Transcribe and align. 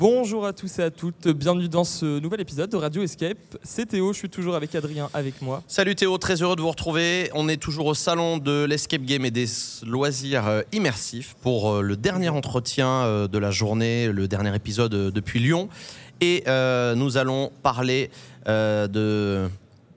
Bonjour 0.00 0.46
à 0.46 0.54
tous 0.54 0.78
et 0.78 0.82
à 0.82 0.90
toutes, 0.90 1.28
bienvenue 1.28 1.68
dans 1.68 1.84
ce 1.84 2.20
nouvel 2.20 2.40
épisode 2.40 2.70
de 2.70 2.76
Radio 2.78 3.02
Escape. 3.02 3.36
C'est 3.62 3.84
Théo, 3.84 4.14
je 4.14 4.18
suis 4.20 4.30
toujours 4.30 4.54
avec 4.54 4.74
Adrien 4.74 5.10
avec 5.12 5.42
moi. 5.42 5.62
Salut 5.68 5.94
Théo, 5.94 6.16
très 6.16 6.40
heureux 6.40 6.56
de 6.56 6.62
vous 6.62 6.70
retrouver. 6.70 7.28
On 7.34 7.50
est 7.50 7.58
toujours 7.58 7.84
au 7.84 7.92
salon 7.92 8.38
de 8.38 8.64
l'escape 8.64 9.02
game 9.02 9.26
et 9.26 9.30
des 9.30 9.44
loisirs 9.84 10.46
euh, 10.46 10.62
immersifs 10.72 11.36
pour 11.42 11.70
euh, 11.70 11.82
le 11.82 11.98
dernier 11.98 12.30
entretien 12.30 12.88
euh, 12.88 13.28
de 13.28 13.36
la 13.36 13.50
journée, 13.50 14.10
le 14.10 14.26
dernier 14.26 14.56
épisode 14.56 14.90
depuis 14.90 15.38
Lyon. 15.38 15.68
Et 16.22 16.44
nous 16.96 17.18
allons 17.18 17.52
parler 17.62 18.10
de 18.46 19.48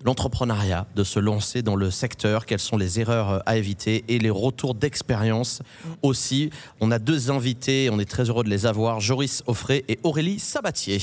l'entrepreneuriat, 0.03 0.85
de 0.95 1.03
se 1.03 1.19
lancer 1.19 1.61
dans 1.61 1.75
le 1.75 1.91
secteur, 1.91 2.45
quelles 2.45 2.59
sont 2.59 2.77
les 2.77 2.99
erreurs 2.99 3.29
euh, 3.29 3.39
à 3.45 3.57
éviter 3.57 4.03
et 4.07 4.19
les 4.19 4.29
retours 4.29 4.75
d'expérience 4.75 5.61
aussi. 6.01 6.49
On 6.79 6.91
a 6.91 6.99
deux 6.99 7.31
invités, 7.31 7.89
on 7.91 7.99
est 7.99 8.09
très 8.09 8.29
heureux 8.29 8.43
de 8.43 8.49
les 8.49 8.65
avoir, 8.65 8.99
Joris 8.99 9.43
Offray 9.47 9.83
et 9.87 9.99
Aurélie 10.03 10.39
Sabatier. 10.39 10.99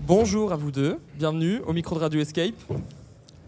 Bonjour 0.00 0.52
à 0.52 0.56
vous 0.56 0.72
deux, 0.72 0.98
bienvenue 1.16 1.60
au 1.66 1.72
micro 1.72 1.94
de 1.94 2.00
Radio 2.00 2.20
Escape. 2.20 2.54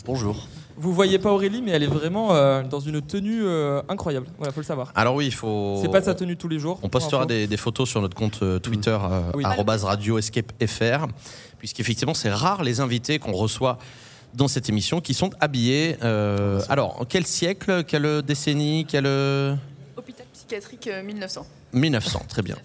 Bonjour. 0.05 0.47
Vous 0.77 0.93
voyez 0.93 1.19
pas 1.19 1.31
Aurélie, 1.31 1.63
mais 1.63 1.73
elle 1.73 1.83
est 1.83 1.87
vraiment 1.89 2.35
euh, 2.35 2.63
dans 2.63 2.81
une 2.81 3.01
tenue 3.03 3.43
euh, 3.45 3.83
incroyable. 3.89 4.27
Voilà, 4.39 4.53
faut 4.53 4.61
le 4.61 4.67
savoir. 4.67 4.93
Alors 4.95 5.15
oui, 5.15 5.27
il 5.27 5.35
faut. 5.35 5.79
C'est 5.83 5.91
pas 5.91 6.03
sa 6.03 6.15
tenue 6.15 6.37
tous 6.37 6.49
les 6.49 6.59
jours. 6.59 6.79
On 6.83 6.89
postera 6.89 7.27
des, 7.27 7.57
photos 7.57 7.89
sur 7.89 8.01
notre 8.01 8.17
compte 8.17 8.41
euh, 8.43 8.59
Twitter 8.59 8.97
Oui. 9.35 9.45
@radioescape.fr, 9.45 11.07
puisqu'effectivement 11.59 12.15
c'est 12.15 12.31
rare 12.31 12.65
les 12.65 12.81
invités 12.81 13.19
qu'on 13.19 13.33
reçoit 13.33 13.79
dans 14.35 14.49
cette 14.49 14.69
émission 14.69 15.01
qui 15.01 15.15
sont 15.15 15.31
habillés. 15.41 15.97
alors, 16.69 17.05
quel 17.09 17.27
siècle, 17.27 17.85
quelle 17.85 18.23
décennie, 18.23 18.87
quel 18.89 19.07
Hôpital 19.97 20.27
psychiatrique 20.33 20.89
1900. 21.05 21.47
1900, 21.75 22.23
très 22.29 22.43
bien. 22.43 22.57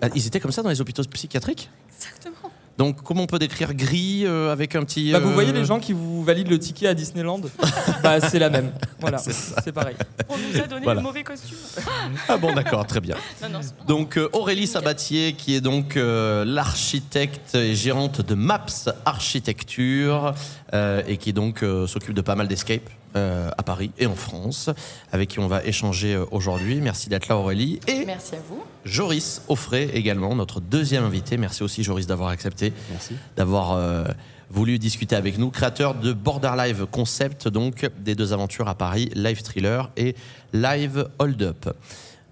Ah, 0.00 0.08
Ils 0.14 0.26
étaient 0.26 0.40
comme 0.40 0.52
ça 0.52 0.62
dans 0.62 0.68
les 0.68 0.80
hôpitaux 0.80 1.02
psychiatriques? 1.04 1.70
Exactement. 1.94 2.41
Donc, 2.78 3.02
comment 3.02 3.22
on 3.22 3.26
peut 3.26 3.38
décrire 3.38 3.74
gris 3.74 4.22
euh, 4.24 4.50
avec 4.52 4.74
un 4.74 4.84
petit. 4.84 5.12
Bah, 5.12 5.18
vous 5.18 5.28
euh, 5.30 5.32
voyez 5.34 5.52
les 5.52 5.64
gens 5.64 5.78
qui 5.78 5.92
vous 5.92 6.24
valident 6.24 6.48
le 6.48 6.58
ticket 6.58 6.86
à 6.88 6.94
Disneyland 6.94 7.40
Bah 8.02 8.20
c'est 8.20 8.38
la 8.38 8.48
même. 8.50 8.72
Voilà, 9.00 9.18
C'est 9.18 9.72
pareil. 9.72 9.94
On 10.28 10.36
nous 10.36 10.60
a 10.60 10.66
donné 10.66 10.84
Voilà. 10.84 11.00
le 11.00 11.06
mauvais 11.06 11.22
costume. 11.22 11.58
Ah 12.28 12.36
bon, 12.38 12.52
d'accord, 12.54 12.86
très 12.86 13.00
bien. 13.00 13.16
Non, 13.42 13.48
non, 13.50 13.58
c'est- 13.62 13.86
Donc 13.86 14.16
euh, 14.16 14.28
Aurélie 14.32 14.66
Sabatier, 14.66 15.34
qui 15.34 15.54
est 15.54 15.60
donc 15.60 15.96
euh, 15.96 16.44
l'architecte 16.46 17.54
et 17.54 17.74
gérante 17.74 18.20
de 18.20 18.34
Maps 18.34 18.66
Architecture, 19.04 20.34
euh, 20.74 21.02
et 21.06 21.16
qui 21.18 21.32
donc 21.32 21.62
euh, 21.62 21.86
s'occupe 21.86 22.14
de 22.14 22.22
pas 22.22 22.34
mal 22.36 22.48
d'escape 22.48 22.88
euh, 23.16 23.50
à 23.56 23.62
Paris 23.62 23.90
et 23.98 24.06
en 24.06 24.14
France, 24.14 24.70
avec 25.10 25.30
qui 25.30 25.38
on 25.38 25.48
va 25.48 25.64
échanger 25.64 26.14
euh, 26.14 26.24
aujourd'hui. 26.30 26.80
Merci 26.80 27.08
d'être 27.08 27.28
là 27.28 27.36
Aurélie. 27.36 27.80
Et 27.86 28.04
Merci 28.04 28.36
à 28.36 28.38
vous. 28.48 28.62
Joris 28.84 29.42
Offray 29.48 29.90
également, 29.94 30.34
notre 30.34 30.60
deuxième 30.60 31.04
invité. 31.04 31.36
Merci 31.36 31.62
aussi 31.62 31.82
Joris 31.82 32.06
d'avoir 32.06 32.30
accepté, 32.30 32.72
Merci. 32.90 33.14
d'avoir 33.36 33.72
euh, 33.72 34.04
voulu 34.50 34.78
discuter 34.78 35.16
avec 35.16 35.38
nous. 35.38 35.50
Créateur 35.50 35.94
de 35.94 36.12
Border 36.12 36.52
Live 36.56 36.86
Concept, 36.90 37.48
donc 37.48 37.88
des 37.98 38.14
deux 38.14 38.32
aventures 38.32 38.68
à 38.68 38.74
Paris, 38.74 39.10
Live 39.14 39.42
Thriller 39.42 39.90
et 39.96 40.14
Live 40.52 41.08
Hold 41.18 41.42
Up. 41.42 41.68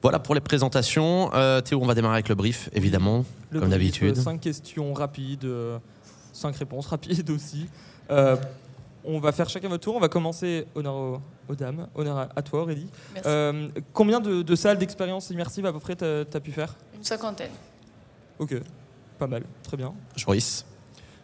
Voilà 0.02 0.18
pour 0.18 0.34
les 0.34 0.40
présentations. 0.40 1.30
Euh, 1.34 1.60
Théo, 1.60 1.80
on 1.82 1.86
va 1.86 1.94
démarrer 1.94 2.14
avec 2.14 2.28
le 2.30 2.34
brief, 2.34 2.70
évidemment, 2.72 3.24
Le 3.50 3.60
comme 3.60 3.68
d'habitude. 3.68 4.16
Cinq 4.16 4.40
questions 4.40 4.94
rapides, 4.94 5.44
euh, 5.44 5.78
cinq 6.32 6.56
réponses 6.56 6.86
rapides 6.86 7.28
aussi. 7.28 7.66
Euh, 8.10 8.36
on 9.04 9.18
va 9.18 9.32
faire 9.32 9.48
chacun 9.48 9.68
votre 9.68 9.82
tour. 9.84 9.96
On 9.96 10.00
va 10.00 10.08
commencer 10.08 10.66
honneur 10.74 10.94
aux, 10.94 11.20
aux 11.48 11.54
dames. 11.54 11.86
Honneur 11.94 12.18
à, 12.18 12.28
à 12.36 12.42
toi 12.42 12.62
Aurélie. 12.62 12.88
Merci. 13.14 13.28
Euh, 13.28 13.68
combien 13.92 14.20
de, 14.20 14.42
de 14.42 14.54
salles 14.56 14.78
d'expérience 14.78 15.30
immersive 15.30 15.66
à 15.66 15.72
peu 15.72 15.80
près 15.80 15.96
t'as 15.96 16.20
as 16.32 16.40
pu 16.40 16.52
faire? 16.52 16.74
Une 16.94 17.04
cinquantaine. 17.04 17.50
Ok, 18.38 18.54
pas 19.18 19.26
mal, 19.26 19.42
très 19.62 19.76
bien. 19.76 19.92
Joris, 20.16 20.64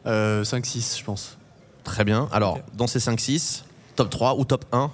Euh, 0.06 0.44
5-6, 0.44 0.98
je 0.98 1.04
pense. 1.04 1.36
très 1.84 2.04
bien. 2.04 2.28
Alors, 2.32 2.58
dans 2.74 2.86
ces 2.86 2.98
5-6, 2.98 3.62
top 3.96 4.10
3 4.10 4.36
ou 4.38 4.44
top 4.44 4.64
1 4.72 4.90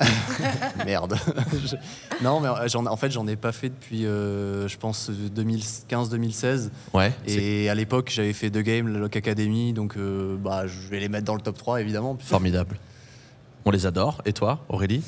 Merde. 0.84 1.16
Je- 1.64 1.76
Non, 2.22 2.40
mais 2.40 2.48
euh, 2.48 2.68
j'en- 2.68 2.86
en 2.86 2.96
fait, 2.96 3.10
j'en 3.10 3.26
ai 3.26 3.36
pas 3.36 3.52
fait 3.52 3.68
depuis, 3.68 4.06
euh, 4.06 4.66
je 4.68 4.76
pense, 4.76 5.10
2015-2016. 5.10 6.70
Ouais. 6.92 7.12
c'est- 7.26 7.42
Et 7.42 7.70
à 7.70 7.74
l'époque, 7.74 8.10
j'avais 8.10 8.32
fait 8.32 8.50
deux 8.50 8.62
games, 8.62 8.92
la 8.92 8.98
Lock 8.98 9.16
Academy, 9.16 9.72
donc 9.72 9.96
euh, 9.96 10.36
bah, 10.38 10.66
je 10.66 10.88
vais 10.88 11.00
les 11.00 11.08
mettre 11.08 11.24
dans 11.24 11.34
le 11.34 11.40
top 11.40 11.56
3, 11.56 11.80
évidemment. 11.80 12.16
Formidable. 12.20 12.78
On 13.64 13.70
les 13.70 13.86
adore. 13.86 14.20
Et 14.24 14.32
toi, 14.32 14.60
Aurélie? 14.68 15.02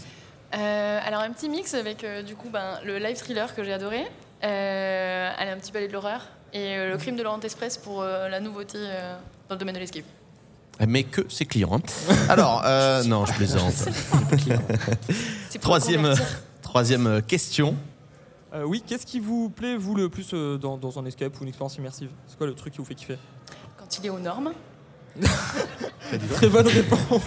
Euh, 0.56 0.98
alors, 1.04 1.20
un 1.20 1.30
petit 1.30 1.48
mix 1.48 1.74
avec 1.74 2.04
euh, 2.04 2.22
du 2.22 2.34
coup 2.36 2.48
ben, 2.50 2.78
le 2.84 2.98
live 2.98 3.16
thriller 3.16 3.54
que 3.54 3.64
j'ai 3.64 3.72
adoré. 3.72 4.04
Euh, 4.44 5.30
allez, 5.36 5.50
un 5.50 5.56
petit 5.58 5.72
palais 5.72 5.88
de 5.88 5.92
l'horreur. 5.92 6.28
Et 6.53 6.76
euh, 6.76 6.91
le 6.91 6.97
crime 6.97 7.16
de 7.16 7.22
Laurent 7.22 7.41
Express 7.41 7.76
pour 7.76 8.00
euh, 8.03 8.28
la 8.28 8.41
nouveauté 8.41 8.78
euh, 8.78 9.16
dans 9.48 9.56
le 9.56 9.58
domaine 9.58 9.74
de 9.74 9.80
l'escape. 9.80 10.04
Mais 10.87 11.04
que 11.04 11.22
ses 11.28 11.47
clients. 11.47 11.81
hein. 11.81 12.14
Alors, 12.28 12.62
euh, 12.66 13.03
non, 13.06 13.25
je 13.25 13.32
plaisante. 13.32 13.72
Troisième, 15.60 16.03
convertir. 16.03 16.26
troisième 16.62 17.06
euh, 17.06 17.20
question. 17.20 17.75
Euh, 18.54 18.64
oui, 18.64 18.82
qu'est-ce 18.86 19.06
qui 19.06 19.20
vous 19.20 19.48
plaît 19.48 19.76
vous 19.76 19.94
le 19.94 20.09
plus 20.09 20.31
euh, 20.34 20.59
dans, 20.59 20.76
dans 20.76 20.98
un 20.98 21.04
escape 21.06 21.38
ou 21.41 21.42
une 21.42 21.48
expérience 21.48 21.76
immersive? 21.76 22.10
C'est 22.28 22.36
quoi 22.36 22.47
le 22.47 22.54
truc 22.54 22.72
qui 22.75 22.78
vous 22.78 22.84
fait 22.84 22.94
kiffer? 22.94 23.19
Quand 23.78 23.98
il 23.98 24.06
est 24.06 24.10
aux 24.10 24.19
normes. 24.19 24.53
Très 26.34 26.48
bonne 26.48 26.66
réponse. 26.69 27.22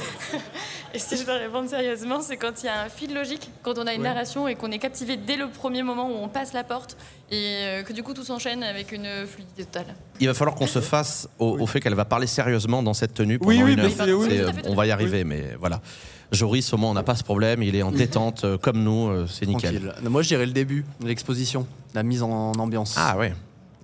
Et 0.94 1.00
si 1.00 1.18
je 1.18 1.24
dois 1.24 1.36
répondre 1.36 1.70
sérieusement, 1.70 2.22
c'est 2.22 2.38
quand 2.38 2.64
il 2.64 2.66
y 2.66 2.70
a 2.70 2.82
un 2.84 2.90
fil 2.90 3.14
logique, 3.14 3.50
quand 3.62 3.78
on 3.78 3.86
a 3.86 3.94
une 3.94 4.02
Ouais. 4.02 4.08
narration 4.08 4.48
et 4.48 4.56
qu'on 4.56 4.72
est 4.72 4.80
captivé 4.80 5.18
dès 5.18 5.36
le 5.38 5.48
premier 5.48 5.84
moment 5.84 6.10
où 6.10 6.16
on 6.16 6.28
passe 6.30 6.54
la 6.54 6.64
porte 6.64 6.98
et 7.30 7.36
euh, 7.62 7.84
que 7.84 7.94
du 7.94 8.02
coup 8.02 8.14
tout 8.16 8.24
s'enchaîne 8.24 8.64
avec 8.64 8.92
une 8.92 9.08
fluidité 9.28 9.66
totale. 9.66 9.94
Il 10.20 10.28
va 10.28 10.34
falloir 10.34 10.56
qu'on 10.56 10.66
se 10.68 10.82
fasse 10.82 11.30
au, 11.38 11.60
au 11.60 11.66
fait 11.68 11.80
qu'elle 11.80 11.94
va 11.94 12.06
parler 12.06 12.26
sérieusement 12.28 12.82
dans 12.82 12.96
cette 12.96 13.14
tenue 13.14 13.38
pendant 13.38 13.52
Oui, 13.52 13.62
oui, 13.64 13.74
une 13.74 13.82
mais 13.84 14.02
heure. 14.02 14.48
euh, 14.48 14.52
on 14.66 14.74
va 14.74 14.88
y 14.88 14.92
arriver, 14.92 15.24
mais 15.24 15.56
voilà. 15.60 15.80
Joris, 16.32 16.72
au 16.74 16.78
moins, 16.78 16.92
on 16.92 16.94
n'a 16.96 17.04
pas 17.04 17.16
ce 17.16 17.24
problème. 17.24 17.62
Il 17.64 17.76
est 17.76 17.82
en 17.84 17.92
détente 18.04 18.44
euh, 18.44 18.58
comme 18.58 18.82
nous. 18.84 19.10
euh, 19.10 19.28
c'est 19.28 19.46
nickel. 19.46 19.80
Tranquille. 19.82 20.10
Moi, 20.10 20.22
je 20.24 20.28
dirais 20.30 20.46
le 20.48 20.52
début, 20.54 20.86
l'exposition, 21.04 21.68
la 21.94 22.02
mise 22.04 22.24
en 22.24 22.52
ambiance, 22.54 22.96
Ah 22.98 23.16
ouais. 23.18 23.34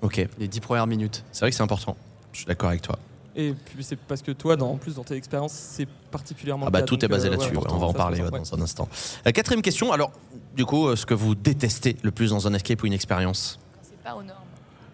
Ok. 0.01 0.27
les 0.39 0.47
10 0.47 0.59
premières 0.59 0.87
minutes. 0.87 1.23
C'est 1.31 1.41
vrai 1.41 1.51
que 1.51 1.55
c'est 1.57 1.63
important. 1.63 1.95
Je 2.33 2.39
suis 2.39 2.47
d'accord 2.47 2.69
avec 2.69 2.81
toi. 2.81 2.97
Et 3.37 3.53
puis 3.53 3.83
c'est 3.83 3.97
parce 3.97 4.21
que 4.21 4.31
toi, 4.31 4.55
dans, 4.55 4.71
en 4.71 4.77
plus 4.77 4.95
dans 4.95 5.03
tes 5.03 5.15
expériences, 5.15 5.51
c'est 5.53 5.87
particulièrement. 6.09 6.67
Ah 6.67 6.69
bah 6.69 6.81
tout 6.83 6.95
donc, 6.95 7.03
est 7.03 7.07
basé 7.09 7.27
euh, 7.27 7.31
là-dessus. 7.31 7.55
ouais, 7.55 7.63
on 7.69 7.77
va 7.77 7.87
en 7.87 7.93
parler 7.93 8.19
ouais, 8.21 8.29
ouais. 8.29 8.39
dans 8.39 8.53
un 8.55 8.61
instant. 8.61 8.87
Euh, 9.27 9.31
quatrième 9.31 9.61
question. 9.61 9.91
Alors, 9.91 10.11
du 10.55 10.65
coup, 10.65 10.87
euh, 10.87 10.95
ce 10.95 11.05
que 11.05 11.13
vous 11.13 11.35
détestez 11.35 11.97
le 12.01 12.11
plus 12.11 12.29
dans 12.29 12.47
un 12.47 12.53
escape 12.53 12.81
ou 12.83 12.85
une 12.85 12.93
expérience 12.93 13.59
Quand 13.73 13.81
c'est 13.83 14.03
pas 14.03 14.15
aux 14.15 14.23
normes. 14.23 14.39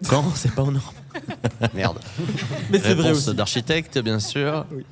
Quand? 0.08 0.24
C'est 0.34 0.52
pas 0.54 0.62
aux 0.62 0.72
normes. 0.72 0.84
Merde. 1.74 2.00
Mais 2.70 2.80
c'est 2.80 2.94
vrai 2.94 3.12
aussi. 3.12 3.32
d'architecte, 3.34 3.98
bien 3.98 4.18
sûr. 4.18 4.66
Je 4.70 4.76
vais 4.76 4.84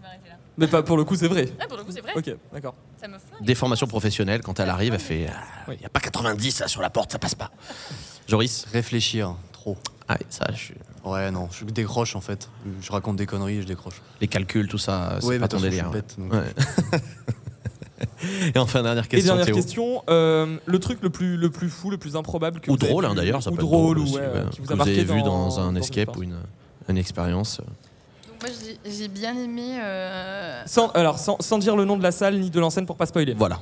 m'arrêter 0.00 0.28
là. 0.28 0.36
Mais 0.56 0.68
pas 0.68 0.84
pour 0.84 0.96
le 0.96 1.02
coup, 1.02 1.16
c'est 1.16 1.26
vrai. 1.26 1.48
Ah, 1.58 1.66
pour 1.66 1.76
le 1.78 1.82
coup, 1.82 1.90
c'est 1.92 2.00
vrai. 2.00 2.12
Ok, 2.14 2.30
d'accord. 2.52 2.74
Des 3.40 3.56
formations 3.56 3.88
professionnelles, 3.88 4.42
quand 4.42 4.60
elle 4.60 4.70
arrive, 4.70 4.94
elle 4.94 5.00
fait. 5.00 5.22
Il 5.22 5.30
Oui. 5.70 5.76
n'y 5.80 5.86
a 5.86 5.88
pas 5.88 5.98
90 5.98 6.60
là, 6.60 6.68
sur 6.68 6.80
la 6.80 6.90
porte, 6.90 7.10
ça 7.10 7.18
passe 7.18 7.34
pas. 7.34 7.50
Joris 8.28 8.66
Réfléchir, 8.72 9.34
trop. 9.50 9.76
Ah, 10.08 10.16
ça, 10.28 10.46
je 10.52 10.56
suis- 10.58 10.74
Ouais, 11.04 11.30
non, 11.32 11.48
je 11.50 11.64
décroche 11.64 12.14
en 12.14 12.20
fait. 12.20 12.48
Je 12.80 12.92
raconte 12.92 13.16
des 13.16 13.26
conneries, 13.26 13.62
je 13.62 13.66
décroche. 13.66 14.00
les 14.20 14.28
calculs, 14.28 14.68
tout 14.68 14.78
ça, 14.78 15.18
c'est 15.20 15.26
Ouais, 15.26 15.38
pas 15.38 15.48
ton 15.48 15.58
délire. 15.60 15.86
je 15.86 15.90
suis 15.90 16.00
bête, 16.00 16.14
donc- 16.18 16.32
Ouais. 16.32 17.00
Et 18.54 18.58
enfin, 18.58 18.82
dernière 18.82 19.04
Et 19.04 19.08
question, 19.08 19.34
dernière 19.34 19.46
Théo. 19.46 19.54
question, 19.56 20.02
euh, 20.08 20.56
le 20.64 20.78
truc 20.78 20.98
le 21.02 21.10
plus, 21.10 21.36
le 21.36 21.50
plus 21.50 21.68
fou, 21.68 21.90
le 21.90 21.98
plus 21.98 22.14
improbable 22.16 22.60
que 22.60 22.70
Ou 22.70 22.74
vous 22.74 22.78
avez 22.84 22.92
drôle, 22.92 23.04
hein, 23.06 23.14
d'ailleurs, 23.14 23.42
ça 23.42 23.50
ou 23.50 23.54
peut 23.54 23.60
être 23.62 23.66
drôle, 23.66 23.98
ou 23.98 24.02
aussi, 24.04 24.14
ouais, 24.14 24.20
ouais, 24.20 24.42
qui 24.50 24.60
vous 24.60 24.66
que 24.66 24.72
a 24.72 24.76
vous 24.76 24.82
avez 24.82 25.04
vu 25.04 25.22
dans, 25.22 25.58
un 25.60 25.74
escape 25.76 26.16
ou 26.16 26.22
une, 26.22 26.36
une 26.88 26.98
expérience. 26.98 27.60
Moi, 28.40 28.50
j'ai- 28.84 28.90
j'ai 28.92 29.08
bien 29.08 29.36
aimé, 29.36 29.78
euh, 29.80 30.62
Sans, 30.66 30.88
alors, 30.90 31.18
sans, 31.18 31.36
sans 31.40 31.58
dire 31.58 31.76
le 31.76 31.84
nom 31.84 31.96
de 31.96 32.02
la 32.02 32.12
salle 32.12 32.38
ni 32.38 32.50
de 32.50 32.60
l'enseigne 32.60 32.86
pour 32.86 32.96
pas 32.96 33.06
spoiler. 33.06 33.34
Voilà. 33.34 33.60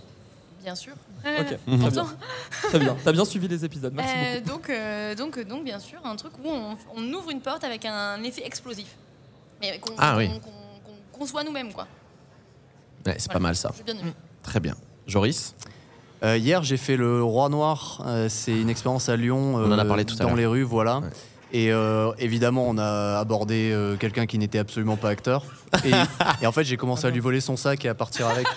Bien 0.63 0.75
sûr. 0.75 0.93
Ok, 1.25 1.27
Euh, 1.69 1.79
très 1.79 1.91
bien. 1.91 2.07
Très 2.63 2.79
bien. 2.79 2.97
T'as 3.05 3.13
bien 3.13 3.25
suivi 3.25 3.47
les 3.49 3.65
épisodes. 3.65 3.93
Merci 3.95 4.15
euh, 4.17 4.41
beaucoup. 4.41 4.49
donc, 4.59 4.71
euh, 4.71 5.15
donc, 5.15 5.39
euh, 5.39 5.45
donc, 5.45 5.65
bien 5.65 5.79
sûr, 5.79 5.99
un 6.05 6.17
truc 6.17 6.33
où 6.43 6.49
on, 6.49 6.77
on 6.97 7.13
ouvre 7.13 7.31
une 7.31 7.41
porte 7.41 7.63
avec 7.65 7.85
un 7.85 8.23
effet 8.23 8.43
explosif. 8.47 8.89
Mais 9.61 9.79
qu'on 9.79 9.93
Ah 9.99 10.13
qu'on- 10.13 10.19
oui. 10.19 10.29
qu'on- 10.29 10.41
qu'on 10.41 11.19
conçoit 11.19 11.45
nous-mêmes, 11.45 11.73
quoi. 11.73 11.87
Ouais, 13.07 13.17
c'est 13.19 13.31
pas 13.33 13.39
mal 13.39 13.57
ça. 13.57 13.73
Bien 13.85 13.97
aimé. 13.97 14.13
Très 14.43 14.61
bien. 14.61 14.75
Joris 15.07 15.55
Euh, 16.23 16.37
hier, 16.37 16.63
j'ai 16.63 16.77
fait 16.77 16.97
le 16.97 17.23
Roi 17.23 17.49
Noir. 17.49 18.03
Euh, 18.07 18.29
c'est 18.29 18.53
une 18.59 18.69
expérience 18.69 19.09
à 19.09 19.17
Lyon. 19.17 19.55
On 19.57 19.73
en 19.73 19.79
a 19.79 19.85
parlé 19.87 20.05
tout 20.05 20.17
à 20.21 20.25
Dans 20.25 20.35
les 20.35 20.45
rues, 20.47 20.63
voilà. 20.63 20.99
Ouais. 20.99 21.09
Et 21.53 21.73
euh, 21.73 22.13
évidemment, 22.19 22.65
on 22.69 22.77
a 22.79 23.19
abordé 23.19 23.71
euh, 23.73 23.97
quelqu'un 23.97 24.27
qui 24.27 24.39
n'était 24.39 24.59
absolument 24.59 24.97
pas 24.97 25.09
acteur. 25.09 25.45
Et, 25.85 25.91
et 26.43 26.47
en 26.47 26.53
fait, 26.53 26.65
j'ai 26.65 26.77
commencé 26.77 27.07
à 27.07 27.11
lui 27.11 27.21
voler 27.21 27.41
son 27.41 27.57
sac 27.57 27.85
et 27.85 27.89
à 27.89 27.95
partir 27.95 28.27
avec. 28.29 28.47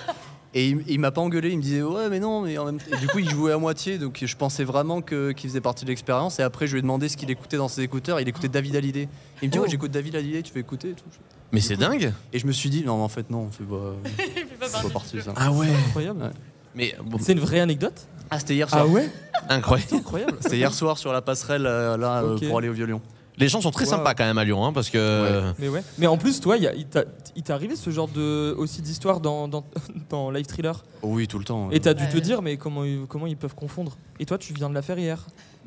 Et 0.56 0.70
il, 0.70 0.84
il 0.88 1.00
m'a 1.00 1.12
pas 1.12 1.22
engueulé, 1.22 1.50
il 1.50 1.58
me 1.58 1.64
disait 1.64 1.82
ouais 1.82 2.10
mais 2.10 2.20
non 2.20 2.42
mais 2.42 2.58
en 2.60 2.66
même 2.66 2.78
et 2.92 2.98
du 2.98 3.08
coup 3.08 3.18
il 3.20 3.30
jouait 3.30 3.54
à 3.54 3.58
moitié 3.58 3.98
donc 3.98 4.22
je 4.24 4.36
pensais 4.36 4.64
vraiment 4.64 5.02
que 5.02 5.32
qu'il 5.32 5.50
faisait 5.50 5.62
partie 5.62 5.84
de 5.84 5.90
l'expérience 5.90 6.40
et 6.40 6.44
après 6.44 6.68
je 6.68 6.74
lui 6.74 6.80
ai 6.80 6.82
demandé 6.84 7.10
ce 7.10 7.18
qu'il 7.18 7.32
écoutait 7.32 7.58
dans 7.58 7.68
ses 7.68 7.82
écouteurs 7.82 8.20
il 8.20 8.28
écoutait 8.28 8.50
David 8.50 8.76
Hallyday 8.76 9.10
il 9.42 9.48
me 9.48 9.52
dit 9.52 9.58
Oh. 9.58 9.64
ouais 9.64 9.70
j'écoute 9.70 9.90
David 9.92 10.16
Hallyday 10.16 10.44
tu 10.44 10.54
veux 10.54 10.60
écouter 10.60 10.90
et 10.90 10.94
tout 10.94 11.06
Mais 11.52 11.60
c'est 11.62 11.76
dingue. 11.76 12.14
Et 12.34 12.40
je 12.40 12.48
me 12.48 12.52
suis 12.52 12.70
dit, 12.72 12.84
non, 12.84 12.98
mais 12.98 13.04
en 13.04 13.08
fait, 13.10 13.30
non, 13.30 13.50
c'est 13.56 13.68
pas, 13.68 13.94
pas 14.60 14.68
c'est 14.68 14.72
partie 14.72 14.88
pas 14.88 14.90
parti 14.94 15.22
ça. 15.22 15.34
Ah 15.36 15.52
ouais. 15.52 15.68
Incroyable. 15.88 16.22
Ouais. 16.24 16.30
Mais 16.74 16.96
bon, 17.06 17.20
C'est 17.22 17.34
une 17.34 17.40
vraie 17.40 17.60
anecdote? 17.60 18.08
Ah, 18.32 18.40
c'était 18.40 18.56
hier 18.56 18.68
soir. 18.70 18.86
Ah 18.86 18.88
ouais? 18.88 19.08
Incroyable. 19.50 19.94
Incroyable. 19.94 20.38
C'était 20.42 20.58
hier 20.58 20.74
soir 20.74 20.98
sur 20.98 21.14
la 21.14 21.22
passerelle, 21.22 21.68
euh, 21.68 21.96
là, 21.98 22.24
euh, 22.24 22.40
pour 22.48 22.58
aller 22.58 22.70
au 22.70 22.74
violon. 22.74 23.02
Les 23.38 23.48
gens 23.48 23.62
sont 23.62 23.72
très 23.72 23.86
Wow. 23.86 23.92
sympas 23.92 24.14
quand 24.14 24.26
même 24.26 24.38
à 24.38 24.44
Lyon, 24.44 24.64
hein, 24.66 24.74
parce 24.74 24.90
que. 24.92 25.52
Mais 25.58 25.68
ouais. 25.68 25.82
Mais 25.98 26.06
en 26.08 26.18
plus, 26.18 26.40
toi, 26.40 26.56
il 26.58 26.64
y 26.64 26.68
a- 26.68 26.74
il 26.76 26.86
t'a 26.86 27.04
il 27.36 27.42
t'est 27.42 27.52
arrivé 27.54 27.76
ce 27.76 27.90
genre 27.90 28.08
de 28.08 28.54
aussi 28.60 28.82
d'histoire 28.84 29.20
dans, 29.20 29.48
dans, 29.48 29.66
dans 30.12 30.30
Live 30.30 30.46
Thriller? 30.46 30.84
Oui, 31.02 31.28
tout 31.28 31.40
le 31.40 31.46
temps. 31.46 31.72
Et 31.72 31.80
t'as 31.80 31.96
dû 31.96 32.08
te 32.08 32.18
dire, 32.18 32.42
mais 32.44 32.58
comment, 32.58 32.84
ils- 32.84 33.06
comment 33.08 33.26
ils 33.26 33.36
peuvent 33.38 33.56
confondre? 33.56 33.98
Et 34.20 34.26
toi, 34.26 34.38
tu 34.38 34.54
viens 34.54 34.70
de 34.70 34.76
la 34.76 34.84
faire 34.84 35.00
hier. 35.00 35.26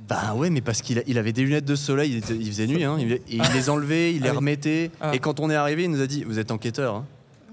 Bah 0.09 0.35
ouais, 0.37 0.51
mais 0.51 0.61
parce 0.61 0.81
qu'il 0.83 1.03
il 1.09 1.19
avait 1.19 1.33
des 1.33 1.43
lunettes 1.43 1.65
de 1.65 1.75
soleil, 1.75 2.13
il, 2.13 2.19
était- 2.19 2.37
il 2.37 2.47
faisait 2.47 2.67
nuit, 2.69 2.85
hein, 2.85 2.97
il, 3.01 3.13
et 3.13 3.23
il 3.29 3.43
les 3.55 3.69
enlevait, 3.69 4.13
il 4.15 4.23
les 4.23 4.29
Ah 4.29 4.33
oui. 4.33 4.37
remettait. 4.37 4.91
Ah. 5.01 5.13
Et 5.15 5.19
quand 5.19 5.41
on 5.41 5.51
est 5.51 5.55
arrivé, 5.57 5.85
il 5.85 5.91
nous 5.91 6.01
a 6.01 6.07
dit 6.07 6.23
Vous 6.23 6.39
êtes 6.39 6.53
enquêteur. 6.53 6.95
Hein. 6.97 7.05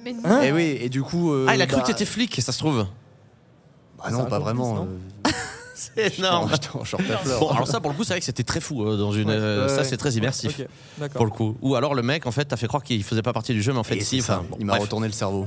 Mais 0.04 0.14
non. 0.14 0.20
Hein 0.26 0.42
et 0.44 0.52
oui, 0.52 0.78
et 0.80 0.90
du 0.90 1.02
coup. 1.02 1.32
euh, 1.34 1.48
Ah, 1.50 1.56
il 1.56 1.62
a 1.62 1.66
cru 1.66 1.78
bah, 1.78 1.82
que 1.84 1.88
t'étais 1.88 2.06
flic, 2.06 2.40
ça 2.42 2.52
se 2.52 2.60
trouve. 2.60 2.86
Bah 3.98 4.12
non, 4.12 4.26
pas 4.26 4.38
vraiment. 4.40 4.76
non 4.76 4.88
euh, 5.26 5.30
C'est 5.96 6.10
fleurs. 6.12 7.40
Bon, 7.40 7.50
alors 7.50 7.68
ça, 7.68 7.80
pour 7.80 7.92
le 7.92 7.98
coup, 7.98 8.04
c'est 8.04 8.14
vrai 8.14 8.20
que 8.20 8.26
c'était 8.26 8.44
très 8.44 8.60
fou 8.62 8.84
euh, 8.86 8.98
dans 8.98 9.12
une. 9.12 9.30
Ouais. 9.30 9.36
euh, 9.38 9.64
Ouais, 9.64 9.70
ça, 9.70 9.78
ouais. 9.80 9.84
c'est 9.84 9.98
très 9.98 10.12
immersif. 10.14 10.60
Ok, 10.60 10.68
d'accord. 10.98 11.16
Pour 11.18 11.26
le 11.26 11.32
coup. 11.32 11.58
Ou 11.62 11.76
alors 11.76 11.96
le 11.96 12.02
mec, 12.04 12.26
en 12.28 12.32
fait, 12.32 12.46
t'as 12.46 12.58
fait 12.58 12.68
croire 12.68 12.84
qu'il 12.84 13.04
faisait 13.04 13.22
pas 13.22 13.34
partie 13.34 13.54
du 13.54 13.62
jeu, 13.62 13.74
mais 13.74 13.80
en 13.80 13.84
fait, 13.84 13.98
Et 13.98 14.02
si. 14.02 14.22
c'est 14.22 14.28
ça, 14.28 14.40
enfin, 14.40 14.46
bon, 14.50 14.58
il 14.60 14.66
m'a 14.66 14.74
bref. 14.74 14.84
retourné 14.84 15.08
le 15.08 15.14
cerveau. 15.14 15.46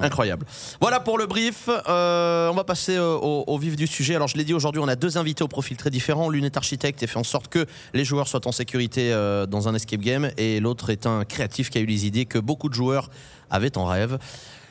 Incroyable. 0.00 0.44
Voilà 0.80 0.98
pour 0.98 1.18
le 1.18 1.26
brief. 1.26 1.68
Euh, 1.88 2.48
on 2.50 2.54
va 2.54 2.64
passer 2.64 2.96
euh, 2.96 3.14
au, 3.14 3.44
au 3.46 3.58
vif 3.58 3.76
du 3.76 3.86
sujet. 3.86 4.16
Alors, 4.16 4.26
je 4.26 4.36
l'ai 4.36 4.42
dit 4.42 4.52
aujourd'hui, 4.52 4.82
on 4.84 4.88
a 4.88 4.96
deux 4.96 5.18
invités 5.18 5.44
au 5.44 5.48
profil 5.48 5.76
très 5.76 5.90
différents. 5.90 6.28
L'une 6.30 6.44
est 6.44 6.56
architecte 6.56 7.00
et 7.04 7.06
fait 7.06 7.18
en 7.18 7.22
sorte 7.24 7.46
que 7.46 7.64
les 7.92 8.04
joueurs 8.04 8.26
soient 8.26 8.46
en 8.48 8.50
sécurité 8.52 9.12
euh, 9.12 9.46
dans 9.46 9.68
un 9.68 9.74
escape 9.76 10.00
game, 10.00 10.30
et 10.36 10.58
l'autre 10.58 10.90
est 10.90 11.06
un 11.06 11.24
créatif 11.24 11.70
qui 11.70 11.78
a 11.78 11.80
eu 11.80 11.86
les 11.86 12.06
idées 12.06 12.24
que 12.26 12.40
beaucoup 12.40 12.68
de 12.68 12.74
joueurs 12.74 13.08
avaient 13.50 13.78
en 13.78 13.84
rêve. 13.86 14.18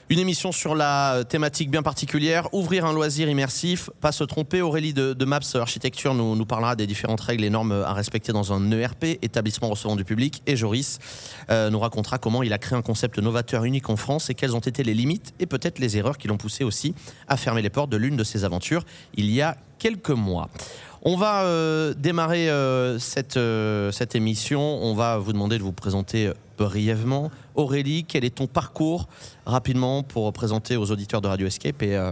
Une 0.10 0.20
émission 0.20 0.52
sur 0.52 0.76
la 0.76 1.24
thématique 1.24 1.72
bien 1.72 1.82
particulière, 1.82 2.54
ouvrir 2.54 2.86
un 2.86 2.92
loisir 2.92 3.30
immersif, 3.30 3.90
pas 4.02 4.12
se 4.12 4.26
tromper. 4.26 4.62
Aurélie 4.62 4.94
de, 4.94 5.14
de 5.14 5.26
Maps 5.26 5.40
Architecture 5.56 6.14
nous, 6.14 6.36
nous 6.36 6.46
parlera 6.46 6.76
des 6.76 6.86
différentes 6.86 7.22
règles 7.22 7.46
et 7.46 7.50
normes 7.50 7.72
à 7.72 7.94
respecter 7.94 8.34
dans 8.34 8.52
un 8.52 8.70
ERP, 8.72 9.06
établissement 9.22 9.70
recevant 9.70 9.96
du 9.96 10.04
public. 10.04 10.44
Et 10.46 10.58
Joris 10.58 11.00
euh, 11.50 11.70
nous 11.70 11.80
racontera 11.80 12.18
comment 12.18 12.44
il 12.44 12.52
a 12.52 12.58
créé 12.58 12.78
un 12.78 12.82
concept 12.82 13.18
novateur 13.18 13.64
unique 13.64 13.90
en 13.90 13.96
France 13.96 14.30
et 14.30 14.34
quelles 14.34 14.58
ont 14.58 14.60
été 14.60 14.84
les 14.84 14.94
limites 14.94 15.34
et 15.40 15.46
peut-être 15.46 15.80
les 15.80 15.98
erreurs 15.98 16.18
qui 16.18 16.28
l'ont 16.28 16.38
poussé 16.38 16.66
aussi 16.66 16.94
à 17.30 17.38
fermer 17.38 17.62
les 17.62 17.70
portes 17.70 17.90
de 17.90 17.98
l'une 17.98 18.18
de 18.18 18.26
ses 18.26 18.44
aventures 18.44 18.86
il 19.16 19.32
y 19.32 19.42
a 19.42 19.56
quelques 19.80 20.10
mois. 20.10 20.50
On 21.02 21.16
va 21.16 21.44
euh, 21.44 21.94
démarrer 21.94 22.50
euh, 22.50 23.00
cette, 23.00 24.16
émission. 24.16 24.62
On 24.62 24.94
va 24.94 25.18
vous 25.18 25.32
demander 25.32 25.58
de 25.58 25.64
vous 25.64 25.74
présenter 25.74 26.32
brièvement. 26.58 27.32
Aurélie, 27.56 28.04
quel 28.06 28.26
est 28.26 28.36
ton 28.36 28.48
parcours 28.48 29.08
rapidement 29.46 30.04
pour 30.04 30.32
présenter 30.34 30.76
aux 30.78 30.90
auditeurs 30.92 31.22
de 31.22 31.28
Radio 31.28 31.48
Escape 31.48 31.82
et 31.84 31.96
euh, 31.96 32.12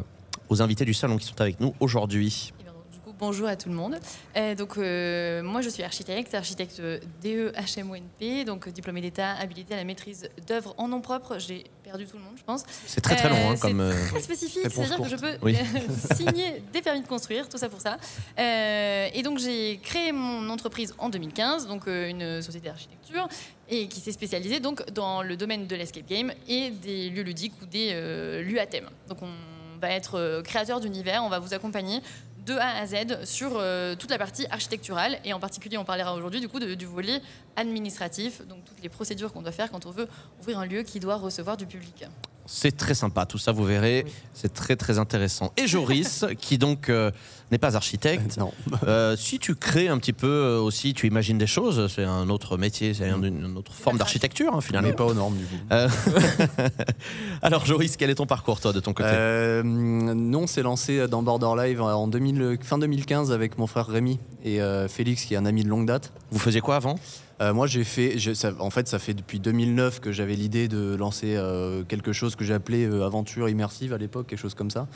aux 0.50 0.62
invités 0.62 0.86
du 0.86 0.94
salon 0.94 1.18
qui 1.18 1.26
sont 1.26 1.40
avec 1.42 1.60
nous 1.60 1.74
aujourd'hui? 1.80 2.54
Eh 2.60 3.00
coup, 3.10 3.16
bonjour 3.20 3.48
à 3.48 3.56
tout 3.56 3.70
le 3.70 3.76
monde. 3.76 3.98
Euh, 4.38 4.54
donc, 4.54 4.78
euh, 4.78 5.42
moi, 5.42 5.62
je 5.62 5.70
suis 5.70 5.82
architecte, 5.82 6.36
architecte 6.36 6.80
E 6.80 7.00
DE 7.24 7.52
HMONP, 7.76 8.46
donc 8.46 8.68
euh, 8.68 8.72
diplômé 8.72 9.02
d'État, 9.02 9.34
habilité 9.40 9.74
à 9.74 9.78
la 9.78 9.84
maîtrise 9.84 10.30
d'œuvres 10.48 10.76
en 10.78 10.88
nom 10.88 11.02
propre. 11.02 11.38
J'ai 11.40 11.64
perdu 11.84 12.06
tout 12.06 12.18
le 12.18 12.24
monde, 12.24 12.36
je 12.38 12.44
pense. 12.44 12.64
C'est 12.86 13.02
très 13.02 13.16
très 13.16 13.30
long 13.30 13.50
hein, 13.50 13.54
Euh, 13.56 13.58
comme... 13.58 13.80
euh, 13.82 13.92
C'est 14.06 14.10
très 14.12 14.22
spécifique, 14.22 14.62
c'est-à-dire 14.70 14.98
que 15.02 15.10
je 15.10 15.16
peux 15.16 15.38
Oui. 15.42 15.58
signer 16.16 16.62
des 16.72 16.82
permis 16.84 17.02
de 17.02 17.08
construire, 17.08 17.50
tout 17.50 17.58
ça 17.58 17.68
pour 17.70 17.82
ça. 17.82 17.98
Euh, 18.38 19.08
et 19.14 19.24
donc, 19.24 19.40
j'ai 19.40 19.80
créé 19.84 20.12
mon 20.12 20.48
entreprise 20.50 20.94
en 21.00 21.10
2015, 21.10 21.68
donc 21.68 21.88
euh, 21.88 22.10
une 22.10 22.42
société 22.44 22.68
d'architecture, 22.70 23.28
et 23.72 23.88
qui 23.88 24.02
s'est 24.02 24.12
spécialisée 24.12 24.60
donc 24.60 24.88
dans 24.92 25.24
le 25.24 25.38
domaine 25.38 25.66
de 25.66 25.76
l'escape 25.76 26.06
game 26.06 26.32
et 26.48 26.70
des 26.70 27.10
lieux 27.10 27.24
ludiques 27.24 27.54
ou 27.62 27.66
des 27.66 27.92
euh, 27.94 28.44
lieux 28.44 28.60
à 28.60 28.68
thème. 28.68 28.90
Donc, 29.08 29.22
on 29.22 29.80
va 29.80 29.90
être 29.92 30.16
euh, 30.16 30.42
créateur 30.44 30.82
d'univers, 30.82 31.24
on 31.24 31.30
va 31.30 31.40
vous 31.40 31.54
accompagner 31.54 32.02
de 32.46 32.54
A 32.54 32.82
à 32.82 32.86
Z 32.86 33.24
sur 33.24 33.54
euh, 33.56 33.96
toute 33.96 34.10
la 34.10 34.18
partie 34.18 34.46
architecturale 34.50 35.20
et 35.24 35.32
en 35.32 35.40
particulier 35.40 35.78
on 35.78 35.86
parlera 35.86 36.16
aujourd'hui 36.16 36.40
du 36.40 36.50
coup 36.50 36.60
du 36.60 36.86
volet 36.86 37.22
administratif, 37.56 38.46
donc 38.48 38.66
toutes 38.66 38.82
les 38.82 38.90
procédures 38.90 39.32
qu'on 39.32 39.44
doit 39.44 39.52
faire 39.52 39.72
quand 39.72 39.86
on 39.86 39.92
veut 39.92 40.08
ouvrir 40.40 40.60
un 40.60 40.66
lieu 40.66 40.82
qui 40.82 41.00
doit 41.00 41.18
recevoir 41.18 41.56
du 41.56 41.68
public. 41.68 42.06
C'est 42.54 42.76
très 42.76 42.94
sympa, 42.96 43.26
tout 43.26 43.38
ça 43.38 43.54
vous 43.54 43.64
verrez, 43.64 44.04
Oui. 44.06 44.12
c'est 44.34 44.54
très 44.54 44.76
très 44.76 45.00
intéressant. 45.00 45.54
Et 45.56 45.68
Joris, 45.68 46.26
qui 46.38 46.58
donc 46.58 46.90
euh, 46.90 47.10
n'est 47.50 47.58
pas 47.58 47.78
architecte, 47.78 48.38
Non. 48.38 48.52
euh, 48.88 49.16
si 49.16 49.40
tu 49.40 49.56
crées 49.56 49.88
un 49.88 49.98
petit 49.98 50.12
peu 50.12 50.28
euh, 50.28 50.60
aussi, 50.60 50.94
tu 50.94 51.08
imagines 51.08 51.38
des 51.38 51.48
choses, 51.48 51.90
c'est 51.94 52.04
un 52.04 52.30
autre 52.30 52.58
métier, 52.58 52.94
c'est 52.94 53.08
un- 53.10 53.24
une 53.24 53.56
autre 53.58 53.72
forme 53.74 53.98
d'architecture 53.98 54.54
hein, 54.54 54.60
finalement. 54.60 54.90
Mais 54.90 54.94
pas 54.96 55.06
aux 55.06 55.14
normes, 55.14 55.38
du 55.38 55.46
coup. 55.46 55.56
Alors 57.42 57.66
Joris, 57.66 57.96
quel 57.98 58.10
est 58.10 58.16
ton 58.16 58.26
parcours 58.26 58.60
toi 58.60 58.74
de 58.74 58.80
ton 58.82 58.92
côté 58.94 59.10
Euh, 59.12 59.64
nous, 59.64 60.38
on 60.40 60.48
s'est 60.48 60.62
lancé 60.64 61.08
dans 61.08 61.24
Border 61.24 61.54
Live 61.58 61.82
en 61.82 62.08
2000, 62.08 62.58
fin 62.62 62.78
2015 62.78 63.32
avec 63.32 63.58
mon 63.58 63.68
frère 63.68 63.88
Rémi 63.88 64.20
et 64.44 64.60
Félix, 64.90 65.24
qui 65.26 65.34
est 65.36 65.38
un 65.38 65.46
ami 65.46 65.64
de 65.64 65.70
longue 65.70 65.86
date. 65.88 66.12
Vous 66.32 66.40
faisiez 66.40 66.62
quoi 66.62 66.76
avant? 66.76 66.96
Euh, 67.42 67.54
moi, 67.54 67.66
j'ai 67.66 67.84
fait. 67.84 68.16
en 68.60 68.70
fait, 68.70 68.88
ça 68.88 69.00
fait 69.00 69.16
depuis 69.16 69.40
2009 69.40 70.00
que 70.00 70.12
j'avais 70.12 70.36
l'idée 70.36 70.68
de 70.68 70.96
lancer 70.96 71.36
euh, 71.36 71.84
quelque 71.84 72.14
chose 72.14 72.36
que 72.36 72.46
j'ai 72.46 72.54
appelé 72.54 72.86
euh, 72.86 73.04
aventure 73.04 73.50
immersive 73.50 73.94
à 73.94 73.98
l'époque, 73.98 74.28
quelque 74.28 74.40
chose 74.40 74.54
comme 74.54 74.70
ça. 74.70 74.88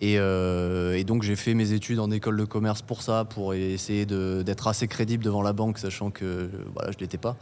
Et, 0.00 0.16
donc, 1.04 1.24
j'ai 1.24 1.36
fait 1.36 1.52
mes 1.52 1.72
études 1.72 1.98
en 1.98 2.10
école 2.10 2.36
de 2.38 2.44
commerce 2.44 2.80
pour 2.80 3.02
ça, 3.02 3.26
pour 3.26 3.52
essayer 3.52 4.06
d'être 4.06 4.66
assez 4.66 4.88
crédible 4.88 5.22
devant 5.22 5.42
la 5.42 5.52
banque, 5.52 5.76
sachant 5.78 6.10
que 6.10 6.48
voilà, 6.74 6.90
je 6.90 6.96
l'étais 6.98 7.18
pas. 7.18 7.36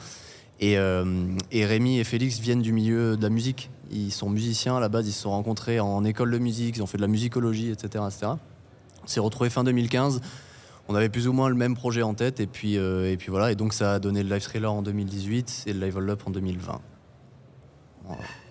Et, 0.58 0.72
et 0.72 1.64
Rémi 1.64 2.00
et 2.00 2.04
Félix 2.04 2.40
viennent 2.40 2.62
du 2.62 2.72
milieu 2.72 3.16
de 3.16 3.22
la 3.22 3.28
musique. 3.28 3.70
Ils 3.92 4.10
sont 4.10 4.28
musiciens 4.28 4.76
à 4.76 4.80
la 4.80 4.88
base, 4.88 5.06
ils 5.06 5.12
se 5.12 5.22
sont 5.22 5.30
rencontrés 5.30 5.78
en 5.78 6.04
école 6.04 6.32
de 6.32 6.38
musique, 6.38 6.78
ils 6.78 6.82
ont 6.82 6.86
fait 6.86 6.96
de 6.96 7.02
la 7.02 7.08
musicologie, 7.08 7.70
etc. 7.70 8.02
etc. 8.08 8.32
On 9.04 9.06
s'est 9.06 9.20
retrouvés 9.20 9.50
fin 9.50 9.62
2015. 9.62 10.20
On 10.88 10.94
avait 10.94 11.08
plus 11.10 11.28
ou 11.28 11.32
moins 11.34 11.48
le 11.50 11.54
même 11.54 11.74
projet 11.74 12.02
en 12.02 12.14
tête, 12.14 12.40
et 12.40 12.46
puis, 12.46 12.78
euh, 12.78 13.12
et 13.12 13.16
puis 13.18 13.28
voilà. 13.30 13.52
Et 13.52 13.54
donc, 13.54 13.74
ça 13.74 13.94
a 13.94 13.98
donné 13.98 14.22
le 14.22 14.28
Live 14.34 14.42
Thriller 14.42 14.72
en 14.72 14.80
2018 14.82 15.64
et 15.66 15.72
le 15.74 15.84
Live 15.84 15.98
All 15.98 16.08
Up 16.10 16.22
en 16.26 16.30
2020. 16.30 16.80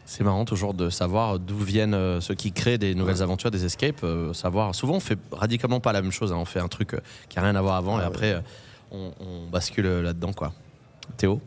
C'est 0.06 0.24
marrant 0.24 0.46
toujours 0.46 0.74
de 0.74 0.90
savoir 0.90 1.40
d'où 1.40 1.58
viennent 1.58 1.94
euh, 1.96 2.22
ceux 2.22 2.36
qui 2.36 2.52
créent 2.52 2.78
des 2.78 2.94
nouvelles 2.96 3.16
Ouais. 3.16 3.22
aventures, 3.24 3.52
des 3.52 3.66
escapes. 3.66 4.04
euh, 4.04 4.34
savoir. 4.34 4.74
Souvent, 4.76 4.96
on 4.96 5.00
fait 5.00 5.18
radicalement 5.32 5.80
pas 5.80 5.92
la 5.94 6.02
même 6.02 6.12
chose. 6.12 6.32
hein. 6.32 6.38
On 6.38 6.46
fait 6.46 6.60
un 6.60 6.68
truc 6.70 6.96
qui 7.28 7.40
a 7.40 7.42
rien 7.42 7.56
à 7.56 7.62
voir 7.62 7.76
avant, 7.76 7.96
Ah 7.98 8.00
et 8.00 8.02
ouais. 8.04 8.08
après, 8.08 8.44
on, 8.92 9.12
on 9.20 9.48
bascule 9.50 9.88
là-dedans, 9.88 10.32
quoi. 10.32 10.54
Théo, 11.18 11.42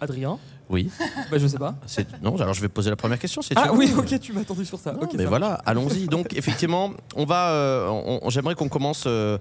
Adrien? 0.00 0.38
Oui. 0.70 0.90
Bah, 1.30 1.38
je 1.38 1.46
sais 1.46 1.58
pas. 1.58 1.74
C'est- 1.86 2.06
Non, 2.22 2.36
alors 2.40 2.54
je 2.54 2.60
vais 2.60 2.68
poser 2.68 2.90
la 2.90 2.96
première 2.96 3.18
question. 3.18 3.42
C'est 3.42 3.54
Ah 3.56 3.72
oui, 3.72 3.92
ok, 3.96 4.18
tu 4.20 4.32
m'as 4.32 4.40
attendu 4.42 4.64
sur 4.64 4.78
ça. 4.78 4.92
Non, 4.92 5.08
mais 5.14 5.22
ça 5.24 5.28
voilà, 5.28 5.54
allons-y. 5.66 6.06
Donc, 6.08 6.34
effectivement, 6.36 6.90
on 7.16 7.24
va. 7.24 7.50
euh, 7.50 8.18
J'aimerais 8.28 8.54
qu'on 8.54 8.68
commence 8.68 9.04
euh, 9.06 9.38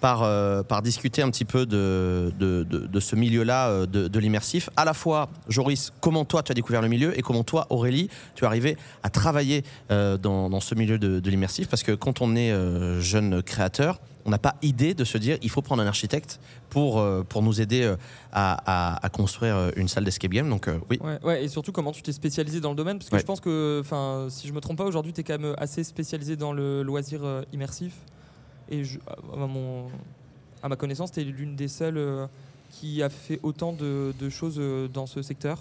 par, 0.00 0.22
euh, 0.22 0.62
par 0.62 0.82
discuter 0.82 1.22
un 1.22 1.30
petit 1.30 1.44
peu 1.44 1.66
de, 1.66 2.32
de, 2.38 2.64
de- 2.68 2.86
de 2.86 3.00
ce 3.00 3.16
milieu-là, 3.16 3.86
de, 3.86 4.08
de 4.08 4.18
l'immersif. 4.18 4.70
À 4.76 4.84
la 4.84 4.94
fois, 4.94 5.28
Joris, 5.48 5.92
comment 6.00 6.24
toi 6.24 6.42
tu 6.42 6.52
as 6.52 6.54
découvert 6.54 6.82
le 6.82 6.88
milieu 6.88 7.18
et 7.18 7.22
comment 7.22 7.44
toi, 7.44 7.66
Aurélie, 7.70 8.08
tu 8.34 8.44
es 8.44 8.46
arrivé 8.46 8.76
à 9.02 9.10
travailler 9.10 9.64
dans, 9.88 10.48
dans 10.50 10.60
ce 10.60 10.74
milieu 10.74 10.98
de, 10.98 11.30
l'immersif? 11.30 11.68
Parce 11.68 11.82
que 11.82 11.92
quand 11.92 12.20
on 12.22 12.34
est 12.36 12.52
jeune 13.00 13.42
créateur, 13.42 14.00
on 14.24 14.30
n'a 14.30 14.38
pas 14.38 14.56
idée 14.62 14.94
de 14.94 15.04
se 15.04 15.18
dire 15.18 15.38
il 15.42 15.50
faut 15.50 15.62
prendre 15.62 15.82
un 15.82 15.86
architecte 15.86 16.40
pour, 16.68 16.98
euh, 16.98 17.22
pour 17.28 17.42
nous 17.42 17.60
aider 17.60 17.82
euh, 17.82 17.96
à, 18.32 18.94
à- 18.94 19.04
à 19.06 19.08
construire 19.08 19.56
euh, 19.56 19.70
une 19.76 19.88
salle 19.88 20.04
d'escape 20.04 20.30
game. 20.30 20.48
Donc, 20.48 20.68
oui. 20.88 20.98
Ouais, 21.02 21.18
ouais, 21.22 21.44
et 21.44 21.48
surtout 21.48 21.72
comment 21.72 21.92
tu 21.92 22.02
t'es 22.02 22.12
spécialisé 22.12 22.60
dans 22.60 22.70
le 22.70 22.76
domaine, 22.76 22.98
parce 22.98 23.08
que 23.10 23.14
Ouais. 23.16 23.20
je 23.20 23.26
pense 23.26 23.40
que, 23.40 23.82
si 24.30 24.46
je 24.48 24.52
me 24.52 24.60
trompe 24.60 24.78
pas, 24.78 24.84
aujourd'hui, 24.84 25.12
tu 25.12 25.20
es 25.20 25.24
quand 25.24 25.38
même 25.38 25.54
assez 25.58 25.84
spécialisé 25.84 26.36
dans 26.36 26.52
le 26.52 26.82
loisir 26.82 27.20
immersif. 27.52 27.94
Et 28.68 28.84
je- 28.84 28.98
à, 29.08 29.46
mon, 29.46 29.86
à 30.62 30.68
ma 30.68 30.76
connaissance, 30.76 31.10
tu 31.12 31.20
es 31.20 31.24
l'une 31.24 31.56
des 31.56 31.68
seules 31.68 32.28
qui 32.70 33.02
a 33.02 33.08
fait 33.08 33.40
autant 33.42 33.72
de, 33.72 34.14
de 34.18 34.28
choses 34.30 34.60
dans 34.92 35.06
ce 35.06 35.22
secteur. 35.22 35.58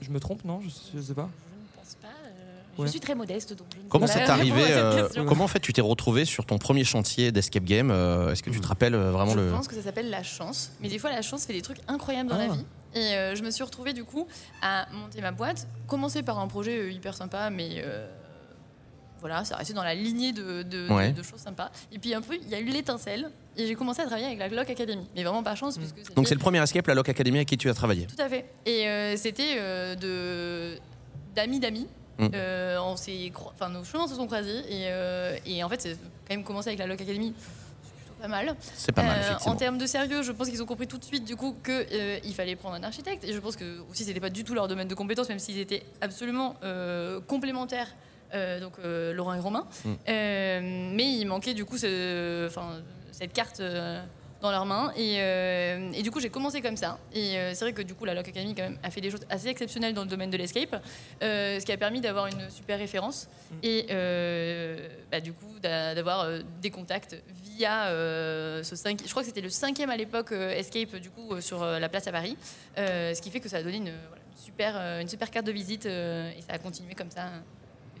Je 0.00 0.10
me 0.10 0.18
trompe, 0.20 0.44
non? 0.46 0.60
Je, 0.62 0.68
je 0.96 1.02
sais 1.02 1.12
pas. 1.14 1.28
Je 1.28 1.80
ne 1.80 1.82
pense 1.84 1.94
pas. 1.96 2.08
euh, 2.08 2.62
Ouais. 2.78 2.86
Je 2.86 2.90
suis 2.90 3.00
très 3.00 3.14
modeste, 3.14 3.54
donc 3.56 3.66
je 3.74 3.88
Comment 3.88 4.06
c'est 4.06 4.22
arrivé 4.22 4.62
euh. 4.68 5.08
Comment 5.26 5.44
en 5.44 5.48
fait 5.48 5.60
tu 5.60 5.72
t'es 5.72 5.80
retrouvé 5.80 6.24
sur 6.24 6.44
ton 6.46 6.58
premier 6.58 6.84
chantier 6.84 7.30
d'escape 7.32 7.64
game 7.64 7.90
euh, 7.90 8.32
Est-ce 8.32 8.42
que 8.42 8.50
tu 8.50 8.60
te 8.60 8.66
rappelles 8.66 8.94
euh, 8.94 9.10
vraiment 9.12 9.32
je 9.32 9.38
le 9.40 9.50
pense 9.50 9.68
que 9.68 9.74
ça 9.74 9.82
s'appelle 9.82 10.10
la 10.10 10.22
chance. 10.22 10.72
Mais 10.80 10.88
des 10.88 10.98
fois, 10.98 11.10
la 11.10 11.22
chance 11.22 11.44
fait 11.46 11.52
des 11.52 11.62
trucs 11.62 11.78
incroyables 11.88 12.28
dans 12.30 12.38
la 12.38 12.48
Ah. 12.50 12.54
vie. 12.54 12.64
Et 12.96 13.14
euh, 13.16 13.34
je 13.34 13.42
me 13.42 13.50
suis 13.50 13.64
retrouvée 13.64 13.92
du 13.92 14.04
coup 14.04 14.26
à 14.62 14.86
monter 14.92 15.20
ma 15.20 15.32
boîte. 15.32 15.66
Commencer 15.88 16.22
par 16.22 16.38
un 16.38 16.46
projet 16.48 16.92
hyper 16.92 17.14
sympa, 17.16 17.50
mais 17.50 17.82
euh, 17.84 18.06
voilà, 19.20 19.44
ça 19.44 19.56
restait 19.56 19.72
dans 19.74 19.82
la 19.82 19.94
lignée 19.94 20.32
de, 20.32 20.62
de- 20.62 20.86
de- 20.88 20.92
Ouais. 20.92 21.12
de 21.12 21.22
choses 21.22 21.40
sympas. 21.40 21.70
Et 21.92 21.98
puis 21.98 22.14
un 22.14 22.20
peu, 22.20 22.36
il 22.40 22.48
y 22.48 22.54
a 22.54 22.60
eu 22.60 22.66
l'étincelle. 22.66 23.30
Et 23.56 23.66
j'ai 23.68 23.74
commencé 23.76 24.00
à 24.02 24.04
travailler 24.06 24.26
avec 24.26 24.38
la 24.40 24.48
Glock 24.48 24.68
Academy. 24.68 25.06
Mais 25.14 25.22
vraiment 25.22 25.42
par 25.44 25.56
chance, 25.56 25.78
puisque 25.78 26.12
Donc 26.14 26.26
c'est 26.28 26.34
le 26.34 26.40
premier 26.40 26.60
escape, 26.62 26.86
la 26.88 26.94
Loc 26.94 27.08
Academy, 27.08 27.38
avec 27.38 27.48
qui 27.48 27.56
tu 27.56 27.68
as 27.70 27.74
travaillé. 27.74 28.06
Tout 28.06 28.20
à 28.20 28.28
fait. 28.28 28.46
Et 28.66 28.86
euh, 28.88 29.16
c'était 29.16 29.56
euh, 29.58 29.94
de 29.94 30.78
d'amis 31.34 31.58
d'amis. 31.60 31.86
Mm. 32.18 32.28
Euh, 32.34 32.78
on 32.80 32.96
s'est 32.96 33.30
cro- 33.34 33.50
enfin 33.52 33.68
nos 33.68 33.82
chemins 33.84 34.06
se 34.06 34.14
sont 34.14 34.26
croisés 34.26 34.58
et, 34.68 34.86
euh, 34.88 35.36
et 35.46 35.64
en 35.64 35.68
fait 35.68 35.80
c'est 35.82 35.92
quand 35.94 36.30
même 36.36 36.44
commencé 36.44 36.68
avec 36.68 36.78
la 36.78 36.86
Loc 36.86 37.00
Academy. 37.00 37.34
C'est 37.36 38.04
plutôt 38.04 38.14
pas 38.22 38.28
mal. 38.28 38.56
C'est 38.74 38.92
pas 38.92 39.02
mal, 39.02 39.18
Euh, 39.20 39.50
en 39.50 39.56
termes 39.56 39.78
de 39.78 39.86
sérieux, 39.86 40.22
je 40.22 40.32
pense 40.32 40.48
qu'ils 40.48 40.62
ont 40.62 40.66
compris 40.66 40.86
tout 40.86 40.98
de 40.98 41.04
suite 41.04 41.24
du 41.24 41.34
coup 41.36 41.56
qu'il 41.64 42.34
fallait 42.34 42.56
prendre 42.56 42.76
un 42.76 42.82
architecte. 42.84 43.24
Et 43.24 43.32
je 43.32 43.38
pense 43.40 43.56
que 43.56 43.80
aussi 43.90 44.04
c'était 44.04 44.20
pas 44.20 44.30
du 44.30 44.44
tout 44.44 44.54
leur 44.54 44.68
domaine 44.68 44.88
de 44.88 44.94
compétence, 44.94 45.28
même 45.28 45.38
s'ils 45.40 45.58
étaient 45.58 45.82
absolument 46.00 46.56
euh, 46.62 47.20
complémentaires. 47.26 47.88
euh, 48.34 48.58
donc 48.60 48.72
euh, 48.84 49.12
Laurent 49.12 49.34
et 49.34 49.38
Romain. 49.40 49.66
Mm. 49.84 49.92
Euh, 50.08 50.60
mais 50.94 51.12
il 51.18 51.24
manquait 51.26 51.54
du 51.54 51.64
coup 51.64 51.78
ce- 51.78 52.48
cette 53.12 53.32
carte 53.32 53.60
euh, 53.60 54.02
dans 54.44 54.52
leurs 54.52 54.66
mains. 54.66 54.92
Et, 54.96 55.16
euh, 55.18 55.90
et 55.92 56.02
du 56.02 56.10
coup 56.10 56.20
j'ai 56.20 56.28
commencé 56.30 56.60
comme 56.60 56.76
ça. 56.76 56.98
Et 57.12 57.36
euh, 57.38 57.50
c'est 57.54 57.64
vrai 57.64 57.72
que 57.72 57.82
du 57.82 57.94
coup 57.94 58.04
la 58.04 58.14
Lock 58.14 58.28
Academy 58.28 58.54
quand 58.54 58.62
même 58.62 58.78
a 58.82 58.90
fait 58.90 59.00
des 59.00 59.10
choses 59.10 59.24
assez 59.30 59.48
exceptionnelles 59.48 59.94
dans 59.94 60.02
le 60.02 60.08
domaine 60.08 60.30
de 60.30 60.36
l'escape, 60.36 60.76
euh, 61.22 61.58
ce 61.58 61.64
qui 61.64 61.72
a 61.72 61.76
permis 61.76 62.00
d'avoir 62.00 62.26
une 62.28 62.48
super 62.50 62.78
référence 62.78 63.28
Mm. 63.50 63.56
et 63.62 63.86
bah, 65.10 65.20
du 65.20 65.32
coup 65.32 65.58
d'a- 65.62 65.94
d'avoir 65.94 66.26
des 66.62 66.70
contacts 66.70 67.16
via 67.44 67.88
ce 67.90 68.74
5 68.76 69.00
je 69.04 69.10
crois 69.10 69.22
que 69.22 69.28
c'était 69.28 69.40
le 69.42 69.48
cinquième 69.50 69.90
à 69.90 69.96
l'époque 69.96 70.32
escape 70.32 70.96
du 70.96 71.10
coup 71.10 71.40
sur 71.40 71.64
la 71.64 71.88
place 71.88 72.06
à 72.06 72.12
Paris 72.12 72.36
ce 72.76 73.20
qui 73.20 73.30
fait 73.30 73.40
que 73.40 73.48
ça 73.48 73.58
a 73.58 73.62
donné 73.62 73.76
une, 73.78 73.92
voilà, 74.08 74.22
une 74.32 74.42
super 74.42 74.76
une 75.00 75.08
super 75.08 75.30
carte 75.30 75.46
de 75.46 75.52
visite 75.52 75.86
et 75.86 76.40
ça 76.46 76.54
a 76.54 76.58
continué 76.58 76.94
comme 76.94 77.10
ça 77.10 77.30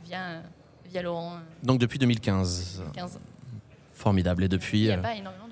via 0.04 0.42
via 0.86 1.02
Laurent 1.02 1.38
Donc 1.62 1.78
depuis 1.78 1.98
2015. 1.98 2.82
15 2.94 3.18
Formidable. 3.92 4.42
Et 4.42 4.46
il 4.46 4.48
depuis. 4.48 4.80
n'y 4.82 4.90
a 4.90 4.98
pas 4.98 5.14
énormément 5.14 5.43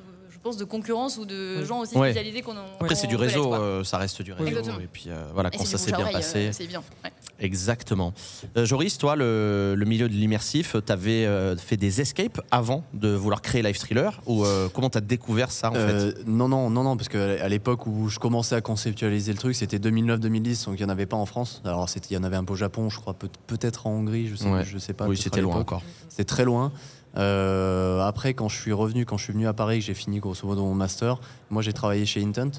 pense 0.42 0.56
de 0.56 0.64
concurrence 0.64 1.18
ou 1.18 1.24
de 1.24 1.58
Oui. 1.60 1.66
gens 1.66 1.80
aussi 1.80 1.96
Ouais. 1.96 2.10
spécialisés 2.10 2.42
qu'on 2.42 2.52
en- 2.56 2.64
Après, 2.80 2.94
c'est 2.94 3.06
du 3.06 3.16
réseau, 3.16 3.54
euh, 3.54 3.84
ça 3.84 3.98
reste 3.98 4.22
du 4.22 4.32
réseau. 4.32 4.46
Exactement. 4.48 4.80
Et 4.80 4.88
puis 4.92 5.04
euh, 5.08 5.24
voilà, 5.34 5.50
Et 5.52 5.56
quand 5.56 5.64
ça 5.64 5.78
s'est 5.78 5.92
bien 5.92 6.06
passé. 6.06 6.48
euh, 6.48 6.52
c'est 6.52 6.66
bien 6.66 6.82
ouais. 7.04 7.10
Exactement. 7.38 8.12
Euh, 8.56 8.64
Joris, 8.64 8.98
toi, 8.98 9.16
le, 9.16 9.74
le 9.76 9.84
milieu 9.84 10.08
de 10.08 10.12
l'immersif, 10.14 10.76
tu 10.84 10.92
avais 10.92 11.26
fait 11.56 11.76
des 11.76 12.00
escapes 12.00 12.40
avant 12.50 12.84
de 12.94 13.08
vouloir 13.10 13.42
créer 13.42 13.62
Live 13.62 13.78
Thriller 13.78 14.20
Ou 14.26 14.44
euh, 14.44 14.68
comment 14.72 14.90
tu 14.90 14.98
as 14.98 15.00
découvert 15.00 15.50
ça 15.50 15.70
en 15.70 15.74
fait? 15.74 16.14
non, 16.26 16.48
non, 16.48 16.70
non, 16.70 16.82
non, 16.84 16.96
parce 16.96 17.08
qu'à 17.08 17.48
l'époque 17.48 17.86
où 17.86 18.08
je 18.08 18.18
commençais 18.18 18.54
à 18.54 18.60
conceptualiser 18.60 19.32
le 19.32 19.38
truc, 19.38 19.54
c'était 19.56 19.78
2009-2010, 19.78 20.66
donc 20.66 20.74
il 20.78 20.84
n'y 20.84 20.86
en 20.86 20.88
avait 20.92 21.06
pas 21.06 21.16
en 21.16 21.26
France. 21.26 21.60
Alors 21.64 21.86
il 22.10 22.14
y 22.14 22.16
en 22.16 22.24
avait 22.24 22.36
un 22.36 22.44
peu 22.44 22.52
au 22.52 22.56
Japon, 22.56 22.88
je 22.90 22.98
crois, 23.00 23.14
peut- 23.14 23.28
peut-être 23.46 23.86
en 23.86 23.90
Hongrie, 23.92 24.28
je 24.28 24.36
sais, 24.36 24.48
Ouais. 24.48 24.64
je 24.64 24.78
sais 24.78 24.92
pas. 24.92 25.06
Oui, 25.08 25.16
c'était 25.16 25.40
loin 25.40 25.56
encore. 25.56 25.82
C'était 26.08 26.24
très 26.24 26.44
loin. 26.44 26.72
Euh, 27.16 28.00
après, 28.00 28.34
quand 28.34 28.48
je 28.48 28.56
suis 28.60 28.72
revenu, 28.72 29.04
quand 29.04 29.16
je 29.18 29.24
suis 29.24 29.32
venu 29.32 29.46
à 29.46 29.52
Paris, 29.52 29.80
que 29.80 29.84
j'ai 29.84 29.94
fini 29.94 30.18
grosso 30.18 30.46
modo 30.46 30.62
mon 30.64 30.74
master, 30.74 31.20
moi 31.50 31.62
j'ai 31.62 31.72
travaillé 31.72 32.06
chez 32.06 32.22
Intent. 32.24 32.50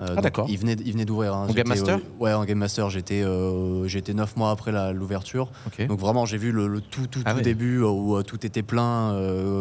Euh, 0.00 0.14
Ah, 0.16 0.20
d'accord. 0.22 0.46
Il 0.48 0.58
venait, 0.58 0.76
il 0.84 0.92
venait 0.92 1.04
d'ouvrir. 1.04 1.34
hein. 1.34 1.46
En 1.48 1.52
Game 1.52 1.68
Master 1.68 1.96
euh, 1.98 2.00
Ouais, 2.18 2.32
en 2.32 2.44
Game 2.46 2.56
Master. 2.58 2.88
J'étais, 2.88 3.22
euh, 3.22 3.86
j'étais 3.86 4.14
neuf 4.14 4.36
mois 4.36 4.50
après 4.50 4.72
l'ouverture. 4.94 5.50
Ok. 5.66 5.86
Donc 5.86 5.98
vraiment, 6.00 6.24
j'ai 6.24 6.38
vu 6.38 6.50
le, 6.50 6.66
le 6.66 6.80
tout, 6.80 7.06
tout, 7.06 7.20
Ah 7.26 7.34
tout 7.34 7.42
début 7.42 7.80
où 7.82 8.20
tout 8.22 8.44
était 8.46 8.62
plein, 8.62 9.14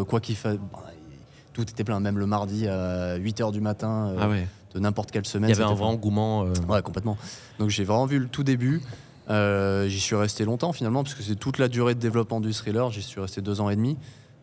quoi 0.08 0.20
qu'il 0.22 0.36
fasse. 0.38 0.58
Tout 1.54 1.64
était 1.64 1.84
plein, 1.84 2.00
même 2.00 2.18
le 2.18 2.26
mardi 2.26 2.66
à 2.70 3.18
8h 3.20 3.52
du 3.52 3.60
matin 3.60 4.16
Ah 4.18 4.30
ouais. 4.30 4.48
de 4.74 4.80
n'importe 4.80 5.12
quelle 5.12 5.26
Il 5.26 5.30
semaine. 5.30 5.50
y 5.50 5.54
avait 5.54 5.64
un 5.64 5.74
vrai 5.74 5.88
engouement. 5.88 6.46
Ouais, 6.70 6.82
complètement. 6.82 7.18
Donc 7.60 7.70
j'ai 7.70 7.84
vraiment 7.84 8.06
vu 8.06 8.18
le 8.18 8.28
tout 8.28 8.44
début. 8.44 8.82
J'y 9.30 10.00
suis 10.00 10.16
resté 10.16 10.46
longtemps 10.46 10.72
finalement, 10.72 11.04
parce 11.04 11.14
que 11.14 11.24
c'est 11.24 11.36
toute 11.36 11.58
la 11.58 11.68
durée 11.68 11.94
de 11.94 12.00
développement 12.00 12.40
du 12.40 12.54
thriller. 12.54 12.90
J'y 12.90 13.02
suis 13.02 13.20
resté 13.20 13.42
deux 13.42 13.60
ans 13.60 13.70
et 13.70 13.76
demi. 13.76 13.98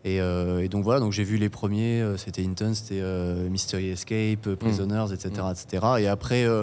Et, 0.05 0.21
euh, 0.21 0.61
et 0.61 0.69
donc 0.69 0.85
voilà, 0.85 1.00
donc 1.00 1.12
j'ai 1.12 1.25
vu 1.25 1.37
les 1.38 1.49
premiers, 1.49 2.00
euh, 2.00 2.17
c'était 2.17 2.45
Intense, 2.45 2.78
c'était 2.78 3.00
euh, 3.02 3.49
Mystery 3.49 3.88
Escape, 3.90 4.55
Prisoners, 4.55 5.07
etc., 5.12 5.47
etc. 5.50 5.87
Et 5.99 6.07
après, 6.07 6.45
euh, 6.45 6.62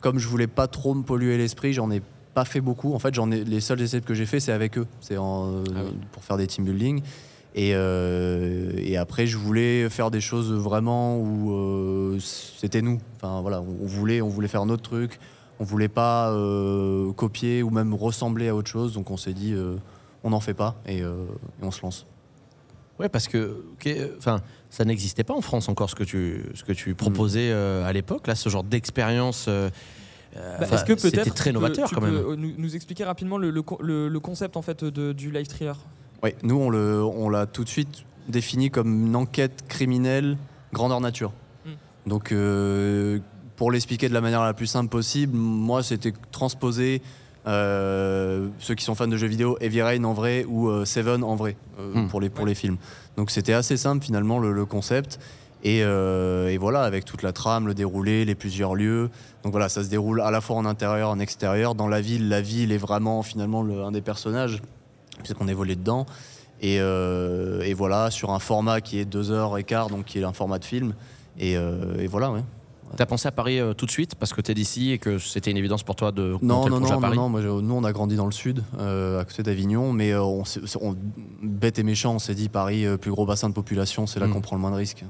comme 0.00 0.18
je 0.18 0.28
voulais 0.28 0.46
pas 0.46 0.68
trop 0.68 0.94
me 0.94 1.02
polluer 1.02 1.36
l'esprit, 1.36 1.72
j'en 1.72 1.90
ai 1.90 2.00
pas 2.32 2.44
fait 2.44 2.60
beaucoup. 2.60 2.94
En 2.94 3.00
fait, 3.00 3.12
j'en 3.12 3.30
ai 3.32 3.42
les 3.44 3.60
seuls 3.60 3.80
escapes 3.80 4.04
que 4.04 4.14
j'ai 4.14 4.24
fait, 4.24 4.38
c'est 4.38 4.52
avec 4.52 4.78
eux, 4.78 4.86
c'est 5.00 5.16
en, 5.16 5.62
Ah 5.74 5.80
oui. 5.84 5.98
pour 6.12 6.22
faire 6.22 6.36
des 6.36 6.46
team 6.46 6.64
building. 6.64 7.02
Et, 7.56 7.70
et 7.70 8.96
après, 8.96 9.26
je 9.26 9.36
voulais 9.36 9.90
faire 9.90 10.12
des 10.12 10.20
choses 10.20 10.52
vraiment 10.52 11.18
où 11.18 12.16
c'était 12.20 12.80
nous. 12.80 13.00
Enfin 13.16 13.40
voilà, 13.40 13.60
on 13.60 13.86
voulait, 13.86 14.20
on 14.22 14.28
voulait 14.28 14.46
faire 14.46 14.64
notre 14.66 14.84
truc. 14.84 15.18
On 15.58 15.64
voulait 15.64 15.88
pas 15.88 16.32
copier 17.16 17.64
ou 17.64 17.70
même 17.70 17.92
ressembler 17.92 18.46
à 18.48 18.54
autre 18.54 18.70
chose. 18.70 18.92
Donc 18.94 19.10
on 19.10 19.16
s'est 19.16 19.32
dit, 19.32 19.52
on 20.22 20.30
n'en 20.30 20.38
fait 20.38 20.54
pas 20.54 20.76
et, 20.86 20.98
et 20.98 21.04
on 21.60 21.72
se 21.72 21.82
lance. 21.82 22.06
Ouais, 23.00 23.08
parce 23.08 23.26
que 23.28 23.64
enfin, 24.18 24.40
ça 24.68 24.84
n'existait 24.84 25.24
pas 25.24 25.34
en 25.34 25.40
France 25.40 25.68
encore 25.68 25.90
ce 25.90 25.94
que 25.96 26.04
tu, 26.04 26.44
ce 26.54 26.62
que 26.64 26.72
tu 26.72 26.94
proposais 26.94 27.50
euh, 27.50 27.84
à 27.86 27.92
l'époque. 27.92 28.26
Là, 28.26 28.34
ce 28.34 28.48
genre 28.48 28.62
d'expérience. 28.62 29.46
euh, 29.48 29.70
euh, 30.36 30.58
Bah, 30.60 30.66
Est-ce 30.70 30.84
que 30.84 30.92
peut-être 30.92 31.00
c'était 31.00 31.30
très 31.30 31.50
tu 31.50 31.54
peux- 31.54 31.60
novateur 31.60 31.88
tu 31.88 31.94
quand 31.94 32.00
peux, 32.02 32.06
même. 32.10 32.16
euh, 32.24 32.36
nous, 32.36 32.52
nous 32.56 32.76
expliquer 32.76 33.04
rapidement 33.04 33.38
le, 33.38 33.50
le 33.50 33.62
le- 33.80 34.08
le 34.08 34.20
concept 34.20 34.56
en 34.56 34.62
fait 34.62 34.84
de- 34.84 35.12
du 35.12 35.30
live 35.32 35.46
thriller? 35.46 35.76
Oui, 36.22 36.30
nous 36.42 36.56
on 36.56 36.68
le, 36.70 37.02
on 37.02 37.30
l'a 37.30 37.46
tout 37.46 37.64
de 37.64 37.68
suite 37.70 38.04
défini 38.28 38.70
comme 38.70 39.06
une 39.06 39.16
enquête 39.16 39.64
criminelle 39.66 40.36
grandeur 40.72 41.00
nature. 41.00 41.32
Hmm. 41.64 41.70
Donc 42.06 42.30
euh, 42.32 43.18
pour 43.56 43.72
l'expliquer 43.72 44.08
de 44.08 44.14
la 44.14 44.20
manière 44.20 44.42
la 44.44 44.54
plus 44.54 44.66
simple 44.66 44.88
possible, 44.90 45.34
moi 45.36 45.82
c'était 45.82 46.12
transposer 46.30 47.00
euh, 47.46 48.48
ceux 48.58 48.74
qui 48.74 48.84
sont 48.84 48.94
fans 48.94 49.08
de 49.08 49.16
jeux 49.16 49.26
vidéo 49.26 49.56
Heavy 49.60 49.82
Rain 49.82 50.04
en 50.04 50.12
vrai 50.12 50.44
ou 50.48 50.68
euh, 50.68 50.84
Seven 50.84 51.24
en 51.24 51.36
vrai 51.36 51.56
euh, 51.78 51.94
Hmm. 51.94 52.08
pour 52.08 52.20
les 52.20 52.28
pour 52.30 52.46
les 52.46 52.54
films. 52.54 52.76
Donc 53.16 53.30
c'était 53.30 53.52
assez 53.54 53.76
simple 53.76 54.04
finalement 54.04 54.38
le, 54.38 54.52
le 54.52 54.64
concept. 54.66 55.18
Et, 55.62 55.80
et 55.80 56.56
voilà, 56.56 56.84
avec 56.84 57.04
toute 57.04 57.22
la 57.22 57.32
trame, 57.32 57.66
le 57.66 57.74
déroulé, 57.74 58.24
les 58.24 58.34
plusieurs 58.34 58.74
lieux. 58.74 59.10
Donc 59.42 59.52
voilà, 59.52 59.68
ça 59.68 59.84
se 59.84 59.90
déroule 59.90 60.22
à 60.22 60.30
la 60.30 60.40
fois 60.40 60.56
en 60.56 60.64
intérieur, 60.64 61.10
en 61.10 61.18
extérieur. 61.18 61.74
Dans 61.74 61.86
la 61.86 62.00
ville, 62.00 62.30
la 62.30 62.40
ville 62.40 62.72
est 62.72 62.78
vraiment 62.78 63.22
finalement 63.22 63.62
le- 63.62 63.82
un 63.84 63.92
des 63.92 64.00
personnages, 64.00 64.62
puisqu'on 65.22 65.48
est 65.48 65.52
volé 65.54 65.76
dedans. 65.76 66.06
Et, 66.62 66.76
et 66.76 67.74
voilà, 67.74 68.10
sur 68.10 68.30
un 68.30 68.38
format 68.38 68.80
qui 68.80 69.00
est 69.00 69.04
deux 69.04 69.30
heures 69.32 69.58
et 69.58 69.64
quart, 69.64 69.90
donc 69.90 70.06
qui 70.06 70.18
est 70.18 70.24
un 70.24 70.32
format 70.32 70.58
de 70.58 70.64
film. 70.64 70.94
Et, 71.38 71.52
et 71.52 72.06
voilà, 72.06 72.30
ouais. 72.30 72.40
T'as 72.96 73.06
pensé 73.06 73.28
à 73.28 73.32
Paris 73.32 73.58
euh, 73.60 73.72
tout 73.74 73.86
de 73.86 73.90
suite 73.90 74.14
parce 74.16 74.32
que 74.32 74.40
t'es 74.40 74.54
d'ici 74.54 74.90
et 74.92 74.98
que 74.98 75.18
c'était 75.18 75.50
une 75.50 75.56
évidence 75.56 75.82
pour 75.82 75.96
toi 75.96 76.12
de 76.12 76.36
Non, 76.42 76.68
non, 76.68 76.80
non, 76.80 76.86
à 76.88 76.94
non, 76.94 77.00
Paris 77.00 77.16
non, 77.16 77.28
moi, 77.28 77.40
je- 77.42 77.48
nous 77.48 77.74
on 77.74 77.84
a 77.84 77.92
grandi 77.92 78.16
dans 78.16 78.26
le 78.26 78.32
sud, 78.32 78.62
euh, 78.78 79.20
à 79.20 79.24
côté 79.24 79.42
d'Avignon, 79.42 79.92
mais 79.92 80.12
euh, 80.12 80.22
on, 80.22 80.42
bête 81.42 81.78
et 81.78 81.82
méchant, 81.82 82.14
on 82.14 82.18
s'est 82.18 82.34
dit 82.34 82.48
Paris, 82.48 82.84
plus 83.00 83.10
gros 83.10 83.26
bassin 83.26 83.48
de 83.48 83.54
population, 83.54 84.06
c'est 84.06 84.20
là 84.20 84.26
Mm. 84.26 84.32
qu'on 84.32 84.40
prend 84.40 84.56
le 84.56 84.62
moins 84.62 84.70
de 84.70 84.76
risques, 84.76 85.04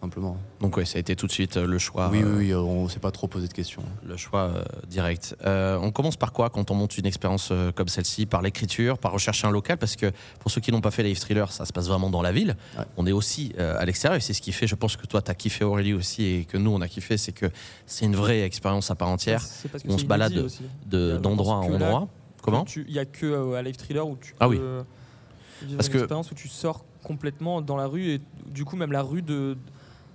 simplement. 0.00 0.36
Donc 0.60 0.76
ouais, 0.76 0.84
ça 0.84 0.96
a 0.96 1.00
été 1.00 1.14
tout 1.14 1.26
de 1.26 1.32
suite 1.32 1.56
euh, 1.56 1.66
le 1.66 1.78
choix. 1.78 2.08
oui, 2.10 2.22
oui, 2.24 2.32
oui, 2.38 2.50
euh, 2.52 2.58
on 2.60 2.88
s'est 2.88 2.98
pas 3.00 3.10
trop 3.10 3.26
posé 3.26 3.48
de 3.48 3.52
questions. 3.52 3.82
Le 4.06 4.16
choix 4.16 4.42
euh, 4.54 4.62
direct. 4.88 5.36
Euh, 5.44 5.78
on 5.80 5.90
commence 5.90 6.16
par 6.16 6.32
quoi 6.32 6.48
quand 6.50 6.70
on 6.70 6.74
monte 6.74 6.96
une 6.98 7.06
expérience 7.06 7.50
euh, 7.52 7.70
comme 7.72 7.88
celle-ci? 7.88 8.26
Par 8.26 8.40
l'écriture, 8.42 8.98
par 8.98 9.12
rechercher 9.12 9.46
un 9.46 9.50
local? 9.50 9.76
Parce 9.78 9.96
que 9.96 10.10
pour 10.38 10.50
ceux 10.50 10.60
qui 10.60 10.72
n'ont 10.72 10.80
pas 10.80 10.90
fait 10.90 11.02
Live 11.02 11.18
Thriller, 11.18 11.52
ça 11.52 11.64
se 11.66 11.72
passe 11.72 11.86
vraiment 11.88 12.08
dans 12.10 12.22
la 12.22 12.32
ville. 12.32 12.56
Ouais. 12.78 12.84
On 12.96 13.06
est 13.06 13.12
aussi 13.12 13.52
euh, 13.58 13.76
à 13.78 13.84
l'extérieur 13.84 14.16
et 14.16 14.20
c'est 14.20 14.32
ce 14.32 14.40
qui 14.40 14.52
fait, 14.52 14.66
je 14.66 14.74
pense 14.74 14.96
que 14.96 15.06
toi, 15.06 15.20
tu 15.22 15.30
as 15.30 15.34
kiffé 15.34 15.64
Aurélie 15.64 15.92
aussi 15.94 16.24
et 16.24 16.44
que 16.44 16.56
nous, 16.56 16.70
on 16.70 16.80
a 16.80 16.88
kiffé, 16.88 17.16
c'est 17.18 17.32
que 17.32 17.46
c'est 17.86 18.06
une 18.06 18.16
vraie 18.16 18.42
expérience 18.42 18.90
à 18.90 18.94
part 18.94 19.08
entière 19.08 19.42
C'est 19.42 19.68
parce 19.70 19.82
que 19.84 19.88
on 19.90 19.98
se 19.98 20.04
balade 20.06 20.46
de- 20.86 21.16
d'endroit 21.18 21.56
en 21.56 21.68
là- 21.68 21.74
endroit. 21.74 22.08
Comment? 22.42 22.64
Tu- 22.64 22.84
Il 22.88 22.94
n'y 22.94 22.98
a 22.98 23.04
que 23.04 23.26
euh, 23.26 23.52
à 23.58 23.62
Live 23.62 23.76
Thriller 23.76 24.06
où 24.08 24.16
tu 24.18 24.34
Ah 24.40 24.46
peux 24.48 24.52
oui. 24.54 24.56
vivre 24.56 25.76
Parce 25.76 25.88
une 25.88 25.92
que- 25.92 25.98
expérience 25.98 26.30
où 26.30 26.34
tu 26.34 26.48
sors 26.48 26.84
complètement 27.02 27.60
dans 27.62 27.76
la 27.76 27.86
rue 27.86 28.12
et 28.14 28.20
du 28.46 28.64
coup 28.64 28.76
même 28.76 28.92
la 28.92 29.02
rue 29.02 29.22
de 29.22 29.56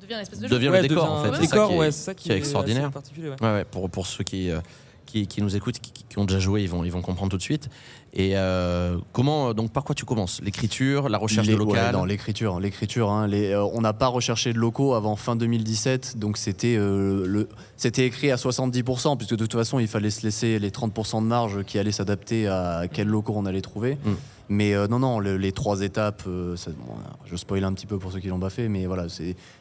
devient 0.02 0.14
une 0.16 0.20
espèce 0.22 0.40
de 0.40 0.48
Devient 0.48 0.70
le 0.74 0.82
décor, 0.82 1.04
devient 1.06 1.14
en 1.14 1.24
fait, 1.24 1.30
un 1.30 1.34
c'est 1.42 1.48
ça 1.48 1.56
décor, 1.56 1.68
qui 1.70 1.74
est- 1.75 1.80
ouais, 1.80 1.92
c'est 1.92 2.04
ça 2.04 2.14
qui, 2.14 2.24
qui 2.24 2.32
est 2.32 2.38
extraordinaire. 2.38 2.86
assez 2.86 2.94
particulier, 2.94 3.30
ouais. 3.30 3.36
Ouais, 3.42 3.54
ouais, 3.54 3.66
pour, 3.66 3.90
pour 3.90 4.06
ceux 4.08 4.24
qui, 4.24 4.50
euh, 4.52 4.60
qui, 5.06 5.28
qui 5.28 5.42
nous 5.42 5.56
écoutent, 5.56 5.80
qui, 5.80 5.92
qui 6.08 6.20
ont 6.20 6.25
déjà 6.25 6.40
joué, 6.40 6.64
ils 6.64 6.70
vont, 6.70 6.84
ils 6.84 6.92
vont 6.92 7.02
comprendre 7.02 7.32
tout 7.32 7.38
de 7.38 7.42
suite. 7.42 7.70
Et 8.18 8.32
euh, 8.38 8.98
comment, 9.12 9.54
donc 9.54 9.72
par 9.74 9.84
quoi 9.84 9.94
tu 9.94 10.06
commences? 10.06 10.40
L'écriture, 10.42 11.10
la 11.10 11.18
recherche 11.18 11.48
Les- 11.48 11.54
de 11.54 11.60
ouais, 11.60 11.66
local? 11.66 11.94
non, 11.94 12.06
l'écriture, 12.06 12.60
l'écriture. 12.62 13.12
hein, 13.12 13.28
les- 13.28 13.52
euh, 13.52 13.64
on 13.74 13.82
n'a 13.82 13.92
pas 13.94 14.08
recherché 14.08 14.54
de 14.54 14.58
locaux 14.58 14.94
avant 14.94 15.16
fin 15.18 15.36
2017, 15.36 16.18
donc 16.18 16.38
c'était 16.38 16.75
euh, 16.78 17.25
le, 17.28 17.50
c'était 17.78 18.06
écrit 18.06 18.32
à 18.32 18.38
70%, 18.38 19.18
puisque 19.18 19.32
de 19.32 19.46
toute 19.46 19.54
façon 19.54 19.80
il 19.80 19.88
fallait 19.88 20.10
se 20.12 20.24
laisser 20.24 20.60
les 20.60 20.70
30% 20.72 21.22
de 21.22 21.28
marge 21.28 21.64
qui 21.66 21.78
allaient 21.78 21.92
s'adapter 21.92 22.48
à 22.48 22.84
quels 22.92 23.08
locaux 23.08 23.34
on 23.36 23.46
allait 23.46 23.62
trouver. 23.62 23.98
Mm. 24.06 24.12
Mais 24.48 24.75
euh, 24.75 24.88
non, 24.88 25.00
non, 25.00 25.20
le- 25.20 25.38
les 25.38 25.52
trois 25.52 25.82
étapes, 25.82 26.22
euh, 26.28 26.56
ça- 26.56 26.70
bon, 26.72 26.94
je 27.25 27.36
spoil 27.36 27.64
un 27.64 27.74
petit 27.74 27.88
peu 27.88 27.98
pour 27.98 28.12
ceux 28.12 28.20
qui 28.20 28.28
l'ont 28.28 28.40
pas 28.40 28.52
fait, 28.52 28.68
mais 28.70 28.86
voilà, 28.86 29.08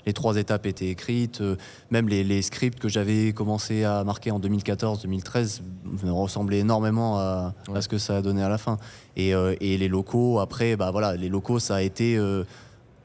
les 0.07 0.13
trois 0.13 0.37
étapes 0.37 0.67
étaient 0.67 0.89
écrites. 0.89 1.41
euh, 1.41 1.57
même 1.91 2.09
les, 2.09 2.23
les 2.23 2.43
scripts 2.43 2.79
que 2.79 2.89
j'avais 2.89 3.33
commencé 3.33 3.85
à 3.85 4.05
marquer 4.05 4.31
en 4.31 4.39
2014-2013 4.41 5.61
me 6.05 6.11
ressemblaient 6.13 6.59
énormément 6.59 7.19
à, 7.19 7.55
ce 7.81 7.89
que 7.89 7.97
ça 7.99 8.19
a 8.19 8.23
donné 8.23 8.43
à 8.43 8.49
la 8.51 8.59
fin. 8.59 8.77
Et, 9.17 9.31
et 9.31 9.79
les 9.79 9.89
locaux, 9.89 10.39
après, 10.41 10.77
bah 10.77 10.91
voilà, 10.91 11.17
les 11.17 11.29
locaux, 11.31 11.59
ça 11.59 11.77
a 11.77 11.83
été 11.83 12.19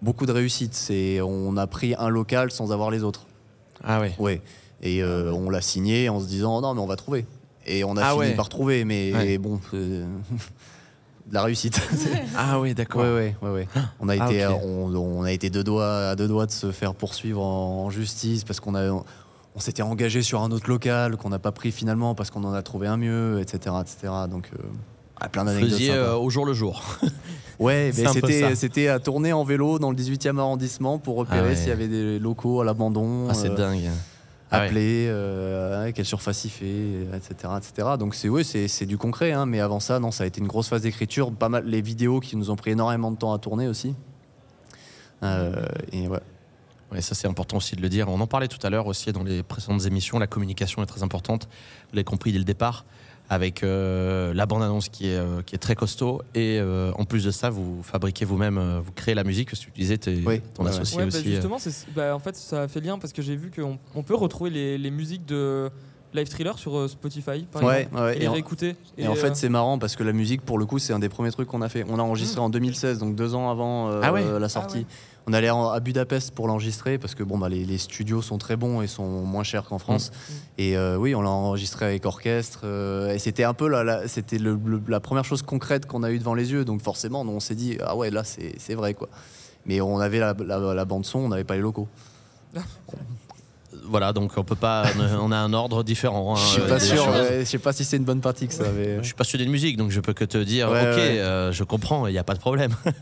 beaucoup 0.01 0.25
de 0.25 0.31
réussite. 0.31 0.91
On 1.23 1.55
a 1.55 1.67
pris 1.67 1.95
un 1.97 2.09
local 2.09 2.51
sans 2.51 2.71
avoir 2.73 2.91
les 2.91 3.03
autres. 3.03 3.25
Ah 3.83 4.01
ouais. 4.01 4.13
Ouais. 4.19 4.41
Et 4.81 5.03
on 5.03 5.49
l'a 5.49 5.61
signé 5.61 6.09
en 6.09 6.19
se 6.19 6.25
disant 6.27 6.59
non, 6.61 6.73
mais 6.73 6.81
on 6.81 6.87
va 6.87 6.95
trouver. 6.97 7.25
Et 7.65 7.83
on 7.83 7.95
a 7.97 8.01
Ah 8.03 8.09
fini 8.11 8.19
ouais. 8.19 8.35
par 8.35 8.49
trouver, 8.49 8.83
mais 8.85 9.13
Ouais. 9.13 9.37
bon, 9.37 9.59
de 11.29 11.33
la 11.33 11.43
réussite. 11.43 11.79
Ah 12.37 12.59
oui, 12.59 12.73
d'accord. 12.73 13.01
Ouais, 13.01 13.13
ouais, 13.13 13.35
ouais, 13.41 13.49
ouais. 13.49 13.67
On 13.99 14.09
a 14.09 14.15
Ah, 14.21 14.31
été, 14.31 14.45
on, 14.47 14.93
on 14.95 15.23
a 15.23 15.31
été 15.31 15.49
deux 15.49 15.63
doigts, 15.63 16.09
à 16.09 16.15
deux 16.15 16.27
doigts 16.27 16.45
de 16.45 16.51
se 16.51 16.71
faire 16.71 16.93
poursuivre 16.95 17.41
en, 17.41 17.85
en 17.85 17.89
justice 17.89 18.43
parce 18.43 18.59
qu'on 18.59 18.75
a, 18.75 18.89
on 18.91 19.59
s'était 19.59 19.81
engagé 19.81 20.21
sur 20.21 20.41
un 20.41 20.51
autre 20.51 20.69
local 20.69 21.17
qu'on 21.17 21.29
n'a 21.29 21.39
pas 21.39 21.51
pris 21.51 21.71
finalement 21.71 22.15
parce 22.15 22.29
qu'on 22.31 22.43
en 22.43 22.53
a 22.53 22.61
trouvé 22.61 22.87
un 22.87 22.97
mieux, 22.97 23.39
etc., 23.41 23.75
etc. 23.81 24.13
Donc, 24.29 24.49
euh, 24.53 25.27
plein 25.27 25.43
Vous 25.43 25.49
d'anecdotes. 25.49 25.71
faisiez 25.71 25.91
euh, 25.93 26.15
au 26.15 26.29
jour 26.29 26.45
le 26.45 26.53
jour. 26.53 26.83
Ouais, 27.59 27.91
mais 27.97 28.05
c'était 28.07 28.55
c'était 28.55 28.87
à 28.87 28.99
tourner 28.99 29.33
en 29.33 29.43
vélo 29.43 29.79
dans 29.79 29.89
le 29.91 29.95
18e 29.97 30.39
arrondissement 30.39 30.97
pour 30.97 31.17
repérer 31.17 31.39
Ah 31.41 31.47
ouais. 31.47 31.55
s'il 31.57 31.67
y 31.67 31.71
avait 31.73 31.89
des 31.89 32.17
locaux 32.17 32.61
à 32.61 32.63
l'abandon. 32.63 33.27
Ah, 33.29 33.33
c'est 33.33 33.49
euh, 33.49 33.53
dingue. 33.55 33.89
Ouais. 34.51 34.57
appeler, 34.57 35.05
euh, 35.09 35.91
quelle 35.91 36.05
surface 36.05 36.45
il 36.45 36.49
fait, 36.49 37.03
etc. 37.15 37.53
etc. 37.57 37.89
Donc 37.99 38.15
c'est 38.15 38.29
ouais, 38.29 38.43
c'est 38.43 38.67
c'est 38.67 38.87
du 38.87 38.97
concret, 38.97 39.31
hein, 39.31 39.45
mais 39.45 39.59
avant 39.59 39.79
ça, 39.79 39.99
non, 39.99 40.09
ça 40.09 40.23
a 40.23 40.27
été 40.27 40.41
une 40.41 40.47
grosse 40.47 40.69
phase 40.69 40.81
d'écriture. 40.81 41.31
Pas 41.31 41.49
mal 41.49 41.65
les 41.65 41.81
vidéos 41.81 42.19
qui 42.19 42.35
nous 42.35 42.49
ont 42.49 42.55
pris 42.55 42.71
énormément 42.71 43.11
de 43.11 43.17
temps 43.17 43.31
à 43.33 43.37
tourner 43.37 43.67
aussi. 43.67 43.95
Euh, 45.23 45.65
et 45.91 46.07
ouais. 46.07 46.19
Ouais, 46.91 47.01
ça 47.01 47.13
c'est 47.13 47.27
important 47.27 47.57
aussi 47.57 47.75
de 47.75 47.81
le 47.81 47.89
dire. 47.89 48.09
On 48.09 48.19
en 48.19 48.25
parlait 48.25 48.47
tout 48.47 48.65
à 48.65 48.71
l'heure 48.71 48.87
aussi 48.87 49.11
dans 49.11 49.23
les 49.23 49.43
précédentes 49.43 49.85
émissions. 49.85 50.17
La 50.17 50.25
communication 50.25 50.81
est 50.81 50.87
très 50.87 51.03
importante. 51.03 51.43
Vous 51.43 51.95
l'avez 51.95 52.03
compris 52.03 52.31
dès 52.31 52.39
le 52.39 52.43
départ, 52.43 52.85
avec 53.29 53.63
euh, 53.63 54.33
la 54.33 54.45
bande-annonce 54.45 54.89
qui 54.89 55.09
est, 55.09 55.15
euh, 55.15 55.41
qui 55.45 55.53
est 55.55 55.59
très 55.59 55.75
costaud. 55.75 56.21
Et 56.33 56.57
euh, 56.59 56.91
en 56.97 57.05
plus 57.05 57.23
de 57.23 57.31
ça, 57.31 57.49
vous 57.49 57.81
fabriquez 57.83 58.25
vous-même, 58.25 58.59
vous 58.83 58.91
créez 58.91 59.13
la 59.15 59.23
musique. 59.23 59.51
Parce 59.51 59.59
que 59.65 59.71
tu 59.71 59.79
disais, 59.81 59.97
t'es- 59.97 60.19
Oui, 60.25 60.41
ton 60.55 60.63
ouais, 60.63 60.69
associé 60.69 60.97
Ouais, 60.97 61.03
bah, 61.03 61.09
aussi. 61.17 61.27
euh, 61.27 61.31
justement, 61.33 61.59
c'est- 61.59 61.87
bah, 61.95 62.15
en 62.15 62.19
fait, 62.19 62.35
ça 62.35 62.67
fait 62.67 62.81
lien 62.81 62.97
parce 62.97 63.13
que 63.13 63.21
j'ai 63.21 63.35
vu 63.35 63.51
qu'on 63.51 63.77
on 63.95 64.03
peut 64.03 64.15
retrouver 64.15 64.49
les, 64.49 64.77
les 64.77 64.91
musiques 64.91 65.25
de 65.27 65.69
Live 66.11 66.27
Thriller 66.27 66.57
sur 66.57 66.89
Spotify, 66.89 67.45
par 67.51 67.61
Ouais, 67.63 67.81
exemple, 67.83 68.01
ouais, 68.01 68.13
et 68.13 68.17
et 68.17 68.19
les 68.21 68.27
en- 68.27 68.31
réécouter. 68.33 68.75
Et, 68.97 69.07
en 69.07 69.11
euh, 69.11 69.15
fait, 69.15 69.35
c'est 69.35 69.47
marrant 69.49 69.77
parce 69.77 69.95
que 69.95 70.03
la 70.03 70.11
musique, 70.13 70.41
pour 70.41 70.57
le 70.57 70.65
coup, 70.65 70.79
c'est 70.79 70.91
un 70.93 70.97
des 70.97 71.09
premiers 71.09 71.29
trucs 71.31 71.47
qu'on 71.47 71.61
a 71.61 71.69
fait. 71.69 71.85
On 71.87 71.99
a 71.99 72.01
enregistré 72.01 72.39
en 72.41 72.49
2016, 72.49 72.97
donc 72.97 73.15
deux 73.15 73.35
ans 73.35 73.51
avant 73.51 73.89
euh, 73.91 74.01
Ah 74.03 74.11
ouais 74.11 74.23
la 74.39 74.49
sortie. 74.49 74.77
Ah 74.77 74.79
ouais. 74.79 74.85
On 75.29 75.33
allait 75.33 75.49
à 75.49 75.79
Budapest 75.79 76.31
pour 76.31 76.47
l'enregistrer 76.47 76.97
parce 76.97 77.13
que 77.13 77.21
bon, 77.21 77.37
bah, 77.37 77.49
les, 77.49 77.63
les 77.63 77.77
studios 77.77 78.23
sont 78.23 78.39
très 78.39 78.55
bons 78.55 78.81
et 78.81 78.87
sont 78.87 79.05
moins 79.07 79.43
chers 79.43 79.63
qu'en 79.63 79.77
France. 79.77 80.09
Mm. 80.11 80.33
Et 80.57 80.75
euh, 80.75 80.95
oui, 80.97 81.13
on 81.13 81.21
l'a 81.21 81.29
enregistré 81.29 81.85
avec 81.85 82.03
orchestre. 82.07 82.61
euh, 82.63 83.13
et 83.13 83.19
c'était 83.19 83.43
un 83.43 83.53
peu 83.53 83.67
la, 83.67 83.83
la- 83.83 84.07
c'était 84.07 84.39
le- 84.39 84.59
le- 84.65 84.81
la 84.87 84.99
première 84.99 85.25
chose 85.25 85.43
concrète 85.43 85.85
qu'on 85.85 86.01
a 86.01 86.09
eue 86.09 86.17
devant 86.17 86.33
les 86.33 86.51
yeux. 86.51 86.65
Donc 86.65 86.81
forcément, 86.81 87.21
on 87.21 87.39
s'est 87.39 87.53
dit 87.53 87.77
ah 87.85 87.95
ouais, 87.95 88.09
là 88.09 88.23
c'est 88.23 88.55
c'est 88.57 88.73
vrai 88.73 88.95
quoi. 88.95 89.07
Mais 89.67 89.81
on 89.81 89.99
avait 89.99 90.17
la, 90.17 90.33
la- 90.33 90.73
la 90.73 90.85
bande 90.85 91.05
son, 91.05 91.19
on 91.19 91.27
n'avait 91.29 91.43
pas 91.43 91.55
les 91.55 91.61
locaux. 91.61 91.87
Voilà, 93.89 94.13
donc 94.13 94.31
on 94.37 94.43
peut 94.43 94.55
pas. 94.55 94.83
on 95.21 95.31
a 95.31 95.37
un 95.37 95.53
ordre 95.53 95.83
différent. 95.83 96.33
hein, 96.33 96.39
je 96.39 96.45
suis 96.53 96.61
euh, 96.61 96.67
pas 96.67 96.79
sûr. 96.79 97.05
je 97.39 97.43
sais 97.45 97.57
pas 97.57 97.73
si 97.73 97.83
c'est 97.83 97.97
une 97.97 98.03
bonne 98.03 98.21
pratique 98.21 98.51
ça. 98.51 98.63
Mais... 98.75 98.97
Je 98.99 99.03
suis 99.03 99.13
passionné 99.15 99.45
de 99.45 99.49
musique, 99.49 99.77
donc 99.77 99.91
je 99.91 99.99
peux 99.99 100.13
que 100.13 100.25
te 100.25 100.37
dire, 100.37 100.69
Ouais, 100.71 100.81
ok, 100.81 100.97
ouais. 100.97 101.19
euh, 101.19 101.51
je 101.51 101.63
comprends, 101.63 102.07
il 102.07 102.11
n'y 102.11 102.17
a 102.19 102.23
pas 102.23 102.33
de 102.35 102.39
problème. 102.39 102.71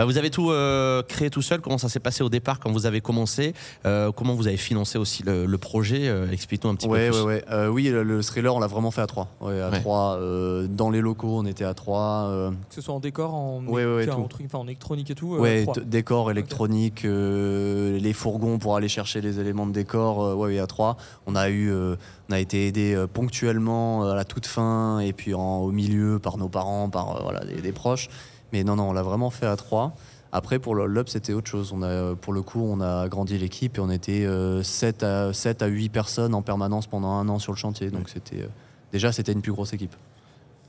Euh, 0.00 0.04
vous 0.06 0.18
avez 0.18 0.28
tout 0.30 0.50
euh, 0.50 1.02
créé 1.04 1.30
tout 1.30 1.40
seul. 1.42 1.60
Comment 1.60 1.78
ça 1.78 1.88
s'est 1.88 2.00
passé 2.00 2.24
au 2.24 2.28
départ 2.28 2.58
quand 2.58 2.72
vous 2.72 2.84
avez 2.86 3.00
commencé 3.00 3.54
Euh, 3.86 4.10
Comment 4.10 4.34
vous 4.34 4.48
avez 4.48 4.56
financé 4.56 4.98
aussi 4.98 5.22
le, 5.22 5.46
le 5.46 5.58
projet 5.58 6.08
Euh, 6.08 6.28
Explique-nous 6.32 6.70
un 6.70 6.74
petit 6.74 6.88
Ouais, 6.88 7.10
peu 7.10 7.14
ouais, 7.22 7.22
plus. 7.22 7.26
ouais. 7.26 7.44
Euh, 7.52 7.68
oui, 7.68 7.84
le, 7.90 8.02
le 8.02 8.20
thriller, 8.22 8.52
on 8.56 8.58
l'a 8.58 8.66
vraiment 8.66 8.90
fait 8.90 9.02
à 9.02 9.06
trois. 9.06 9.28
Ouais, 9.40 9.60
à 9.60 9.70
Ouais. 9.70 9.78
trois. 9.80 10.16
euh, 10.18 10.66
dans 10.68 10.90
les 10.90 11.00
locaux, 11.00 11.38
on 11.38 11.46
était 11.46 11.64
à 11.64 11.74
trois. 11.74 12.26
euh, 12.28 12.50
Que 12.50 12.74
ce 12.74 12.80
soit 12.80 12.94
en 12.94 12.98
décor, 13.00 13.34
en, 13.34 13.62
Ouais, 13.66 13.84
ouais, 13.84 13.94
ouais, 13.96 14.10
en, 14.10 14.22
tout. 14.22 14.28
truc, 14.28 14.46
enfin, 14.46 14.58
en 14.58 14.66
électronique 14.66 15.10
et 15.10 15.14
tout. 15.14 15.36
euh, 15.36 15.38
ouais, 15.38 15.64
décor 15.84 16.30
électronique, 16.32 17.04
euh, 17.04 17.96
les 17.98 18.12
fourgons 18.12 18.58
pour 18.58 18.74
aller 18.76 18.88
chercher 18.88 19.20
les 19.20 19.38
éléments 19.38 19.66
de 19.66 19.72
décor. 19.72 20.33
Euh, 20.34 20.36
ouais, 20.36 20.48
oui, 20.48 20.58
à 20.58 20.66
trois. 20.66 20.96
On 21.26 21.36
a 21.36 21.48
eu, 21.48 21.70
euh, 21.70 21.96
on 22.28 22.32
a 22.32 22.40
été 22.40 22.66
aidé 22.66 22.94
euh, 22.94 23.06
ponctuellement 23.06 24.08
à 24.10 24.14
la 24.14 24.24
toute 24.24 24.46
fin 24.46 24.98
et 25.00 25.12
puis 25.12 25.34
en- 25.34 25.58
au 25.58 25.70
milieu 25.72 26.18
par 26.18 26.36
nos 26.36 26.48
parents, 26.48 26.88
par 26.90 27.22
voilà 27.22 27.44
des, 27.44 27.60
des 27.60 27.72
proches. 27.72 28.08
Mais 28.52 28.64
non, 28.64 28.76
non, 28.76 28.90
on 28.90 28.92
l'a 28.92 29.02
vraiment 29.02 29.30
fait 29.30 29.46
à 29.46 29.56
trois. 29.56 29.94
Après, 30.32 30.58
pour 30.58 30.74
l'UP, 30.74 31.08
c'était 31.08 31.32
autre 31.32 31.48
chose. 31.48 31.72
On 31.72 31.82
a, 31.82 32.14
pour 32.16 32.32
le 32.32 32.42
coup, 32.42 32.60
on 32.60 32.80
a 32.80 33.02
agrandi 33.02 33.38
l'équipe 33.38 33.78
et 33.78 33.80
on 33.80 33.88
était 33.90 34.26
7, 34.64 35.02
à, 35.04 35.32
7 35.32 35.62
à 35.62 35.66
8 35.66 35.88
personnes 35.90 36.34
en 36.34 36.42
permanence 36.42 36.88
pendant 36.88 37.12
un 37.12 37.28
an 37.28 37.38
sur 37.38 37.52
le 37.52 37.56
chantier. 37.56 37.90
Donc, 37.90 38.08
c'était 38.08 38.48
déjà, 38.92 39.12
c'était 39.12 39.30
une 39.32 39.42
plus 39.42 39.52
grosse 39.52 39.72
équipe. 39.72 39.94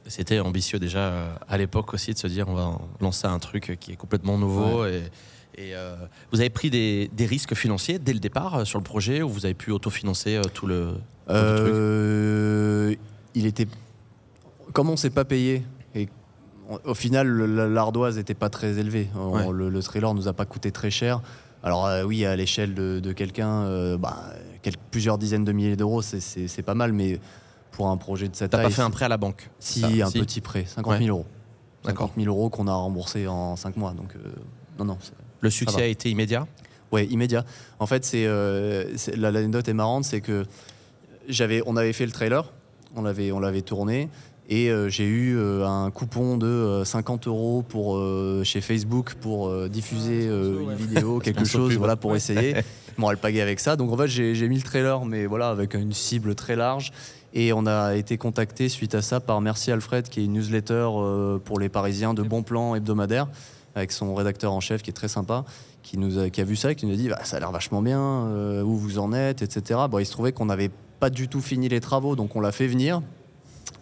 C'était 0.08 0.40
ambitieux 0.40 0.78
déjà 0.78 1.36
à 1.50 1.58
l'époque 1.58 1.96
aussi 1.96 2.14
de 2.14 2.18
se 2.20 2.28
dire 2.28 2.48
on 2.48 2.54
va 2.54 2.78
lancer 3.02 3.26
un 3.26 3.40
truc 3.40 3.76
qui 3.80 3.94
est 3.94 3.96
complètement 3.96 4.38
nouveau. 4.38 4.86
Et, 4.86 5.02
et, 5.58 5.76
euh, 5.76 5.96
vous 6.32 6.40
avez 6.40 6.50
pris 6.50 6.70
des, 6.70 7.10
des 7.14 7.26
risques 7.26 7.56
financiers 7.56 8.00
dès 8.00 8.14
le 8.14 8.20
départ 8.20 8.56
euh, 8.56 8.66
sur 8.66 8.78
le 8.80 8.84
projet 8.84 9.22
ou 9.22 9.30
vous 9.30 9.46
avez 9.46 9.54
pu 9.54 9.72
autofinancer 9.72 10.36
euh, 10.36 10.42
tout 10.54 10.68
le, 10.68 10.94
tout 11.28 11.34
le 11.34 12.94
truc 12.96 13.00
il 13.36 13.46
était. 13.46 13.68
Comme 14.74 14.90
on 14.90 14.98
s'est 14.98 15.10
pas 15.10 15.26
payé, 15.26 15.64
et 15.94 16.10
au 16.86 16.94
final, 16.94 17.28
l'ardoise 17.74 18.18
n'était 18.18 18.34
pas 18.34 18.50
très 18.50 18.78
élevée. 18.78 19.08
Ouais. 19.16 19.46
le, 19.52 19.70
le 19.70 19.84
trailer 19.84 20.14
nous 20.14 20.28
a 20.28 20.34
pas 20.34 20.46
coûté 20.46 20.72
très 20.72 20.90
cher. 20.92 21.22
Alors, 21.64 21.86
euh, 21.88 22.04
oui, 22.04 22.26
à 22.26 22.36
l'échelle 22.36 22.74
de, 22.74 23.00
de 23.00 23.12
quelqu'un, 23.14 23.64
euh, 23.64 23.98
bah, 23.98 24.18
quelques- 24.62 24.80
plusieurs 24.92 25.18
dizaines 25.18 25.46
de 25.46 25.52
milliers 25.52 25.76
d'euros, 25.76 26.02
c'est- 26.02 26.62
pas 26.64 26.76
mal, 26.76 26.94
mais 26.94 27.20
pour 27.72 27.90
un 27.90 27.98
projet 27.98 28.28
de 28.30 28.36
cette 28.36 28.52
T'as 28.52 28.58
taille. 28.60 28.68
pas 28.68 28.72
fait 28.72 28.82
un 28.82 28.90
prêt 28.90 29.06
à 29.06 29.10
la 29.10 29.18
banque 29.18 29.50
Si, 29.60 29.80
Ça, 29.82 29.88
un 29.88 30.12
petit 30.12 30.42
prêt, 30.42 30.66
50 30.66 30.98
000 31.00 31.10
euros. 31.10 31.26
D'accord. 31.84 32.08
50 32.10 32.24
000 32.24 32.34
euros 32.36 32.50
qu'on 32.50 32.68
a 32.68 32.74
remboursé 32.74 33.28
en 33.28 33.56
5 33.56 33.78
mois. 33.78 33.92
Donc, 33.94 34.16
euh, 34.16 34.20
non, 34.80 34.86
non. 34.86 34.98
Le 35.42 35.50
succès 35.50 35.82
a 35.82 35.86
été 35.88 36.10
immédiat 36.10 36.48
Ouais, 36.92 37.06
immédiat. 37.08 37.44
En 37.80 37.88
fait, 37.88 38.06
c'est 38.06 38.26
euh, 38.26 38.96
c'est- 38.96 39.16
la- 39.18 39.32
l'anecdote 39.32 39.68
est 39.68 39.74
marrante, 39.74 40.06
c'est 40.06 40.22
que 40.22 40.46
j'avais, 41.28 41.62
on 41.66 41.76
avait 41.76 41.94
fait 41.94 42.06
le 42.06 42.12
trailer, 42.12 42.52
on 42.96 43.02
l'avait, 43.02 43.32
on 43.32 43.40
l'avait 43.40 43.62
tourné, 43.64 44.08
et 44.48 44.70
euh, 44.70 44.88
j'ai 44.90 45.06
eu 45.06 45.36
euh, 45.38 45.66
un 45.68 45.90
coupon 45.92 46.38
de 46.38 46.46
euh, 46.46 46.86
50 46.86 47.28
euros 47.28 47.64
pour 47.68 47.98
euh, 47.98 48.44
chez 48.44 48.62
Facebook 48.62 49.16
pour 49.16 49.48
euh, 49.50 49.68
diffuser 49.68 50.28
Ah, 50.30 50.32
euh, 50.34 50.58
ouais. 50.64 50.74
une 50.74 50.78
vidéo, 50.88 51.20
quelque 51.24 51.44
chose, 51.46 51.72
pub. 51.72 51.80
voilà, 51.80 51.96
pour 51.96 52.12
Ouais. 52.12 52.18
essayer. 52.18 52.52
Ils 52.98 53.02
m'ont 53.02 53.10
alpagué 53.10 53.42
avec 53.42 53.60
ça. 53.60 53.76
Donc 53.76 53.92
en 53.92 53.98
fait, 53.98 54.08
j'ai 54.08 54.36
j'ai 54.36 54.48
mis 54.48 54.56
le 54.58 54.62
trailer, 54.64 55.04
mais 55.04 55.26
voilà, 55.26 55.50
avec 55.50 55.74
une 55.74 55.92
cible 55.92 56.34
très 56.36 56.56
large. 56.56 56.94
Et 57.34 57.52
on 57.52 57.66
a 57.66 57.96
été 57.96 58.18
contacté 58.18 58.70
suite 58.70 58.96
à 58.96 59.02
ça 59.02 59.20
par 59.20 59.42
Merci 59.42 59.70
Alfred, 59.72 60.08
qui 60.08 60.22
est 60.22 60.26
une 60.26 60.34
newsletter 60.34 60.88
euh, 60.96 61.38
pour 61.40 61.60
les 61.60 61.68
Parisiens 61.68 62.14
de 62.14 62.22
bons 62.24 62.44
plans 62.44 62.76
hebdomadaires, 62.76 63.28
avec 63.76 63.92
son 63.92 64.16
rédacteur 64.16 64.54
en 64.54 64.62
chef 64.62 64.82
qui 64.82 64.90
est 64.90 64.94
très 64.94 65.10
sympa, 65.10 65.46
qui, 65.84 65.98
nous 65.98 66.18
a, 66.18 66.30
qui 66.30 66.42
a 66.42 66.44
vu 66.44 66.56
ça 66.56 66.72
et 66.72 66.76
qui 66.76 66.86
nous 66.86 66.94
a 66.94 66.98
dit 66.98 67.10
bah, 67.10 67.20
ça 67.24 67.38
a 67.38 67.40
l'air 67.40 67.52
vachement 67.52 67.82
bien, 67.82 68.00
euh, 68.00 68.64
où 68.64 68.76
vous 68.76 68.98
en 68.98 69.14
êtes, 69.14 69.42
etc. 69.42 69.82
Bon, 69.90 70.00
il 70.00 70.06
se 70.06 70.12
trouvait 70.12 70.32
qu'on 70.32 70.46
n'avait 70.46 70.72
pas 71.00 71.10
du 71.10 71.28
tout 71.28 71.42
fini 71.42 71.70
les 71.70 71.82
travaux, 71.82 72.16
donc 72.16 72.36
on 72.36 72.40
l'a 72.40 72.52
fait 72.52 72.68
venir. 72.68 73.02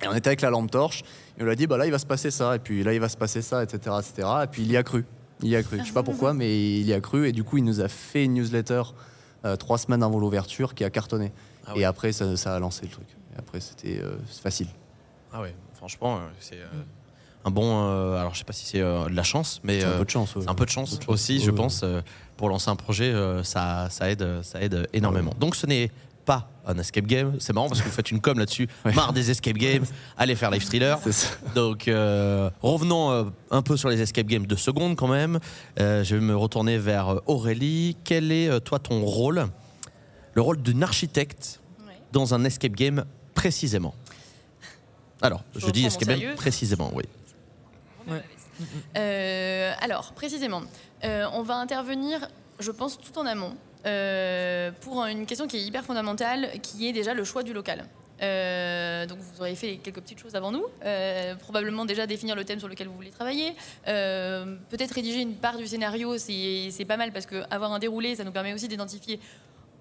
Et 0.02 0.08
on 0.08 0.14
était 0.14 0.28
avec 0.28 0.42
la 0.42 0.50
lampe 0.50 0.72
torche, 0.72 1.04
et 1.38 1.42
on 1.42 1.46
lui 1.46 1.52
a 1.52 1.56
dit 1.56 1.68
bah 1.68 1.78
là 1.78 1.86
il 1.86 1.92
va 1.92 2.00
se 2.00 2.06
passer 2.06 2.32
ça, 2.32 2.56
et 2.56 2.60
puis 2.60 2.84
là 2.84 2.94
il 2.94 3.00
va 3.00 3.08
se 3.08 3.18
passer 3.18 3.42
ça, 3.42 3.64
etc. 3.64 3.96
etc. 4.00 4.28
Et 4.44 4.48
puis 4.48 4.64
il 4.64 4.72
y 4.72 4.78
a 4.78 4.84
cru. 4.84 5.06
Il 5.42 5.50
y 5.50 5.56
a 5.56 5.64
cru. 5.64 5.80
Je 5.80 5.86
sais 5.86 5.94
pas 5.94 6.04
pourquoi, 6.04 6.34
mais 6.34 6.80
il 6.80 6.86
y 6.86 6.94
a 6.94 7.00
cru, 7.00 7.28
et 7.28 7.32
du 7.32 7.44
coup 7.44 7.58
il 7.58 7.64
nous 7.64 7.80
a 7.80 7.88
fait 7.88 8.26
une 8.26 8.34
newsletter 8.34 8.84
euh, 9.46 9.56
trois 9.56 9.78
semaines 9.78 10.04
avant 10.04 10.20
l'ouverture 10.20 10.74
qui 10.74 10.84
a 10.84 10.90
cartonné. 10.90 11.32
Ah 11.68 11.74
Et 11.76 11.86
après 11.86 12.12
ça, 12.12 12.36
ça 12.36 12.56
a 12.56 12.60
lancé 12.60 12.86
le 12.86 12.92
truc. 12.92 13.08
Et 13.36 13.40
après 13.40 13.60
c'était 13.60 14.00
euh, 14.02 14.18
facile. 14.42 14.68
Ah 15.32 15.42
ouais, 15.42 15.56
franchement, 15.74 16.20
c'est 16.40 16.58
euh, 16.58 16.68
un 17.46 17.52
bon. 17.52 17.88
euh, 17.90 18.18
alors 18.20 18.34
je 18.34 18.40
sais 18.40 18.44
pas 18.46 18.54
si 18.54 18.66
c'est 18.66 18.80
euh, 18.82 19.06
de 19.10 19.16
la 19.16 19.24
chance, 19.24 19.60
mais 19.64 19.80
C'est 19.82 19.86
un 19.86 19.90
euh, 19.90 19.98
peu 20.00 20.06
de 20.06 20.10
chance. 20.10 20.36
ouais. 20.36 20.42
c'est 20.44 20.50
un 20.50 20.56
peu 20.56 20.66
de 20.66 20.70
chance 20.70 20.94
Un 20.94 20.96
peu 20.98 21.00
de 21.00 21.04
chance. 21.06 21.14
aussi, 21.14 21.40
je 21.42 21.52
Ouais. 21.52 21.58
pense, 21.58 21.82
euh, 21.84 22.02
pour 22.38 22.50
lancer 22.50 22.70
un 22.70 22.76
projet, 22.76 23.06
euh, 23.12 23.44
ça, 23.44 23.88
ça 23.90 24.10
aide, 24.10 24.26
ça 24.44 24.62
aide 24.62 24.88
énormément. 24.94 25.34
Donc 25.40 25.56
ce 25.56 25.66
n'est 25.68 25.92
pas 26.26 26.48
un 26.66 26.78
escape 26.78 27.06
game, 27.06 27.36
c'est 27.40 27.52
marrant 27.52 27.68
parce 27.68 27.82
que 27.82 27.86
vous 27.86 27.92
faites 27.94 28.10
une 28.10 28.22
com 28.22 28.40
là-dessus, 28.40 28.70
Ouais. 28.86 28.94
marre 28.94 29.12
des 29.12 29.30
escape 29.30 29.58
games, 29.58 29.84
allez 30.18 30.36
faire 30.38 30.52
live 30.52 30.66
thriller. 30.66 30.98
C'est 31.04 31.12
ça. 31.12 31.28
Donc 31.54 31.90
euh, 31.90 32.50
revenons 32.62 33.12
euh, 33.12 33.24
un 33.52 33.62
peu 33.62 33.76
sur 33.76 33.90
les 33.90 34.02
escape 34.02 34.28
games 34.28 34.46
deux 34.48 34.56
secondes 34.56 34.96
quand 34.96 35.10
même. 35.10 35.40
Euh, 35.82 36.02
je 36.06 36.16
vais 36.16 36.22
me 36.22 36.36
retourner 36.36 36.78
vers 36.78 37.20
Aurélie. 37.28 37.98
Quel 38.06 38.32
est 38.32 38.48
euh, 38.48 38.60
toi 38.62 38.80
ton 38.80 39.02
rôle, 39.04 39.48
le 40.34 40.42
rôle 40.42 40.62
d'une 40.62 40.82
architecte 40.82 41.60
Ouais. 41.86 41.94
dans 42.14 42.34
un 42.34 42.46
escape 42.46 42.72
game 42.72 43.04
précisément? 43.36 43.94
Alors, 45.22 45.44
Je 45.56 45.60
je, 45.68 45.72
dis 45.72 45.86
escape 45.86 46.18
game 46.20 46.36
précisément, 46.36 46.92
oui. 46.96 47.04
Ouais. 48.08 48.22
Euh, 48.98 49.74
alors, 49.82 50.14
précisément, 50.14 50.62
euh, 51.04 51.26
on 51.34 51.42
va 51.42 51.56
intervenir, 51.56 52.28
je 52.60 52.72
pense, 52.72 53.00
tout 53.00 53.18
en 53.18 53.26
amont, 53.26 53.56
euh, 53.86 54.72
pour 54.82 55.04
une 55.06 55.26
question 55.26 55.48
qui 55.48 55.58
est 55.58 55.62
hyper 55.64 55.84
fondamentale, 55.84 56.52
qui 56.62 56.88
est 56.88 56.94
déjà 56.94 57.14
le 57.14 57.24
choix 57.24 57.44
du 57.44 57.54
local. 57.54 57.86
Euh, 58.22 59.06
donc 59.08 59.18
vous 59.20 59.42
aurez 59.42 59.56
fait 59.56 59.78
quelques 59.78 60.00
petites 60.00 60.20
choses 60.20 60.36
avant 60.36 60.52
nous, 60.52 60.64
Euh, 60.86 61.36
probablement 61.36 61.84
déjà 61.84 62.06
définir 62.06 62.36
le 62.36 62.46
thème 62.46 62.60
sur 62.60 62.70
lequel 62.70 62.88
vous 62.88 62.96
voulez 62.96 63.10
travailler, 63.10 63.56
Euh, 63.88 64.56
peut-être 64.70 64.92
rédiger 64.92 65.20
une 65.22 65.36
part 65.36 65.58
du 65.58 65.68
scénario, 65.68 66.18
c'est 66.18 66.86
pas 66.88 66.96
mal 66.96 67.12
parce 67.12 67.26
qu'avoir 67.26 67.74
un 67.74 67.80
déroulé, 67.80 68.16
ça 68.16 68.24
nous 68.24 68.32
permet 68.32 68.54
aussi 68.54 68.68
d'identifier 68.68 69.20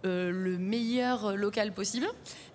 le 0.04 0.56
meilleur 0.58 1.36
local 1.36 1.72
possible. 1.72 2.06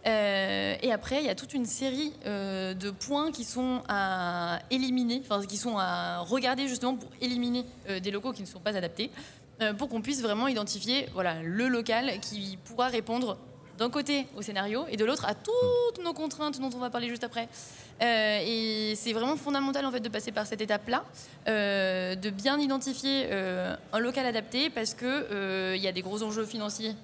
Euh, 0.08 0.76
et 0.82 0.92
après, 0.92 1.20
il 1.20 1.26
y 1.26 1.30
a 1.30 1.36
toute 1.36 1.54
une 1.54 1.66
série 1.66 2.14
euh, 2.26 2.74
de 2.74 2.92
points 2.92 3.32
qui 3.32 3.44
sont 3.44 3.82
à 3.90 4.60
éliminer, 4.72 5.22
enfin 5.24 5.46
qui 5.46 5.58
sont 5.58 5.78
à 5.78 6.20
regarder 6.20 6.68
justement 6.68 6.96
pour 6.96 7.10
éliminer 7.20 7.66
euh, 7.90 8.00
des 8.00 8.12
locaux 8.12 8.32
qui 8.32 8.42
ne 8.42 8.48
sont 8.48 8.60
pas 8.60 8.78
adaptés, 8.78 9.12
euh, 9.62 9.74
pour 9.74 9.90
qu'on 9.90 10.02
puisse 10.02 10.22
vraiment 10.22 10.48
identifier 10.48 11.08
voilà, 11.14 11.42
le 11.44 11.68
local 11.68 12.20
qui 12.22 12.58
pourra 12.64 12.88
répondre 12.88 13.38
d'un 13.78 13.90
côté 13.90 14.28
au 14.36 14.42
scénario 14.42 14.86
et 14.90 14.98
de 14.98 15.06
l'autre 15.06 15.26
à 15.26 15.36
toutes 15.36 16.04
nos 16.04 16.14
contraintes 16.14 16.60
dont 16.60 16.70
on 16.74 16.80
va 16.80 16.90
parler 16.90 17.10
juste 17.10 17.24
après. 17.24 17.48
Euh, 18.02 18.40
et 18.44 18.96
c'est 18.96 19.14
vraiment 19.14 19.36
fondamental 19.36 19.86
en 19.86 19.92
fait 19.92 20.00
de 20.00 20.10
passer 20.10 20.32
par 20.32 20.48
cette 20.48 20.62
étape-là, 20.62 21.04
euh, 21.48 22.16
de 22.16 22.30
bien 22.30 22.60
identifier 22.60 23.28
euh, 23.32 23.76
un 23.94 24.00
local 24.00 24.26
adapté 24.26 24.70
parce 24.70 24.94
que 24.94 25.06
euh, 25.06 25.76
il 25.76 25.82
y 25.82 25.88
a 25.88 25.92
des 25.92 26.02
gros 26.02 26.24
enjeux 26.24 26.46
financiers. 26.46 26.96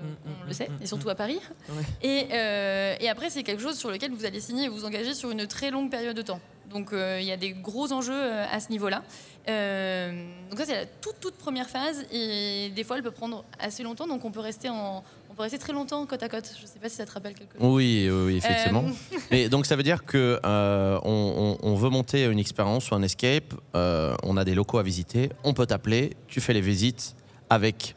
On 0.00 0.04
le, 0.06 0.10
Mm, 0.10 0.16
on 0.26 0.44
mm, 0.44 0.48
le 0.48 0.52
sait, 0.54 0.68
mm, 0.68 0.82
et 0.82 0.86
surtout 0.86 1.08
à 1.10 1.14
Paris. 1.14 1.40
Ouais. 1.70 1.82
Et, 2.02 2.26
euh, 2.32 2.94
et 3.00 3.08
après, 3.08 3.30
c'est 3.30 3.42
quelque 3.42 3.62
chose 3.62 3.76
sur 3.78 3.90
lequel 3.90 4.12
vous 4.12 4.24
allez 4.24 4.40
signer 4.40 4.64
et 4.64 4.68
vous 4.68 4.84
engager 4.84 5.14
sur 5.14 5.30
une 5.30 5.46
très 5.46 5.70
longue 5.70 5.90
période 5.90 6.16
de 6.16 6.22
temps. 6.22 6.40
Donc 6.70 6.92
euh, 6.92 7.18
il 7.20 7.26
y 7.26 7.32
a 7.32 7.36
des 7.38 7.52
gros 7.52 7.92
enjeux 7.92 8.12
euh, 8.14 8.44
à 8.50 8.60
ce 8.60 8.70
niveau-là. 8.70 9.02
Euh, 9.48 10.12
donc 10.50 10.58
ça 10.58 10.66
c'est 10.66 10.74
la 10.74 10.84
toute 10.86 11.18
toute 11.20 11.34
première 11.36 11.70
phase 11.70 12.04
et 12.12 12.70
des 12.76 12.84
fois 12.84 12.96
elle 12.98 13.02
peut 13.02 13.10
prendre 13.10 13.44
assez 13.58 13.82
longtemps. 13.82 14.06
Donc 14.06 14.24
on 14.26 14.30
peut 14.30 14.40
rester 14.40 14.68
en, 14.68 15.02
on 15.30 15.34
peut 15.34 15.42
rester 15.42 15.56
très 15.58 15.72
longtemps 15.72 16.04
côte 16.04 16.22
à 16.22 16.28
côte. 16.28 16.52
Je 16.60 16.66
sais 16.66 16.78
pas 16.78 16.90
si 16.90 16.96
ça 16.96 17.06
te 17.06 17.12
rappelle 17.12 17.32
quelque 17.34 17.54
chose. 17.58 17.66
Oui, 17.66 18.08
oui, 18.10 18.24
oui, 18.26 18.36
effectivement. 18.36 18.84
Euh, 18.84 19.16
Et 19.34 19.48
donc 19.48 19.64
ça 19.64 19.76
veut 19.76 19.82
dire 19.82 20.04
que 20.04 20.38
euh, 20.44 20.98
on, 21.04 21.56
on- 21.62 21.66
on 21.70 21.74
veut 21.74 21.88
monter 21.88 22.24
une 22.26 22.38
expérience 22.38 22.90
ou 22.90 22.94
un 22.94 23.02
escape, 23.02 23.54
euh, 23.74 24.14
on 24.22 24.36
a 24.36 24.44
des 24.44 24.54
locaux 24.54 24.76
à 24.78 24.82
visiter, 24.82 25.30
on 25.44 25.54
peut 25.54 25.64
t'appeler, 25.66 26.12
tu 26.26 26.42
fais 26.42 26.52
les 26.52 26.60
visites 26.60 27.14
avec 27.48 27.94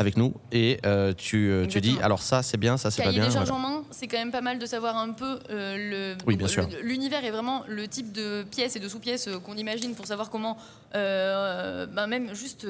avec 0.00 0.16
nous 0.16 0.32
et 0.50 0.80
euh, 0.86 1.12
tu, 1.12 1.50
euh, 1.50 1.66
tu 1.66 1.82
dis 1.82 1.98
alors 2.02 2.22
ça 2.22 2.42
c'est 2.42 2.56
bien, 2.56 2.78
ça 2.78 2.90
c'est 2.90 3.02
pas 3.04 3.12
bien. 3.12 3.26
des 3.26 3.30
charges 3.30 3.50
voilà. 3.50 3.66
en 3.66 3.70
main, 3.80 3.84
c'est 3.90 4.08
quand 4.08 4.16
même 4.16 4.32
pas 4.32 4.40
mal 4.40 4.58
de 4.58 4.64
savoir 4.64 4.96
un 4.96 5.12
peu 5.12 5.38
euh, 5.50 6.14
le. 6.16 6.24
Oui, 6.26 6.36
bien 6.36 6.48
sûr. 6.48 6.66
L'univers 6.82 7.22
est 7.22 7.30
vraiment 7.30 7.64
le 7.68 7.86
type 7.86 8.10
de 8.10 8.42
pièces 8.44 8.76
et 8.76 8.80
de 8.80 8.88
sous-pièces 8.88 9.28
qu'on 9.44 9.56
imagine 9.56 9.94
pour 9.94 10.06
savoir 10.06 10.30
comment. 10.30 10.56
ben 10.94 12.06
même 12.08 12.34
juste, 12.34 12.66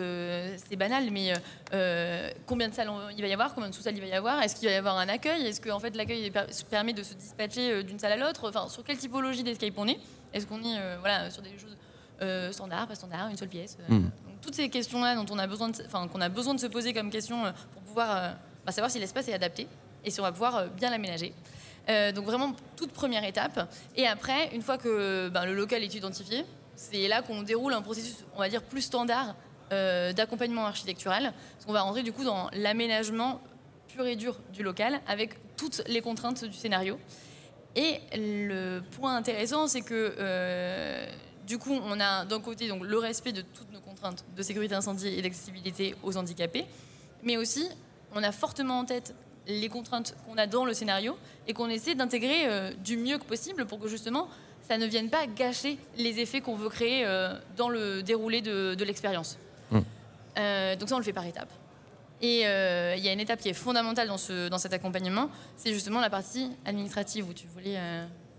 c'est 0.68 0.76
banal, 0.76 1.08
mais 1.12 1.32
combien 2.46 2.68
de 2.68 2.74
salles 2.74 2.90
il 3.16 3.22
va 3.22 3.28
y 3.28 3.32
avoir, 3.32 3.54
combien 3.54 3.70
de 3.70 3.74
sous-salles 3.74 3.94
il 3.96 4.00
va 4.00 4.08
y 4.08 4.12
avoir, 4.12 4.42
est-ce 4.42 4.56
qu'il 4.56 4.68
va 4.68 4.74
y 4.74 4.78
avoir 4.78 4.98
un 4.98 5.08
accueil, 5.08 5.46
est-ce 5.46 5.60
que 5.60 5.70
en 5.70 5.78
fait 5.78 5.94
l'accueil 5.94 6.32
permet 6.68 6.92
de 6.94 7.04
se 7.04 7.14
dispatcher 7.14 7.84
d'une 7.84 8.00
salle 8.00 8.12
à 8.12 8.16
l'autre, 8.26 8.48
enfin 8.48 8.68
sur 8.68 8.82
quelle 8.82 8.98
typologie 8.98 9.44
d'escape 9.44 9.74
on 9.76 9.86
est, 9.86 9.98
est-ce 10.34 10.46
qu'on 10.48 10.58
est 10.64 10.78
voilà 10.98 11.30
sur 11.30 11.42
des 11.42 11.50
choses 11.50 11.76
standards, 12.52 12.88
pas 12.88 12.96
standards, 12.96 13.28
une 13.30 13.36
seule 13.36 13.48
pièce. 13.48 13.78
euh, 13.88 13.94
Mm. 13.94 14.10
Toutes 14.50 14.56
ces 14.56 14.68
questions-là 14.68 15.14
dont 15.14 15.26
on 15.30 15.38
a 15.38 15.46
besoin, 15.46 15.70
enfin 15.86 16.08
qu'on 16.08 16.20
a 16.20 16.28
besoin 16.28 16.54
de 16.54 16.58
se 16.58 16.66
poser 16.66 16.92
comme 16.92 17.08
question 17.08 17.46
euh, 17.46 17.52
pour 17.72 17.82
pouvoir 17.82 18.16
euh, 18.16 18.30
bah, 18.66 18.72
savoir 18.72 18.90
si 18.90 18.98
l'espace 18.98 19.28
est 19.28 19.32
adapté 19.32 19.68
et 20.04 20.10
si 20.10 20.18
on 20.18 20.24
va 20.24 20.32
pouvoir 20.32 20.56
euh, 20.56 20.66
bien 20.66 20.90
l'aménager. 20.90 21.32
Donc 22.14 22.24
vraiment 22.24 22.54
toute 22.76 22.92
première 22.92 23.24
étape. 23.24 23.68
Et 23.96 24.06
après, 24.06 24.54
une 24.54 24.62
fois 24.62 24.78
que 24.78 25.28
ben, 25.28 25.44
le 25.44 25.54
local 25.54 25.82
est 25.82 25.92
identifié, 25.92 26.44
c'est 26.76 27.08
là 27.08 27.20
qu'on 27.20 27.42
déroule 27.42 27.72
un 27.72 27.82
processus, 27.82 28.14
on 28.36 28.38
va 28.38 28.48
dire 28.48 28.62
plus 28.62 28.82
standard 28.82 29.34
d'accompagnement 29.70 30.66
architectural, 30.66 31.32
parce 31.54 31.66
qu'on 31.66 31.72
va 31.72 31.80
rentrer 31.80 32.04
du 32.04 32.12
coup 32.12 32.22
dans 32.22 32.48
l'aménagement 32.52 33.40
pur 33.88 34.06
et 34.06 34.14
dur 34.14 34.38
du 34.52 34.62
local 34.62 35.00
avec 35.08 35.34
toutes 35.56 35.82
les 35.88 36.00
contraintes 36.00 36.44
du 36.44 36.56
scénario. 36.56 36.96
Et 37.74 37.98
le 38.14 38.82
point 38.92 39.16
intéressant, 39.16 39.66
c'est 39.66 39.82
que 39.82 40.14
du 41.50 41.58
coup, 41.58 41.76
on 41.84 41.98
a 41.98 42.24
d'un 42.24 42.40
côté 42.40 42.68
donc, 42.68 42.84
le 42.84 42.96
respect 42.96 43.32
de 43.32 43.42
toutes 43.42 43.72
nos 43.72 43.80
de 44.36 44.42
sécurité 44.42 44.74
incendie 44.74 45.08
et 45.08 45.22
d'accessibilité 45.22 45.94
aux 46.02 46.16
handicapés, 46.16 46.66
mais 47.22 47.36
aussi 47.36 47.68
on 48.14 48.22
a 48.22 48.32
fortement 48.32 48.80
en 48.80 48.84
tête 48.84 49.14
les 49.46 49.68
contraintes 49.68 50.14
qu'on 50.26 50.36
a 50.38 50.46
dans 50.46 50.64
le 50.64 50.74
scénario 50.74 51.16
et 51.46 51.52
qu'on 51.52 51.68
essaie 51.68 51.94
d'intégrer 51.94 52.46
euh, 52.46 52.72
du 52.84 52.96
mieux 52.96 53.18
que 53.18 53.24
possible 53.24 53.66
pour 53.66 53.80
que 53.80 53.88
justement 53.88 54.28
ça 54.68 54.78
ne 54.78 54.86
vienne 54.86 55.10
pas 55.10 55.26
gâcher 55.26 55.78
les 55.96 56.20
effets 56.20 56.40
qu'on 56.40 56.54
veut 56.54 56.68
créer 56.68 57.04
euh, 57.04 57.34
dans 57.56 57.68
le 57.68 58.02
déroulé 58.02 58.40
de, 58.40 58.74
de 58.74 58.84
l'expérience. 58.84 59.38
Mm. 59.70 59.78
Euh, 60.38 60.76
donc 60.76 60.88
ça, 60.88 60.94
on 60.94 60.98
le 60.98 61.04
fait 61.04 61.12
par 61.12 61.26
étapes. 61.26 61.50
Et 62.22 62.40
il 62.40 63.02
y 63.02 63.08
a 63.08 63.12
une 63.14 63.20
étape 63.20 63.40
qui 63.40 63.48
est 63.48 63.54
fondamentale 63.54 64.06
dans, 64.06 64.18
ce, 64.18 64.48
dans 64.50 64.58
cet 64.58 64.74
accompagnement, 64.74 65.30
c'est 65.56 65.72
justement 65.72 66.02
la 66.02 66.10
partie 66.10 66.50
administrative 66.66 67.26
où 67.26 67.32
tu 67.32 67.46
voulais 67.46 67.78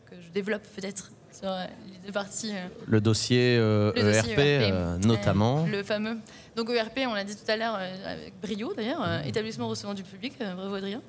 que 0.05 0.21
je 0.21 0.29
développe 0.29 0.61
peut-être 0.75 1.11
sur 1.41 1.49
euh, 1.51 1.65
les 1.91 1.97
deux 2.07 2.11
parties. 2.11 2.51
euh, 2.53 2.67
Le 2.87 3.01
dossier, 3.01 3.57
euh, 3.59 3.91
Le 3.95 4.01
dossier 4.03 4.31
ERP, 4.33 4.39
ERP, 4.39 4.73
euh, 4.73 4.97
notamment. 4.99 5.65
le 5.65 5.83
fameux. 5.83 6.17
Donc 6.55 6.69
ERP, 6.69 6.99
on 7.07 7.13
l'a 7.13 7.23
dit 7.23 7.35
tout 7.35 7.49
à 7.49 7.55
l'heure 7.57 7.75
avec 7.75 8.33
brio 8.41 8.73
d'ailleurs, 8.75 9.25
établissement 9.25 9.67
recevant 9.67 9.93
du 9.93 10.03
public, 10.03 10.33
bravo 10.39 10.75
Adrien. 10.75 11.01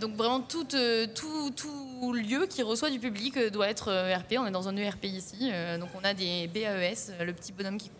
Donc 0.00 0.16
vraiment 0.16 0.40
tout, 0.40 0.66
tout, 1.14 1.50
tout 1.56 2.12
lieu 2.12 2.46
qui 2.48 2.62
reçoit 2.62 2.90
du 2.90 2.98
public 2.98 3.38
doit 3.52 3.68
être 3.68 3.88
ERP. 3.90 4.34
On 4.38 4.46
est 4.46 4.50
dans 4.50 4.68
un 4.68 4.76
ERP 4.76 5.04
ici, 5.04 5.50
donc 5.78 5.90
on 6.00 6.04
a 6.04 6.12
des 6.12 6.48
BAES, 6.48 7.12
le 7.24 7.32
petit 7.32 7.52
bonhomme 7.52 7.78
qui 7.78 7.90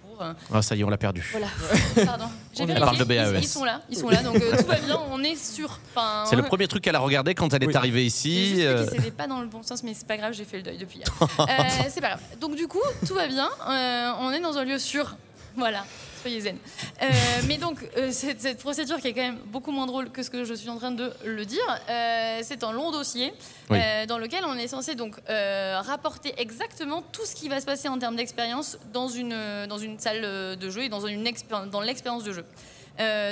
Ah 0.53 0.63
ça 0.63 0.75
y 0.77 0.81
est, 0.81 0.85
on 0.85 0.91
l'a 0.91 0.97
perdu. 0.99 1.27
voilà, 1.33 1.47
pardon. 2.07 2.27
J'ai 2.55 2.63
On 2.63 2.67
vérifié, 2.67 2.85
parle 2.85 2.97
de 2.99 3.03
ils- 3.03 3.07
BAES. 3.33 3.39
Ils, 3.43 3.49
sont 3.49 3.65
là, 3.65 3.81
ils 3.91 3.97
sont 3.97 4.09
là, 4.09 4.23
donc 4.23 4.37
euh, 4.37 4.57
tout 4.59 4.67
va 4.67 4.77
bien, 4.77 4.99
on 5.11 5.23
est 5.23 5.37
sûr. 5.37 5.79
Enfin, 5.95 6.25
C'est 6.29 6.37
le 6.37 6.43
premier 6.43 6.67
truc 6.69 6.83
qu'elle 6.83 6.97
a 6.97 7.01
regardé 7.01 7.35
quand 7.35 7.53
elle 7.55 7.63
est 7.63 7.67
Oui. 7.69 7.77
arrivée 7.77 8.05
ici. 8.05 8.57
euh, 8.67 8.87
c'était 8.89 9.11
pas 9.11 9.27
dans 9.27 9.41
le 9.41 9.47
bon 9.47 9.63
sens, 9.63 9.83
mais 9.83 9.95
c'est 9.95 10.07
pas 10.07 10.17
grave, 10.17 10.33
j'ai 10.33 10.45
fait 10.45 10.57
le 10.59 10.63
deuil 10.63 10.79
depuis 10.79 10.99
hier. 10.99 11.07
Euh, 11.41 11.47
c'est 11.89 12.01
pas 12.01 12.09
grave. 12.09 12.21
Donc 12.41 12.57
du 12.57 12.67
coup, 12.69 12.81
tout 13.07 13.15
va 13.15 13.27
bien. 13.27 13.49
euh, 13.69 14.11
on 14.21 14.31
est 14.33 14.41
dans 14.41 14.57
un 14.59 14.65
lieu 14.65 14.79
sûr. 14.79 15.17
Voilà. 15.57 15.85
Soyez 16.23 16.41
zen. 16.43 16.59
Euh, 17.03 17.09
mais 17.49 17.57
donc, 17.57 17.79
euh, 17.97 18.11
cette, 18.13 18.43
cette 18.43 18.59
procédure 18.59 18.99
qui 19.01 19.09
est 19.09 19.15
quand 19.15 19.23
même 19.23 19.39
beaucoup 19.47 19.73
moins 19.73 19.87
drôle 19.87 20.11
que 20.11 20.23
ce 20.23 20.29
que 20.29 20.45
je 20.45 20.53
suis 20.53 20.69
en 20.69 20.77
train 20.77 20.91
de 20.91 21.11
le 21.25 21.47
dire, 21.47 21.65
euh, 21.89 22.41
c'est 22.43 22.63
un 22.63 22.73
long 22.73 22.91
dossier 22.91 23.33
Oui. 23.71 23.79
dans 24.07 24.19
lequel 24.19 24.45
on 24.45 24.55
est 24.57 24.69
censé 24.69 24.95
donc 24.95 25.17
rapporter 25.27 26.35
exactement 26.37 27.03
tout 27.03 27.25
ce 27.25 27.35
qui 27.35 27.49
va 27.49 27.61
se 27.61 27.67
passer 27.67 27.89
en 27.89 27.99
termes 27.99 28.17
d'expérience 28.17 28.79
dans 28.93 29.09
une, 29.09 29.35
dans 29.69 29.79
une 29.79 29.99
salle 29.99 30.57
de 30.57 30.71
jeu 30.71 30.83
et 30.85 30.89
dans, 30.91 31.07
une 31.07 31.25
expéri- 31.27 31.71
dans 31.71 31.81
l'expérience 31.81 32.25
de 32.25 32.33
jeu. 32.33 32.45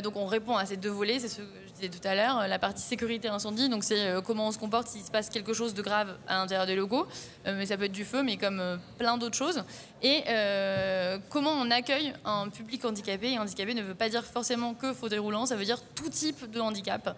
Donc 0.02 0.16
on 0.16 0.24
répond 0.26 0.56
à 0.56 0.64
ces 0.64 0.76
deux 0.78 0.88
volets, 0.90 1.18
c'est 1.18 1.28
ce 1.28 1.36
que 1.36 1.42
je 1.66 1.67
tout 1.86 2.06
à 2.08 2.16
l'heure, 2.16 2.48
la 2.48 2.58
partie 2.58 2.82
sécurité 2.82 3.28
incendie, 3.28 3.68
donc 3.68 3.84
c'est 3.84 4.08
euh, 4.08 4.20
comment 4.20 4.48
on 4.48 4.52
se 4.52 4.58
comporte 4.58 4.88
s'il 4.88 5.02
se 5.04 5.10
passe 5.12 5.30
quelque 5.30 5.52
chose 5.52 5.72
de 5.74 5.82
grave 5.82 6.16
à 6.26 6.34
l'intérieur 6.38 6.66
des 6.66 6.74
locaux, 6.74 7.06
Euh, 7.46 7.54
mais 7.56 7.66
ça 7.66 7.76
peut 7.76 7.84
être 7.84 7.92
du 7.92 8.04
feu, 8.04 8.22
mais 8.22 8.36
comme 8.36 8.58
euh, 8.60 8.76
plein 8.98 9.16
d'autres 9.16 9.36
choses, 9.36 9.62
et 10.02 10.24
euh, 10.28 11.18
comment 11.30 11.52
on 11.52 11.70
accueille 11.70 12.12
un 12.24 12.48
public 12.48 12.84
handicapé, 12.84 13.32
et 13.32 13.38
handicapé 13.38 13.74
ne 13.74 13.82
veut 13.82 13.94
pas 13.94 14.08
dire 14.08 14.24
forcément 14.24 14.74
que 14.74 14.92
fauteuil 14.92 15.20
roulant, 15.20 15.46
ça 15.46 15.54
veut 15.54 15.64
dire 15.64 15.80
tout 15.94 16.10
type 16.10 16.50
de 16.50 16.60
handicap. 16.60 17.16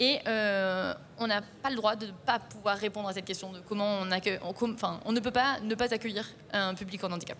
Et 0.00 0.20
euh, 0.28 0.94
on 1.18 1.26
n'a 1.26 1.42
pas 1.62 1.70
le 1.70 1.76
droit 1.76 1.96
de 1.96 2.06
ne 2.06 2.12
pas 2.12 2.38
pouvoir 2.38 2.78
répondre 2.78 3.08
à 3.08 3.12
cette 3.12 3.24
question 3.24 3.52
de 3.52 3.60
comment 3.68 3.98
on 4.00 4.10
accueille, 4.12 4.38
enfin, 4.42 5.00
on 5.04 5.12
ne 5.12 5.20
peut 5.20 5.32
pas 5.32 5.58
ne 5.60 5.74
pas 5.74 5.92
accueillir 5.92 6.24
un 6.52 6.74
public 6.74 7.02
en 7.02 7.10
handicap. 7.10 7.36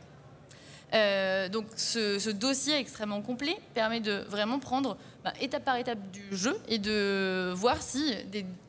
Euh, 0.95 1.49
donc 1.49 1.67
ce, 1.77 2.31
dossier 2.31 2.77
extrêmement 2.77 3.21
complet 3.21 3.57
permet 3.75 4.01
de 4.01 4.25
vraiment 4.29 4.59
prendre 4.59 4.97
bah, 5.25 5.33
étape 5.41 5.65
par 5.65 5.77
étape 5.77 5.99
du 6.11 6.25
jeu 6.33 6.59
et 6.69 6.79
de 6.79 7.53
voir 7.55 7.83
si, 7.83 8.15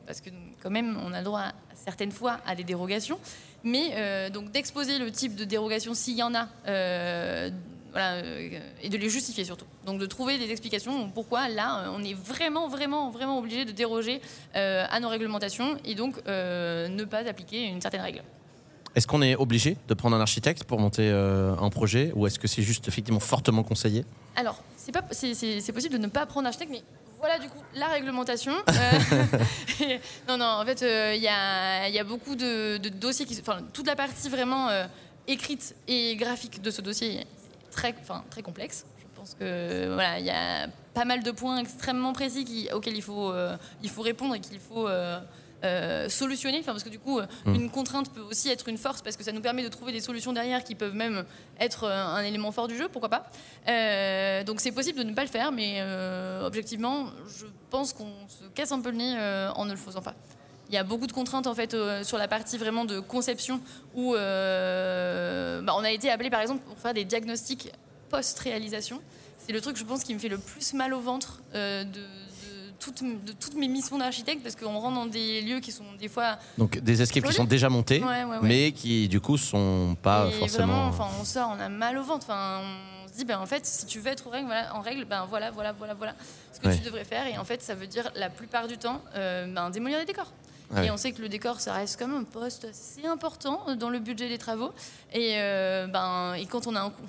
parce 0.06 0.20
que 0.20 0.30
quand 0.62 0.70
même 0.70 0.98
on 1.04 1.12
a 1.12 1.18
le 1.18 1.24
droit 1.24 1.52
certaines 1.74 2.12
fois 2.12 2.40
à 2.46 2.54
des 2.54 2.64
dérogations, 2.64 3.18
mais 3.64 3.92
euh, 3.94 4.30
donc 4.30 4.50
d'exposer 4.50 4.98
le 4.98 5.10
type 5.10 5.34
de 5.34 5.44
dérogation 5.44 5.94
s'il 5.94 6.16
y 6.16 6.22
en 6.22 6.34
a, 6.34 6.48
euh, 6.68 7.50
et 8.82 8.88
de 8.88 8.96
les 8.96 9.08
justifier 9.08 9.44
surtout. 9.44 9.66
Donc 9.86 9.98
de 9.98 10.06
trouver 10.06 10.38
des 10.38 10.50
explications 10.50 11.10
pourquoi 11.10 11.48
là 11.48 11.90
on 11.92 12.04
est 12.04 12.14
vraiment 12.14 12.68
vraiment 12.68 13.10
vraiment 13.10 13.38
obligé 13.38 13.64
de 13.64 13.72
déroger 13.72 14.20
à 14.54 15.00
nos 15.00 15.08
réglementations 15.08 15.76
et 15.84 15.96
donc 15.96 16.24
ne 16.26 17.04
pas 17.04 17.28
appliquer 17.28 17.64
une 17.64 17.80
certaine 17.80 18.02
règle. 18.02 18.22
Est-ce 18.96 19.06
qu'on 19.06 19.22
est 19.22 19.36
obligé 19.36 19.76
de 19.88 19.94
prendre 19.94 20.16
un 20.16 20.20
architecte 20.20 20.64
pour 20.64 20.80
monter 20.80 21.08
euh, 21.10 21.54
un 21.56 21.70
projet 21.70 22.12
ou 22.16 22.26
est-ce 22.26 22.38
que 22.38 22.48
c'est 22.48 22.62
juste 22.62 22.88
effectivement 22.88 23.20
fortement 23.20 23.62
conseillé? 23.62 24.04
Alors, 24.36 24.62
c'est 24.76 24.90
pas, 24.92 25.02
c'est, 25.12 25.34
c'est- 25.34 25.60
c'est 25.60 25.72
possible 25.72 25.94
de 25.94 25.98
ne 26.00 26.08
pas 26.08 26.26
prendre 26.26 26.46
architecte, 26.48 26.72
mais 26.72 26.82
voilà 27.20 27.38
du 27.38 27.48
coup 27.48 27.58
la 27.74 27.86
réglementation. 27.88 28.52
Euh, 29.82 29.98
non, 30.28 30.36
non, 30.36 30.44
en 30.60 30.64
fait, 30.64 30.82
euh, 30.82 31.14
il 31.16 31.22
y, 31.22 31.28
a, 31.28 31.88
y 31.88 31.98
a 31.98 32.04
beaucoup 32.04 32.34
de, 32.34 32.76
de 32.78 32.88
dossiers 32.88 33.26
qui, 33.26 33.38
enfin, 33.40 33.60
toute 33.72 33.86
la 33.86 33.96
partie 33.96 34.28
vraiment 34.28 34.68
écrite 35.28 35.74
et 35.88 36.16
graphique 36.16 36.60
de 36.60 36.70
ce 36.70 36.82
dossier 36.82 37.20
est 37.20 37.26
très, 37.70 37.94
très 38.30 38.42
complexe. 38.42 38.84
Je 38.98 39.04
pense 39.18 39.34
que 39.38 39.92
voilà, 39.94 40.18
il 40.18 40.24
y 40.26 40.30
a 40.30 40.66
pas 40.94 41.04
mal 41.04 41.22
de 41.22 41.30
points 41.30 41.58
extrêmement 41.58 42.12
précis 42.12 42.44
qui, 42.44 42.68
auxquels 42.72 42.96
il 42.96 43.02
faut, 43.02 43.32
il 43.82 43.88
faut 43.90 44.02
répondre 44.02 44.34
et 44.34 44.40
qu'il 44.40 44.58
faut 44.58 44.86
euh, 45.64 46.08
solutionner. 46.08 46.58
Enfin, 46.60 46.72
parce 46.72 46.84
que 46.84 46.88
du 46.88 46.98
coup, 46.98 47.18
euh, 47.18 47.26
Mm. 47.44 47.54
une 47.54 47.70
contrainte 47.70 48.12
peut 48.12 48.20
aussi 48.22 48.48
être 48.50 48.68
une 48.68 48.78
force 48.78 49.02
parce 49.02 49.16
que 49.16 49.24
ça 49.24 49.32
nous 49.32 49.40
permet 49.40 49.62
de 49.62 49.68
trouver 49.68 49.92
des 49.92 50.00
solutions 50.00 50.32
derrière 50.32 50.64
qui 50.64 50.74
peuvent 50.74 50.94
même 50.94 51.24
être 51.58 51.84
euh, 51.84 52.04
un 52.04 52.22
élément 52.22 52.52
fort 52.52 52.68
du 52.68 52.76
jeu, 52.76 52.88
pourquoi 52.88 53.08
pas. 53.08 53.26
Euh, 53.68 54.44
donc 54.44 54.60
c'est 54.60 54.72
possible 54.72 54.98
de 54.98 55.04
ne 55.04 55.14
pas 55.14 55.22
le 55.22 55.28
faire, 55.28 55.52
mais 55.52 55.78
euh, 55.80 56.46
objectivement, 56.46 57.06
je 57.38 57.46
pense 57.70 57.92
qu'on 57.92 58.12
se 58.28 58.44
casse 58.54 58.72
un 58.72 58.80
peu 58.80 58.90
le 58.90 58.96
nez 58.96 59.18
en 59.54 59.64
ne 59.64 59.70
le 59.70 59.76
faisant 59.76 60.02
pas. 60.02 60.14
Il 60.68 60.74
y 60.74 60.78
a 60.78 60.84
beaucoup 60.84 61.06
de 61.06 61.12
contraintes 61.12 61.46
en 61.46 61.54
fait 61.54 61.76
sur 62.04 62.16
la 62.16 62.28
partie 62.28 62.56
vraiment 62.56 62.84
de 62.84 63.00
conception 63.00 63.60
où 63.94 64.12
bah, 64.12 65.74
on 65.76 65.82
a 65.84 65.90
été 65.90 66.10
appelé 66.10 66.30
par 66.30 66.40
exemple 66.40 66.62
pour 66.64 66.78
faire 66.78 66.94
des 66.94 67.04
diagnostics 67.04 67.72
post-réalisation. 68.08 69.00
C'est 69.38 69.52
le 69.52 69.60
truc, 69.60 69.76
je 69.76 69.84
pense, 69.84 70.04
qui 70.04 70.14
me 70.14 70.18
fait 70.18 70.28
le 70.28 70.38
plus 70.38 70.74
mal 70.74 70.94
au 70.94 71.00
ventre 71.00 71.40
de 71.54 72.04
toutes, 72.80 73.02
de 73.02 73.32
toutes 73.32 73.54
mes 73.54 73.68
missions 73.68 73.98
d'architecte 73.98 74.42
parce 74.42 74.56
qu'on 74.56 74.78
rentre 74.78 74.94
dans 74.96 75.06
des 75.06 75.40
lieux 75.42 75.60
qui 75.60 75.70
sont 75.70 75.84
des 75.98 76.08
fois. 76.08 76.38
Donc 76.58 76.78
des 76.78 77.02
escapes 77.02 77.24
qui 77.26 77.32
sont 77.32 77.44
déjà 77.44 77.68
montés, 77.68 78.00
Ouais, 78.02 78.24
ouais, 78.24 78.38
ouais. 78.38 78.38
mais 78.42 78.72
qui 78.72 79.06
du 79.08 79.20
coup 79.20 79.36
sont 79.38 79.96
pas 80.02 80.26
Et 80.28 80.32
forcément. 80.32 80.66
vraiment, 80.66 80.86
enfin, 80.88 81.06
on 81.20 81.24
sort, 81.24 81.54
on 81.56 81.60
a 81.60 81.68
mal 81.68 81.96
au 81.98 82.02
ventre. 82.02 82.26
Enfin, 82.28 82.60
on 83.04 83.08
se 83.08 83.14
dit, 83.14 83.24
ben, 83.24 83.38
en 83.38 83.46
fait, 83.46 83.64
si 83.66 83.86
tu 83.86 84.00
veux 84.00 84.08
être 84.08 84.26
en 84.26 84.30
règle, 84.30 84.46
voilà, 84.46 84.74
en 84.74 84.80
règle, 84.80 85.04
ben 85.04 85.26
voilà, 85.28 85.50
voilà, 85.50 85.72
voilà, 85.72 85.94
voilà 85.94 86.14
ce 86.52 86.60
que 86.60 86.74
tu 86.74 86.80
devrais 86.82 87.04
faire. 87.04 87.26
Et 87.26 87.38
en 87.38 87.44
fait, 87.44 87.62
ça 87.62 87.74
veut 87.74 87.86
dire 87.86 88.10
la 88.16 88.30
plupart 88.30 88.66
du 88.66 88.78
temps, 88.78 89.00
euh, 89.14 89.46
ben, 89.46 89.70
démolir 89.70 89.98
les 89.98 90.04
décors. 90.06 90.32
Et 90.82 90.88
on 90.92 90.96
sait 90.96 91.10
que 91.10 91.20
le 91.20 91.28
décor, 91.28 91.58
ça 91.60 91.72
reste 91.72 91.98
quand 91.98 92.06
même 92.06 92.18
un 92.20 92.22
poste 92.24 92.64
assez 92.64 93.04
important 93.04 93.74
dans 93.76 93.90
le 93.90 93.98
budget 93.98 94.28
des 94.28 94.38
travaux. 94.38 94.70
Et, 95.12 95.32
euh, 95.38 95.88
ben, 95.88 96.34
et 96.34 96.46
quand 96.46 96.66
on 96.68 96.76
a 96.76 96.80
un 96.80 96.90
coup. 96.90 97.02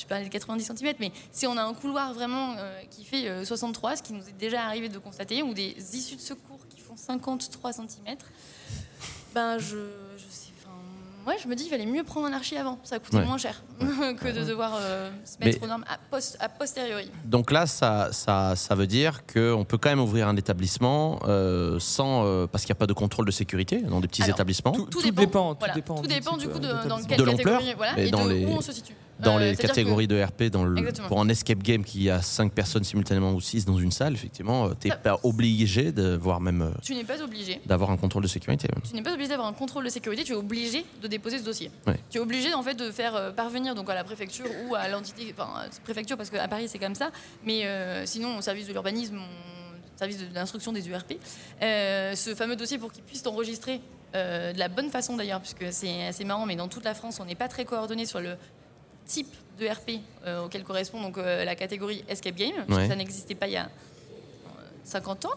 Je 0.00 0.06
parlais 0.06 0.24
de 0.24 0.30
90 0.30 0.64
cm, 0.76 0.94
mais 0.98 1.12
si 1.32 1.46
on 1.46 1.56
a 1.56 1.62
un 1.62 1.74
couloir 1.74 2.14
vraiment 2.14 2.54
euh, 2.58 2.80
qui 2.90 3.04
fait 3.04 3.28
euh, 3.28 3.44
63, 3.44 3.96
ce 3.96 4.02
qui 4.02 4.12
nous 4.12 4.22
est 4.28 4.38
déjà 4.38 4.62
arrivé 4.64 4.88
de 4.88 4.98
constater, 4.98 5.42
ou 5.42 5.52
des 5.54 5.74
issues 5.92 6.16
de 6.16 6.20
secours 6.20 6.60
qui 6.68 6.80
font 6.80 6.96
53 6.96 7.72
cm, 7.72 8.16
ben 9.34 9.58
je, 9.58 9.76
je 10.16 10.24
sais, 10.30 10.50
enfin, 10.58 10.70
Ouais, 11.26 11.36
je 11.42 11.46
me 11.48 11.54
dis, 11.54 11.64
il 11.64 11.70
valait 11.70 11.84
mieux 11.86 12.02
prendre 12.02 12.26
un 12.26 12.32
archi 12.32 12.56
avant. 12.56 12.78
Ça 12.82 12.98
coûtait 12.98 13.18
Ouais. 13.18 13.24
moins 13.26 13.36
cher 13.38 13.62
que 13.80 14.28
de 14.32 14.42
devoir 14.44 14.72
euh, 14.80 15.10
se 15.24 15.36
Mais- 15.38 15.46
mettre 15.46 15.62
aux 15.62 15.66
normes 15.66 15.84
a, 15.88 15.98
post- 16.10 16.36
a 16.40 16.48
posteriori. 16.48 17.10
Donc 17.26 17.50
là, 17.52 17.66
ça, 17.66 18.08
ça, 18.12 18.56
ça 18.56 18.74
veut 18.74 18.86
dire 18.86 19.20
qu'on 19.26 19.64
peut 19.68 19.76
quand 19.78 19.90
même 19.90 20.00
ouvrir 20.00 20.26
un 20.28 20.36
établissement 20.36 21.20
euh, 21.28 21.78
sans, 21.78 22.24
euh, 22.24 22.46
parce 22.46 22.64
qu'il 22.64 22.72
n'y 22.72 22.78
a 22.78 22.80
pas 22.80 22.86
de 22.86 22.94
contrôle 22.94 23.26
de 23.26 23.30
sécurité 23.30 23.82
dans 23.82 24.00
des 24.00 24.08
petits 24.08 24.22
Alors, 24.22 24.36
établissements. 24.36 24.72
Tout, 24.72 24.86
Tout 24.86 25.02
tout 25.02 25.10
dépend, 25.10 25.22
dépend, 25.22 25.54
tout 25.54 25.66
dépend, 25.74 25.94
Tout 25.96 26.02
du 26.02 26.08
dépend 26.14 26.36
du 26.38 26.48
coup 26.48 26.58
euh, 26.58 26.82
de, 26.84 26.88
dans 26.88 27.02
quelle 27.02 27.18
De 27.18 27.24
catégorie 27.24 27.74
voilà, 27.76 28.00
et 28.00 28.06
et 28.08 28.10
dans 28.10 28.24
de 28.24 28.30
les- 28.32 28.46
où 28.46 28.48
on 28.50 28.60
se 28.62 28.72
situe. 28.72 28.94
Dans 29.22 29.38
Euh, 29.38 29.50
les 29.50 29.56
catégories 29.56 30.06
de 30.06 30.22
RP, 30.22 30.44
dans 30.44 30.64
le, 30.64 30.78
Exactement. 30.78 31.08
pour 31.08 31.20
un 31.20 31.28
escape 31.28 31.62
game 31.62 31.84
qui 31.84 32.08
a 32.10 32.20
5 32.22 32.52
personnes 32.52 32.84
simultanément 32.84 33.32
ou 33.32 33.40
6 33.40 33.64
dans 33.64 33.78
une 33.78 33.90
salle, 33.92 34.14
effectivement, 34.14 34.70
tu 34.74 34.88
n'es 34.88 34.96
pas 34.96 35.18
obligé 35.22 35.92
de 35.92 36.16
voire 36.16 36.40
même 36.40 36.62
euh, 36.62 36.70
que 36.72 36.80
Tu 36.82 36.94
n'es 36.94 37.04
pas 37.04 37.20
obligé. 37.22 37.60
d'avoir 37.66 37.90
un 37.90 37.96
contrôle 37.96 38.22
de 38.22 38.28
sécurité. 38.28 38.68
Tu 38.88 38.94
n'es 38.94 39.02
pas 39.02 39.12
obligé 39.12 39.28
d'avoir 39.28 39.48
un 39.48 39.52
contrôle 39.52 39.84
de 39.84 39.90
sécurité, 39.90 40.24
tu 40.24 40.32
es 40.32 40.36
obligé 40.36 40.84
de 41.02 41.08
déposer 41.08 41.38
ce 41.38 41.44
dossier. 41.44 41.70
Tu 42.10 42.18
es 42.18 42.20
obligé 42.20 42.52
en 42.54 42.62
fait 42.62 42.74
de 42.74 42.90
faire 42.90 43.14
euh, 43.14 43.30
parvenir 43.30 43.74
donc 43.74 43.88
à 43.90 43.94
la 43.94 44.04
préfecture 44.04 44.46
ou 44.68 44.74
à 44.74 44.88
l'entité, 44.88 45.34
enfin 45.36 45.50
euh, 45.64 45.68
préfecture 45.84 46.16
parce 46.16 46.30
qu'à 46.30 46.48
Paris 46.48 46.68
c'est 46.68 46.78
comme 46.78 46.94
ça, 46.94 47.10
mais 47.44 47.64
euh, 47.66 48.04
sinon 48.06 48.38
au 48.38 48.42
service 48.42 48.66
de 48.66 48.72
l'urbanisme, 48.72 49.16
au 49.18 49.98
service 49.98 50.18
de 50.18 50.34
l'instruction 50.34 50.72
des 50.72 50.88
URP, 50.88 51.14
euh, 51.62 52.14
ce 52.14 52.34
fameux 52.34 52.56
dossier 52.56 52.78
pour 52.78 52.90
qu'ils 52.92 53.04
puissent 53.04 53.22
t'enregistrer 53.22 53.80
euh, 54.14 54.52
de 54.52 54.58
la 54.58 54.68
bonne 54.68 54.90
façon 54.90 55.16
d'ailleurs, 55.16 55.40
puisque 55.40 55.72
c'est 55.72 56.06
assez 56.06 56.24
marrant, 56.24 56.46
mais 56.46 56.56
dans 56.56 56.68
toute 56.68 56.84
la 56.84 56.94
France 56.94 57.20
on 57.20 57.24
n'est 57.26 57.34
pas 57.34 57.48
très 57.48 57.64
coordonné 57.64 58.06
sur 58.06 58.20
le 58.20 58.36
type 59.10 59.34
de 59.58 59.66
RP 59.66 60.00
euh, 60.26 60.44
auquel 60.44 60.62
correspond 60.64 61.00
donc 61.02 61.18
euh, 61.18 61.44
la 61.44 61.54
catégorie 61.54 62.04
Escape 62.08 62.34
Game, 62.36 62.52
parce 62.54 62.66
que 62.68 62.74
Ouais. 62.84 62.88
ça 62.88 62.96
n'existait 62.96 63.34
pas 63.34 63.46
il 63.46 63.52
y 63.52 63.56
a 63.56 63.64
euh, 63.64 63.68
50 64.84 65.24
ans. 65.26 65.30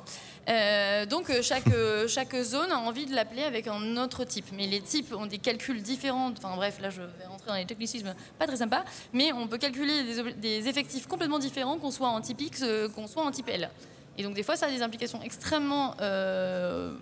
Euh, 0.49 1.05
donc 1.05 1.29
euh, 1.29 1.41
chaque, 1.41 1.67
euh, 1.73 2.07
chaque 2.07 2.36
zone 2.41 2.71
a 2.71 2.77
envie 2.79 3.05
de 3.05 3.13
l'appeler 3.15 3.43
avec 3.43 3.67
un 3.67 3.97
autre 3.97 4.23
type. 4.25 4.45
Mais 4.53 4.67
les 4.67 4.81
types 4.81 5.13
ont 5.13 5.25
des 5.25 5.38
calculs 5.39 5.81
différents. 5.81 6.31
Enfin 6.38 6.55
bref, 6.55 6.79
là 6.81 6.89
je 6.89 7.01
vais 7.01 7.25
rentrer 7.27 7.47
dans 7.47 7.55
les 7.55 7.65
technicismes 7.65 8.13
pas 8.39 8.47
très 8.47 8.57
sympa. 8.57 8.83
Mais 9.13 9.31
on 9.33 9.47
peut 9.47 9.57
calculer 9.57 10.03
des, 10.38 10.67
effectifs 10.69 11.07
complètement 11.07 11.39
différents, 11.39 11.77
qu'on 11.77 11.91
soit 11.91 12.09
en 12.09 12.21
type 12.21 12.41
X, 12.41 12.62
euh, 12.63 12.88
qu'on 12.89 13.07
soit 13.07 13.23
en 13.23 13.31
type 13.31 13.49
L. 13.49 13.69
Et 14.15 14.21
donc 14.21 14.36
des 14.36 14.43
fois 14.43 14.55
ça 14.55 14.67
a 14.67 14.69
des 14.69 14.83
implications 14.83 15.19
extrêmement 15.23 15.95
euh, 15.99 16.93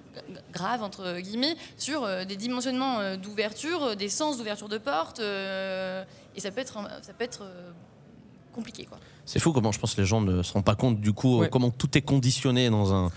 graves, 0.53 0.81
entre 0.81 1.19
guillemets, 1.19 1.55
sur 1.77 2.05
euh, 2.05 2.23
des 2.23 2.37
dimensionnements 2.37 2.99
euh, 3.01 3.17
d'ouverture, 3.17 3.83
euh, 3.83 3.95
des 3.95 4.07
sens 4.07 4.37
d'ouverture 4.37 4.69
de 4.69 4.77
porte. 4.77 5.19
Euh, 6.31 6.37
et 6.37 6.39
ça 6.39 6.51
peut 6.51 6.61
être, 6.61 6.77
ça 7.01 7.13
peut 7.13 7.23
être 7.23 7.43
euh, 7.43 7.71
compliqué. 8.53 8.85
Quoi. 8.85 8.97
C'est 9.25 9.39
fou 9.39 9.51
comment 9.53 9.71
je 9.71 9.79
pense 9.79 9.95
que 9.95 10.01
les 10.01 10.07
gens 10.07 10.21
ne 10.21 10.43
se 10.43 10.53
rendent 10.53 10.65
pas 10.65 10.75
compte 10.75 10.99
du 10.99 11.13
coup 11.13 11.39
Ouais. 11.39 11.49
comment 11.49 11.69
tout 11.71 11.97
est 11.97 12.01
conditionné 12.01 12.69
dans 12.69 12.93
un, 12.93 13.09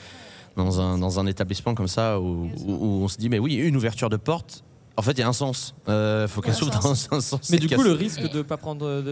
dans 0.56 0.80
un, 0.80 0.98
dans 0.98 1.18
un 1.18 1.26
établissement 1.26 1.74
comme 1.74 1.88
ça 1.88 2.20
où, 2.20 2.48
où- 2.66 2.72
où 2.72 2.86
on 3.04 3.08
se 3.08 3.16
dit 3.18 3.28
mais 3.28 3.38
oui 3.40 3.54
une 3.54 3.76
ouverture 3.76 4.08
de 4.10 4.16
porte 4.16 4.62
en 4.96 5.02
fait 5.02 5.10
il 5.12 5.18
y 5.18 5.22
a 5.22 5.28
un 5.28 5.32
sens 5.32 5.74
il 5.88 6.26
faut 6.28 6.40
y 6.40 6.44
a 6.44 6.46
qu'elle 6.46 6.54
s'ouvre 6.54 6.70
dans 6.80 6.88
un 6.92 6.94
sens 6.94 7.50
Mais 7.50 7.58
du 7.58 7.68
coup, 7.68 7.82
le 7.82 7.90
risque 7.92 8.30
de 8.30 8.38
ne 8.38 8.42
pas 8.42 8.56
prendre 8.56 9.02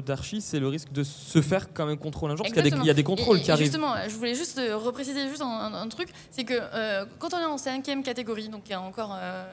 d'archi, 0.00 0.42
c'est 0.42 0.60
le 0.60 0.68
risque 0.68 0.92
de 0.92 1.02
se 1.02 1.40
faire 1.40 1.72
quand 1.72 1.86
même 1.86 1.96
contrôler 1.96 2.34
un 2.34 2.36
jour. 2.36 2.44
Parce 2.44 2.52
qu'il 2.52 2.58
y 2.58 2.60
a 2.60 2.62
des- 2.64 2.68
Exactement. 2.68 2.84
il 2.84 2.88
y 2.88 2.90
a 2.90 2.94
des 2.94 3.02
contrôles 3.04 3.38
Et- 3.38 3.42
qui 3.42 3.50
arrivent. 3.50 3.64
Justement, 3.64 3.94
je 4.06 4.14
voulais 4.16 4.34
juste 4.34 4.58
euh, 4.58 4.76
repréciser 4.76 5.26
juste 5.30 5.40
un, 5.40 5.46
un- 5.46 5.72
un 5.74 5.88
truc, 5.88 6.08
c'est 6.30 6.44
que 6.44 6.52
euh, 6.54 7.06
quand 7.18 7.32
on 7.32 7.38
est 7.38 7.44
en 7.46 7.56
cinquième 7.56 8.02
catégorie, 8.02 8.50
donc 8.50 8.64
il 8.66 8.72
y 8.72 8.74
a 8.74 8.82
encore 8.82 9.16
euh, 9.18 9.44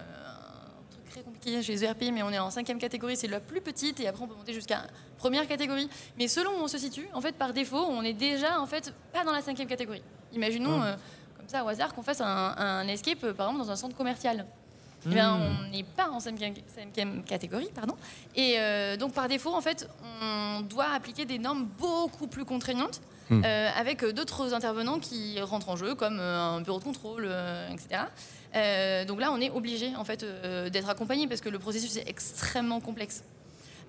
compliqué 1.38 1.62
chez 1.62 1.74
les 1.74 1.84
ERP, 1.86 2.04
mais 2.14 2.24
on 2.24 2.30
est 2.32 2.40
en 2.40 2.50
cinquième 2.50 2.80
catégorie, 2.80 3.16
c'est 3.16 3.28
la 3.28 3.40
plus 3.40 3.62
petite, 3.62 4.00
et 4.00 4.08
après 4.08 4.24
on 4.24 4.28
peut 4.28 4.36
monter 4.36 4.54
jusqu'à 4.54 4.88
première 5.18 5.48
catégorie. 5.48 5.90
Mais 6.18 6.28
selon 6.28 6.52
où 6.52 6.64
on 6.64 6.68
se 6.68 6.78
situe, 6.78 7.08
en 7.14 7.22
fait, 7.22 7.34
par 7.34 7.54
défaut, 7.54 7.86
on 7.90 8.02
est 8.04 8.14
déjà 8.14 8.60
en 8.60 8.66
fait 8.66 8.94
pas 9.14 9.24
dans 9.24 9.32
la 9.32 9.42
cinquième 9.42 9.68
catégorie. 9.68 10.02
Imaginons, 10.34 10.82
euh, 10.82 10.96
comme 11.38 11.48
ça 11.48 11.64
au 11.64 11.68
hasard, 11.68 11.94
qu'on 11.94 12.04
fasse 12.04 12.22
un, 12.22 12.26
un 12.58 12.88
escape, 12.88 13.24
euh, 13.24 13.34
par 13.34 13.48
exemple, 13.48 13.66
dans 13.66 13.72
un 13.72 13.76
centre 13.76 13.96
commercial. 13.96 14.46
Eh 15.06 15.10
bien, 15.10 15.38
Hmm. 15.38 15.42
on 15.68 15.70
n'est 15.70 15.84
pas 15.84 16.10
en 16.10 16.20
cinquième, 16.20 16.56
cinquième 16.76 17.24
catégorie, 17.24 17.70
pardon. 17.74 17.96
Et 18.36 18.56
euh, 18.58 18.98
donc, 18.98 19.14
par 19.14 19.28
défaut, 19.28 19.54
en 19.54 19.62
fait, 19.62 19.88
on 20.22 20.62
doit 20.62 20.90
appliquer 20.92 21.26
des 21.26 21.38
normes 21.40 21.66
beaucoup 21.78 22.28
plus 22.28 22.44
contraignantes, 22.46 23.00
Hmm. 23.30 23.44
euh, 23.44 23.70
avec 23.76 24.04
euh, 24.04 24.14
d'autres 24.14 24.54
intervenants 24.54 25.00
qui 25.00 25.42
rentrent 25.42 25.70
en 25.70 25.76
jeu, 25.76 25.96
comme 25.96 26.20
euh, 26.20 26.40
un 26.40 26.62
bureau 26.62 26.80
de 26.80 26.84
contrôle, 26.86 27.30
etc. 27.72 28.04
Donc 29.08 29.20
là, 29.20 29.32
on 29.32 29.42
est 29.42 29.50
obligé, 29.50 29.96
en 29.96 30.04
fait, 30.04 30.26
d'être 30.72 30.90
accompagné 30.90 31.28
parce 31.28 31.42
que 31.42 31.50
le 31.50 31.60
processus 31.60 31.98
est 31.98 32.08
extrêmement 32.08 32.80
complexe. 32.80 33.24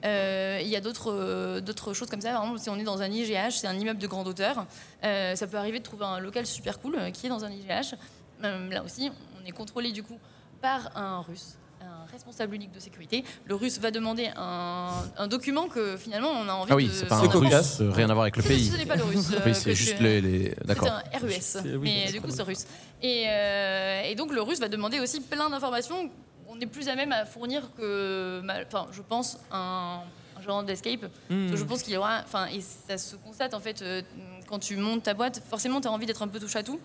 Il 0.05 0.69
y 0.69 0.77
a 0.77 0.81
d'autres 0.81 1.93
choses 1.95 2.09
comme 2.09 2.21
ça. 2.21 2.33
Par 2.33 2.43
exemple, 2.43 2.61
si 2.61 2.69
on 2.71 2.77
est 2.77 2.85
dans 2.85 3.01
un 3.01 3.11
IGH, 3.11 3.53
c'est 3.53 3.67
un 3.67 3.79
immeuble 3.79 3.99
de 3.99 4.07
grande 4.07 4.29
hauteur, 4.29 4.67
ça 5.03 5.47
peut 5.47 5.57
arriver 5.57 5.79
de 5.79 5.85
trouver 5.85 6.05
un 6.05 6.21
local 6.21 6.45
super 6.45 6.81
cool 6.81 6.99
qui 7.13 7.27
est 7.27 7.31
dans 7.31 7.45
un 7.45 7.51
IGH. 7.51 7.95
Là 8.43 8.83
aussi, 8.85 9.11
on 9.41 9.47
est 9.47 9.53
contrôlé 9.53 9.93
du 9.93 10.03
coup 10.03 10.19
par 10.61 10.97
un 10.97 11.21
russe, 11.23 11.57
un 11.81 12.11
responsable 12.11 12.55
unique 12.55 12.73
de 12.73 12.81
sécurité. 12.81 13.25
Le 13.47 13.55
russe 13.55 13.79
va 13.79 13.91
demander 13.91 14.31
un, 14.37 14.91
un 15.17 15.27
document 15.29 15.69
que 15.69 15.97
finalement 15.97 16.31
on 16.31 16.49
a 16.49 16.53
envie 16.53 16.73
ah 16.73 16.77
oui 16.77 16.89
de. 16.89 16.93
c'est 16.93 17.07
pas 17.07 17.17
un 17.17 17.29
russe 17.29 17.81
euh, 17.81 17.91
rien 17.91 18.09
à 18.11 18.15
voir 18.15 18.23
avec 18.25 18.37
le 18.37 18.43
Ce 18.43 18.49
pays 18.49 18.71
n'est 18.71 18.87
pas 18.87 18.97
le 18.97 19.05
russe. 19.05 19.31
euh, 19.33 19.41
oui 19.47 19.55
c'est 19.55 19.75
juste 19.75 19.97
tu- 19.97 20.03
les, 20.03 20.21
les- 20.21 20.55
d'accord 20.65 20.89
c'est 21.11 21.17
un 21.17 21.19
RUS, 21.21 21.57
oui, 21.79 21.79
mais 22.07 22.13
du 22.13 22.21
coup 22.21 22.31
c'est 22.31 22.43
russe. 22.43 22.65
Et, 23.03 23.25
euh, 23.29 24.03
et 24.05 24.15
donc 24.15 24.33
le 24.33 24.43
russe 24.43 24.59
va 24.61 24.69
demander 24.69 25.01
aussi 25.01 25.21
plein 25.21 25.49
d'informations. 25.51 26.11
On 26.49 26.59
est 26.61 26.67
plus 26.67 26.89
à 26.89 26.95
même 26.97 27.13
à 27.13 27.25
fournir 27.27 27.63
que, 27.77 28.41
enfin, 28.69 28.87
je 28.91 29.03
pense, 29.03 29.39
un, 29.53 30.01
un 30.37 30.43
genre 30.43 30.63
d'escape. 30.63 31.03
Que 31.29 31.55
Je 31.57 31.63
pense 31.65 31.83
qu'il 31.83 31.93
y 31.93 31.97
aura, 31.97 32.23
enfin, 32.25 32.47
et 32.47 32.61
ça 32.63 32.97
se 32.97 33.17
constate 33.17 33.53
en 33.55 33.61
fait 33.61 33.83
euh, 33.83 34.01
quand 34.49 34.59
tu 34.59 34.77
montes 34.77 35.03
ta 35.03 35.13
boîte. 35.15 35.43
Forcément, 35.51 35.81
tu 35.81 35.89
as 35.89 35.93
envie 35.93 36.07
d'être 36.07 36.23
un 36.23 36.29
peu 36.29 36.41
touche 36.41 36.57
à 36.57 36.63
tout, 36.63 36.81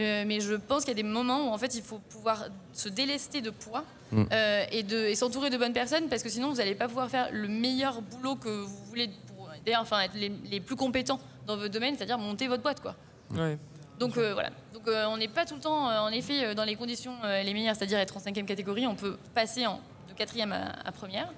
Euh, 0.00 0.24
mais 0.26 0.40
je 0.40 0.54
pense 0.54 0.80
qu'il 0.84 0.88
y 0.96 0.98
a 1.00 1.02
des 1.02 1.08
moments 1.08 1.48
où 1.48 1.52
en 1.52 1.58
fait 1.58 1.74
il 1.74 1.82
faut 1.82 1.98
pouvoir 1.98 2.44
se 2.72 2.88
délester 2.88 3.40
de 3.40 3.50
poids 3.50 3.84
Mm. 4.10 4.24
euh, 4.32 4.64
et 4.72 4.82
de 4.84 4.96
et 4.96 5.14
s'entourer 5.14 5.50
de 5.50 5.58
bonnes 5.58 5.74
personnes 5.74 6.08
parce 6.08 6.22
que 6.22 6.30
sinon 6.30 6.48
vous 6.48 6.56
n'allez 6.56 6.74
pas 6.74 6.88
pouvoir 6.88 7.10
faire 7.10 7.28
le 7.30 7.46
meilleur 7.46 8.00
boulot 8.00 8.36
que 8.36 8.48
vous 8.48 8.84
voulez. 8.86 9.10
Pour, 9.36 9.50
d'ailleurs, 9.66 9.82
enfin, 9.82 10.00
être 10.00 10.14
les, 10.14 10.32
les 10.50 10.60
plus 10.60 10.76
compétents 10.76 11.20
dans 11.46 11.58
votre 11.58 11.72
domaine, 11.74 11.94
c'est-à-dire 11.94 12.16
monter 12.16 12.48
votre 12.48 12.62
boîte, 12.62 12.80
quoi. 12.80 12.94
Ouais. 13.34 13.58
Donc 13.98 14.16
euh, 14.16 14.32
voilà. 14.32 14.48
Donc 14.72 14.88
euh, 14.88 15.04
on 15.10 15.18
n'est 15.18 15.28
pas 15.28 15.44
tout 15.44 15.56
le 15.56 15.60
temps, 15.60 15.90
euh, 15.90 15.98
en 15.98 16.08
effet, 16.08 16.42
euh, 16.42 16.54
dans 16.54 16.64
les 16.64 16.74
conditions 16.74 17.12
euh, 17.22 17.42
les 17.42 17.52
meilleures, 17.52 17.76
c'est-à-dire 17.76 17.98
être 17.98 18.16
en 18.16 18.20
cinquième 18.20 18.46
catégorie. 18.46 18.86
On 18.86 18.94
peut 18.94 19.18
passer 19.34 19.66
en, 19.66 19.78
de 20.08 20.14
quatrième 20.16 20.52
à, 20.52 20.70
à 20.86 20.90
première. 20.90 21.28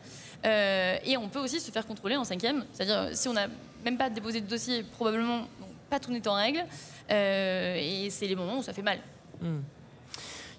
Euh, 0.46 0.96
et 1.04 1.16
on 1.16 1.28
peut 1.28 1.40
aussi 1.40 1.58
se 1.58 1.72
faire 1.72 1.84
contrôler 1.88 2.14
en 2.16 2.22
cinquième. 2.24 2.64
C'est-à-dire 2.72 3.16
si 3.16 3.26
on 3.26 3.32
n'a 3.32 3.48
même 3.84 3.98
pas 3.98 4.10
déposé 4.10 4.40
de 4.40 4.46
dossier, 4.46 4.84
probablement 4.84 5.48
pas 5.90 6.00
tout 6.00 6.12
n'est 6.12 6.26
en 6.26 6.34
règle. 6.34 6.64
Euh, 7.10 7.76
et 7.76 8.08
c'est 8.10 8.26
les 8.26 8.36
moments 8.36 8.58
où 8.58 8.62
ça 8.62 8.72
fait 8.72 8.82
mal. 8.82 8.98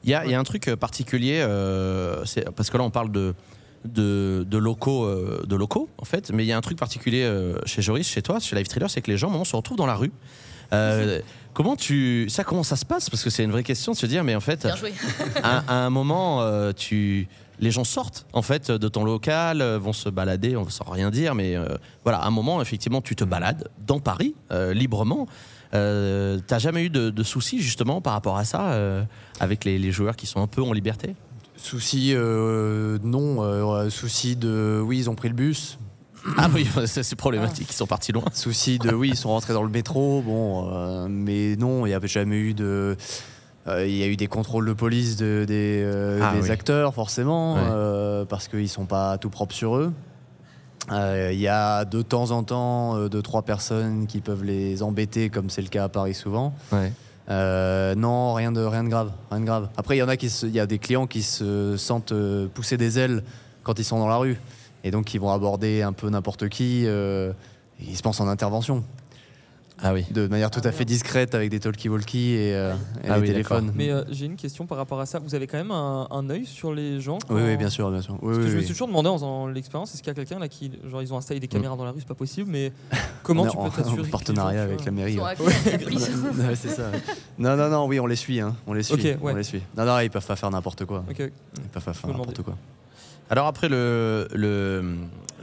Il 0.03 0.09
y 0.09 0.13
a, 0.13 0.25
il 0.25 0.31
y 0.31 0.33
a 0.33 0.39
un 0.39 0.43
truc 0.43 0.67
euh, 0.67 0.75
particulier, 0.75 1.41
euh, 1.43 2.23
parce 2.55 2.69
que 2.69 2.77
là 2.77 2.83
on 2.83 2.89
parle 2.89 3.11
de, 3.11 3.33
de, 3.85 4.43
de 4.47 4.57
locaux, 4.57 5.05
euh, 5.05 5.43
de 5.47 5.55
locaux 5.55 5.89
en 5.99 6.05
fait, 6.05 6.31
mais 6.31 6.43
il 6.43 6.47
y 6.47 6.51
a 6.51 6.57
un 6.57 6.61
truc 6.61 6.77
particulier 6.77 7.23
euh, 7.23 7.55
chez 7.65 7.81
Joris, 7.81 8.07
chez 8.07 8.21
toi, 8.23 8.39
chez 8.39 8.55
Live 8.55 8.67
Thriller, 8.67 8.89
c'est 8.89 9.01
que 9.01 9.11
les 9.11 9.17
gens 9.17 9.29
moment 9.29 9.45
se 9.45 9.55
retrouvent 9.55 9.77
dans 9.77 9.85
la 9.85 9.95
rue. 9.95 10.11
Comment 11.53 11.75
tu 11.75 12.27
ça 12.29 12.43
comment 12.43 12.63
ça 12.63 12.75
se 12.75 12.85
passe? 12.85 13.09
Parce 13.09 13.23
que 13.23 13.29
c'est 13.29 13.43
une 13.43 13.51
vraie 13.51 13.63
question 13.63 13.91
de 13.91 13.97
se 13.97 14.05
dire 14.05 14.23
mais 14.23 14.35
en 14.35 14.39
fait 14.39 14.65
à, 15.43 15.63
à 15.67 15.73
un 15.85 15.89
moment 15.89 16.41
euh, 16.41 16.71
tu 16.75 17.27
les 17.59 17.71
gens 17.71 17.83
sortent 17.83 18.25
en 18.33 18.41
fait 18.41 18.71
de 18.71 18.87
ton 18.87 19.03
local 19.03 19.61
euh, 19.61 19.77
vont 19.77 19.93
se 19.93 20.09
balader 20.09 20.55
on 20.55 20.67
sans 20.69 20.89
rien 20.89 21.11
dire 21.11 21.35
mais 21.35 21.55
euh, 21.55 21.67
voilà 22.03 22.19
à 22.19 22.27
un 22.27 22.31
moment 22.31 22.61
effectivement 22.61 23.01
tu 23.01 23.15
te 23.15 23.23
balades 23.23 23.69
dans 23.85 23.99
Paris 23.99 24.33
euh, 24.51 24.73
librement 24.73 25.27
euh, 25.73 26.39
t'as 26.47 26.59
jamais 26.59 26.83
eu 26.85 26.89
de, 26.89 27.09
de 27.09 27.23
soucis 27.23 27.61
justement 27.61 28.01
par 28.01 28.13
rapport 28.13 28.37
à 28.37 28.45
ça 28.45 28.71
euh, 28.71 29.03
avec 29.39 29.63
les, 29.65 29.77
les 29.77 29.91
joueurs 29.91 30.15
qui 30.15 30.27
sont 30.27 30.41
un 30.41 30.47
peu 30.47 30.61
en 30.61 30.73
liberté? 30.73 31.15
Souci, 31.55 32.13
euh, 32.15 32.97
non. 33.03 33.43
euh, 33.43 33.89
souci 33.91 34.35
de, 34.35 34.81
oui, 34.83 34.97
ils 34.97 35.09
ont 35.11 35.15
pris 35.15 35.27
le 35.29 35.35
bus. 35.35 35.77
Ah 36.37 36.49
oui 36.53 36.67
c'est 36.85 37.03
c'est 37.03 37.15
problématique 37.15 37.67
ils 37.71 37.75
sont 37.75 37.87
partis 37.87 38.11
loin 38.11 38.23
Souci 38.33 38.77
de, 38.79 38.91
oui, 38.93 39.09
ils 39.09 39.15
sont 39.17 39.29
rentrés 39.29 39.53
dans 39.53 39.63
le 39.63 39.69
métro. 39.69 40.21
Bon, 40.21 40.69
euh, 40.71 41.07
mais 41.09 41.55
non, 41.57 41.85
il 41.85 41.89
n'y 41.89 41.95
avait 41.95 42.07
jamais 42.07 42.37
eu 42.37 42.53
de. 42.53 42.95
euh, 43.67 43.87
Il 43.87 43.95
y 43.95 44.03
a 44.03 44.07
eu 44.07 44.15
des 44.17 44.27
contrôles 44.27 44.67
de 44.67 44.73
police 44.73 45.15
de- 45.17 45.45
des, 45.47 45.81
euh, 45.83 46.19
Ah 46.23 46.33
des 46.35 46.43
oui. 46.43 46.51
acteurs, 46.51 46.93
forcément, 46.93 47.55
Ouais. 47.55 47.61
euh, 47.63 48.25
parce 48.25 48.47
qu'ils 48.47 48.69
sont 48.69 48.85
pas 48.85 49.17
tout 49.17 49.29
propres 49.29 49.55
sur 49.55 49.75
eux. 49.77 49.91
Euh, 50.91 51.29
Il 51.33 51.39
y 51.39 51.47
a 51.47 51.85
de 51.85 52.01
temps 52.01 52.31
en 52.31 52.43
temps 52.43 52.95
euh, 52.97 53.07
deux, 53.09 53.21
trois 53.21 53.43
personnes 53.43 54.07
qui 54.07 54.19
peuvent 54.19 54.43
les 54.43 54.81
embêter, 54.83 55.29
comme 55.29 55.49
c'est 55.49 55.61
le 55.61 55.67
cas 55.69 55.83
à 55.85 55.89
Paris 55.89 56.13
souvent. 56.15 56.53
ouais. 56.71 56.91
Euh, 57.29 57.93
non, 57.95 58.33
rien 58.33 58.51
de, 58.51 58.59
rien 58.61 58.83
de 58.83 58.89
grave, 58.89 59.11
rien 59.29 59.39
de 59.39 59.45
grave. 59.45 59.69
Après, 59.77 59.95
il 59.95 59.99
y 59.99 60.03
en 60.03 60.09
a 60.09 60.17
qui, 60.17 60.29
se- 60.29 60.45
il 60.47 60.51
y 60.53 60.59
a 60.59 60.65
des 60.65 60.79
clients 60.79 61.05
qui 61.07 61.21
se 61.21 61.77
sentent 61.77 62.13
pousser 62.53 62.77
des 62.77 62.97
ailes 62.99 63.23
quand 63.63 63.77
ils 63.79 63.85
sont 63.85 63.99
dans 63.99 64.07
la 64.09 64.17
rue, 64.17 64.37
et 64.83 64.91
donc 64.91 65.13
ils 65.13 65.19
vont 65.19 65.31
aborder 65.31 65.81
un 65.81 65.93
peu 65.93 66.09
n'importe 66.09 66.49
qui. 66.49 66.83
euh, 66.85 67.31
et 67.79 67.85
ils 67.89 67.95
se 67.97 68.01
pensent 68.03 68.19
en 68.21 68.27
intervention, 68.27 68.83
ah 69.83 69.93
oui 69.93 70.05
de 70.11 70.27
manière 70.27 70.51
tout 70.51 70.61
Ah, 70.63 70.67
à 70.67 70.71
fait 70.71 70.79
merde. 70.79 70.89
discrète 70.89 71.33
avec 71.33 71.49
des 71.49 71.59
talkie-walkie 71.59 72.33
et, 72.33 72.53
euh, 72.53 72.75
et 73.03 73.07
Ah 73.09 73.15
des 73.15 73.21
oui, 73.21 73.27
téléphones. 73.29 73.71
Mais 73.75 73.89
euh, 73.89 74.03
j'ai 74.11 74.27
une 74.27 74.35
question 74.35 74.67
par 74.67 74.77
rapport 74.77 74.99
à 74.99 75.07
ça. 75.07 75.17
Vous 75.17 75.33
avez 75.33 75.47
quand 75.47 75.57
même 75.57 75.71
un, 75.71 76.07
un 76.11 76.29
œil 76.29 76.45
sur 76.45 76.71
les 76.75 77.01
gens 77.01 77.15
oui, 77.15 77.19
quand- 77.29 77.35
oui, 77.35 77.57
bien 77.57 77.69
sûr, 77.71 77.89
bien 77.89 78.01
sûr. 78.03 78.13
Oui, 78.21 78.27
Parce 78.27 78.37
que 78.37 78.43
oui, 78.43 78.51
je 78.51 78.55
me 78.57 78.61
suis 78.61 78.73
toujours 78.73 78.85
demandé 78.87 79.09
en 79.09 79.15
faisant 79.15 79.47
l'expérience, 79.47 79.91
est-ce 79.95 80.03
qu'il 80.03 80.09
y 80.09 80.11
a 80.11 80.13
quelqu'un 80.13 80.37
là 80.37 80.47
qui, 80.47 80.71
genre, 80.87 81.01
ils 81.01 81.11
ont 81.11 81.17
installé 81.17 81.39
des 81.39 81.47
caméras 81.47 81.75
dans 81.75 81.85
la 81.85 81.89
rue, 81.91 81.99
c'est 82.01 82.07
pas 82.07 82.13
possible, 82.13 82.51
mais 82.51 82.71
comment 83.23 83.47
tu 83.47 83.57
peux 83.57 83.69
t'assurer 83.81 84.07
en 84.07 84.11
partenariat 84.11 84.59
gens, 84.59 84.63
avec 84.65 84.85
la 84.85 84.91
mairie. 84.91 85.17
Ouais. 85.19 86.55
c'est 86.55 86.69
ça. 86.69 86.91
Non, 87.39 87.55
non, 87.57 87.69
non, 87.69 87.85
oui, 87.87 87.99
on 87.99 88.05
les 88.05 88.15
suit, 88.15 88.39
hein. 88.39 88.55
On 88.67 88.73
les 88.73 88.83
suit. 88.83 89.13
Ouais. 89.21 89.33
On 89.33 89.35
les 89.35 89.43
suit. 89.43 89.61
Non, 89.75 89.85
non, 89.85 89.97
ils 89.99 90.11
peuvent 90.11 90.25
pas 90.25 90.35
faire 90.35 90.51
n'importe 90.51 90.85
quoi. 90.85 91.03
Ok. 91.09 91.17
Ils 91.19 91.61
peuvent 91.71 91.83
pas 91.83 91.93
faire 91.93 92.09
n'importe 92.11 92.43
quoi. 92.43 92.55
Alors 93.31 93.47
après 93.47 93.69
le, 93.69 94.27
le, 94.33 94.83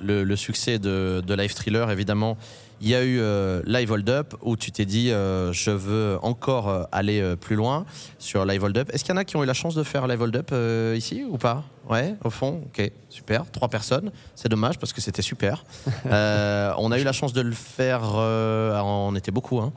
le, 0.02 0.22
le 0.22 0.36
succès 0.36 0.78
de, 0.78 1.22
de 1.26 1.34
Live 1.34 1.54
Thriller, 1.54 1.90
évidemment, 1.90 2.36
il 2.82 2.88
y 2.90 2.94
a 2.94 3.02
eu 3.02 3.18
euh, 3.18 3.62
Live 3.64 3.90
Hold 3.90 4.10
Up 4.10 4.34
où 4.42 4.58
tu 4.58 4.70
t'es 4.70 4.84
dit 4.84 5.10
euh, 5.10 5.54
je 5.54 5.70
veux 5.70 6.18
encore 6.20 6.68
euh, 6.68 6.82
aller 6.92 7.22
euh, 7.22 7.34
plus 7.34 7.56
loin 7.56 7.86
sur 8.18 8.44
Live 8.44 8.62
Hold 8.62 8.76
Up. 8.76 8.90
Est-ce 8.92 9.04
qu'il 9.04 9.14
y 9.14 9.16
en 9.16 9.20
a 9.20 9.24
qui 9.24 9.36
ont 9.38 9.42
eu 9.42 9.46
la 9.46 9.54
chance 9.54 9.74
de 9.74 9.82
faire 9.84 10.06
Live 10.06 10.20
Hold 10.20 10.36
Up 10.36 10.52
ici 10.98 11.24
ou 11.26 11.38
pas? 11.38 11.64
Ouais, 11.88 12.14
au 12.22 12.28
fond, 12.28 12.60
ok, 12.66 12.92
super. 13.08 13.50
Trois 13.50 13.68
personnes, 13.68 14.12
c'est 14.34 14.50
dommage 14.50 14.78
parce 14.78 14.92
que 14.92 15.00
c'était 15.00 15.22
super. 15.22 15.64
On 16.04 16.92
a 16.92 16.98
eu 16.98 17.04
la 17.04 17.12
chance 17.12 17.32
de 17.32 17.40
le 17.40 17.52
faire, 17.52 18.02
on 18.04 19.14
était 19.16 19.30
beaucoup, 19.32 19.60
hein. 19.60 19.72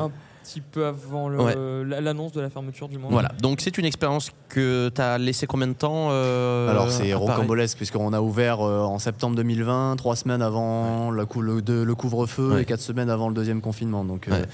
Un 0.00 0.10
petit 0.48 0.60
peu 0.60 0.86
avant 0.86 1.28
le- 1.28 1.38
Ouais. 1.40 1.84
la- 1.86 2.00
l'annonce 2.00 2.32
de 2.32 2.40
la 2.40 2.50
fermeture 2.50 2.88
du 2.88 2.98
monde. 2.98 3.10
Voilà, 3.12 3.30
donc 3.42 3.60
c'est 3.60 3.76
une 3.78 3.84
expérience 3.84 4.30
que 4.48 4.88
tu 4.94 5.00
as 5.00 5.18
laissé 5.18 5.46
combien 5.46 5.66
de 5.68 5.72
temps 5.74 6.08
euh, 6.10 6.68
Alors 6.70 6.90
c'est 6.90 7.12
rocambolesque 7.14 7.76
puisqu'on 7.76 8.12
a 8.12 8.20
ouvert 8.20 8.60
euh, 8.60 8.80
en 8.82 8.98
septembre 8.98 9.36
2020, 9.36 9.96
trois 9.96 10.16
semaines 10.16 10.42
avant 10.42 11.10
cou- 11.26 11.42
le, 11.42 11.60
de- 11.62 11.82
le 11.82 11.94
couvre-feu 11.94 12.54
Ouais. 12.54 12.62
et 12.62 12.64
quatre 12.64 12.80
semaines 12.80 13.10
avant 13.10 13.28
le 13.28 13.34
deuxième 13.34 13.60
confinement. 13.60 14.04
Donc, 14.04 14.28
euh, 14.28 14.32
Ouais. 14.32 14.46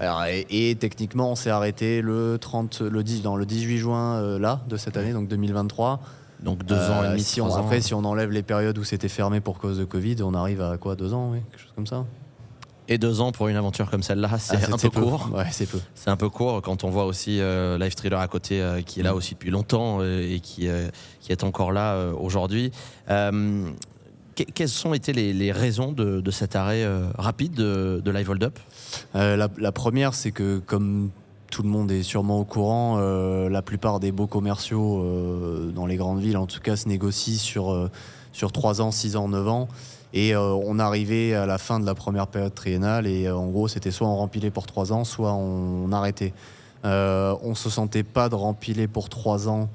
alors, 0.00 0.24
et, 0.24 0.46
et 0.50 0.74
techniquement 0.76 1.30
on 1.32 1.34
s'est 1.34 1.50
arrêté 1.50 2.00
le 2.02 2.38
30, 2.40 2.80
le 2.80 3.02
10, 3.02 3.22
dans 3.22 3.36
le 3.36 3.44
18 3.46 3.78
juin 3.78 4.14
euh, 4.16 4.38
là 4.38 4.60
de 4.68 4.76
cette 4.76 4.96
année, 4.96 5.12
donc 5.12 5.28
2023. 5.28 6.00
Donc 6.42 6.64
deux 6.64 6.74
ans 6.74 7.04
et 7.04 7.08
demi, 7.10 7.22
si 7.22 7.40
on- 7.40 7.46
ans. 7.48 7.54
Après, 7.56 7.80
si 7.80 7.94
on 7.94 8.04
enlève 8.04 8.30
les 8.32 8.42
périodes 8.42 8.76
où 8.76 8.82
c'était 8.84 9.08
fermé 9.08 9.38
pour 9.40 9.58
cause 9.58 9.78
de 9.78 9.84
Covid, 9.84 10.16
on 10.24 10.34
arrive 10.34 10.60
à 10.60 10.76
quoi 10.76 10.96
Deux 10.96 11.14
ans, 11.14 11.30
oui, 11.32 11.38
quelque 11.52 11.60
chose 11.62 11.72
comme 11.76 11.86
ça. 11.86 12.04
Et 12.92 12.98
deux 12.98 13.22
ans 13.22 13.32
pour 13.32 13.48
une 13.48 13.56
aventure 13.56 13.90
comme 13.90 14.02
celle-là, 14.02 14.38
c'est 14.38 14.56
Ah, 14.70 14.74
un 14.74 14.76
peu 14.76 14.90
court. 14.90 15.30
Ouais, 15.34 15.46
c'est 15.50 15.64
peu. 15.64 15.78
C'est 15.94 16.10
un 16.10 16.16
peu 16.18 16.28
court 16.28 16.60
quand 16.60 16.84
on 16.84 16.90
voit 16.90 17.06
aussi 17.06 17.40
euh, 17.40 17.78
Live 17.78 17.94
Thriller 17.94 18.20
à 18.20 18.28
côté 18.28 18.60
euh, 18.60 18.82
qui 18.82 19.00
est 19.00 19.02
là 19.02 19.14
aussi 19.14 19.32
depuis 19.32 19.50
longtemps 19.50 20.00
euh, 20.02 20.20
et 20.30 20.40
qui, 20.40 20.68
euh, 20.68 20.88
qui 21.20 21.32
est 21.32 21.42
encore 21.42 21.72
là 21.72 22.08
aujourd'hui. 22.20 22.70
Que- 23.08 24.44
quelles 24.54 24.70
ont 24.86 24.92
été 24.92 25.14
les, 25.14 25.32
les 25.32 25.52
raisons 25.52 25.92
de, 25.92 26.20
de 26.20 26.30
cet 26.30 26.54
arrêt 26.54 26.86
rapide 27.16 27.54
de, 27.54 28.02
de 28.04 28.10
Live 28.10 28.28
Hold 28.28 28.44
Up? 28.44 28.58
La, 29.14 29.48
la 29.56 29.72
première, 29.72 30.12
c'est 30.12 30.32
que 30.32 30.58
comme 30.58 31.08
tout 31.50 31.62
le 31.62 31.68
monde 31.70 31.90
est 31.90 32.02
sûrement 32.02 32.40
au 32.40 32.44
courant, 32.44 32.98
la 32.98 33.62
plupart 33.62 34.00
des 34.00 34.12
beaux 34.12 34.26
commerciaux 34.26 35.02
dans 35.74 35.86
les 35.86 35.96
grandes 35.96 36.20
villes, 36.20 36.36
en 36.38 36.46
tout 36.46 36.60
cas, 36.60 36.76
se 36.76 36.88
négocient 36.88 37.38
sur, 37.38 37.90
sur 38.32 38.52
3 38.52 38.80
ans, 38.82 38.90
6 38.90 39.16
ans, 39.16 39.28
9 39.28 39.48
ans. 39.48 39.68
Et 40.14 40.34
euh, 40.34 40.40
on 40.40 40.78
arrivait 40.78 41.34
à 41.34 41.46
la 41.46 41.58
fin 41.58 41.80
de 41.80 41.86
la 41.86 41.94
première 41.94 42.26
période 42.26 42.54
triennale 42.54 43.06
et 43.06 43.26
euh, 43.26 43.36
en 43.36 43.48
gros, 43.48 43.68
c'était 43.68 43.90
soit 43.90 44.06
on 44.06 44.16
rempilait 44.16 44.50
pour 44.50 44.66
3 44.66 44.92
ans, 44.92 45.04
soit 45.04 45.32
on, 45.32 45.90
arrêtait. 45.92 46.34
Euh, 46.84 47.34
on 47.42 47.54
se 47.54 47.70
sentait 47.70 48.02
pas 48.02 48.28
de 48.28 48.34
rempiler 48.34 48.88
pour 48.88 49.08
3 49.08 49.48
ans 49.48 49.70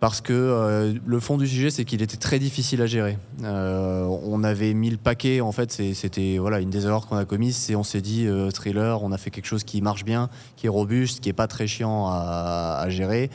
parce 0.00 0.22
que 0.22 0.98
le 1.04 1.20
fond 1.20 1.36
du 1.36 1.46
sujet, 1.46 1.68
c'est 1.68 1.84
qu'il 1.84 2.00
était 2.00 2.16
très 2.16 2.38
difficile 2.38 2.80
à 2.80 2.86
gérer. 2.86 3.18
On 3.42 4.42
avait 4.44 4.72
mis 4.72 4.88
le 4.88 4.96
paquet, 4.96 5.42
en 5.42 5.52
fait, 5.52 5.70
c'était 5.70 6.38
voilà, 6.38 6.60
une 6.60 6.70
des 6.70 6.86
erreurs 6.86 7.06
qu'on 7.06 7.18
a 7.18 7.26
commises, 7.26 7.56
c'est 7.56 7.74
on 7.74 7.82
s'est 7.82 8.00
dit, 8.00 8.26
thriller, 8.54 9.02
on 9.02 9.12
a 9.12 9.18
fait 9.18 9.28
quelque 9.28 9.44
chose 9.44 9.62
qui 9.62 9.82
marche 9.82 10.06
bien, 10.06 10.30
qui 10.56 10.64
est 10.64 10.70
robuste, 10.70 11.20
qui 11.20 11.28
est 11.28 11.34
pas 11.34 11.48
très 11.48 11.66
chiant 11.66 12.08
à 12.08 12.86
gérer. 12.88 13.28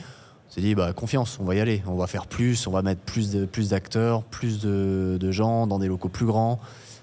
On 0.55 0.61
s'est 0.61 0.61
dit, 0.67 0.73
bah, 0.73 0.93
confiance, 0.93 1.37
on 1.41 1.43
va 1.43 1.53
y 1.55 1.59
aller, 1.59 1.83
on 1.85 1.95
va 1.97 2.07
faire 2.07 2.27
plus, 2.27 2.65
on 2.65 2.71
va 2.71 2.81
mettre 2.81 3.01
plus 3.01 3.29
de- 3.29 3.43
plus 3.43 3.71
d'acteurs, 3.71 4.23
plus 4.23 4.61
de, 4.61 5.17
de 5.19 5.31
gens 5.33 5.67
dans 5.67 5.79
des 5.79 5.87
locaux 5.89 6.07
plus 6.07 6.25
grands, 6.25 6.61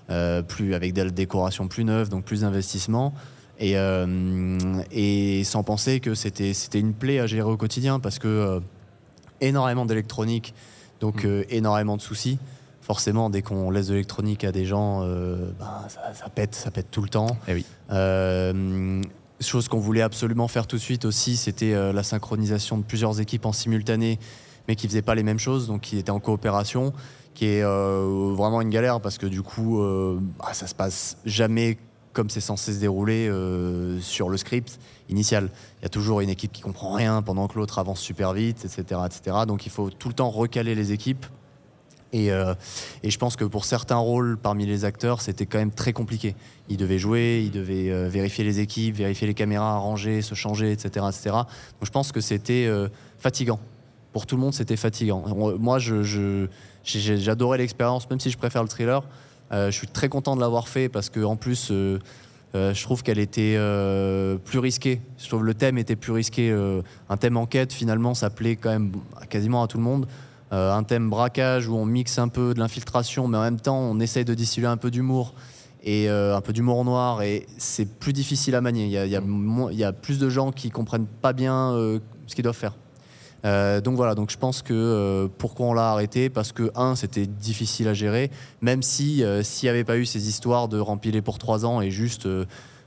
euh, 0.08 0.40
plus 0.40 0.72
avec 0.72 0.94
des 0.94 1.10
décorations 1.10 1.68
plus 1.68 1.84
neuves, 1.84 2.08
donc 2.08 2.24
plus 2.24 2.40
d'investissement. 2.40 3.12
Et, 3.58 3.76
euh, 3.76 4.56
et 4.90 5.44
sans 5.44 5.64
penser 5.64 6.00
que 6.00 6.14
c'était 6.14 6.54
c'était 6.54 6.80
une 6.80 6.94
plaie 6.94 7.18
à 7.20 7.26
gérer 7.26 7.50
au 7.50 7.58
quotidien 7.58 8.00
parce 8.00 8.18
que 8.18 8.26
euh, 8.26 8.60
énormément 9.42 9.84
d'électronique, 9.84 10.54
donc 11.00 11.26
euh, 11.26 11.44
énormément 11.50 11.98
de 11.98 12.02
soucis. 12.02 12.38
Forcément, 12.80 13.28
dès 13.28 13.42
qu'on 13.42 13.70
laisse 13.70 13.88
de 13.88 13.92
l'électronique 13.92 14.44
à 14.44 14.50
des 14.50 14.64
gens, 14.64 15.02
ben, 15.06 15.84
ça, 15.88 16.00
ça 16.14 16.28
pète, 16.30 16.54
ça 16.54 16.70
pète 16.70 16.90
tout 16.90 17.02
le 17.02 17.10
temps. 17.10 17.36
Eh 17.46 17.52
oui. 17.52 17.66
Chose 19.42 19.68
qu'on 19.68 19.80
voulait 19.80 20.02
absolument 20.02 20.48
faire 20.48 20.66
tout 20.66 20.76
de 20.76 20.80
suite 20.80 21.04
aussi, 21.04 21.36
c'était 21.36 21.74
euh, 21.74 21.92
la 21.92 22.02
synchronisation 22.02 22.78
de 22.78 22.84
plusieurs 22.84 23.20
équipes 23.20 23.44
en 23.44 23.52
simultané, 23.52 24.18
mais 24.68 24.76
qui 24.76 24.86
faisaient 24.86 25.02
pas 25.02 25.14
les 25.14 25.24
mêmes 25.24 25.40
choses, 25.40 25.66
donc 25.66 25.82
qui 25.82 25.98
étaient 25.98 26.10
en 26.10 26.20
coopération, 26.20 26.92
qui 27.34 27.46
est 27.46 27.62
euh, 27.62 28.32
vraiment 28.34 28.60
une 28.60 28.70
galère 28.70 29.00
parce 29.00 29.18
que 29.18 29.26
du 29.26 29.42
coup, 29.42 29.80
euh, 29.80 30.18
bah, 30.38 30.52
ça 30.52 30.66
se 30.66 30.74
passe 30.74 31.16
jamais 31.24 31.78
comme 32.12 32.28
c'est 32.28 32.40
censé 32.40 32.74
se 32.74 32.78
dérouler 32.78 33.28
euh, 33.28 33.98
sur 34.00 34.28
le 34.28 34.36
script 34.36 34.78
initial. 35.08 35.50
Il 35.80 35.82
y 35.82 35.86
a 35.86 35.88
toujours 35.88 36.20
une 36.20 36.28
équipe 36.28 36.52
qui 36.52 36.62
comprend 36.62 36.92
rien 36.92 37.22
pendant 37.22 37.48
que 37.48 37.58
l'autre 37.58 37.78
avance 37.78 38.00
super 38.00 38.32
vite, 38.34 38.64
etc., 38.64 39.00
etc. 39.06 39.38
Donc 39.46 39.66
il 39.66 39.72
faut 39.72 39.90
tout 39.90 40.08
le 40.08 40.14
temps 40.14 40.30
recaler 40.30 40.74
les 40.74 40.92
équipes. 40.92 41.24
Et, 42.12 42.30
euh, 42.30 42.54
et 43.02 43.10
je 43.10 43.18
pense 43.18 43.36
que 43.36 43.44
pour 43.44 43.64
certains 43.64 43.96
rôles 43.96 44.36
parmi 44.36 44.66
les 44.66 44.84
acteurs, 44.84 45.20
c'était 45.22 45.46
quand 45.46 45.58
même 45.58 45.70
très 45.70 45.92
compliqué. 45.92 46.34
Ils 46.68 46.76
devaient 46.76 46.98
jouer, 46.98 47.42
ils 47.44 47.50
devaient 47.50 47.90
euh, 47.90 48.08
vérifier 48.08 48.44
les 48.44 48.60
équipes, 48.60 48.96
vérifier 48.96 49.26
les 49.26 49.34
caméras, 49.34 49.78
ranger, 49.78 50.20
se 50.20 50.34
changer, 50.34 50.72
etc. 50.72 51.06
etc. 51.08 51.30
Donc 51.30 51.46
je 51.82 51.90
pense 51.90 52.12
que 52.12 52.20
c'était 52.20 52.66
euh, 52.66 52.88
fatigant. 53.18 53.60
Pour 54.12 54.26
tout 54.26 54.36
le 54.36 54.42
monde, 54.42 54.52
c'était 54.52 54.76
fatigant. 54.76 55.24
Moi, 55.58 55.78
j'adorais 56.84 57.58
l'expérience, 57.58 58.10
même 58.10 58.20
si 58.20 58.30
je 58.30 58.36
préfère 58.36 58.62
le 58.62 58.68
thriller. 58.68 59.02
Je 59.50 59.70
suis 59.70 59.86
très 59.86 60.10
content 60.10 60.36
de 60.36 60.42
l'avoir 60.42 60.68
fait 60.68 60.90
parce 60.90 61.08
que 61.08 61.24
en 61.24 61.36
plus, 61.36 61.68
je 61.70 62.82
trouve 62.82 63.02
qu'elle 63.02 63.18
était 63.18 63.56
plus 64.44 64.58
risquée. 64.58 65.00
Je 65.16 65.28
trouve 65.28 65.44
le 65.44 65.54
thème 65.54 65.78
était 65.78 65.96
plus 65.96 66.12
risqué. 66.12 66.54
un 67.08 67.16
thème 67.16 67.38
enquête, 67.38 67.72
finalement, 67.72 68.12
ça 68.12 68.28
plaît 68.28 68.56
quand 68.56 68.68
même 68.68 68.92
quasiment 69.30 69.62
à 69.62 69.66
tout 69.66 69.78
le 69.78 69.84
monde. 69.84 70.06
Euh, 70.52 70.72
un 70.72 70.82
thème 70.82 71.08
braquage 71.08 71.66
où 71.66 71.76
on 71.76 71.86
mixe 71.86 72.18
un 72.18 72.28
peu 72.28 72.52
de 72.52 72.58
l'infiltration, 72.58 73.26
mais 73.26 73.38
en 73.38 73.42
même 73.42 73.60
temps, 73.60 73.78
on 73.78 73.98
essaye 74.00 74.24
de 74.24 74.34
distiller 74.34 74.66
un 74.66 74.76
peu 74.76 74.90
d'humour 74.90 75.34
et 75.82 76.10
euh, 76.10 76.36
un 76.36 76.42
peu 76.42 76.52
d'humour 76.52 76.84
noir. 76.84 77.22
Et 77.22 77.46
c'est 77.56 77.86
plus 77.86 78.12
difficile 78.12 78.54
à 78.54 78.60
manier. 78.60 78.84
Il 78.84 78.90
y 78.90 79.84
a, 79.84 79.92
plus 79.92 80.18
de 80.18 80.28
gens 80.28 80.52
qui 80.52 80.70
comprennent 80.70 81.06
pas 81.06 81.32
bien 81.32 81.72
euh, 81.72 82.00
ce 82.26 82.34
qu'ils 82.34 82.44
doivent 82.44 82.54
faire. 82.54 82.76
Donc 83.44 83.96
voilà, 83.96 84.14
donc 84.14 84.30
je 84.30 84.38
pense 84.38 84.62
que 84.62 85.28
pourquoi 85.36 85.66
on 85.66 85.72
l'a 85.72 85.90
arrêté? 85.90 86.30
Parce 86.30 86.52
que 86.52 86.70
un, 86.76 86.94
c'était 86.94 87.26
difficile 87.26 87.88
à 87.88 87.94
gérer, 87.94 88.30
même 88.60 88.82
si 88.82 89.24
s'il 89.42 89.66
n'y 89.66 89.70
avait 89.70 89.82
pas 89.82 89.96
eu 89.96 90.06
ces 90.06 90.28
histoires 90.28 90.68
de 90.68 90.78
rempiler 90.78 91.22
pour 91.22 91.38
trois 91.38 91.66
ans 91.66 91.80
et 91.80 91.90
juste 91.90 92.28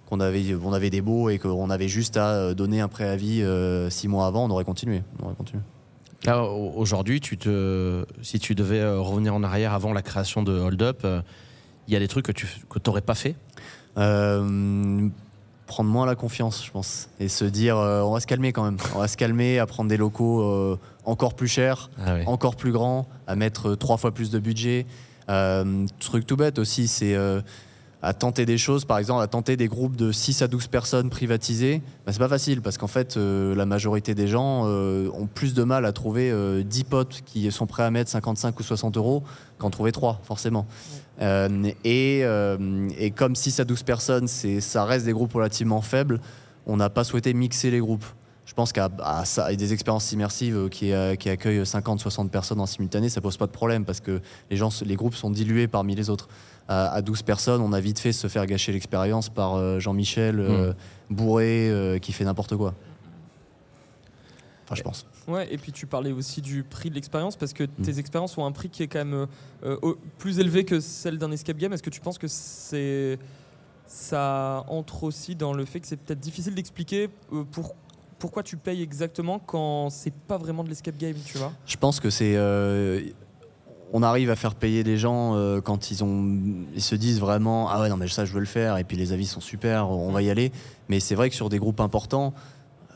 qu'on 0.06 0.22
avait, 0.22 0.56
on 0.64 0.72
avait 0.72 0.90
des 0.90 1.02
beaux 1.02 1.28
et 1.28 1.40
qu'on 1.40 1.70
avait 1.70 1.90
juste 1.90 2.16
à 2.16 2.54
donner 2.54 2.80
un 2.80 2.88
préavis 2.88 3.44
six 3.90 4.08
mois 4.08 4.28
avant. 4.28 4.46
On 4.46 4.50
aurait 4.50 4.64
continué. 4.64 5.02
Aujourd'hui, 6.28 7.22
tu 7.22 7.38
te, 7.38 8.06
si 8.22 8.40
tu 8.40 8.56
devais 8.56 8.80
euh, 8.80 9.00
revenir 9.00 9.36
en 9.36 9.44
arrière 9.44 9.74
avant 9.74 9.94
la 9.94 10.02
création 10.02 10.42
de 10.42 10.58
Hold 10.58 10.82
Up, 10.82 11.02
euh, 11.04 11.22
il 11.88 11.94
y 11.94 11.98
a 11.98 12.00
des 12.00 12.08
trucs 12.08 12.26
que 12.26 12.32
tu 12.32 12.48
que 12.70 12.80
n'aurais 12.86 13.02
pas 13.02 13.14
fait? 13.14 13.36
Euh, 13.98 15.08
prendre 15.68 15.90
moins 15.90 16.06
la 16.06 16.16
confiance, 16.16 16.66
je 16.66 16.72
pense, 16.72 17.10
et 17.20 17.28
se 17.28 17.46
dire 17.46 17.78
euh, 17.78 18.02
on 18.02 18.14
va 18.14 18.20
se 18.20 18.28
calmer 18.28 18.54
quand 18.54 18.64
même. 18.64 18.78
On 18.96 19.00
va 19.00 19.08
se 19.08 19.18
calmer, 19.18 19.60
à 19.60 19.68
prendre 19.68 19.90
des 19.90 19.98
locaux 19.98 20.78
encore 21.06 21.36
plus 21.36 21.48
chers, 21.48 21.90
Ah 22.04 22.16
encore 22.26 22.56
plus 22.56 22.72
grands, 22.72 23.08
à 23.28 23.36
mettre 23.36 23.76
trois 23.76 23.98
fois 23.98 24.12
plus 24.12 24.32
de 24.32 24.40
budget. 24.40 24.86
Truc 26.00 26.26
tout 26.26 26.38
bête 26.38 26.58
aussi, 26.58 26.88
c'est 26.88 27.16
à 28.06 28.14
tenter 28.14 28.46
des 28.46 28.60
choses, 28.60 28.86
par 28.86 29.00
exemple, 29.00 29.24
à 29.24 29.28
tenter 29.28 29.58
des 29.58 29.68
groupes 29.68 29.96
de 29.96 30.12
6 30.12 30.44
à 30.44 30.48
12 30.48 30.68
personnes 30.68 31.10
privatisées. 31.10 31.82
Bah, 32.06 32.12
c'est 32.14 32.20
pas 32.20 32.30
facile 32.30 32.62
parce 32.62 32.78
qu'en 32.78 32.88
fait, 32.88 33.18
euh, 33.18 33.56
la 33.56 33.66
majorité 33.66 34.14
des 34.14 34.28
gens 34.28 34.66
euh, 34.66 35.10
ont 35.16 35.26
plus 35.26 35.56
de 35.56 35.64
mal 35.64 35.86
à 35.86 35.92
trouver 35.92 36.30
euh, 36.30 36.62
10 36.62 36.84
potes 36.84 37.22
qui 37.26 37.52
sont 37.52 37.66
prêts 37.66 37.82
à 37.82 37.90
mettre 37.90 38.12
55 38.12 38.60
ou 38.60 38.64
60 38.64 38.98
euros 38.98 39.24
qu'en 39.58 39.72
trouver 39.72 39.92
3, 39.92 40.22
forcément. 40.24 40.68
Euh, 41.20 41.72
et, 41.84 43.12
comme 43.16 43.36
6 43.36 43.60
à 43.62 43.66
12 43.66 43.82
personnes, 43.82 44.28
ça 44.28 44.86
reste 44.86 45.06
des 45.06 45.14
groupes 45.14 45.34
relativement 45.34 45.82
faibles, 45.82 46.22
on 46.68 46.78
n'a 46.78 46.92
pas 46.92 47.04
souhaité 47.04 47.34
mixer 47.34 47.72
les 47.72 47.80
groupes. 47.80 48.06
Je 48.46 48.54
pense 48.54 48.72
qu'à 48.72 48.90
ça, 49.24 49.52
des 49.56 49.74
expériences 49.74 50.12
immersives 50.12 50.70
qui, 50.70 50.94
accueillent 50.94 51.64
50-60 51.64 52.30
personnes 52.30 52.60
en 52.60 52.68
simultané, 52.68 53.10
ça 53.10 53.20
pose 53.20 53.38
pas 53.38 53.48
de 53.48 53.52
problème 53.52 53.84
parce 53.84 54.00
que 54.00 54.22
les, 54.52 54.58
gens, 54.58 54.70
les 54.86 54.96
groupes 54.96 55.16
sont 55.16 55.32
dilués 55.32 55.68
parmi 55.68 55.96
les 55.96 56.12
autres. 56.12 56.28
À, 56.68 56.88
à 56.94 57.02
12 57.02 57.22
personnes, 57.22 57.62
on 57.62 57.74
a 57.74 57.80
vite 57.80 58.00
fait 58.00 58.12
se 58.12 58.28
faire 58.28 58.46
gâcher 58.48 58.72
l'expérience 58.72 59.30
par 59.30 59.54
euh, 59.56 59.80
Jean-Michel 59.80 60.40
euh, 60.40 60.74
bourré 61.12 61.70
euh, 61.70 62.00
qui 62.00 62.12
fait 62.12 62.24
n'importe 62.26 62.56
quoi. 62.58 62.74
Enfin, 64.64 64.74
je 64.76 64.82
pense. 64.82 65.06
Ouais, 65.28 65.48
et 65.54 65.58
puis 65.60 65.72
tu 65.72 65.86
parlais 65.86 66.12
aussi 66.12 66.42
du 66.42 66.64
prix 66.64 66.90
de 66.90 66.96
l'expérience 66.96 67.36
parce 67.36 67.54
que 67.54 67.64
Mm. 67.66 67.84
tes 67.84 68.00
expériences 68.00 68.36
ont 68.40 68.46
un 68.46 68.52
prix 68.52 68.70
qui 68.70 68.82
est 68.82 68.88
quand 68.88 69.06
même 69.06 69.28
euh, 69.64 69.78
plus 70.18 70.40
élevé 70.40 70.66
que 70.66 70.80
celle 70.80 71.20
d'un 71.20 71.32
escape 71.32 71.58
game. 71.58 71.72
Est-ce 71.74 71.84
que 71.84 71.92
tu 71.92 72.02
penses 72.02 72.18
que 72.18 72.28
c'est 72.28 73.20
ça 73.88 74.66
entre 74.68 75.04
aussi 75.04 75.36
dans 75.36 75.54
le 75.54 75.66
fait 75.66 75.80
que 75.80 75.88
c'est 75.88 75.98
peut-être 75.98 76.20
difficile 76.20 76.56
d'expliquer 76.56 77.10
euh, 77.32 77.44
pour- 77.44 77.76
pourquoi 78.18 78.42
tu 78.42 78.58
payes 78.58 78.82
exactement 78.82 79.38
quand 79.38 79.92
c'est 79.92 80.14
pas 80.14 80.38
vraiment 80.40 80.64
de 80.64 80.70
l'escape 80.70 80.98
game, 80.98 81.16
tu 81.24 81.38
vois? 81.38 81.52
Je 81.68 81.78
pense 81.78 82.00
que 82.00 82.10
c'est. 82.10 82.34
euh, 82.36 83.02
on 83.94 84.04
arrive 84.04 84.30
à 84.30 84.36
faire 84.36 84.56
payer 84.56 84.84
les 84.84 84.98
gens 84.98 85.36
euh, 85.36 85.62
quand 85.62 85.92
ils, 85.92 86.04
ont, 86.04 86.38
ils 86.74 86.82
se 86.82 86.96
disent 86.96 87.20
vraiment 87.20 87.70
Ah 87.70 87.82
ouais, 87.82 87.90
non, 87.90 87.98
mais 87.98 88.08
ça, 88.08 88.26
je 88.26 88.34
veux 88.34 88.40
le 88.40 88.46
faire, 88.46 88.78
et 88.78 88.84
puis 88.84 88.98
les 88.98 89.14
avis 89.14 89.26
sont 89.26 89.42
super, 89.42 89.90
on 89.90 90.12
va 90.12 90.22
y 90.22 90.30
aller. 90.30 90.52
Mais 90.90 91.00
c'est 91.00 91.16
vrai 91.16 91.30
que 91.30 91.36
sur 91.36 91.50
des 91.50 91.60
groupes 91.60 91.80
importants, 91.80 92.34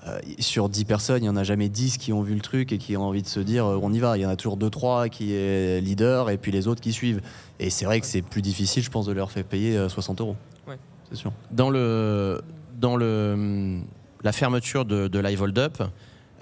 euh, 0.08 0.20
sur 0.40 0.70
10 0.70 0.86
personnes, 0.86 1.18
il 1.20 1.24
n'y 1.24 1.30
en 1.30 1.36
a 1.36 1.44
jamais 1.44 1.70
10 1.70 1.98
qui 1.98 2.14
ont 2.14 2.22
vu 2.22 2.34
le 2.34 2.42
truc 2.42 2.72
et 2.72 2.78
qui 2.78 2.96
ont 2.96 3.04
envie 3.04 3.22
de 3.22 3.28
se 3.28 3.40
dire 3.40 3.66
euh, 3.66 3.80
on 3.82 3.92
y 3.92 4.00
va. 4.00 4.18
Il 4.18 4.22
y 4.22 4.26
en 4.26 4.30
a 4.30 4.36
toujours 4.36 4.58
2-3 4.58 5.10
qui 5.10 5.34
est 5.34 5.82
leader 5.82 6.30
et 6.30 6.38
puis 6.38 6.52
les 6.52 6.68
autres 6.68 6.82
qui 6.82 6.94
suivent. 6.94 7.22
Et 7.60 7.70
c'est 7.70 7.86
vrai 7.86 8.00
que 8.00 8.06
c'est 8.06 8.22
plus 8.22 8.42
difficile, 8.42 8.82
je 8.82 8.90
pense, 8.90 9.06
de 9.06 9.12
leur 9.12 9.32
faire 9.32 9.44
payer 9.44 9.78
euh, 9.78 9.90
60 9.90 10.22
euros. 10.22 10.36
Ouais. 10.68 10.78
C'est 11.10 11.18
sûr. 11.18 11.34
Dans, 11.52 11.70
le, 11.70 12.42
dans 12.80 12.96
le, 12.96 13.82
la 14.24 14.32
fermeture 14.32 14.86
de, 14.86 15.08
de 15.08 15.20
Live 15.20 15.42
Hold 15.42 15.60
Up, 15.60 15.84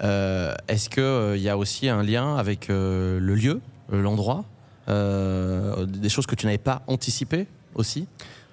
euh, 0.02 0.54
est-ce 0.68 0.88
qu'il 0.88 1.42
y 1.42 1.48
a 1.48 1.58
aussi 1.58 1.88
un 1.88 2.02
lien 2.02 2.36
avec 2.36 2.70
euh, 2.70 3.18
le 3.18 3.34
lieu, 3.34 3.60
l'endroit 3.90 4.44
euh, 4.88 5.86
Des 5.86 6.08
choses 6.08 6.26
que 6.26 6.34
tu 6.34 6.46
n'avais 6.46 6.58
pas 6.58 6.82
anticipées 6.86 7.46
aussi 7.74 8.06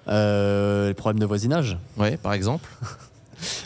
Euh, 0.08 0.88
les 0.88 0.94
problèmes 0.94 1.18
de 1.20 1.26
voisinage 1.26 1.78
Ouais, 1.96 2.16
par 2.16 2.32
exemple. 2.32 2.68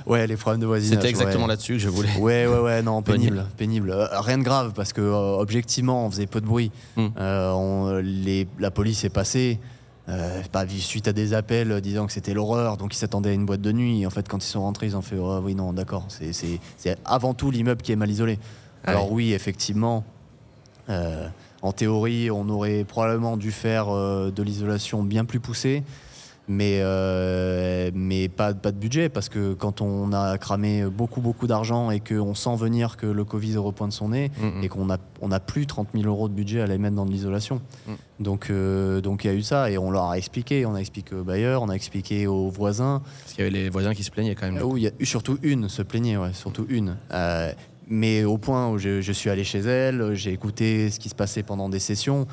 Ouais, 0.05 0.27
les 0.27 0.37
problèmes 0.37 0.61
de 0.61 0.67
voisinage. 0.67 0.97
C'était 0.99 1.11
exactement 1.11 1.45
ouais. 1.45 1.51
là-dessus 1.51 1.75
que 1.75 1.79
je 1.79 1.89
voulais. 1.89 2.13
Ouais, 2.19 2.45
ouais, 2.45 2.59
ouais, 2.59 2.83
non, 2.83 3.03
pénible, 3.13 3.47
pénible. 3.57 3.93
Euh, 3.93 4.09
rien 4.21 4.37
de 4.39 4.43
grave 4.43 4.73
parce 4.75 4.93
que 4.93 5.01
euh, 5.01 5.37
objectivement, 5.39 6.07
on 6.07 6.11
faisait 6.11 6.27
peu 6.27 6.41
de 6.41 6.47
bruit. 6.47 6.73
Hmm. 6.97 7.07
Euh, 7.17 7.53
on- 7.53 7.99
les- 8.03 8.49
la 8.59 8.73
police 8.73 9.05
est 9.05 9.11
passée. 9.11 9.61
bah, 10.53 10.65
suite 10.69 11.07
à 11.07 11.13
des 11.13 11.35
appels 11.35 11.81
disant 11.81 12.07
que 12.09 12.13
c'était 12.13 12.35
l'horreur, 12.35 12.79
donc 12.79 12.97
ils 12.97 12.99
s'attendaient 12.99 13.31
à 13.31 13.33
une 13.33 13.47
boîte 13.47 13.61
de 13.61 13.71
nuit. 13.71 14.01
Et 14.03 14.07
en 14.07 14.11
fait, 14.11 14.27
quand 14.29 14.43
ils 14.45 14.49
sont 14.49 14.63
rentrés, 14.63 14.87
ils 14.87 14.97
ont 14.97 15.03
fait 15.03 15.17
oh, 15.17 15.39
oui, 15.45 15.55
non, 15.55 15.73
d'accord. 15.73 16.05
C'est- 16.09 16.51
avant 17.05 17.33
tout 17.33 17.53
l'immeuble 17.53 17.81
qui 17.83 17.93
est 17.93 17.97
mal 17.97 18.11
isolé. 18.11 18.41
Ah 18.85 18.91
Alors, 18.91 19.13
oui, 19.13 19.35
effectivement, 19.35 20.03
en 21.63 21.73
théorie, 21.73 22.31
on 22.31 22.49
aurait 22.49 22.85
probablement 22.85 23.37
dû 23.37 23.53
faire 23.53 23.89
euh, 23.91 24.31
de 24.31 24.43
l'isolation 24.43 25.03
bien 25.03 25.25
plus 25.25 25.41
poussée. 25.41 25.83
Mais, 26.49 26.81
euh, 26.81 27.93
mais 27.95 28.29
pas, 28.29 28.55
pas 28.55 28.73
de 28.73 28.77
budget, 28.77 29.09
parce 29.09 29.29
que 29.29 29.55
quand 29.55 29.83
on 29.83 30.13
a 30.13 30.37
cramé 30.37 30.85
beaucoup, 30.85 31.21
beaucoup 31.21 31.47
d'argent 31.47 31.93
et 31.93 32.01
qu'on 32.01 32.35
sent 32.35 32.57
venir 32.57 32.97
que 32.97 33.07
le 33.07 33.25
Covid 33.25 33.57
repointe 33.59 33.93
son 33.93 34.09
nez, 34.09 34.33
Mm, 34.41 34.59
mm. 34.59 34.65
et 34.65 34.69
qu'on 34.69 34.87
n'a 34.87 34.99
on 35.21 35.31
a 35.31 35.39
plus 35.39 35.67
30 35.67 35.89
000 35.95 36.07
euros 36.07 36.29
de 36.29 36.35
budget 36.35 36.61
à 36.61 36.67
les 36.67 36.77
mettre 36.79 36.97
dans 36.97 37.07
de 37.07 37.13
l'isolation. 37.13 37.61
Mm. 37.87 37.93
Donc 38.19 38.51
euh, 38.51 39.01
donc 39.01 39.23
il 39.23 39.29
y 39.29 39.31
a 39.31 39.35
eu 39.35 39.43
ça, 39.43 39.71
et 39.71 39.79
on 39.79 39.93
leur 39.93 40.11
a 40.11 40.19
expliqué. 40.19 40.67
On 40.67 40.75
a 40.75 40.81
expliqué 40.81 41.15
aux 41.15 41.23
bailleurs, 41.23 41.63
on 41.63 41.69
a 41.69 41.75
expliqué 41.75 42.27
aux 42.27 42.49
voisins. 42.49 43.01
Parce 43.21 43.35
qu'il 43.35 43.45
y 43.45 43.47
avait 43.47 43.57
les 43.57 43.71
voisins 43.71 43.95
qui 43.95 44.03
se 44.03 44.11
plaignaient 44.11 44.35
quand 44.35 44.51
même. 44.51 44.61
Oui, 44.65 44.89
surtout 45.03 45.39
une 45.45 45.69
se 45.69 45.83
plaignait, 45.83 46.17
ouais, 46.17 46.33
surtout 46.33 46.67
une. 46.69 46.97
Mais 47.93 48.23
au 48.25 48.39
point 48.39 48.71
où 48.71 48.79
je, 48.79 49.01
je 49.01 49.13
suis 49.13 49.29
allé 49.31 49.43
chez 49.43 49.59
elle, 49.59 50.15
j'ai 50.15 50.33
écouté 50.33 50.91
ce 50.91 51.01
qui 51.01 51.09
se 51.09 51.15
passait 51.15 51.43
pendant 51.43 51.69
des 51.69 51.81
sessions, 51.81 52.27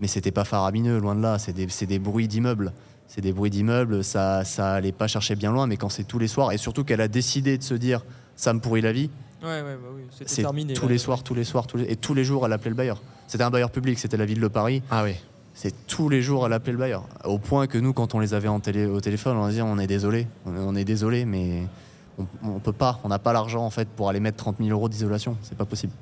mais 0.00 0.06
c'était 0.06 0.30
pas 0.30 0.44
faramineux, 0.44 0.98
loin 0.98 1.14
de 1.14 1.22
là. 1.22 1.38
C'est 1.38 1.54
des, 1.54 1.98
bruits 1.98 2.28
d'immeubles. 2.28 2.72
C'est 3.06 3.22
des 3.22 3.32
bruits 3.32 3.48
d'immeubles, 3.50 4.04
ça, 4.04 4.44
ça 4.44 4.74
allait 4.74 4.92
pas 4.92 5.06
chercher 5.08 5.34
bien 5.34 5.50
loin, 5.50 5.66
mais 5.66 5.78
quand 5.78 5.88
c'est 5.88 6.04
tous 6.04 6.18
les 6.18 6.28
soirs, 6.28 6.52
et 6.52 6.58
surtout 6.58 6.84
qu'elle 6.84 7.00
a 7.00 7.08
décidé 7.08 7.56
de 7.56 7.62
se 7.62 7.72
dire 7.72 8.04
ça 8.36 8.52
me 8.52 8.60
pourrit 8.60 8.82
la 8.82 8.92
vie, 8.92 9.08
Ouais, 9.42 9.48
ouais, 9.62 9.76
bah 9.80 9.88
oui, 9.96 10.02
c'est 10.26 10.42
terminé. 10.42 10.74
tous 10.74 10.86
là. 10.86 10.92
les 10.92 10.98
soirs, 10.98 11.22
tous 11.22 11.32
les 11.34 11.44
soirs, 11.44 11.66
tous 11.66 11.76
les- 11.78 11.84
et 11.90 11.96
tous 11.96 12.12
les 12.12 12.24
jours, 12.24 12.44
elle 12.44 12.52
appelait 12.52 12.70
le 12.70 12.76
bailleur. 12.76 13.00
C'était 13.28 13.44
un 13.44 13.50
bailleur 13.50 13.70
public, 13.70 13.98
c'était 13.98 14.16
la 14.16 14.26
ville 14.26 14.40
de 14.40 14.48
Paris. 14.48 14.82
Ah 14.90 15.04
oui. 15.04 15.12
C'est 15.54 15.86
tous 15.86 16.08
les 16.08 16.20
jours, 16.22 16.44
elle 16.44 16.52
appelait 16.52 16.72
le 16.72 16.78
bailleur. 16.78 17.04
Au 17.24 17.38
point 17.38 17.66
que 17.66 17.78
nous, 17.78 17.92
quand 17.94 18.14
on 18.14 18.18
les 18.18 18.34
avait 18.34 18.48
en 18.48 18.60
télé, 18.60 18.84
au 18.84 19.00
téléphone, 19.00 19.36
on 19.38 19.48
disait 19.48 19.62
on 19.62 19.78
est 19.78 19.86
désolé, 19.86 20.26
on 20.44 20.54
est, 20.54 20.58
on 20.58 20.74
est 20.74 20.84
désolé, 20.84 21.24
mais 21.24 21.62
on, 22.18 22.26
on 22.56 22.58
peut 22.60 22.72
pas, 22.72 22.98
on 23.04 23.08
n'a 23.08 23.18
pas 23.18 23.32
l'argent 23.32 23.64
en 23.64 23.70
fait 23.70 23.88
pour 23.88 24.08
aller 24.08 24.20
mettre 24.20 24.36
30 24.38 24.56
000 24.58 24.70
euros 24.70 24.88
d'isolation. 24.88 25.36
C'est 25.42 25.56
pas 25.56 25.64
possible. 25.64 25.92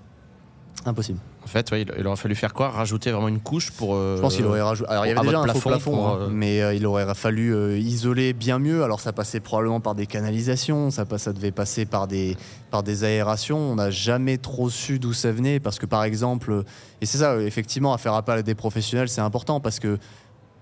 Impossible. 0.84 1.18
En 1.42 1.48
fait, 1.48 1.68
ouais, 1.72 1.82
il, 1.82 2.06
aurait 2.06 2.16
fallu 2.16 2.34
faire 2.36 2.52
quoi? 2.52 2.68
Rajouter 2.70 3.10
vraiment 3.10 3.26
une 3.28 3.40
couche 3.40 3.72
pour. 3.72 3.94
euh, 3.96 4.16
Je 4.16 4.20
pense 4.20 4.36
qu'il 4.36 4.44
aurait 4.44 4.62
rajouté. 4.62 4.88
Alors 4.88 5.04
il 5.06 5.08
y 5.08 5.12
à 5.12 5.18
avait 5.18 5.26
déjà 5.28 5.40
un 5.40 5.54
faux 5.54 5.68
plafond 5.70 5.90
pour, 5.90 6.08
hein, 6.08 6.18
euh, 6.20 6.28
mais 6.30 6.62
euh, 6.62 6.74
il 6.74 6.86
aurait 6.86 7.12
fallu 7.14 7.76
isoler 7.78 8.32
bien 8.32 8.58
mieux. 8.60 8.84
Alors 8.84 9.00
ça 9.00 9.12
passait 9.12 9.40
probablement 9.40 9.80
par 9.80 9.96
des 9.96 10.06
canalisations, 10.06 10.90
ça, 10.92 11.04
ça 11.16 11.32
devait 11.32 11.50
passer 11.50 11.86
par 11.86 12.06
des, 12.06 12.36
par 12.70 12.82
des 12.84 13.02
aérations. 13.02 13.58
On 13.58 13.76
n'a 13.76 13.90
jamais 13.90 14.38
trop 14.38 14.70
su 14.70 14.98
d'où 15.00 15.12
ça 15.12 15.32
venait 15.32 15.58
parce 15.58 15.78
que 15.80 15.86
par 15.86 16.04
exemple, 16.04 16.62
et 17.00 17.06
c'est 17.06 17.18
ça, 17.18 17.40
effectivement, 17.40 17.92
à 17.92 17.98
faire 17.98 18.14
appel 18.14 18.38
à 18.38 18.42
des 18.42 18.54
professionnels, 18.54 19.08
c'est 19.08 19.20
important 19.20 19.58
parce 19.60 19.80
que, 19.80 19.98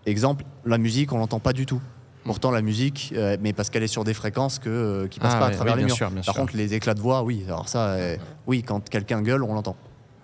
exemple, 0.07 0.45
la 0.65 0.79
musique, 0.79 1.13
on 1.13 1.19
l'entend 1.19 1.41
pas 1.41 1.53
du 1.53 1.67
tout. 1.67 1.83
Pourtant 2.25 2.51
la 2.51 2.63
musique, 2.63 3.13
euh, 3.17 3.37
mais 3.41 3.53
parce 3.53 3.69
qu'elle 3.71 3.83
est 3.83 3.87
sur 3.87 4.03
des 4.05 4.15
fréquences 4.15 4.59
que, 4.59 4.69
euh, 4.71 5.09
qui 5.09 5.21
passent 5.21 5.33
Ah 5.37 5.39
pas 5.41 5.47
ouais, 5.49 5.53
à 5.53 5.57
travers 5.57 5.75
oui, 5.75 5.81
les 5.81 5.85
bien 5.87 5.93
murs. 5.93 5.97
sûr, 5.97 6.11
bien 6.11 6.23
Par 6.23 6.35
sûr. 6.35 6.41
contre, 6.43 6.57
les 6.57 6.73
éclats 6.75 6.95
de 6.95 7.01
voix, 7.01 7.23
oui. 7.23 7.45
Alors 7.47 7.69
ça, 7.69 7.91
euh, 7.91 8.17
oui, 8.47 8.63
quand 8.63 8.89
quelqu'un 8.89 9.21
gueule, 9.23 9.43
on 9.43 9.53
l'entend. 9.53 9.77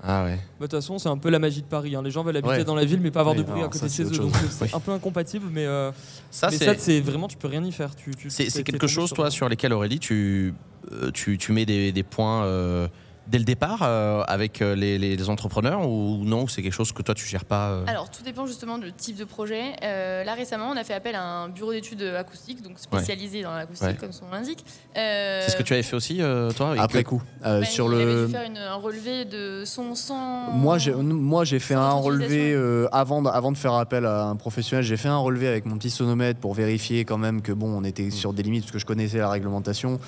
Ah 0.03 0.25
ouais. 0.25 0.37
Bah, 0.37 0.41
De 0.61 0.63
toute 0.67 0.73
façon, 0.81 0.99
c'est 0.99 1.11
un 1.11 1.19
peu 1.19 1.29
la 1.29 1.39
magie 1.39 1.61
de 1.61 1.67
Paris. 1.67 1.95
hein. 1.95 2.01
Les 2.03 2.11
gens 2.11 2.23
veulent 2.25 2.39
habiter 2.39 2.55
Ouais. 2.55 2.65
dans 2.65 2.75
la 2.75 2.87
ville, 2.87 3.01
mais 3.03 3.11
pas 3.11 3.21
avoir 3.21 3.37
Oui, 3.37 3.43
de 3.43 3.47
bruit 3.47 3.63
à 3.63 3.69
côté 3.69 3.85
de 3.85 3.91
chez 3.91 4.05
eux. 4.05 4.11
Donc 4.11 4.35
chose. 4.35 4.49
c'est 4.51 4.65
Oui. 4.65 4.71
un 4.73 4.81
peu 4.81 4.93
incompatible, 4.93 5.45
mais, 5.53 5.67
euh, 5.67 5.93
Ça, 6.31 6.49
mais 6.51 6.57
c'est. 6.57 6.65
ça, 6.65 6.75
c'est 6.79 7.01
vraiment, 7.03 7.29
tu 7.29 7.37
peux 7.37 7.49
rien 7.49 7.63
y 7.63 7.71
faire. 7.71 7.95
Tu, 7.95 8.13
tu- 8.17 8.31
C'est 8.31 8.63
quelque 8.63 8.87
chose, 8.87 9.09
sur- 9.09 9.17
toi, 9.17 9.31
sur 9.31 9.47
lesquels, 9.51 9.75
Aurélie, 9.75 9.99
tu, 9.99 10.55
euh, 10.93 11.11
tu, 11.13 11.37
tu 11.37 11.53
mets 11.53 11.67
des, 11.67 11.93
des 11.93 12.03
points 12.03 12.45
euh, 12.45 12.89
dès 13.31 13.39
le 13.39 13.45
départ 13.45 13.81
euh, 13.83 14.23
avec 14.27 14.61
euh, 14.61 14.75
les, 14.75 14.99
les- 14.99 15.17
les 15.17 15.29
entrepreneurs 15.31 15.89
ou 15.89 16.25
non 16.25 16.49
C'est 16.49 16.63
quelque 16.63 16.73
chose 16.73 16.93
que 16.93 17.03
toi, 17.03 17.15
tu 17.15 17.27
gères 17.27 17.45
pas 17.45 17.71
euh 17.71 17.85
Alors, 17.87 18.11
tout 18.11 18.23
dépend 18.25 18.45
justement 18.47 18.77
du 18.79 18.93
type 18.93 19.17
de 19.17 19.25
projet. 19.25 19.73
Euh, 19.85 20.25
là, 20.25 20.35
récemment, 20.35 20.71
on 20.71 20.77
a 20.77 20.85
fait 20.85 20.95
appel 20.95 21.15
à 21.15 21.23
un 21.23 21.49
bureau 21.49 21.73
d'études 21.73 22.03
acoustiques, 22.03 22.63
donc 22.63 22.79
spécialisé 22.79 23.43
dans 23.43 23.55
l'acoustique, 23.55 23.87
Ouais. 23.89 23.95
comme 23.97 24.13
son 24.13 24.25
nom 24.27 24.33
l'indique. 24.33 24.65
Euh, 24.97 25.43
C'est 25.45 25.53
ce 25.53 25.57
que 25.57 25.63
tu 25.63 25.73
avais 25.73 25.83
fait 25.83 25.95
aussi, 25.97 26.21
euh, 26.21 26.51
toi 26.51 26.75
Après 26.79 27.05
coup, 27.05 27.23
euh, 27.47 27.61
bah, 27.61 27.67
sur 27.67 27.89
le. 27.89 28.27
dû 28.27 28.33
faire 28.33 28.45
une- 28.45 28.59
un 28.59 28.75
relevé 28.75 29.25
de 29.25 29.63
son 29.65 29.95
sans. 29.95 30.51
Moi, 30.51 30.79
j'ai, 30.79 30.93
moi, 30.95 31.45
j'ai 31.45 31.61
fait 31.61 31.75
un 31.75 31.93
relevé 31.93 32.53
euh, 32.53 32.89
avant, 32.93 33.23
de, 33.23 33.29
avant 33.29 33.53
de 33.53 33.57
faire 33.57 33.75
appel 33.75 34.07
à 34.07 34.25
un 34.25 34.37
professionnel. 34.37 34.85
J'ai 34.85 34.97
fait 34.97 35.09
un 35.09 35.19
relevé 35.19 35.47
avec 35.49 35.67
mon 35.67 35.79
petit 35.79 35.91
sonomètre 35.91 36.41
pour 36.41 36.55
vérifier 36.55 37.05
quand 37.05 37.19
même 37.19 37.43
que 37.43 37.53
bon, 37.53 37.69
on 37.69 37.85
était 37.85 38.11
sur 38.11 38.33
des 38.33 38.43
limites 38.43 38.63
parce 38.65 38.73
que 38.73 38.79
je 38.81 38.87
connaissais 38.87 39.19
la 39.19 39.31
réglementation. 39.31 40.01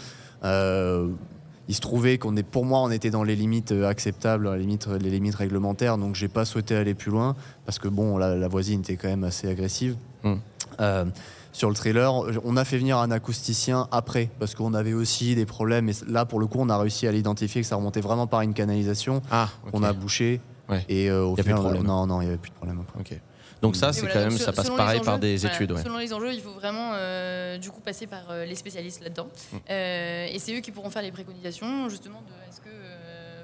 Euh, 1.62 1.68
il 1.68 1.74
se 1.74 1.80
trouvait 1.80 2.18
qu'on 2.18 2.36
est, 2.36 2.42
pour 2.42 2.64
moi, 2.64 2.80
on 2.80 2.90
était 2.90 3.10
dans 3.10 3.22
les 3.22 3.36
limites 3.36 3.72
euh, 3.72 3.88
acceptables, 3.88 4.52
les 4.54 4.60
limites, 4.60 4.86
les 4.88 5.10
limites 5.10 5.34
réglementaires. 5.36 5.96
Donc, 5.98 6.14
j'ai 6.14 6.28
pas 6.28 6.44
souhaité 6.44 6.74
aller 6.76 6.94
plus 6.94 7.10
loin 7.10 7.36
parce 7.64 7.78
que 7.78 7.88
bon, 7.88 8.18
la, 8.18 8.34
la 8.36 8.48
voisine 8.48 8.80
était 8.80 8.96
quand 8.96 9.08
même 9.08 9.24
assez 9.24 9.48
agressive. 9.48 9.96
Hmm. 10.24 10.34
Euh, 10.80 11.04
sur 11.52 11.68
le 11.68 11.74
trailer, 11.74 12.12
on 12.44 12.56
a 12.56 12.64
fait 12.64 12.78
venir 12.78 12.96
un 12.98 13.10
acousticien 13.10 13.86
après 13.90 14.30
parce 14.38 14.54
qu'on 14.54 14.72
avait 14.72 14.94
aussi 14.94 15.34
des 15.34 15.44
problèmes. 15.44 15.88
Et 15.90 15.92
là, 16.08 16.24
pour 16.24 16.40
le 16.40 16.46
coup, 16.46 16.58
on 16.60 16.68
a 16.70 16.78
réussi 16.78 17.06
à 17.06 17.12
l'identifier 17.12 17.60
que 17.60 17.66
ça 17.66 17.76
remontait 17.76 18.00
vraiment 18.00 18.26
par 18.26 18.40
une 18.40 18.54
canalisation 18.54 19.20
Ah, 19.30 19.48
ok. 19.66 19.70
qu'on 19.72 19.82
a 19.82 19.92
bouché. 19.92 20.40
Ouais. 20.70 20.82
Et 20.88 21.10
euh, 21.10 21.24
au 21.24 21.36
Y 21.36 21.42
final, 21.42 21.82
non, 21.82 22.06
non, 22.06 22.20
il 22.22 22.24
n'y 22.24 22.28
avait 22.30 22.38
plus 22.38 22.50
de 22.50 22.54
problème 22.56 22.80
après. 22.80 23.20
Donc 23.62 23.76
ça, 23.76 23.92
c'est 23.92 24.00
voilà, 24.00 24.14
quand 24.14 24.20
même, 24.20 24.38
ça 24.38 24.52
passe 24.52 24.70
pareil 24.70 25.00
par 25.00 25.18
des 25.20 25.36
voilà, 25.36 25.54
études, 25.54 25.72
ouais. 25.72 25.82
Selon 25.82 25.96
les 25.98 26.12
enjeux, 26.12 26.32
il 26.34 26.40
faut 26.40 26.50
vraiment 26.50 26.92
euh, 26.94 27.58
du 27.58 27.70
coup 27.70 27.80
passer 27.80 28.08
par 28.08 28.30
euh, 28.30 28.44
les 28.44 28.56
spécialistes 28.56 29.00
là-dedans. 29.02 29.28
Mm. 29.52 29.56
Euh, 29.70 30.26
et 30.32 30.38
c'est 30.40 30.54
eux 30.56 30.60
qui 30.60 30.72
pourront 30.72 30.90
faire 30.90 31.02
les 31.02 31.12
préconisations 31.12 31.88
justement 31.88 32.22
de 32.22 32.50
est-ce 32.50 32.60
que, 32.60 32.70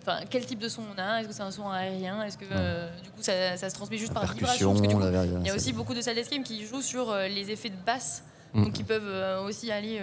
enfin, 0.02 0.18
quel 0.28 0.44
type 0.44 0.58
de 0.58 0.68
son 0.68 0.82
on 0.94 1.00
a 1.00 1.20
Est-ce 1.20 1.28
que 1.28 1.34
c'est 1.34 1.42
un 1.42 1.52
son 1.52 1.70
aérien 1.70 2.24
Est-ce 2.24 2.36
que 2.36 2.44
euh, 2.50 2.88
du 3.00 3.10
coup 3.10 3.22
ça, 3.22 3.56
ça 3.56 3.70
se 3.70 3.74
transmet 3.76 3.96
juste 3.96 4.12
par 4.12 4.26
vibration 4.34 4.70
Parce 4.72 4.82
que, 4.82 4.86
du 4.88 4.94
coup, 4.94 5.00
la- 5.00 5.10
la- 5.12 5.24
il 5.24 5.46
y 5.46 5.50
a 5.50 5.54
aussi 5.54 5.72
beaucoup 5.72 5.94
de 5.94 6.00
salles 6.00 6.16
d'escrime 6.16 6.42
qui 6.42 6.66
jouent 6.66 6.82
sur 6.82 7.10
euh, 7.10 7.28
les 7.28 7.52
effets 7.52 7.70
de 7.70 7.76
basse. 7.86 8.24
Mm. 8.54 8.64
Donc, 8.64 8.78
ils 8.80 8.84
peuvent 8.84 9.02
euh, 9.06 9.42
aussi 9.44 9.70
aller 9.70 9.98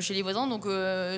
chez 0.00 0.14
les 0.14 0.22
voisins. 0.22 0.48
Donc, 0.48 0.64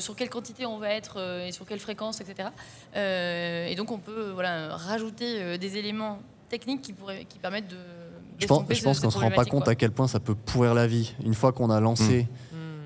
sur 0.01 0.15
quelle 0.17 0.29
quantité 0.29 0.67
on 0.67 0.77
va 0.79 0.91
être 0.91 1.19
et 1.47 1.51
sur 1.53 1.65
quelle 1.65 1.81
fréquence, 1.81 2.21
etc. 2.21 2.51
Et 2.95 3.75
donc, 3.75 3.91
on 3.91 3.99
peut 3.99 4.33
voilà, 4.35 4.77
rajouter 4.77 5.57
des 5.57 5.79
éléments 5.79 6.21
techniques 6.51 6.83
qui, 6.83 6.93
pourraient, 6.93 7.25
qui 7.25 7.39
permettent 7.39 7.69
de. 7.69 7.77
Je 8.43 8.47
pense, 8.47 8.65
je 8.71 9.03
qu'on 9.03 9.11
se 9.11 9.19
rend 9.19 9.31
pas 9.31 9.45
compte 9.45 9.65
quoi. 9.65 9.73
à 9.73 9.75
quel 9.77 9.91
point 9.91 10.09
ça 10.09 10.21
peut 10.21 10.35
pourrir 10.35 10.75
la 10.75 10.87
vie. 10.87 11.15
Une 11.25 11.35
fois 11.35 11.53
qu'on 11.53 11.71
a 11.71 11.81
lancé. 11.81 12.27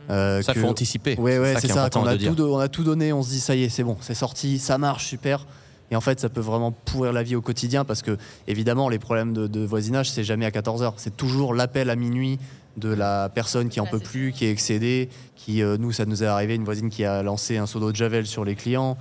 Euh, 0.09 0.41
Ça, 0.43 0.55
que- 0.55 0.61
faut 0.61 0.69
anticiper. 0.69 1.17
Ouais, 1.19 1.39
ouais, 1.39 1.55
qui 1.57 1.63
c'est 1.63 1.67
est 1.71 1.73
ça. 1.73 1.85
a, 1.85 1.91
tout, 1.91 1.99
on 1.99 2.59
a 2.59 2.69
tout 2.69 2.85
donné, 2.85 3.13
on 3.13 3.23
se 3.25 3.31
dit 3.31 3.41
ça 3.41 3.57
y 3.57 3.65
est, 3.65 3.69
c'est 3.69 3.83
bon, 3.83 3.97
c'est 4.01 4.15
sorti, 4.15 4.59
ça 4.61 4.79
marche, 4.79 5.07
super. 5.07 5.45
Et 5.91 5.97
en 5.97 6.01
fait, 6.01 6.21
ça 6.21 6.29
peut 6.29 6.41
vraiment 6.41 6.71
pourrir 6.73 7.13
la 7.13 7.23
vie 7.25 7.35
au 7.37 7.41
quotidien 7.41 7.85
parce 7.85 8.03
que, 8.03 8.17
évidemment, 8.49 8.89
les 8.89 8.99
problèmes 9.01 9.33
de, 9.33 9.47
de 9.49 9.65
voisinage, 9.65 10.11
c'est 10.11 10.25
jamais 10.25 10.45
à 10.47 10.51
14h. 10.51 10.93
C'est 10.97 11.17
toujours 11.17 11.55
l'appel 11.55 11.91
à 11.91 11.97
minuit 11.97 12.39
de 12.77 12.89
la 12.89 13.29
personne 13.33 13.69
qui 13.69 13.81
en 13.81 13.85
Ah, 13.87 13.91
peut 13.93 14.01
plus, 14.01 14.33
qui 14.33 14.45
est 14.47 14.51
excédée. 14.51 15.09
Qui, 15.37 15.63
euh, 15.63 15.77
nous, 15.79 15.93
ça 15.93 16.05
nous 16.05 16.23
est 16.23 16.27
arrivé, 16.27 16.55
une 16.57 16.65
voisine 16.65 16.89
qui 16.91 17.05
a 17.05 17.23
lancé 17.23 17.57
un 17.57 17.67
seau 17.67 17.79
d'eau 17.81 17.91
de 17.93 17.97
Javel 17.97 18.27
sur 18.27 18.45
les 18.45 18.55
clients. 18.57 18.97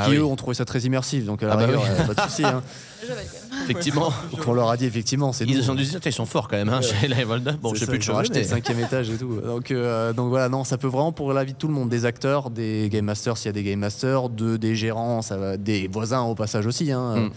Ah 0.00 0.04
qui 0.04 0.10
oui. 0.12 0.16
eux 0.18 0.24
ont 0.24 0.36
trouvé 0.36 0.54
ça 0.54 0.64
très 0.64 0.80
immersif, 0.80 1.24
donc 1.24 1.42
à 1.42 1.46
la 1.48 1.52
Ah 1.52 1.56
bah 1.56 1.66
rigueur, 1.66 1.82
oui. 1.82 1.88
euh, 1.90 2.06
pas 2.06 2.14
de 2.14 2.20
souci. 2.30 2.44
hein. 2.44 2.62
Effectivement. 3.64 4.12
Donc 4.30 4.46
on 4.46 4.52
leur 4.52 4.70
a 4.70 4.76
dit 4.76 4.84
effectivement, 4.86 5.32
c'est 5.32 5.44
Ils 5.44 5.54
dit, 5.60 5.62
Tiens, 5.90 6.00
ils 6.06 6.12
sont 6.12 6.26
forts 6.26 6.48
quand 6.48 6.56
même, 6.56 6.68
hein, 6.68 6.80
chez 6.80 7.08
la 7.08 7.24
Volda. 7.24 7.52
Bon, 7.52 7.74
j'ai 7.74 7.86
plus 7.86 7.98
de 7.98 8.02
ils 8.04 8.10
ont 8.10 8.14
choses. 8.14 8.20
acheté 8.20 8.34
mais- 8.34 8.42
le 8.42 8.48
cinquième 8.48 8.80
étage 8.80 9.10
et 9.10 9.16
tout. 9.16 9.40
Donc, 9.40 9.70
euh, 9.70 10.12
donc 10.12 10.28
voilà, 10.28 10.48
non, 10.48 10.64
ça 10.64 10.78
peut 10.78 10.86
vraiment 10.86 11.12
pour 11.12 11.32
la 11.32 11.44
vie 11.44 11.52
de 11.52 11.58
tout 11.58 11.68
le 11.68 11.74
monde, 11.74 11.88
des 11.88 12.04
acteurs, 12.04 12.50
des 12.50 12.88
game 12.90 13.04
masters 13.04 13.36
s'il 13.36 13.46
y 13.46 13.48
a 13.50 13.52
des 13.52 13.62
game 13.64 13.78
masters, 13.80 14.28
de, 14.28 14.56
des 14.56 14.74
gérants, 14.76 15.20
ça 15.22 15.36
va, 15.36 15.56
des 15.56 15.88
voisins 15.88 16.22
au 16.22 16.34
passage 16.34 16.66
aussi, 16.66 16.92
hein, 16.92 17.16
Mm. 17.16 17.30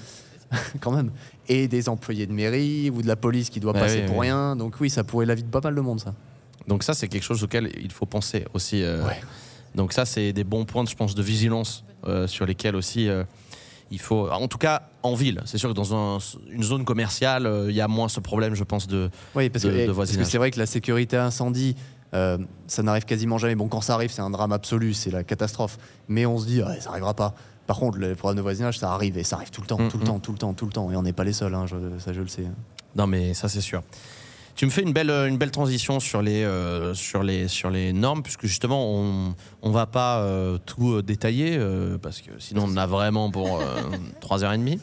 quand 0.81 0.91
même, 0.91 1.11
et 1.47 1.67
des 1.69 1.87
employés 1.89 2.27
de 2.27 2.33
mairie 2.33 2.89
ou 2.89 3.01
de 3.01 3.07
la 3.07 3.15
police 3.15 3.49
qui 3.49 3.59
doit 3.61 3.73
passer 3.73 4.01
oui, 4.01 4.07
pour 4.07 4.19
rien. 4.21 4.55
Donc 4.55 4.75
oui, 4.81 4.89
ça 4.89 5.03
pourrait 5.03 5.25
la 5.25 5.33
vie 5.35 5.43
de 5.43 5.49
pas 5.49 5.61
mal 5.63 5.73
de 5.75 5.81
monde, 5.81 5.99
ça. 6.01 6.13
Donc 6.67 6.83
ça, 6.83 6.93
c'est 6.93 7.07
quelque 7.07 7.23
chose 7.23 7.41
auquel 7.43 7.71
il 7.81 7.91
faut 7.91 8.05
penser 8.05 8.45
aussi. 8.53 8.83
euh. 8.83 9.01
Ouais. 9.05 9.19
Donc 9.75 9.93
ça, 9.93 10.05
c'est 10.05 10.33
des 10.33 10.43
bons 10.43 10.65
points, 10.65 10.85
je 10.85 10.95
pense, 10.95 11.15
de 11.15 11.23
vigilance 11.23 11.83
euh, 11.87 11.90
sur 12.27 12.45
lesquels 12.45 12.75
aussi 12.75 13.07
euh, 13.09 13.23
il 13.91 13.99
faut, 13.99 14.29
en 14.29 14.47
tout 14.47 14.57
cas 14.57 14.83
en 15.03 15.15
ville. 15.15 15.41
C'est 15.45 15.57
sûr 15.57 15.69
que 15.69 15.73
dans 15.75 15.93
un- 15.95 16.19
une 16.49 16.63
zone 16.63 16.85
commerciale, 16.85 17.45
euh, 17.45 17.69
il 17.69 17.75
y 17.75 17.81
a 17.81 17.87
moins 17.87 18.07
ce 18.07 18.19
problème, 18.19 18.55
je 18.55 18.63
pense, 18.63 18.87
de. 18.87 19.09
Oui, 19.35 19.49
parce 19.49 19.63
de- 19.65 19.69
que, 19.69 19.73
de 19.73 19.79
eh, 19.79 19.85
parce 19.85 19.89
que 19.89 19.95
voisinage. 19.95 20.27
c'est 20.27 20.37
vrai 20.37 20.51
que 20.51 20.59
la 20.59 20.65
sécurité 20.65 21.17
incendie, 21.17 21.75
euh, 22.13 22.37
ça 22.67 22.83
n'arrive 22.83 23.05
quasiment 23.05 23.37
jamais. 23.37 23.55
Bon, 23.55 23.67
quand 23.67 23.81
ça 23.81 23.93
arrive, 23.95 24.11
c'est 24.11 24.21
un 24.21 24.29
drame 24.29 24.51
absolu, 24.53 24.93
c'est 24.93 25.11
la 25.11 25.23
catastrophe. 25.23 25.77
Mais 26.07 26.25
on 26.25 26.37
se 26.37 26.45
dit, 26.45 26.61
ça 26.79 26.89
arrivera 26.91 27.13
pas. 27.13 27.35
Par 27.67 27.77
contre, 27.77 27.99
les 27.99 28.15
problèmes 28.15 28.37
de 28.37 28.41
voisinage, 28.41 28.79
ça 28.79 28.91
arrive 28.93 29.17
et 29.17 29.23
ça 29.23 29.35
arrive 29.37 29.49
tout 29.51 29.61
le 29.61 29.67
temps, 29.67 29.77
Mm, 29.79 29.87
tout 29.89 29.97
le 29.97 30.03
mm. 30.03 30.07
temps, 30.07 30.19
tout 30.19 30.31
le 30.31 30.37
temps, 30.37 30.53
tout 30.53 30.65
le 30.65 30.71
temps. 30.71 30.91
Et 30.91 30.95
on 30.95 31.03
n'est 31.03 31.13
pas 31.13 31.23
les 31.23 31.33
seuls, 31.33 31.53
hein, 31.53 31.65
je- 31.67 31.99
ça 31.99 32.11
je 32.13 32.21
le 32.21 32.27
sais. 32.27 32.45
Non, 32.95 33.07
mais 33.07 33.33
ça, 33.33 33.47
c'est 33.49 33.61
sûr. 33.61 33.81
Tu 34.61 34.67
me 34.67 34.69
fais 34.71 34.83
une 34.83 34.93
belle, 34.93 35.09
une 35.09 35.39
belle 35.39 35.49
transition 35.49 35.99
sur 35.99 36.21
les, 36.21 36.43
euh, 36.43 36.93
sur 36.93 37.23
les, 37.23 37.47
sur 37.47 37.71
les 37.71 37.93
normes, 37.93 38.21
puisque 38.21 38.45
justement, 38.45 38.93
on 38.93 39.33
ne 39.67 39.73
va 39.73 39.87
pas 39.87 40.19
euh, 40.19 40.59
tout 40.63 40.91
euh, 40.91 41.01
détailler, 41.01 41.57
euh, 41.57 41.97
parce 41.97 42.21
que 42.21 42.29
sinon, 42.37 42.65
on 42.67 42.73
en 42.73 42.77
a 42.77 42.85
vraiment 42.85 43.31
pour 43.31 43.59
euh, 43.59 43.63
trois 44.21 44.43
heures 44.43 44.53
et 44.53 44.59
demie. 44.59 44.79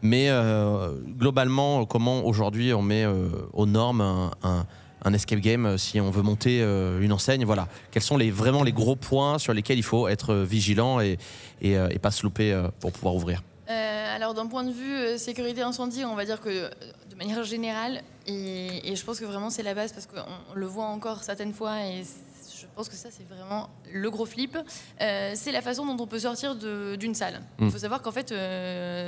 Mais 0.00 0.28
euh, 0.30 0.92
globalement, 1.18 1.86
comment 1.86 2.24
aujourd'hui 2.24 2.72
on 2.72 2.82
met 2.82 3.02
euh, 3.02 3.26
aux 3.52 3.66
normes 3.66 4.00
un, 4.00 4.30
un- 4.44 4.64
un 5.04 5.12
escape 5.12 5.40
game 5.40 5.66
euh, 5.66 5.76
si 5.76 6.00
on 6.00 6.12
veut 6.12 6.22
monter 6.22 6.62
euh, 6.62 7.00
une 7.00 7.12
enseigne? 7.12 7.44
Voilà. 7.44 7.66
Quels 7.90 8.04
sont 8.04 8.16
les, 8.16 8.30
vraiment 8.30 8.62
les 8.62 8.70
gros 8.70 8.94
points 8.94 9.40
sur 9.40 9.52
lesquels 9.52 9.78
il 9.78 9.82
faut 9.82 10.06
être 10.06 10.34
euh, 10.34 10.44
vigilant 10.44 11.00
et, 11.00 11.18
et, 11.62 11.76
euh, 11.76 11.88
et 11.90 11.98
pas 11.98 12.12
se 12.12 12.22
louper 12.22 12.52
euh, 12.52 12.68
pour 12.78 12.92
pouvoir 12.92 13.16
ouvrir? 13.16 13.42
Euh, 13.68 14.14
alors 14.16 14.34
d'un 14.34 14.46
point 14.46 14.62
de 14.64 14.70
vue 14.70 14.94
euh, 14.94 15.18
sécurité 15.18 15.62
incendie, 15.62 16.04
on 16.04 16.14
va 16.14 16.24
dire 16.24 16.40
que 16.40 16.48
euh, 16.48 16.70
de 17.10 17.16
manière 17.16 17.42
générale, 17.44 18.02
et, 18.26 18.92
et 18.92 18.94
je 18.96 19.04
pense 19.04 19.18
que 19.18 19.24
vraiment 19.24 19.50
c'est 19.50 19.62
la 19.64 19.74
base 19.74 19.92
parce 19.92 20.06
qu'on 20.06 20.20
on 20.52 20.54
le 20.54 20.66
voit 20.66 20.84
encore 20.86 21.24
certaines 21.24 21.52
fois 21.52 21.80
et 21.84 22.04
je 22.04 22.66
pense 22.76 22.88
que 22.88 22.94
ça 22.94 23.08
c'est 23.10 23.26
vraiment 23.28 23.68
le 23.92 24.08
gros 24.10 24.24
flip, 24.26 24.56
c'est 25.00 25.52
la 25.52 25.62
façon 25.62 25.84
dont 25.86 26.02
on 26.02 26.06
peut 26.06 26.18
sortir 26.20 26.54
d'une 26.54 27.14
salle. 27.14 27.40
Il 27.58 27.66
Mm. 27.66 27.70
faut 27.70 27.78
savoir 27.78 28.02
qu'en 28.02 28.12
fait 28.12 28.32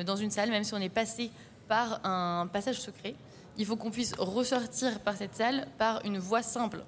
dans 0.05 0.17
une 0.17 0.31
salle, 0.31 0.51
même 0.51 0.65
si 0.65 0.75
on 0.75 0.79
est 0.81 0.89
passé 0.89 1.31
par 1.69 2.01
un 2.05 2.47
passage 2.47 2.81
secret, 2.81 3.15
il 3.59 3.67
faut 3.67 3.77
qu'on 3.77 3.91
puisse 3.91 4.15
ressortir 4.19 5.01
par 5.01 5.17
cette 5.17 5.35
salle 5.35 5.67
par 5.79 6.05
une 6.05 6.19
voie 6.19 6.43
simple. 6.43 6.83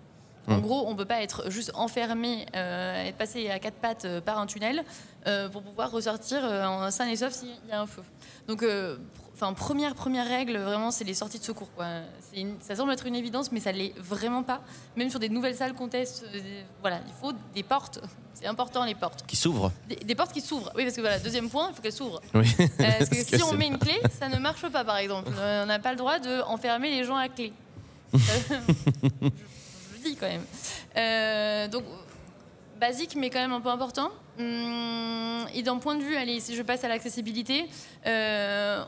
En 0.50 0.58
Mm. 0.58 0.60
gros, 0.62 0.86
on 0.86 0.92
ne 0.92 0.96
peut 0.96 1.04
pas 1.04 1.22
être 1.22 1.48
juste 1.50 1.70
enfermé, 1.74 2.44
euh, 2.56 3.04
être 3.06 3.16
passé 3.16 3.48
à 3.50 3.58
quatre 3.58 3.76
pattes 3.76 4.04
euh, 4.04 4.20
par 4.20 4.38
un 4.38 4.46
tunnel 4.46 4.82
euh, 5.26 5.48
pour 5.48 5.62
pouvoir 5.62 5.90
ressortir 5.90 6.42
en 6.44 6.90
sain 6.90 7.08
et 7.08 7.16
sauf 7.16 7.32
s'il 7.32 7.48
y 7.68 7.72
a 7.72 7.80
un 7.80 7.86
feu. 7.86 8.02
Donc, 8.48 8.62
pr- 8.62 8.98
enfin, 9.34 9.52
première 9.52 9.94
première 9.94 10.26
règle, 10.26 10.58
vraiment, 10.58 10.90
c'est 10.90 11.04
les 11.04 11.14
sorties 11.14 11.38
de 11.38 11.44
secours. 11.44 11.68
Quoi. 11.76 11.86
C'est 12.30 12.40
une- 12.40 12.56
ça 12.60 12.74
semble 12.74 12.92
être 12.92 13.06
une 13.06 13.14
évidence, 13.14 13.52
mais 13.52 13.60
ça 13.60 13.70
l'est 13.72 13.94
vraiment 13.98 14.42
pas. 14.42 14.60
Même 14.96 15.08
sur 15.10 15.20
des 15.20 15.28
nouvelles 15.28 15.54
salles 15.56 15.74
qu'on 15.74 15.88
teste, 15.88 16.24
voilà, 16.80 17.00
il 17.06 17.12
faut 17.20 17.32
des 17.54 17.62
portes. 17.62 18.00
C'est 18.32 18.46
important 18.46 18.84
les 18.86 18.94
portes. 18.94 19.26
Qui 19.26 19.36
s'ouvre 19.36 19.70
Des, 19.86 19.96
des 19.96 20.14
portes 20.14 20.32
qui 20.32 20.40
s'ouvrent. 20.40 20.72
Oui, 20.74 20.84
parce 20.84 20.96
que 20.96 21.02
voilà, 21.02 21.18
deuxième 21.18 21.50
point, 21.50 21.68
il 21.68 21.74
faut 21.74 21.82
qu'elles 21.82 21.92
s'ouvrent. 21.92 22.22
Oui. 22.32 22.46
Parce 22.78 23.10
que 23.10 23.16
si 23.16 23.42
on 23.42 23.52
met 23.52 23.66
une 23.66 23.76
clé, 23.76 24.00
ça 24.18 24.30
ne 24.30 24.38
marche 24.38 24.66
pas, 24.70 24.82
par 24.82 24.96
exemple. 24.96 25.30
On 25.38 25.66
n'a 25.66 25.78
pas 25.78 25.90
le 25.90 25.98
droit 25.98 26.18
d'enfermer 26.18 26.88
les 26.90 27.04
gens 27.04 27.16
à 27.16 27.28
clé. 27.28 27.52
Quand 30.16 30.28
même. 30.28 30.44
Euh, 30.96 31.68
donc, 31.68 31.84
basique, 32.80 33.14
mais 33.14 33.30
quand 33.30 33.40
même 33.40 33.52
un 33.52 33.60
peu 33.60 33.68
important. 33.68 34.10
Hum, 34.38 35.46
et 35.54 35.62
d'un 35.62 35.76
point 35.76 35.96
de 35.96 36.02
vue, 36.02 36.16
allez, 36.16 36.40
si 36.40 36.56
je 36.56 36.62
passe 36.62 36.82
à 36.82 36.88
l'accessibilité, 36.88 37.66
euh, 38.06 38.82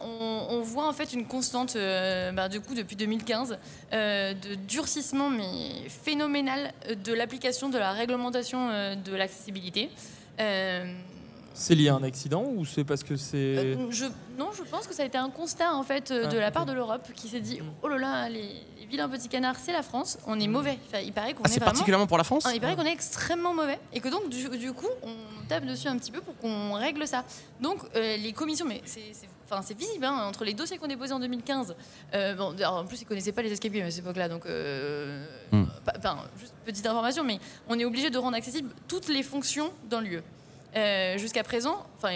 on, 0.50 0.60
voit 0.60 0.88
en 0.88 0.92
fait 0.92 1.12
une 1.12 1.26
constante, 1.26 1.76
euh, 1.76 2.32
bah, 2.32 2.48
du 2.48 2.60
coup, 2.60 2.74
depuis 2.74 2.96
2015, 2.96 3.58
euh, 3.92 4.32
de 4.32 4.54
durcissement, 4.54 5.28
mais 5.28 5.88
phénoménal, 5.88 6.72
de 7.04 7.12
l'application 7.12 7.68
de 7.68 7.78
la 7.78 7.92
réglementation 7.92 8.94
de 8.96 9.14
l'accessibilité. 9.14 9.90
C'est 11.54 11.74
lié 11.74 11.88
à 11.88 11.94
un 11.94 12.02
accident 12.02 12.44
ou 12.44 12.64
c'est 12.64 12.84
parce 12.84 13.02
que 13.02 13.16
c'est. 13.16 13.36
euh, 13.36 13.90
je, 13.90 14.06
non, 14.38 14.50
je 14.56 14.62
pense 14.62 14.86
que 14.86 14.94
ça 14.94 15.02
a 15.02 15.06
été 15.06 15.18
un 15.18 15.30
constat 15.30 15.74
en 15.74 15.82
fait 15.82 16.10
euh, 16.10 16.26
de 16.26 16.36
Ah, 16.38 16.40
la 16.40 16.48
ok. 16.48 16.54
part 16.54 16.66
de 16.66 16.72
l'Europe 16.72 17.06
qui 17.14 17.28
s'est 17.28 17.40
dit 17.40 17.60
Mm. 17.60 17.64
oh 17.82 17.88
là 17.88 17.98
là 17.98 18.28
les, 18.28 18.40
les 18.80 18.86
vilains 18.88 19.08
petits 19.08 19.28
canards 19.28 19.56
c'est 19.62 19.72
la 19.72 19.82
France 19.82 20.18
on 20.26 20.38
est 20.40 20.48
mauvais 20.48 20.78
Enfin, 20.88 21.00
il 21.04 21.12
paraît 21.12 21.34
qu'on 21.34 21.42
Ah, 21.44 21.48
est 21.48 21.52
c'est 21.52 21.58
vraiment 21.60 21.72
particulièrement 21.72 22.06
pour 22.06 22.18
la 22.18 22.24
France 22.24 22.44
ah, 22.46 22.52
il 22.54 22.60
paraît 22.60 22.76
qu'on 22.76 22.84
est 22.86 22.92
extrêmement 22.92 23.52
mauvais 23.54 23.78
et 23.92 24.00
que 24.00 24.08
donc 24.08 24.28
du, 24.30 24.48
du 24.58 24.72
coup 24.72 24.88
on 25.02 25.12
tape 25.48 25.66
dessus 25.66 25.88
un 25.88 25.98
petit 25.98 26.10
peu 26.10 26.20
pour 26.20 26.36
qu'on 26.38 26.72
règle 26.74 27.06
ça 27.06 27.24
donc 27.60 27.78
euh, 27.96 28.16
les 28.16 28.32
commissions 28.32 28.66
mais 28.66 28.80
c'est 28.84 29.00
c'est- 29.12 29.28
Enfin, 29.50 29.60
c'est 29.62 29.76
visible 29.76 30.06
hein, 30.06 30.28
entre 30.28 30.46
les 30.46 30.54
dossiers 30.54 30.78
qu'on 30.78 30.86
déposait 30.86 31.12
en 31.12 31.20
2015. 31.20 31.74
euh, 32.14 32.34
bon, 32.34 32.54
alors, 32.56 32.76
en 32.76 32.84
plus, 32.86 33.02
ils 33.02 33.04
connaissaient 33.04 33.32
pas 33.32 33.42
les 33.42 33.52
escape 33.52 33.70
games 33.70 33.84
à 33.86 33.90
cette 33.90 33.98
époque-là, 34.02 34.30
donc 34.30 34.46
euh, 34.46 35.26
Mm. 35.52 35.64
pas- 35.84 35.92
enfin, 35.98 36.16
juste 36.40 36.54
petite 36.64 36.86
information, 36.86 37.22
mais 37.22 37.38
on 37.68 37.78
est 37.78 37.84
obligé 37.84 38.08
de 38.08 38.16
rendre 38.16 38.34
accessibles 38.34 38.70
toutes 38.88 39.08
les 39.08 39.22
fonctions 39.22 39.70
d'un 39.90 40.00
lieu. 40.00 40.22
Euh, 40.76 41.18
jusqu'à 41.18 41.42
présent, 41.42 41.84
enfin, 41.96 42.10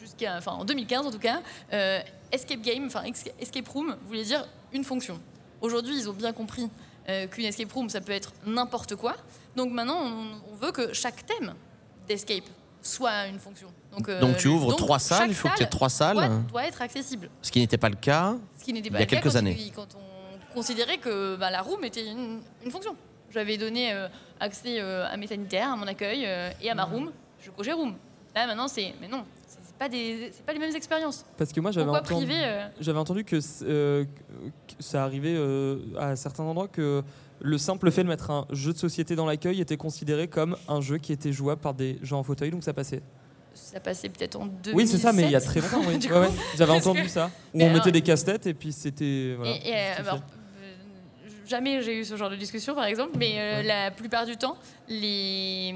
jusqu'à, 0.00 0.36
enfin, 0.36 0.52
en 0.52 0.64
2015 0.64 1.06
en 1.06 1.10
tout 1.10 1.18
cas, 1.18 1.40
euh, 1.72 2.00
escape 2.32 2.60
game, 2.60 2.86
enfin 2.86 3.02
escape 3.38 3.68
room 3.68 3.96
voulait 4.06 4.24
dire 4.24 4.46
une 4.72 4.84
fonction. 4.84 5.20
Aujourd'hui, 5.60 5.96
ils 5.96 6.08
ont 6.10 6.12
bien 6.12 6.32
compris 6.32 6.68
euh, 7.08 7.26
qu'une 7.28 7.44
escape 7.44 7.70
room, 7.72 7.88
ça 7.88 8.00
peut 8.00 8.12
être 8.12 8.32
n'importe 8.44 8.96
quoi. 8.96 9.14
Donc 9.54 9.70
maintenant, 9.72 10.00
on, 10.02 10.52
on 10.52 10.54
veut 10.56 10.72
que 10.72 10.92
chaque 10.92 11.24
thème 11.26 11.54
d'escape 12.08 12.44
soit 12.82 13.26
une 13.28 13.38
fonction. 13.38 13.68
Donc, 13.96 14.08
euh, 14.08 14.20
Donc 14.20 14.36
tu 14.36 14.48
ouvres 14.48 14.70
donc, 14.70 14.78
trois 14.78 14.98
salles, 14.98 15.28
il 15.28 15.34
faut 15.34 15.48
qu'il 15.50 15.60
y 15.60 15.62
ait 15.62 15.66
trois 15.68 15.88
salles, 15.88 16.16
Doit, 16.16 16.28
doit 16.50 16.64
être 16.66 16.82
accessible. 16.82 17.30
ce 17.42 17.50
qui 17.50 17.60
n'était 17.60 17.78
pas 17.78 17.88
le 17.88 17.96
cas. 17.96 18.34
Ce 18.58 18.64
qui 18.64 18.72
n'était 18.72 18.88
Il 18.88 18.92
pas 18.92 19.00
y 19.00 19.02
a 19.02 19.06
quelques 19.06 19.24
quand, 19.30 19.36
années. 19.36 19.72
quand 19.74 19.88
on 19.96 20.54
considérait 20.54 20.98
que 20.98 21.36
bah, 21.36 21.50
la 21.50 21.62
room 21.62 21.84
était 21.84 22.04
une, 22.06 22.40
une 22.64 22.70
fonction. 22.70 22.96
J'avais 23.30 23.56
donné 23.58 23.92
euh, 23.92 24.08
accès 24.40 24.80
euh, 24.80 25.06
à 25.08 25.16
mes 25.16 25.26
sanitaires, 25.26 25.72
à 25.72 25.76
mon 25.76 25.86
accueil 25.86 26.22
et 26.60 26.70
à 26.70 26.74
Mmh. 26.74 26.76
ma 26.76 26.84
room. 26.84 27.12
Je 27.46 27.50
cochais 27.52 27.72
room. 27.72 27.94
Là 28.34 28.46
maintenant 28.46 28.68
c'est, 28.68 28.92
mais 29.00 29.08
non, 29.08 29.24
c'est 29.46 29.74
pas 29.78 29.88
des, 29.88 30.30
pas 30.44 30.52
les 30.52 30.58
mêmes 30.58 30.74
expériences. 30.76 31.24
Parce 31.38 31.52
que 31.52 31.60
moi 31.60 31.70
j'avais 31.70 31.88
entendu. 31.90 32.26
euh, 32.32 32.66
J'avais 32.80 32.98
entendu 32.98 33.24
que, 33.24 33.36
euh, 33.62 34.04
que 34.04 34.74
ça 34.82 35.04
arrivait 35.04 35.34
euh, 35.36 35.78
à 35.98 36.16
certains 36.16 36.42
endroits 36.44 36.68
que 36.68 37.02
le 37.40 37.58
simple 37.58 37.90
fait 37.90 38.02
de 38.02 38.08
mettre 38.08 38.30
un 38.30 38.46
jeu 38.50 38.72
de 38.72 38.78
société 38.78 39.14
dans 39.16 39.26
l'accueil 39.26 39.60
était 39.60 39.76
considéré 39.76 40.26
comme 40.28 40.56
un 40.68 40.80
jeu 40.80 40.98
qui 40.98 41.12
était 41.12 41.32
jouable 41.32 41.60
par 41.60 41.74
des 41.74 41.98
gens 42.02 42.18
en 42.18 42.22
fauteuil, 42.22 42.50
donc 42.50 42.64
ça 42.64 42.72
passait. 42.74 43.02
Ça 43.54 43.80
passait 43.80 44.08
peut-être 44.10 44.36
en 44.40 44.46
2007. 44.46 44.74
Oui, 44.74 44.86
c'est 44.86 44.98
ça, 44.98 45.12
mais 45.14 45.22
il 45.24 45.30
y 45.30 45.36
a 45.36 45.40
très 45.40 45.60
longtemps. 45.60 45.80
oui. 45.86 45.98
Ouais, 46.10 46.18
ouais. 46.18 46.28
J'avais 46.58 46.72
entendu 46.72 47.02
que- 47.04 47.08
ça. 47.08 47.30
Où 47.54 47.58
Mais 47.58 47.64
on 47.64 47.66
alors- 47.68 47.78
mettait 47.78 47.92
des 47.92 48.02
casse-têtes 48.02 48.46
et 48.46 48.54
puis 48.54 48.72
c'était. 48.72 49.34
Voilà, 49.36 49.52
Et- 49.52 49.54
et, 49.54 49.86
justifié. 49.86 50.08
alors, 50.10 50.20
jamais 51.46 51.80
j'ai 51.82 51.98
eu 52.00 52.04
ce 52.04 52.16
genre 52.16 52.28
de 52.30 52.36
discussion, 52.36 52.74
par 52.74 52.84
exemple, 52.84 53.12
mais 53.18 53.62
la 53.62 53.90
plupart 53.90 54.26
du 54.26 54.36
temps, 54.36 54.56
les, 54.88 55.74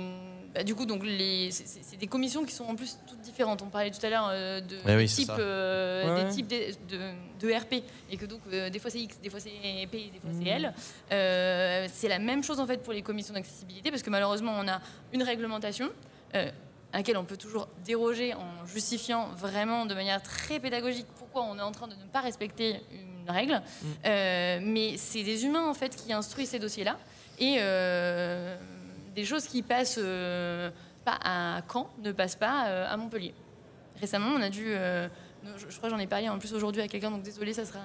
bah, 0.54 0.64
du 0.64 0.74
coup, 0.74 0.84
donc 0.86 1.04
les, 1.04 1.50
c'est- 1.50 1.96
des 1.96 2.06
commissions 2.06 2.44
qui 2.44 2.52
sont 2.52 2.64
en 2.64 2.74
plus 2.74 2.98
toutes 3.06 3.20
différentes. 3.20 3.62
On 3.62 3.66
parlait 3.68 3.90
tout 3.90 4.04
à 4.04 4.10
l'heure 4.10 4.28
euh, 4.32 4.60
de 4.60 4.76
Ouais, 4.86 4.96
oui, 4.96 5.02
des 5.04 5.08
types, 5.08 5.26
ça. 5.26 5.36
euh, 5.38 6.08
Ouais, 6.14 6.20
des 6.22 6.26
ouais. 6.28 6.34
types 6.34 6.48
de, 6.48 6.96
de- 6.96 7.46
de 7.48 7.52
RP, 7.54 7.82
et 8.10 8.16
que 8.16 8.26
donc 8.26 8.40
euh, 8.52 8.68
des 8.70 8.78
fois 8.78 8.90
c'est 8.90 9.00
X, 9.00 9.20
des 9.20 9.30
fois 9.30 9.40
c'est 9.40 9.50
P, 9.90 10.10
des 10.12 10.20
fois 10.20 10.30
c'est 10.32 10.40
Mhm. 10.40 10.46
L. 10.46 10.74
Euh, 11.12 11.86
c'est 11.92 12.08
la 12.08 12.18
même 12.18 12.42
chose 12.42 12.58
en 12.60 12.66
fait 12.66 12.82
pour 12.82 12.92
les 12.92 13.02
commissions 13.02 13.34
d'accessibilité, 13.34 13.90
parce 13.90 14.02
que 14.02 14.10
malheureusement 14.10 14.52
on 14.58 14.66
a 14.68 14.80
une 15.12 15.22
réglementation. 15.22 15.88
euh, 16.34 16.50
à 16.92 16.96
laquelle 16.96 17.18
on 17.18 17.24
peut 17.24 17.36
toujours 17.36 17.68
déroger 17.84 18.34
en 18.34 18.66
justifiant 18.66 19.28
vraiment 19.36 19.86
de 19.86 19.94
manière 19.94 20.20
très 20.20 20.58
pédagogique 20.58 21.06
pourquoi 21.18 21.42
on 21.44 21.56
est 21.56 21.62
en 21.62 21.70
train 21.70 21.86
de 21.86 21.94
ne 21.94 22.04
pas 22.12 22.20
respecter 22.20 22.80
une 22.90 23.30
règle. 23.30 23.62
Euh, 24.04 24.58
mais 24.60 24.96
c'est 24.96 25.22
des 25.22 25.44
humains 25.44 25.68
en 25.68 25.74
fait 25.74 25.94
qui 25.94 26.12
instruisent 26.12 26.48
ces 26.50 26.58
dossiers-là 26.58 26.98
et 27.38 27.58
euh, 27.60 28.56
des 29.14 29.24
choses 29.24 29.46
qui 29.46 29.62
passent 29.62 30.00
euh, 30.02 30.70
pas 31.04 31.18
à 31.22 31.62
Caen 31.70 31.90
ne 32.02 32.12
passent 32.12 32.36
pas 32.36 32.66
euh, 32.66 32.86
à 32.88 32.96
Montpellier. 32.96 33.34
Récemment, 34.00 34.30
on 34.36 34.42
a 34.42 34.48
dû, 34.48 34.66
euh, 34.68 35.08
je, 35.56 35.76
crois 35.76 35.88
que 35.88 35.94
j'en 35.94 36.00
ai 36.00 36.06
parlé 36.06 36.28
en 36.28 36.38
plus 36.38 36.54
aujourd'hui 36.54 36.82
à 36.82 36.88
quelqu'un, 36.88 37.10
donc 37.10 37.22
désolé, 37.22 37.52
ça 37.52 37.64
sera, 37.64 37.80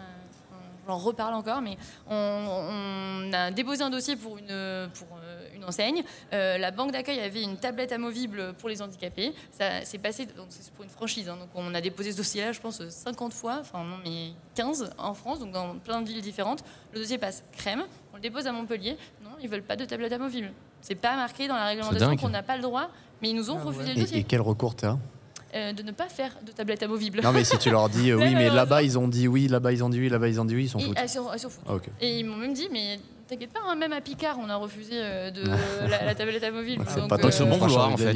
j'en 0.88 0.98
reparle 0.98 1.34
encore, 1.34 1.62
mais 1.62 1.78
on, 2.10 3.30
a 3.34 3.52
déposé 3.52 3.84
un 3.84 3.90
dossier 3.90 4.16
pour 4.16 4.38
une, 4.38 4.90
pour 4.94 5.08
une 5.54 5.66
enseigne. 5.66 6.04
La 6.32 6.72
banque 6.72 6.92
d'accueil 6.92 7.20
avait 7.20 7.42
une 7.42 7.58
tablette 7.58 7.92
amovible 7.92 8.54
pour 8.54 8.70
les 8.70 8.82
handicapés. 8.82 9.34
Ça 9.52 9.84
s'est 9.84 9.98
passé, 9.98 10.26
donc 10.26 10.46
c'est 10.50 10.72
pour 10.72 10.86
une 10.86 10.90
franchise. 10.90 11.28
hein. 11.28 11.36
donc 11.38 11.50
on 11.54 11.74
a 11.74 11.82
déposé 11.82 12.14
ce 12.14 12.18
dossier-là, 12.18 12.54
je 12.54 12.62
pense, 12.62 12.88
50 12.88 13.34
fois, 13.34 13.58
enfin 13.60 13.84
non, 13.84 13.98
mais 14.06 14.32
15 14.54 14.94
en 14.98 15.14
France, 15.14 15.40
donc 15.40 15.52
dans 15.52 15.78
plein 15.80 16.02
de 16.02 16.08
villes 16.08 16.22
différentes. 16.22 16.64
Le 16.94 17.00
dossier 17.00 17.18
passe 17.18 17.44
crème. 17.52 17.84
On 18.14 18.16
le 18.16 18.22
dépose 18.22 18.48
à 18.48 18.54
Montpellier. 18.54 18.96
Non, 19.22 19.32
ils 19.42 19.50
veulent 19.50 19.64
pas 19.64 19.76
de 19.76 19.84
tablette 19.84 20.14
amovible. 20.14 20.54
C'est 20.88 20.94
pas 20.94 21.16
marqué 21.16 21.48
dans 21.48 21.56
la 21.56 21.66
réglementation 21.66 22.16
qu'on 22.16 22.30
n'a 22.30 22.44
pas 22.44 22.56
le 22.58 22.62
droit, 22.62 22.90
mais 23.20 23.32
ils 23.32 23.36
nous 23.36 23.50
ont 23.50 23.58
Ah 23.60 23.64
refusé 23.66 23.86
ouais. 23.88 23.94
le 23.94 23.98
Et, 23.98 24.02
dossier 24.04 24.18
et 24.20 24.24
quel 24.24 24.42
recours 24.42 24.76
t'as 24.76 24.98
euh, 25.56 25.72
de 25.74 25.82
ne 25.84 25.92
pas 25.92 26.10
faire 26.10 26.32
de 26.46 26.52
tablette 26.52 26.84
amovible. 26.84 27.22
Non, 27.24 27.32
mais 27.32 27.44
si 27.46 27.58
tu 27.58 27.72
leur 27.72 27.88
dis 27.90 28.12
euh, 28.12 28.18
oui, 28.20 28.36
Mais 28.36 28.50
là-bas 28.50 28.84
ils 28.84 29.00
ont 29.00 29.08
dit 29.08 29.28
oui, 29.28 29.48
là-bas 29.48 29.72
ils 29.72 29.84
ont 29.84 29.90
dit 29.90 30.00
oui, 30.00 30.10
là-bas 30.10 30.28
ils 30.28 30.40
ont 30.40 30.46
dit 30.46 30.54
oui, 30.54 30.66
ils 30.66 30.70
s'en 30.70 30.80
Et 30.80 30.84
foutent. 30.84 30.98
elles 31.00 31.10
s'en 31.10 31.24
foutent. 31.50 31.62
Ah. 31.68 31.74
Et 32.02 32.20
ils 32.20 32.24
m'ont 32.26 32.36
même 32.36 32.54
dit, 32.54 32.68
mais 32.72 33.00
t'inquiète 33.28 33.54
pas, 33.54 33.62
hein, 33.66 33.76
même 33.76 33.94
à 33.94 34.02
Picard, 34.02 34.38
on 34.38 34.50
a 34.50 34.58
refusé 34.58 34.92
euh, 34.96 35.32
de 35.32 35.44
la, 35.90 36.04
la 36.04 36.14
tablette 36.14 36.44
amovible. 36.44 36.82
Ouais, 36.84 36.88
c'est 36.94 37.08
pas 37.08 37.16
euh, 37.16 37.44
au 37.46 37.46
bon 37.48 37.58
vouloir 37.58 37.90
en 37.90 37.98
fait. 37.98 38.16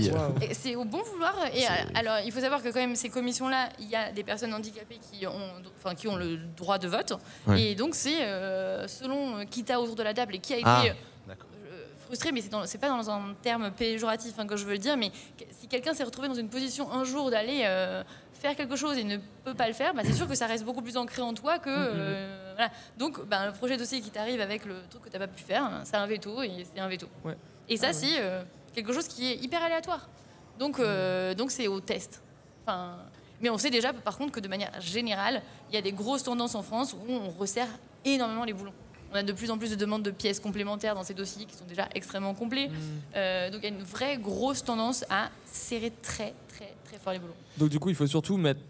C'est 0.51 0.75
au 0.75 0.83
bon 0.85 1.01
vouloir. 1.13 1.33
Et 1.55 1.63
alors, 1.95 2.17
il 2.25 2.31
faut 2.31 2.41
savoir 2.41 2.61
que 2.61 2.67
quand 2.69 2.79
même 2.79 2.95
ces 2.95 3.09
commissions-là, 3.09 3.69
il 3.79 3.89
y 3.89 3.95
a 3.95 4.11
des 4.11 4.23
personnes 4.23 4.53
handicapées 4.53 4.99
qui 5.11 5.25
ont, 5.25 5.31
enfin, 5.77 5.95
qui 5.95 6.07
ont 6.07 6.17
le 6.17 6.37
droit 6.57 6.77
de 6.77 6.87
vote. 6.87 7.13
Et 7.55 7.73
donc 7.73 7.95
c'est 7.95 8.21
euh, 8.21 8.85
selon 8.87 9.45
qui 9.49 9.63
t'a 9.63 9.79
autour 9.79 9.95
de 9.95 10.03
la 10.03 10.13
table 10.13 10.35
et 10.35 10.39
qui 10.39 10.53
a 10.53 10.57
été 10.57 10.65
Ah, 10.67 10.83
frustré, 12.09 12.31
mais 12.31 12.41
c'est 12.65 12.79
pas 12.79 12.89
dans 12.89 13.07
un 13.11 13.35
terme 13.39 13.69
péjoratif 13.69 14.33
hein, 14.39 14.47
que 14.47 14.57
je 14.57 14.65
veux 14.65 14.71
le 14.71 14.79
dire, 14.79 14.97
mais 14.97 15.11
si 15.51 15.67
quelqu'un 15.67 15.93
s'est 15.93 16.03
retrouvé 16.03 16.27
dans 16.27 16.33
une 16.33 16.49
position 16.49 16.91
un 16.91 17.03
jour 17.03 17.29
d'aller 17.29 17.61
euh, 17.65 18.03
faire 18.33 18.55
quelque 18.55 18.75
chose 18.75 18.97
et 18.97 19.03
ne 19.03 19.17
peut 19.45 19.53
pas 19.53 19.67
le 19.67 19.75
faire, 19.75 19.93
bah, 19.93 20.01
c'est 20.03 20.13
sûr 20.13 20.27
que 20.27 20.33
ça 20.33 20.47
reste 20.47 20.65
beaucoup 20.65 20.81
plus 20.81 20.97
ancré 20.97 21.21
en 21.21 21.35
toi 21.35 21.59
que. 21.59 21.69
euh, 21.69 22.53
voilà. 22.55 22.71
Donc, 22.97 23.23
bah, 23.27 23.45
le 23.45 23.51
projet 23.53 23.75
de 23.75 23.81
dossier 23.81 24.01
qui 24.01 24.09
t'arrive 24.09 24.41
avec 24.41 24.65
le 24.65 24.77
truc 24.89 25.03
que 25.03 25.09
t'as 25.09 25.19
pas 25.19 25.27
pu 25.27 25.43
faire, 25.43 25.63
hein, 25.63 25.81
c'est 25.83 25.97
un 25.97 26.07
veto 26.07 26.41
et 26.41 26.65
c'est 26.73 26.79
un 26.79 26.87
veto. 26.87 27.07
Ouais. 27.23 27.37
Et 27.69 27.77
ça, 27.77 27.89
Ah 27.89 27.93
c'est 27.93 28.19
euh, 28.19 28.41
quelque 28.73 28.91
chose 28.91 29.07
qui 29.07 29.31
est 29.31 29.35
hyper 29.35 29.63
aléatoire. 29.63 30.09
Donc, 30.57 30.81
donc 31.37 31.51
c'est 31.51 31.67
au 31.67 31.79
test. 31.79 32.23
Enfin, 32.65 32.97
mais 33.39 33.49
on 33.51 33.57
sait 33.59 33.69
déjà, 33.69 33.93
par 33.93 34.17
contre, 34.17 34.31
que 34.31 34.39
de 34.39 34.47
manière 34.47 34.71
générale, 34.81 35.41
il 35.69 35.75
y 35.75 35.77
a 35.77 35.81
des 35.81 35.93
grosses 35.93 36.23
tendances 36.23 36.55
en 36.55 36.63
France 36.63 36.93
où 36.93 37.11
on 37.13 37.29
resserre 37.29 37.69
énormément 38.03 38.45
les 38.45 38.53
boulons. 38.53 38.73
On 39.11 39.15
a 39.15 39.23
de 39.23 39.33
plus 39.33 39.49
en 39.51 39.57
plus 39.57 39.71
de 39.71 39.75
demandes 39.75 40.03
de 40.03 40.11
pièces 40.11 40.39
complémentaires 40.39 40.95
dans 40.95 41.03
ces 41.03 41.13
dossiers 41.13 41.45
qui 41.45 41.55
sont 41.55 41.65
déjà 41.65 41.87
extrêmement 41.95 42.33
complets. 42.33 42.69
Euh, 43.15 43.49
donc 43.49 43.61
il 43.63 43.69
y 43.69 43.73
a 43.73 43.75
une 43.75 43.83
vraie 43.83 44.17
grosse 44.17 44.63
tendance 44.63 45.03
à 45.09 45.29
serrer 45.45 45.91
très, 46.01 46.33
très, 46.47 46.73
très 46.85 46.97
fort 46.97 47.13
les 47.13 47.19
boulons. 47.19 47.33
Donc 47.57 47.69
du 47.69 47.79
coup, 47.79 47.89
il 47.89 47.95
faut 47.95 48.07
surtout 48.07 48.37
mettre 48.37 48.61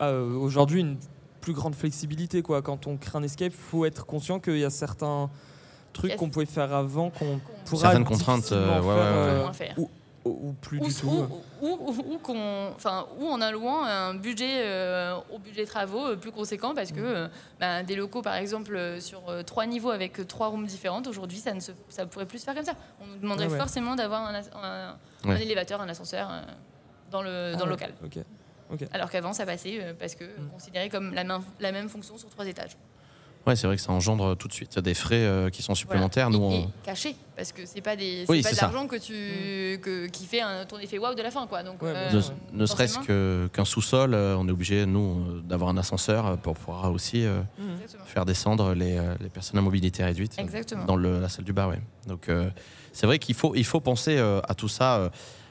euh, 0.00 0.34
aujourd'hui 0.36 0.80
une 0.80 0.96
plus 1.40 1.52
grande 1.52 1.74
flexibilité. 1.74 2.42
Quoi. 2.42 2.62
Quand 2.62 2.86
on 2.86 2.96
crée 2.96 3.18
un 3.18 3.22
escape, 3.22 3.52
il 3.52 3.70
faut 3.70 3.84
être 3.84 4.06
conscient 4.06 4.40
qu'il 4.40 4.58
y 4.58 4.64
a 4.64 4.70
certains 4.70 5.28
trucs 5.92 6.16
qu'on 6.16 6.30
pouvait 6.30 6.46
faire 6.46 6.72
avant 6.74 7.10
qu'on 7.10 7.40
pourra 7.66 7.82
Certaines 7.82 8.04
contraintes, 8.04 8.40
difficilement 8.40 8.72
euh, 8.72 8.80
ouais, 8.80 8.94
faire, 8.94 9.44
ouais, 9.44 9.48
euh, 9.48 9.52
faire. 9.52 9.74
ou, 9.78 9.90
ou- 10.30 10.52
plus 10.54 10.78
Ou, 10.80 10.86
du 10.86 10.94
tout. 10.94 11.08
ou- 11.62 11.66
ou- 11.68 12.14
ou- 12.14 12.18
qu'on- 12.18 12.68
enfin, 12.74 13.06
ou 13.18 13.26
en 13.28 13.40
allouant 13.40 13.84
un 13.84 14.14
budget 14.14 14.62
euh, 14.64 15.14
au 15.32 15.38
budget 15.38 15.66
travaux 15.66 16.06
euh, 16.06 16.16
plus 16.16 16.32
conséquent 16.32 16.74
parce 16.74 16.92
que 16.92 17.00
Mm. 17.00 17.04
euh, 17.04 17.28
ben, 17.60 17.82
des 17.84 17.94
locaux 17.96 18.22
par 18.22 18.34
exemple 18.36 18.74
euh, 18.74 19.00
sur 19.00 19.28
euh, 19.28 19.42
trois 19.42 19.66
niveaux 19.66 19.90
avec 19.90 20.18
euh, 20.20 20.24
trois 20.24 20.48
rooms 20.48 20.66
différentes 20.66 21.06
aujourd'hui 21.06 21.38
ça 21.38 21.52
ne 21.52 21.60
se, 21.60 21.72
ça 21.88 22.06
pourrait 22.06 22.26
plus 22.26 22.38
se 22.38 22.44
faire 22.44 22.54
comme 22.54 22.64
ça 22.64 22.74
on 23.02 23.06
nous 23.06 23.18
demanderait 23.18 23.48
ouais. 23.48 23.58
forcément 23.58 23.94
d'avoir 23.96 24.22
un, 24.26 24.96
un- 25.28 25.36
élévateur 25.36 25.80
un 25.80 25.88
ascenseur 25.88 26.28
euh, 26.30 26.40
dans 27.10 27.20
le, 27.22 27.52
Ah 27.54 27.56
dans 27.56 27.64
le 27.66 27.70
local 27.72 27.92
alors 28.92 29.10
qu'avant 29.10 29.32
ça 29.34 29.44
passait 29.46 29.78
euh, 29.82 29.92
parce 29.98 30.14
que 30.14 30.24
Mm. 30.24 30.48
considéré 30.52 30.88
comme 30.88 31.12
la, 31.14 31.24
main- 31.24 31.42
la 31.60 31.70
même 31.72 31.88
fonction 31.88 32.16
sur 32.16 32.30
trois 32.30 32.46
étages 32.46 32.76
Ouais, 33.46 33.56
c'est 33.56 33.66
vrai 33.66 33.76
que 33.76 33.82
ça 33.82 33.92
engendre 33.92 34.36
tout 34.36 34.48
de 34.48 34.52
suite 34.54 34.78
des 34.78 34.94
frais 34.94 35.16
euh, 35.16 35.50
qui 35.50 35.60
sont 35.62 35.74
supplémentaires. 35.74 36.30
Nous, 36.30 36.38
et, 36.38 36.42
on- 36.42 36.52
et 36.62 36.68
caché 36.82 37.14
parce 37.36 37.52
que 37.52 37.66
c'est 37.66 37.80
pas 37.82 37.94
des 37.96 38.24
Oui, 38.28 38.42
c'est 38.42 38.50
pas 38.50 38.56
de 38.56 38.60
l'argent 38.72 38.86
que 38.88 38.96
tu 38.96 39.78
que, 39.80 40.06
qui 40.06 40.24
fait 40.24 40.40
un, 40.40 40.64
ton 40.64 40.78
effet 40.78 40.98
waouh 40.98 41.14
de 41.14 41.20
la 41.22 41.30
fin 41.30 41.46
quoi 41.46 41.62
donc 41.62 41.82
Ouais, 41.82 41.92
euh, 41.94 42.20
ne, 42.52 42.64
serait-ce 42.66 42.98
que- 43.00 43.48
qu'un 43.52 43.64
sous-sol, 43.64 44.14
euh, 44.14 44.36
on 44.38 44.48
est 44.48 44.52
obligé, 44.52 44.86
nous, 44.86 45.40
d'avoir 45.42 45.68
un 45.70 45.76
ascenseur 45.76 46.38
pour 46.38 46.54
pouvoir 46.54 46.90
aussi 46.92 47.24
euh. 47.26 47.40
Exactement. 47.74 48.04
faire 48.06 48.24
descendre 48.24 48.72
les, 48.74 48.98
les 49.20 49.28
personnes 49.28 49.58
à 49.58 49.62
mobilité 49.62 50.04
réduite 50.04 50.38
Exactement. 50.38 50.84
dans 50.84 50.96
le- 50.96 51.20
la 51.20 51.28
salle 51.28 51.44
du 51.44 51.52
bar. 51.52 51.68
Ouais. 51.68 51.80
Donc, 52.06 52.28
euh, 52.28 52.48
c'est 52.92 53.06
vrai 53.06 53.18
qu'il 53.18 53.34
faut, 53.34 53.54
il 53.54 53.64
faut 53.64 53.80
penser 53.80 54.16
euh, 54.16 54.40
à 54.48 54.54
tout 54.54 54.68
ça 54.68 54.96
euh, 54.96 55.08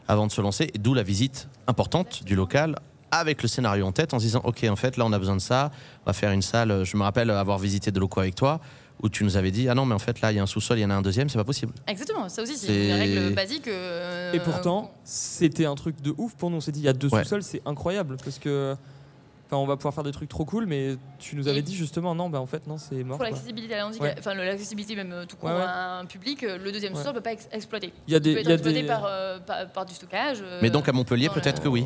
avant 0.08 0.26
de 0.28 0.32
se 0.32 0.42
lancer, 0.42 0.72
d'où 0.80 0.94
la 0.94 1.04
visite 1.04 1.48
importante 1.68 2.24
du 2.24 2.36
local 2.36 2.76
avec 3.18 3.42
le 3.42 3.48
scénario 3.48 3.86
en 3.86 3.92
tête 3.92 4.14
en 4.14 4.20
se 4.20 4.26
disant 4.26 4.42
ok 4.44 4.64
en 4.70 4.76
fait 4.76 4.98
là 4.98 5.06
on 5.06 5.14
a 5.14 5.20
besoin 5.20 5.36
de 5.36 5.42
ça 5.42 5.72
on 6.04 6.06
va 6.10 6.14
faire 6.14 6.32
une 6.32 6.42
salle 6.42 6.84
je 6.84 6.98
me 6.98 7.04
rappelle 7.04 7.30
avoir 7.32 7.58
visité 7.60 7.92
des 7.92 8.00
locaux 8.00 8.20
avec 8.22 8.36
toi 8.36 8.60
où 9.02 9.10
tu 9.10 9.24
nous 9.24 9.38
avais 9.38 9.52
dit 9.52 9.68
ah 9.70 9.76
non 9.76 9.86
mais 9.86 9.96
en 9.96 10.00
fait 10.00 10.22
là 10.22 10.32
il 10.32 10.36
y 10.36 10.40
a 10.40 10.44
un 10.44 10.48
sous-sol 10.48 10.78
il 10.78 10.82
y 10.82 10.86
en 10.86 10.90
a 10.90 10.96
un 10.96 11.02
deuxième 11.02 11.28
c'est 11.30 11.38
pas 11.38 11.44
possible 11.44 11.74
Exactement, 11.88 12.30
ça 12.30 12.42
aussi, 12.44 12.56
c'est 12.58 12.68
C'est- 12.68 12.88
une 12.90 12.94
règle 12.94 13.34
basique. 13.36 13.68
euh, 13.68 14.34
Et 14.34 14.40
pourtant, 14.40 14.92
c'était 15.04 15.66
un 15.66 15.76
truc 15.76 16.02
de 16.02 16.14
ouf 16.18 16.36
pour 16.36 16.50
nous. 16.50 16.58
On 16.58 16.62
s'est 16.62 16.72
dit, 16.72 16.80
il 16.80 16.86
y 16.86 16.88
a 16.88 16.94
deux 16.94 17.10
Ouais. 17.10 17.24
sous-sols, 17.24 17.44
c'est 17.44 17.62
incroyable 17.66 18.18
parce 18.24 18.40
que. 18.40 18.76
Enfin, 19.54 19.62
on 19.62 19.68
va 19.68 19.76
pouvoir 19.78 19.94
faire 19.94 20.04
des 20.04 20.12
trucs 20.12 20.30
trop 20.30 20.46
cool, 20.46 20.66
mais 20.66 20.96
tu 21.20 21.36
nous 21.36 21.48
avais 21.48 21.60
Et- 21.60 21.62
dit 21.62 21.76
justement, 21.76 22.16
non, 22.16 22.28
bah 22.28 22.40
en 22.42 22.48
fait, 22.48 22.66
non, 22.66 22.80
c'est 22.80 23.04
mort. 23.04 23.18
pour 23.18 23.26
l'accessibilité 23.26 23.76
à 23.76 23.88
Ouais. 23.88 24.16
enfin 24.18 24.34
l'accessibilité 24.34 24.96
même 24.96 25.12
euh, 25.12 25.26
tout 25.26 25.36
court 25.38 25.50
Ouais, 25.50 25.56
ouais. 25.58 25.62
à 25.62 26.00
un 26.00 26.06
public, 26.06 26.44
euh, 26.44 26.58
le 26.58 26.72
deuxième 26.72 26.94
Ouais. 26.94 26.98
sous-sol 26.98 27.14
ne 27.14 27.18
peut 27.20 27.24
pas 27.24 27.34
ex- 27.34 27.48
exploiter. 27.52 27.94
Il 28.08 28.14
y 28.14 28.16
a 28.16 28.18
Il 28.18 28.22
des. 28.22 28.34
peut 28.34 28.40
il 28.40 28.42
être 28.42 28.48
y 28.48 28.52
a 28.52 28.54
exploité 28.56 28.82
des- 28.82 28.88
par, 28.88 29.06
euh, 29.06 29.38
par, 29.40 29.70
par 29.72 29.86
du 29.86 29.94
stockage. 29.94 30.40
euh, 30.42 30.58
mais 30.64 30.72
donc 30.72 30.90
à 30.90 30.92
Montpellier 30.92 31.30
peut-être 31.30 31.58
la- 31.60 31.64
que 31.64 31.68
oui 31.68 31.86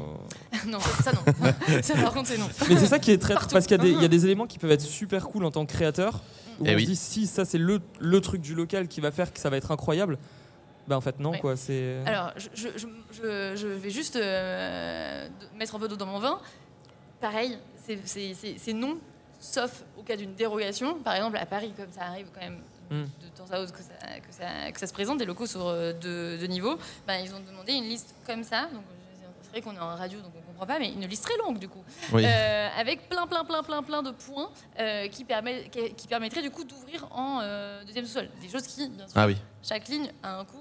non, 0.68 0.80
ça 0.80 1.12
non. 1.12 1.20
ça 1.82 1.94
par 1.96 2.14
contre 2.14 2.30
c'est 2.30 2.38
non. 2.38 2.48
Mais 2.70 2.78
c'est 2.78 2.86
ça 2.86 3.00
qui 3.00 3.12
est 3.12 3.18
très. 3.18 3.34
Partout. 3.34 3.50
parce 3.54 3.68
qu'il 3.68 3.76
y, 3.76 3.80
a 3.82 3.84
des- 3.84 3.92
il 3.92 4.02
y 4.02 4.06
a 4.06 4.08
des 4.08 4.24
éléments 4.26 4.46
qui 4.48 4.60
peuvent 4.60 4.72
être 4.72 4.80
super 4.82 5.28
cool 5.28 5.44
en 5.44 5.52
tant 5.52 5.66
que 5.66 5.74
créateur. 5.74 6.22
Où 6.60 6.64
Eh 6.66 6.72
on 6.72 6.76
oui. 6.76 6.84
se 6.86 6.90
dit, 6.92 6.96
si 6.96 7.28
ça 7.28 7.44
c'est 7.44 7.58
le, 7.60 7.82
le 8.00 8.22
truc 8.22 8.40
du 8.42 8.56
local 8.56 8.88
qui 8.88 9.02
va 9.02 9.12
faire 9.12 9.34
que 9.34 9.40
ça 9.42 9.50
va 9.50 9.58
être 9.58 9.72
incroyable, 9.72 10.18
bah 10.88 10.96
en 10.98 11.02
fait, 11.02 11.20
non, 11.20 11.32
Ouais. 11.32 11.40
quoi. 11.40 11.56
C'est. 11.58 11.98
Alors 12.06 12.32
je, 12.38 12.48
je, 12.56 13.56
je, 13.58 13.68
vais 13.68 13.90
juste 13.90 14.16
euh, 14.16 15.28
mettre 15.60 15.76
un 15.76 15.80
peu 15.80 15.88
d'eau 15.90 15.98
dans 15.98 16.06
mon 16.06 16.20
vin. 16.20 16.40
Pareil, 17.20 17.58
c'est- 17.86 18.74
non, 18.74 18.98
sauf 19.40 19.84
au 19.98 20.04
cas 20.04 20.16
d'une 20.16 20.36
dérogation. 20.36 20.96
Par 21.00 21.16
exemple 21.16 21.38
à 21.38 21.46
Paris, 21.46 21.74
comme 21.76 21.92
ça 21.92 22.04
arrive 22.06 22.28
quand 22.34 22.42
même 22.42 22.62
Mm. 22.90 23.04
de 23.04 23.28
temps 23.36 23.52
à 23.52 23.60
autre 23.60 23.74
que 23.74 23.80
ça, 23.82 23.94
que 24.20 24.34
ça, 24.34 24.72
que 24.72 24.80
ça 24.80 24.88
se 24.88 24.94
présente, 24.94 25.18
des 25.18 25.26
locaux 25.26 25.46
sur 25.48 25.68
euh, 25.68 25.92
deux, 25.94 26.38
deux 26.38 26.46
niveaux, 26.48 26.78
ben, 27.06 27.16
ils 27.18 27.34
ont 27.36 27.40
demandé 27.42 27.74
une 27.74 27.84
liste 27.84 28.16
comme 28.26 28.44
ça. 28.44 28.68
Donc, 28.74 28.84
c'est 29.42 29.50
vrai 29.50 29.62
qu'on 29.62 29.76
est 29.76 29.80
en 29.80 29.96
radio, 29.96 30.20
donc 30.22 30.32
on 30.38 30.42
comprend 30.52 30.66
pas, 30.66 30.80
mais 30.80 30.92
une 30.94 31.06
liste 31.06 31.24
très 31.24 31.38
longue 31.38 31.58
du 31.60 31.68
coup, 31.68 31.84
oui 32.14 32.24
Euh, 32.26 32.68
avec 32.78 33.10
plein, 33.10 33.28
plein, 33.28 33.44
plein, 33.46 33.62
plein, 33.64 33.84
plein 33.84 34.04
de 34.04 34.12
points 34.12 34.50
euh, 34.80 35.08
qui, 35.10 35.24
permet, 35.26 35.70
qui, 35.70 35.94
qui 35.96 36.08
permettraient 36.08 36.42
du 36.42 36.52
coup 36.52 36.64
d'ouvrir 36.64 37.08
en 37.12 37.40
euh, 37.42 37.84
deuxième 37.86 38.06
sous-sol. 38.06 38.30
Des 38.42 38.48
choses 38.50 38.66
qui, 38.68 38.88
bien 38.90 39.08
sûr, 39.08 39.18
ah 39.18 39.26
oui 39.28 39.38
chaque 39.64 39.88
ligne 39.90 40.10
a 40.24 40.40
un 40.40 40.46
coût 40.46 40.58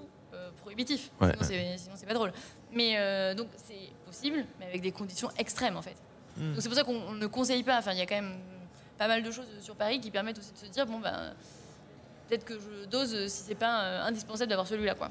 prohibitif. 0.63 1.11
Ouais, 1.21 1.33
sinon, 1.43 1.95
c'est- 1.97 2.07
pas 2.07 2.15
drôle. 2.15 2.33
Mais 2.73 3.35
donc, 3.35 3.49
c'est 3.57 3.91
possible, 4.05 4.45
mais 4.59 4.67
avec 4.67 4.81
des 4.81 4.91
conditions 4.93 5.31
extrêmes 5.39 5.77
en 5.77 5.83
fait. 5.83 5.97
Mm. 6.37 6.53
Donc, 6.53 6.63
c'est 6.63 6.69
pour 6.69 6.77
ça 6.77 6.85
qu'on 6.85 7.01
on 7.09 7.13
ne 7.13 7.27
conseille 7.27 7.63
pas. 7.63 7.79
Enfin, 7.79 7.93
il 7.93 7.99
y 7.99 8.03
a 8.03 8.07
quand 8.07 8.15
même 8.17 8.35
pas 8.99 9.09
mal 9.09 9.23
de 9.23 9.31
choses 9.31 9.47
sur 9.61 9.75
Paris 9.77 10.01
qui 10.01 10.11
permettent 10.11 10.39
aussi 10.39 10.53
de 10.53 10.59
se 10.67 10.73
dire 10.73 10.87
bon, 10.87 10.99
ben, 11.01 11.33
peut-être 12.29 12.45
que 12.45 12.55
je 12.55 12.89
dose 12.89 13.27
si 13.29 13.43
c'est 13.47 13.55
pas 13.55 13.83
euh, 13.85 14.05
indispensable 14.07 14.49
d'avoir 14.51 14.67
celui-là, 14.67 14.95
quoi. 14.95 15.11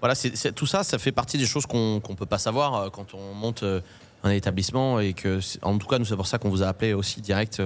Voilà, 0.00 0.14
c'est 0.14 0.36
c'est- 0.36 0.52
tout 0.52 0.66
ça, 0.66 0.82
ça 0.84 0.98
fait 0.98 1.12
partie 1.12 1.38
des 1.38 1.46
choses 1.46 1.66
qu'on 1.66 2.00
qu'on 2.00 2.14
peut 2.14 2.26
pas 2.26 2.38
savoir 2.38 2.74
euh, 2.74 2.90
quand 2.90 3.14
on 3.14 3.34
monte 3.34 3.62
euh, 3.62 3.80
un 4.22 4.30
établissement 4.30 5.00
et 5.00 5.12
que, 5.14 5.40
en 5.62 5.78
tout 5.78 5.86
cas, 5.86 5.98
nous 5.98 6.04
c'est 6.04 6.16
pour 6.16 6.26
ça 6.26 6.38
qu'on 6.38 6.50
vous 6.50 6.62
a 6.62 6.68
appelé 6.68 6.92
aussi 6.92 7.20
direct 7.20 7.56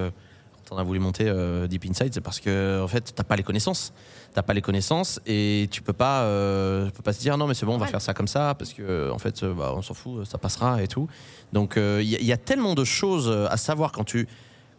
quand 0.68 0.76
on 0.76 0.78
a 0.78 0.82
voulu 0.84 1.00
monter 1.00 1.24
Deep 1.68 1.84
Inside, 1.84 2.14
c'est 2.14 2.20
parce 2.20 2.38
que 2.40 2.80
en 2.82 2.86
fait, 2.88 3.12
t'as 3.14 3.24
pas 3.24 3.34
les 3.36 3.42
connaissances, 3.42 3.92
t'as 4.34 4.42
pas 4.42 4.52
les 4.52 4.60
connaissances 4.62 5.20
et 5.26 5.68
tu 5.70 5.80
peux 5.80 5.92
pas, 5.92 6.22
euh, 6.24 6.86
tu 6.86 6.92
peux 6.92 7.02
pas 7.02 7.12
se 7.12 7.20
dire 7.20 7.38
non 7.38 7.46
mais 7.46 7.54
c'est 7.54 7.64
bon, 7.66 7.74
on 7.74 7.78
va 7.78 7.84
Ouais. 7.86 7.90
faire 7.90 8.02
ça 8.02 8.12
comme 8.14 8.26
ça 8.28 8.54
parce 8.58 8.72
que 8.74 9.10
en 9.10 9.18
fait, 9.18 9.42
euh, 9.42 9.54
bah, 9.54 9.72
on 9.76 9.80
s'en 9.82 9.94
fout, 9.94 10.26
ça 10.26 10.36
passera 10.38 10.82
et 10.82 10.88
tout. 10.88 11.08
Donc 11.52 11.76
euh, 11.76 12.00
il 12.02 12.08
y, 12.10 12.16
a- 12.16 12.20
il 12.20 12.26
y 12.26 12.32
a 12.32 12.36
tellement 12.36 12.74
de 12.74 12.84
choses 12.84 13.28
euh, 13.30 13.46
à 13.48 13.56
savoir 13.56 13.92
quand 13.92 14.04
tu, 14.04 14.26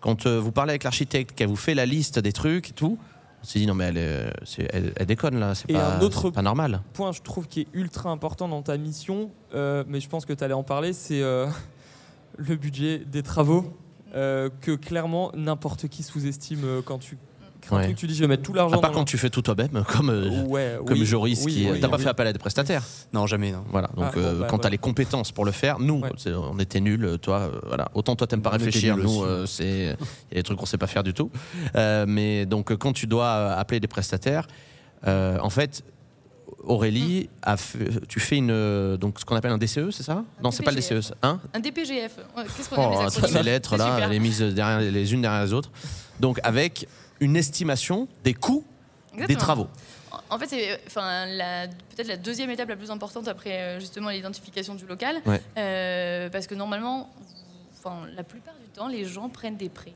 quand 0.02 0.26
euh, 0.28 0.40
vous 0.40 0.52
parlez 0.52 0.72
avec 0.72 0.84
l'architecte, 0.84 1.32
qu'elle 1.36 1.48
vous 1.48 1.56
fait 1.56 1.74
la 1.74 1.86
liste 1.86 2.20
des 2.20 2.34
trucs 2.34 2.70
et 2.70 2.74
tout. 2.74 3.00
On 3.42 3.46
s'est 3.48 3.60
dit 3.60 3.66
non 3.68 3.76
mais 3.76 3.86
elle, 3.86 3.98
est- 3.98 4.68
elle, 4.74 4.94
elle 4.96 5.06
déconne 5.06 5.40
là, 5.40 5.56
c'est 5.56 5.72
pas, 5.72 5.96
un 5.98 6.02
autre- 6.02 6.32
pas 6.32 6.42
normal. 6.42 6.82
point, 6.94 7.12
je 7.14 7.22
trouve, 7.22 7.48
qui 7.48 7.62
est 7.62 7.68
ultra 7.74 8.10
important 8.10 8.48
dans 8.50 8.62
ta 8.62 8.76
mission, 8.78 9.32
euh, 9.54 9.84
mais 9.88 10.00
je 10.02 10.10
pense 10.10 10.26
que 10.26 10.34
tu 10.34 10.44
allais 10.44 10.54
en 10.54 10.64
parler, 10.64 10.92
c'est 10.94 11.22
euh, 11.22 11.48
le 12.38 12.56
budget 12.58 13.00
des 13.00 13.24
travaux 13.24 13.74
euh, 14.16 14.50
que 14.62 14.72
clairement 14.72 15.32
n'importe 15.36 15.88
qui 15.88 16.04
sous-estime 16.04 16.62
euh, 16.66 16.82
quand 16.84 16.98
tu 17.00 17.18
un 17.72 17.78
Ouais. 17.78 17.84
truc, 17.86 17.98
tu 17.98 18.08
dis 18.08 18.16
je 18.16 18.22
vais 18.22 18.28
mettre 18.28 18.44
tout 18.44 18.54
l'argent 18.54 18.78
À 18.78 18.82
part 18.82 18.92
dans 18.92 18.98
quand 19.00 19.06
tu 19.06 19.18
fais 19.18 19.30
tout 19.30 19.42
toi-même, 19.42 19.84
comme, 19.88 20.10
euh, 20.10 20.44
ouais, 20.44 20.78
comme 20.86 20.98
oui, 21.00 21.06
Joris, 21.06 21.42
oui, 21.46 21.54
qui 21.54 21.72
oui, 21.72 21.80
t'as 21.80 21.88
pas 21.90 21.98
fait 21.98 22.10
appel 22.10 22.28
à 22.28 22.34
des 22.34 22.40
prestataires? 22.40 22.84
Non, 23.14 23.28
jamais, 23.28 23.52
non. 23.52 23.64
Voilà. 23.72 23.88
Donc 23.96 24.06
Ah, 24.08 24.12
bon, 24.14 24.20
euh, 24.22 24.24
bah, 24.34 24.38
quand 24.42 24.48
voilà. 24.58 24.64
t'as 24.64 24.70
les 24.70 24.78
compétences 24.78 25.32
pour 25.32 25.46
le 25.46 25.52
faire, 25.52 25.80
nous, 25.80 26.02
on 26.52 26.60
était 26.60 26.80
nuls. 26.82 27.18
Toi, 27.22 27.40
euh, 27.54 27.60
voilà. 27.68 27.90
Autant 27.94 28.16
toi 28.16 28.28
t'aimes 28.28 28.42
pas 28.42 28.50
On 28.50 28.54
réfléchir, 28.54 28.98
nous, 28.98 29.24
euh, 29.24 29.46
c'est 29.46 29.96
il 30.32 30.32
y 30.32 30.34
a 30.34 30.36
des 30.36 30.44
trucs 30.44 30.58
qu'on 30.60 30.66
sait 30.66 30.78
pas 30.78 30.88
faire 30.88 31.04
du 31.04 31.14
tout. 31.14 31.32
Euh, 31.76 32.06
mais 32.08 32.46
donc 32.46 32.76
quand 32.76 32.94
tu 32.94 33.08
dois 33.08 33.54
appeler 33.54 33.80
des 33.80 33.88
prestataires, 33.88 34.48
euh, 35.08 35.38
en 35.42 35.50
fait. 35.50 35.84
Aurélie, 36.64 37.30
a 37.44 37.58
fait- 37.58 38.08
tu 38.08 38.20
fais 38.20 38.38
une 38.38 38.98
donc 38.98 39.20
ce 39.20 39.26
qu'on 39.26 39.36
appelle 39.36 39.52
un 39.52 39.58
DCE, 39.60 39.92
c'est 39.92 40.02
ça? 40.04 40.24
Non, 40.44 40.50
c'est 40.50 40.64
pas 40.64 40.72
le. 40.72 40.78
DCE, 40.78 41.14
hein? 41.22 41.40
Un 41.54 41.60
DPGF. 41.60 42.18
Qu'est-ce 42.58 42.70
qu'on 42.70 42.76
Oh, 42.88 42.90
les 42.90 43.06
toutes 43.06 43.18
acronymes 43.18 43.38
ces 43.38 43.44
lettres 43.44 43.70
C'est 43.72 43.78
là, 43.78 43.92
super. 43.94 44.04
elle 44.10 44.14
est 44.16 44.20
mise 44.20 44.40
derrière, 44.42 44.80
les 44.80 45.14
unes 45.14 45.22
derrière 45.22 45.44
les 45.46 45.54
autres. 45.54 45.70
Donc 46.20 46.40
avec 46.44 46.88
une 47.20 47.36
estimation 47.36 48.08
des 48.24 48.34
coûts 48.34 48.64
des 49.28 49.36
travaux. 49.36 49.68
En 50.30 50.38
fait, 50.40 50.48
c'est 50.48 50.80
enfin, 50.88 51.26
la- 51.26 51.68
peut-être 51.68 52.08
la 52.08 52.18
deuxième 52.18 52.50
étape 52.50 52.70
la 52.70 52.76
plus 52.76 52.92
importante 52.92 53.28
après 53.28 53.62
euh, 53.62 53.80
justement 53.80 54.10
l'identification 54.10 54.76
du 54.76 54.86
local. 54.86 55.18
Ouais. 55.26 55.42
Euh, 55.58 56.30
parce 56.30 56.48
que 56.48 56.56
normalement, 56.56 57.10
enfin, 57.78 58.08
la 58.16 58.24
plupart 58.24 58.54
du 58.56 58.70
temps, 58.70 58.88
les 58.88 59.06
gens 59.06 59.30
prennent 59.30 59.58
des 59.58 59.70
prêts. 59.70 59.94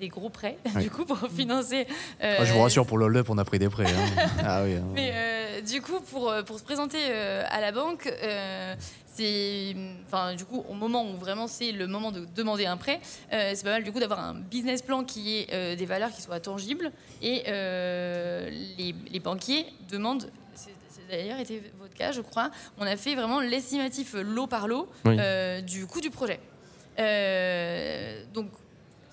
Des 0.00 0.08
gros 0.08 0.28
prêts, 0.28 0.58
du 0.80 0.90
coup, 0.90 1.04
pour 1.04 1.18
financer. 1.30 1.86
euh, 2.22 2.36
Ah, 2.40 2.44
je 2.44 2.52
vous 2.52 2.60
rassure, 2.62 2.86
pour 2.86 2.98
le 2.98 3.24
on 3.28 3.38
a 3.38 3.44
pris 3.44 3.58
des 3.58 3.68
prêts. 3.68 3.86
hein. 3.86 4.26
ah 4.44 4.62
oui. 4.64 4.74
hein. 4.76 4.84
Mais 4.94 5.10
euh, 5.14 5.60
du 5.62 5.80
coup, 5.82 6.00
pour, 6.10 6.30
euh, 6.30 6.42
pour 6.42 6.58
se 6.58 6.64
présenter 6.64 6.98
euh, 7.08 7.42
à 7.50 7.60
la 7.60 7.72
banque, 7.72 8.06
euh, 8.06 8.74
c'est, 9.18 9.74
enfin, 10.06 10.34
du 10.36 10.44
coup, 10.44 10.64
au 10.68 10.74
moment 10.74 11.04
où 11.10 11.16
vraiment 11.16 11.46
c'est 11.48 11.72
le 11.72 11.86
moment 11.88 12.12
de 12.12 12.24
demander 12.36 12.66
un 12.66 12.76
prêt, 12.76 13.00
euh, 13.32 13.52
c'est 13.54 13.64
pas 13.64 13.70
mal 13.70 13.82
du 13.82 13.90
coup 13.92 13.98
d'avoir 14.00 14.20
un 14.20 14.34
business 14.34 14.80
plan 14.82 15.02
qui 15.04 15.38
ait 15.38 15.46
euh, 15.52 15.74
des 15.76 15.86
valeurs 15.86 16.10
qui 16.12 16.22
soient 16.22 16.38
tangibles 16.40 16.92
et 17.20 17.42
euh, 17.48 18.48
les, 18.78 18.94
les 19.10 19.20
banquiers 19.20 19.66
demandent. 19.90 20.30
C'est 20.54 20.70
c'est 20.88 21.08
d'ailleurs 21.10 21.38
été 21.40 21.62
votre 21.80 21.94
cas, 21.94 22.12
je 22.12 22.20
crois. 22.20 22.50
On 22.78 22.86
a 22.86 22.96
fait 22.96 23.14
vraiment 23.14 23.40
l'estimatif 23.40 24.14
lot 24.14 24.46
par 24.46 24.68
lot 24.68 24.88
Oui. 25.04 25.16
du 25.64 25.86
coût 25.86 26.00
du 26.00 26.10
projet. 26.10 26.38
Donc 28.34 28.50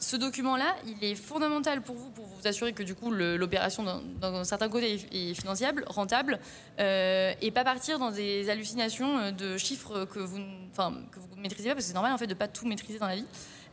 ce 0.06 0.16
document-là, 0.18 0.76
il 0.86 1.04
est 1.04 1.16
fondamental 1.16 1.82
pour 1.82 1.96
vous, 1.96 2.12
pour 2.12 2.26
vous 2.26 2.48
assurer 2.48 2.74
que 2.74 2.84
du 2.84 2.94
coup 2.94 3.10
l'opération 3.12 3.84
d'un- 4.22 4.44
certain 4.44 4.70
côté 4.70 5.00
est, 5.12 5.34
finançable, 5.34 5.84
rentable, 5.88 6.40
euh, 6.80 7.34
et 7.42 7.50
pas 7.50 7.64
partir 7.64 7.98
dans 7.98 8.12
des 8.12 8.50
hallucinations 8.52 9.18
euh, 9.18 9.32
de 9.32 9.58
chiffres 9.58 10.06
que 10.06 10.20
vous, 10.20 10.38
ne 10.38 11.42
maîtrisez 11.42 11.70
pas, 11.70 11.74
parce 11.76 11.86
que 11.86 11.88
c'est 11.90 11.94
normal 11.96 12.14
en 12.14 12.20
fait 12.20 12.28
de 12.28 12.36
pas 12.36 12.48
tout 12.48 12.68
maîtriser 12.68 13.00
dans 13.00 13.08
la 13.08 13.16
vie, 13.16 13.26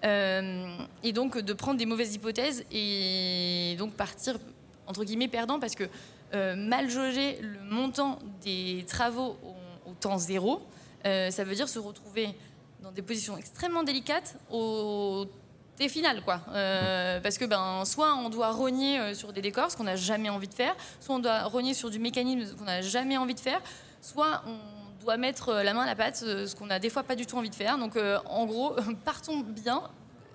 Euh, 0.04 0.76
et 1.04 1.12
donc 1.12 1.38
de 1.38 1.52
prendre 1.52 1.78
des 1.78 1.86
mauvaises 1.86 2.12
hypothèses 2.16 2.64
et 2.72 3.76
donc 3.78 3.92
partir 3.94 4.36
entre 4.88 5.04
guillemets 5.04 5.28
perdant 5.28 5.60
parce 5.60 5.76
que 5.76 5.84
mal 6.56 6.90
jauger 6.90 7.38
le 7.40 7.60
montant 7.70 8.18
des 8.42 8.84
travaux 8.88 9.36
au, 9.44 9.90
au 9.90 9.94
temps 9.94 10.18
zéro, 10.18 10.60
ça 11.04 11.44
veut 11.44 11.54
dire 11.54 11.68
se 11.68 11.78
retrouver 11.78 12.26
dans 12.82 12.90
des 12.90 13.02
positions 13.02 13.36
extrêmement 13.38 13.84
délicates 13.84 14.34
au 14.50 15.24
T 15.76 15.88
final 15.88 16.22
quoi. 16.22 16.40
Euh, 16.50 17.20
parce 17.20 17.38
que 17.38 17.44
ben 17.44 17.84
soit 17.84 18.14
on 18.14 18.28
doit 18.28 18.50
rogner 18.50 18.98
euh, 18.98 19.14
sur 19.14 19.32
des 19.32 19.40
décors 19.40 19.70
ce 19.70 19.76
qu'on 19.76 19.84
n'a 19.84 19.96
jamais 19.96 20.28
envie 20.28 20.48
de 20.48 20.54
faire 20.54 20.74
soit 21.00 21.14
on 21.14 21.18
doit 21.18 21.44
rogner 21.44 21.72
sur 21.72 21.90
du 21.90 21.98
mécanisme 21.98 22.56
qu'on 22.56 22.64
n'a 22.64 22.82
jamais 22.82 23.16
envie 23.16 23.34
de 23.34 23.40
faire 23.40 23.60
soit 24.02 24.42
on 24.46 25.02
doit 25.02 25.16
mettre 25.16 25.48
euh, 25.48 25.62
la 25.62 25.72
main 25.72 25.82
à 25.82 25.86
la 25.86 25.94
pâte 25.94 26.16
ce 26.16 26.54
qu'on 26.54 26.68
a 26.70 26.78
des 26.78 26.90
fois 26.90 27.02
pas 27.02 27.16
du 27.16 27.26
tout 27.26 27.36
envie 27.36 27.50
de 27.50 27.54
faire. 27.54 27.78
Donc 27.78 27.98
en 28.26 28.46
gros 28.46 28.76
partons 29.04 29.40
bien. 29.40 29.82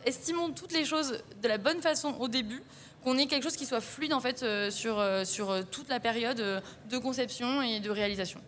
Estimons 0.05 0.51
toutes 0.51 0.73
les 0.73 0.85
choses 0.85 1.21
de 1.41 1.47
la 1.47 1.57
bonne 1.57 1.81
façon 1.81 2.15
au 2.19 2.27
début 2.27 2.63
qu'on 3.03 3.17
ait 3.17 3.27
quelque 3.27 3.43
chose 3.43 3.57
qui 3.57 3.65
soit 3.65 3.81
fluide 3.81 4.13
en 4.13 4.21
fait 4.21 4.45
sur, 4.71 5.03
sur 5.25 5.65
toute 5.69 5.89
la 5.89 5.99
période 5.99 6.63
de 6.89 6.97
conception 6.97 7.61
et 7.61 7.79
de 7.79 7.89
réalisation. 7.89 8.39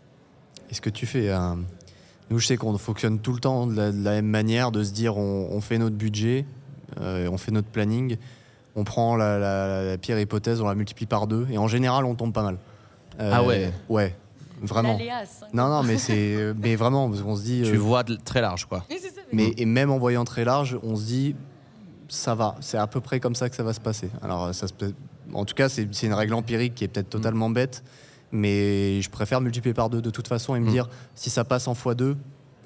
Est-ce 0.70 0.82
que 0.82 0.90
tu 0.90 1.06
fais. 1.06 1.30
Nous, 2.30 2.38
je 2.38 2.46
sais 2.46 2.58
qu'on 2.58 2.78
fonctionne 2.78 3.20
tout 3.20 3.34
le 3.34 3.40
temps 3.40 3.66
de 3.66 3.76
la, 3.76 3.92
même 3.92 4.28
manière, 4.28 4.72
de 4.72 4.84
se 4.84 4.92
dire 4.92 5.18
on, 5.18 5.60
fait 5.62 5.80
notre 5.80 5.96
budget, 5.96 6.46
on 6.98 7.38
fait 7.38 7.52
notre 7.52 7.68
planning, 7.68 8.18
on 8.76 8.84
prend 8.84 9.16
la, 9.16 9.38
la- 9.40 9.84
la 9.84 9.98
pire 9.98 10.20
hypothèse, 10.20 10.62
on 10.62 10.68
la 10.68 10.76
multiplie 10.76 11.06
par 11.06 11.28
deux, 11.28 11.48
et 11.52 11.58
en 11.58 11.68
général, 11.68 12.06
on 12.06 12.16
tombe 12.16 12.34
pas 12.34 12.44
mal. 12.44 12.58
Euh, 13.20 13.32
Ah 13.34 13.44
ouais. 13.44 13.72
Ouais, 13.90 14.16
vraiment. 14.62 14.98
Cinq 14.98 15.54
Non, 15.54 15.68
non, 15.70 15.84
mais 15.84 15.98
c'est, 15.98 16.54
mais 16.62 16.76
vraiment, 16.76 17.10
parce 17.10 17.22
qu'on 17.22 17.36
se 17.36 17.44
dit. 17.44 17.62
Tu 17.66 17.76
euh, 17.76 17.78
vois 17.78 18.04
de- 18.04 18.16
très 18.16 18.42
large, 18.42 18.66
quoi. 18.66 18.86
Ça. 18.90 18.96
mais 19.34 19.54
et 19.58 19.66
même 19.66 19.92
en 19.92 19.98
voyant 20.00 20.24
très 20.26 20.46
large, 20.46 20.78
on 20.84 20.96
se 20.96 21.04
dit 21.06 21.36
ça 22.08 22.34
va, 22.36 22.56
c'est 22.62 22.78
à 22.78 22.88
peu 22.88 23.02
près 23.02 23.20
comme 23.20 23.36
ça 23.36 23.50
que 23.50 23.56
ça 23.56 23.62
va 23.64 23.74
se 23.74 23.80
passer. 23.80 24.10
Alors 24.24 24.54
ça 24.56 24.68
se 24.68 24.74
en 25.34 25.46
tout 25.46 25.54
cas, 25.54 25.70
c'est 25.70 25.84
une 26.04 26.14
règle 26.14 26.34
empirique 26.34 26.74
qui 26.74 26.84
est 26.84 26.88
peut-être 26.88 27.10
totalement 27.10 27.52
bête, 27.52 27.84
mais 28.32 29.00
je 29.02 29.10
préfère 29.12 29.42
multiplier 29.42 29.74
par 29.76 29.90
deux 29.92 30.02
de 30.02 30.10
toute 30.10 30.28
façon 30.28 30.56
et 30.56 30.60
me 30.60 30.66
Mm. 30.68 30.72
dire 30.72 30.90
si 31.14 31.30
ça 31.30 31.44
passe 31.44 31.68
en 31.68 31.74
x2, 31.74 32.16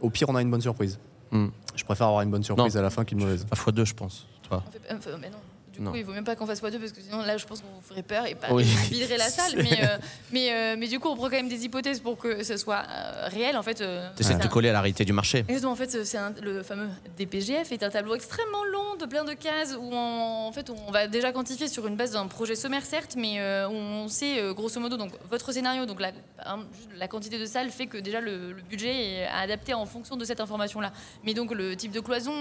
au 0.01 0.09
pire 0.09 0.29
on 0.29 0.35
a 0.35 0.41
une 0.41 0.49
bonne 0.49 0.61
surprise. 0.61 0.97
Mm. 1.33 1.47
Je 1.75 1.83
préfère 1.83 2.07
avoir 2.07 2.21
une 2.21 2.29
bonne 2.31 2.43
surprise 2.43 2.77
à 2.77 2.81
la 2.81 2.89
fin 2.89 3.03
qu'une 3.03 3.19
mauvaise. 3.19 3.45
À 3.51 3.55
fois 3.55 3.73
deux, 3.73 3.85
je 3.85 3.93
pense. 3.93 4.25
Toi. 4.47 4.63
On 4.67 4.71
fait- 4.71 4.79
euh, 4.91 4.97
enfin, 4.97 5.17
mais 5.19 5.29
non. 5.29 5.37
Du 5.73 5.81
Non. 5.81 5.89
coup, 5.91 5.97
il 5.97 6.05
vaut 6.05 6.13
même 6.13 6.23
pas 6.23 6.35
qu'on 6.35 6.45
fasse 6.45 6.61
x2 6.61 6.77
parce 6.79 6.91
que 6.91 7.01
sinon, 7.01 7.23
là, 7.23 7.35
je 7.35 7.45
pense 7.47 7.61
qu'on 7.61 7.67
vous 7.75 7.81
ferait 7.81 8.03
peur 8.03 8.27
et 8.27 8.35
pas 8.35 8.53
Oui. 8.53 8.63
viderait 8.91 9.17
la 9.17 9.29
salle. 9.29 9.53
Mais, 9.57 9.83
euh, 9.83 9.97
mais, 10.31 10.53
euh, 10.53 10.75
mais 10.77 10.87
du 10.87 10.99
coup, 10.99 11.07
on 11.07 11.15
prend 11.15 11.25
quand 11.25 11.31
même 11.35 11.49
des 11.49 11.65
hypothèses 11.65 11.99
pour 11.99 12.15
que 12.17 12.43
ce 12.43 12.57
soit 12.57 12.83
euh, 12.87 13.27
réel. 13.27 13.57
En 13.57 13.63
fait, 13.63 13.81
euh, 13.81 14.07
T'essaies 14.15 14.35
de 14.35 14.43
te 14.43 14.47
coller 14.47 14.69
à 14.69 14.73
la 14.73 14.81
réalité 14.81 15.03
du 15.03 15.13
marché. 15.13 15.39
Exactement, 15.39 15.71
en 15.71 15.75
fait, 15.75 15.89
c'est 16.05 16.17
le 16.43 16.61
fameux 16.61 16.89
DPGF 17.17 17.71
est 17.71 17.81
un 17.81 17.89
tableau 17.89 18.13
extrêmement 18.13 18.63
long 18.65 18.95
de 18.99 19.05
plein 19.07 19.23
de 19.23 19.33
cases 19.33 19.75
où 19.75 19.89
on, 19.91 20.47
en 20.47 20.51
fait 20.51 20.69
on 20.69 20.91
va 20.91 21.07
déjà 21.07 21.31
quantifier 21.31 21.67
sur 21.67 21.87
une 21.87 21.95
base 21.95 22.11
d'un 22.11 22.27
projet 22.27 22.53
sommaire 22.55 22.85
certes, 22.85 23.15
mais 23.17 23.41
on 23.67 24.07
sait 24.07 24.39
grosso 24.53 24.79
modo 24.79 24.97
donc 24.97 25.11
votre 25.29 25.51
scénario 25.51 25.85
donc 25.87 25.99
la, 25.99 27.07
quantité 27.07 27.39
de 27.39 27.45
salles 27.45 27.71
fait 27.71 27.87
que 27.87 27.97
déjà 27.97 28.21
le, 28.21 28.51
le 28.51 28.61
budget 28.61 28.93
est 29.21 29.25
adapté 29.27 29.73
en 29.73 29.85
fonction 29.87 30.15
de 30.15 30.25
cette 30.25 30.39
information 30.39 30.79
là. 30.79 30.93
Mais 31.23 31.33
donc 31.33 31.51
le 31.53 31.75
type 31.75 31.91
de 31.91 31.99
cloison, 31.99 32.33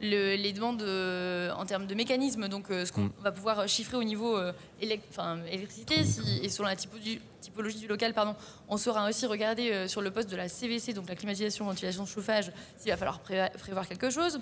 le- 0.00 0.36
les 0.36 0.52
demandes 0.52 0.82
en 0.82 1.64
termes 1.66 1.86
de 1.86 1.94
mécanismes, 1.94 2.48
donc 2.52 2.70
euh, 2.70 2.84
ce 2.86 2.92
qu'on 2.92 3.02
Mm. 3.04 3.12
va 3.24 3.32
pouvoir 3.32 3.66
chiffrer 3.68 3.96
au 3.96 4.04
niveau 4.04 4.36
euh, 4.36 4.52
électricité 5.50 6.04
si- 6.04 6.40
et 6.42 6.48
selon 6.48 6.68
la 6.68 6.76
typologie, 6.76 7.20
typologie 7.40 7.78
du 7.78 7.88
local, 7.88 8.12
pardon, 8.14 8.34
on 8.68 8.76
saura 8.76 9.08
aussi 9.08 9.26
regarder 9.26 9.70
euh, 9.72 9.88
sur 9.88 10.00
le 10.02 10.10
poste 10.10 10.30
de 10.30 10.36
la 10.36 10.48
CVC, 10.48 10.92
donc 10.92 11.08
la 11.08 11.16
climatisation, 11.16 11.64
ventilation, 11.64 12.06
chauffage, 12.06 12.52
s'il 12.76 12.90
va 12.90 12.96
falloir 12.96 13.18
pré- 13.20 13.50
prévoir 13.58 13.88
quelque 13.88 14.10
chose. 14.10 14.38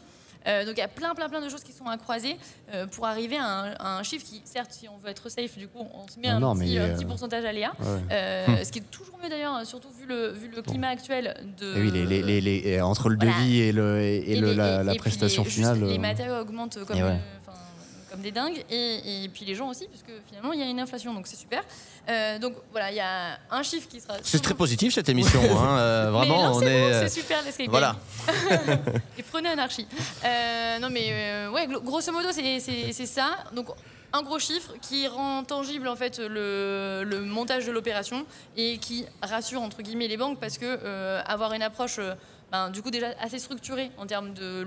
Euh, 0.46 0.64
donc 0.64 0.72
il 0.76 0.80
y 0.80 0.82
a 0.82 0.88
plein, 0.88 1.14
plein, 1.14 1.28
plein 1.28 1.42
de 1.42 1.50
choses 1.50 1.62
qui 1.62 1.72
sont 1.72 1.84
à 1.86 1.98
croiser 1.98 2.34
euh, 2.72 2.86
pour 2.86 3.04
arriver 3.06 3.36
à 3.36 3.44
un, 3.44 3.72
à 3.72 3.98
un 3.98 4.02
chiffre 4.02 4.24
qui, 4.24 4.40
certes, 4.46 4.72
si 4.72 4.88
on 4.88 4.96
veut 4.96 5.10
être 5.10 5.28
safe, 5.28 5.58
du 5.58 5.68
coup, 5.68 5.80
on 5.92 6.08
se 6.08 6.18
met 6.18 6.28
Non, 6.28 6.36
un, 6.36 6.40
non, 6.40 6.54
petit, 6.56 6.76
mais, 6.76 6.78
un 6.78 6.94
petit 6.94 7.04
pourcentage 7.04 7.44
aléa. 7.44 7.72
Ouais. 7.78 7.86
Euh, 8.10 8.64
Ce 8.64 8.72
qui 8.72 8.78
est 8.78 8.90
toujours 8.90 9.18
mieux 9.22 9.28
d'ailleurs, 9.28 9.66
surtout 9.66 9.90
vu 9.90 10.06
le, 10.06 10.30
vu 10.30 10.48
le 10.48 10.62
climat 10.62 10.88
actuel 10.88 11.36
de. 11.58 11.76
Et 11.76 11.80
oui, 11.82 11.90
les, 11.90 12.06
les- 12.06 12.22
les- 12.22 12.40
les- 12.40 12.62
et 12.70 12.80
entre 12.80 13.10
le 13.10 13.16
Voilà. 13.16 13.32
devis 13.38 13.60
et, 13.60 13.72
le, 13.72 14.00
et, 14.00 14.16
et 14.16 14.32
Et 14.32 14.40
le- 14.40 14.48
les- 14.52 14.54
la, 14.56 14.94
prestation 14.94 15.44
finale. 15.44 15.78
Les 15.84 15.98
matériaux 15.98 16.36
augmentent 16.40 16.82
comme, 16.86 16.96
ouais. 16.96 17.18
Euh, 18.10 18.12
comme 18.12 18.20
des 18.22 18.32
dingues. 18.32 18.64
Et, 18.70 19.24
et 19.24 19.28
puis 19.28 19.44
les 19.44 19.54
gens 19.54 19.68
aussi, 19.68 19.86
puisque 19.88 20.10
finalement, 20.28 20.52
il 20.52 20.60
y 20.60 20.62
a 20.62 20.66
une 20.66 20.80
inflation, 20.80 21.14
donc 21.14 21.26
c'est 21.26 21.36
super. 21.36 21.62
Euh, 22.08 22.38
donc 22.38 22.54
voilà, 22.72 22.90
il 22.90 22.96
y 22.96 23.00
a 23.00 23.38
un 23.50 23.62
chiffre 23.62 23.88
qui 23.88 24.00
sera. 24.00 24.14
C'est 24.22 24.42
très 24.42 24.54
positif 24.54 24.94
cette 24.94 25.08
émission. 25.08 25.40
hein, 25.58 25.78
euh, 25.78 26.10
vraiment, 26.10 26.52
on 26.54 26.60
est. 26.62 26.66
euh, 26.92 27.08
C'est 27.08 27.20
super 27.20 27.42
l'escape 27.44 27.68
Voilà. 27.68 27.96
Et 29.18 29.22
prenez 29.22 29.48
anarchie. 29.48 29.86
Euh, 30.24 30.78
non 30.78 30.88
mais 30.90 31.08
euh, 31.10 31.50
ouais, 31.50 31.66
grosso 31.66 32.12
modo 32.12 32.28
c'est 32.32 33.06
ça. 33.06 33.36
Donc 33.54 33.68
un 34.12 34.22
gros 34.22 34.38
chiffre 34.38 34.72
qui 34.82 35.06
rend 35.06 35.44
tangible 35.44 35.86
en 35.86 35.94
fait 35.96 36.18
le, 36.18 37.04
le 37.04 37.20
montage 37.22 37.64
de 37.66 37.70
l'opération 37.72 38.26
et 38.56 38.78
qui 38.78 39.06
rassure 39.22 39.62
entre 39.62 39.82
guillemets 39.82 40.08
les 40.08 40.16
banques 40.16 40.40
parce 40.40 40.58
que 40.58 40.64
euh, 40.66 41.22
avoir 41.26 41.52
une 41.52 41.62
approche 41.62 41.98
euh, 42.00 42.14
ben, 42.50 42.70
du 42.70 42.82
coup 42.82 42.90
déjà 42.90 43.08
assez 43.20 43.38
structurée 43.38 43.92
en 43.98 44.06
termes 44.06 44.34
de 44.34 44.66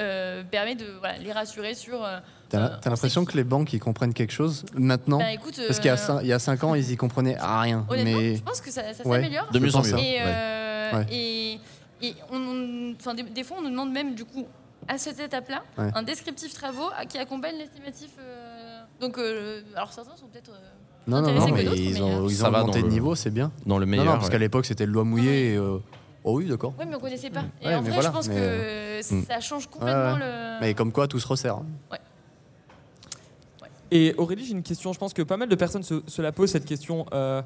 euh, 0.00 0.42
permet 0.42 0.74
de 0.74 0.86
voilà, 0.98 1.18
les 1.18 1.32
rassurer 1.32 1.74
sur. 1.74 2.04
Euh, 2.58 2.68
T'as 2.80 2.88
euh, 2.88 2.90
l'impression 2.90 3.24
que 3.24 3.36
les 3.36 3.44
banques 3.44 3.72
ils 3.72 3.78
comprennent 3.80 4.14
quelque 4.14 4.32
chose 4.32 4.64
maintenant 4.74 5.20
écoute, 5.20 5.60
Parce 5.66 5.78
qu'il 5.78 5.86
y, 5.86 5.90
a 5.90 5.94
euh, 5.94 5.96
cin- 5.96 6.20
il 6.22 6.26
y 6.28 6.32
a 6.32 6.38
5 6.38 6.64
ans, 6.64 6.74
ils 6.74 6.90
y 6.90 6.96
comprenaient 6.96 7.36
à 7.36 7.60
rien. 7.62 7.86
Honnêtement, 7.88 8.18
Mais 8.18 8.36
je 8.36 8.42
pense 8.42 8.60
que 8.60 8.70
ça, 8.70 8.82
ça 8.94 9.06
Ouais. 9.06 9.18
s'améliore. 9.18 9.48
De 9.52 9.58
mieux 9.58 9.74
en 9.76 9.82
mieux. 9.82 9.88
Et, 9.88 9.92
Ouais. 10.16 10.20
euh, 10.24 10.92
Ouais. 10.98 11.06
et, 11.12 11.60
et 12.02 12.14
on, 12.32 12.36
on- 12.38 12.94
enfin, 12.98 13.14
des, 13.14 13.22
des 13.22 13.44
fois, 13.44 13.58
on 13.60 13.62
nous 13.62 13.70
demande 13.70 13.92
même, 13.92 14.14
du 14.14 14.24
coup, 14.24 14.46
à 14.88 14.98
cette 14.98 15.20
étape-là, 15.20 15.62
Ouais. 15.78 15.90
un 15.94 16.02
descriptif 16.02 16.52
travaux 16.54 16.88
qui 17.08 17.18
accompagne 17.18 17.56
l'estimatif. 17.58 18.10
euh, 18.18 18.80
donc, 19.00 19.18
euh, 19.18 19.62
alors 19.76 19.92
certains 19.92 20.16
sont 20.16 20.26
peut-être. 20.26 20.50
euh, 20.50 20.70
non, 21.06 21.22
non, 21.22 21.32
non, 21.32 21.48
mais 21.52 21.64
ils 21.64 21.94
mais, 21.94 22.00
ont, 22.00 22.24
euh, 22.24 22.28
ils 22.28 22.44
ont 22.44 22.48
augmenté 22.48 22.80
de 22.80 22.86
le- 22.86 22.90
niveau, 22.92 23.14
c'est 23.14 23.30
bien. 23.30 23.52
Dans 23.66 23.78
le 23.78 23.86
meilleur. 23.86 24.04
non, 24.06 24.12
parce 24.12 24.26
ouais. 24.26 24.32
qu'à 24.32 24.38
l'époque 24.38 24.66
c'était 24.66 24.86
mouillée. 24.86 25.52
Et, 25.52 25.56
euh, 25.56 25.78
Oh 26.22 26.36
oui, 26.36 26.44
d'accord. 26.46 26.74
Ouais, 26.78 26.84
mais 26.84 26.94
on 26.94 27.00
connaissait 27.00 27.30
pas. 27.30 27.44
Et 27.62 27.66
Ouais, 27.68 27.74
en 27.74 27.80
vrai, 27.80 27.92
voilà, 27.92 28.10
je 28.10 28.14
pense 28.14 28.28
mais, 28.28 28.34
que 28.34 29.00
ça 29.26 29.40
change 29.40 29.66
complètement 29.68 30.12
Ouais, 30.12 30.18
le. 30.18 30.60
Mais 30.60 30.74
comme 30.74 30.92
quoi, 30.92 31.08
tout 31.08 31.18
se 31.18 31.26
resserre. 31.26 31.56
hein. 31.56 31.96
Et 33.90 34.14
Aurélie, 34.18 34.44
j'ai 34.44 34.52
une 34.52 34.62
question. 34.62 34.92
Je 34.92 34.98
pense 34.98 35.12
que 35.12 35.22
pas 35.22 35.36
mal 35.36 35.48
de 35.48 35.54
personnes 35.56 35.82
se, 35.82 36.02
se 36.06 36.22
la 36.22 36.32
posent 36.32 36.50
cette 36.52 36.64
question. 36.64 37.06
Euh, 37.12 37.42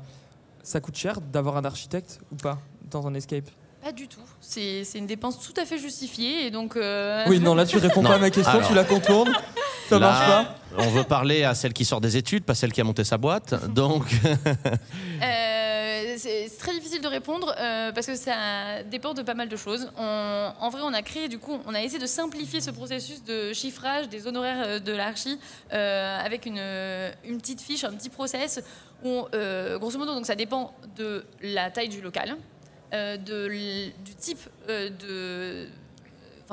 ça 0.62 0.80
coûte 0.80 0.96
cher 0.96 1.20
d'avoir 1.20 1.56
un 1.56 1.64
architecte 1.64 2.20
ou 2.32 2.36
pas 2.36 2.58
dans 2.90 3.06
un 3.06 3.14
escape? 3.14 3.48
Pas 3.82 3.92
du 3.92 4.08
tout. 4.08 4.20
C'est 4.40 4.82
une 4.94 5.06
dépense 5.06 5.38
tout 5.40 5.58
à 5.60 5.64
fait 5.66 5.78
justifiée. 5.78 6.46
Et 6.46 6.50
donc. 6.50 6.76
euh, 6.76 7.24
Oui, 7.28 7.38
non, 7.40 7.54
là 7.54 7.66
tu 7.66 7.76
réponds 7.78 8.02
Non. 8.02 8.08
pas 8.10 8.16
à 8.16 8.18
ma 8.18 8.30
question, 8.30 8.54
Alors. 8.54 8.68
tu 8.68 8.74
la 8.74 8.84
contournes. 8.84 9.32
Ça 9.88 9.98
Là, 9.98 10.06
marche 10.10 10.26
pas? 10.26 10.54
On 10.78 10.88
veut 10.90 11.04
parler 11.04 11.44
à 11.44 11.54
celle 11.54 11.72
qui 11.74 11.84
sort 11.84 12.00
des 12.00 12.16
études, 12.16 12.44
pas 12.44 12.54
celle 12.54 12.72
qui 12.72 12.80
a 12.80 12.84
monté 12.84 13.04
sa 13.04 13.18
boîte. 13.18 13.54
Donc, 13.74 14.04
Euh, 14.24 15.53
c'est 16.18 16.50
très 16.58 16.72
difficile 16.72 17.00
de 17.00 17.08
répondre 17.08 17.54
euh, 17.58 17.92
parce 17.92 18.06
que 18.06 18.14
ça 18.14 18.82
dépend 18.84 19.14
de 19.14 19.22
pas 19.22 19.34
mal 19.34 19.48
de 19.48 19.56
choses. 19.56 19.90
En 19.96 20.68
vrai, 20.70 20.82
on 20.82 20.92
a 20.92 21.02
créé, 21.02 21.28
du 21.28 21.38
coup, 21.38 21.58
on 21.66 21.74
a 21.74 21.82
essayé 21.82 21.98
de 21.98 22.06
simplifier 22.06 22.60
ce 22.60 22.70
processus 22.70 23.22
de 23.24 23.52
chiffrage 23.52 24.08
des 24.08 24.26
honoraires 24.26 24.64
euh, 24.66 24.78
de 24.78 24.92
l'archi 24.92 25.38
euh, 25.72 26.18
avec 26.18 26.46
une, 26.46 26.60
petite 27.38 27.60
fiche, 27.60 27.84
un 27.84 27.92
petit 27.92 28.10
process 28.10 28.62
où, 29.02 29.26
euh, 29.34 29.78
grosso 29.78 29.98
modo, 29.98 30.14
donc 30.14 30.26
ça 30.26 30.34
dépend 30.34 30.74
de 30.96 31.24
la 31.42 31.70
taille 31.70 31.88
du 31.88 32.00
local, 32.00 32.36
du 32.92 34.14
type 34.18 34.38
de, 34.68 35.68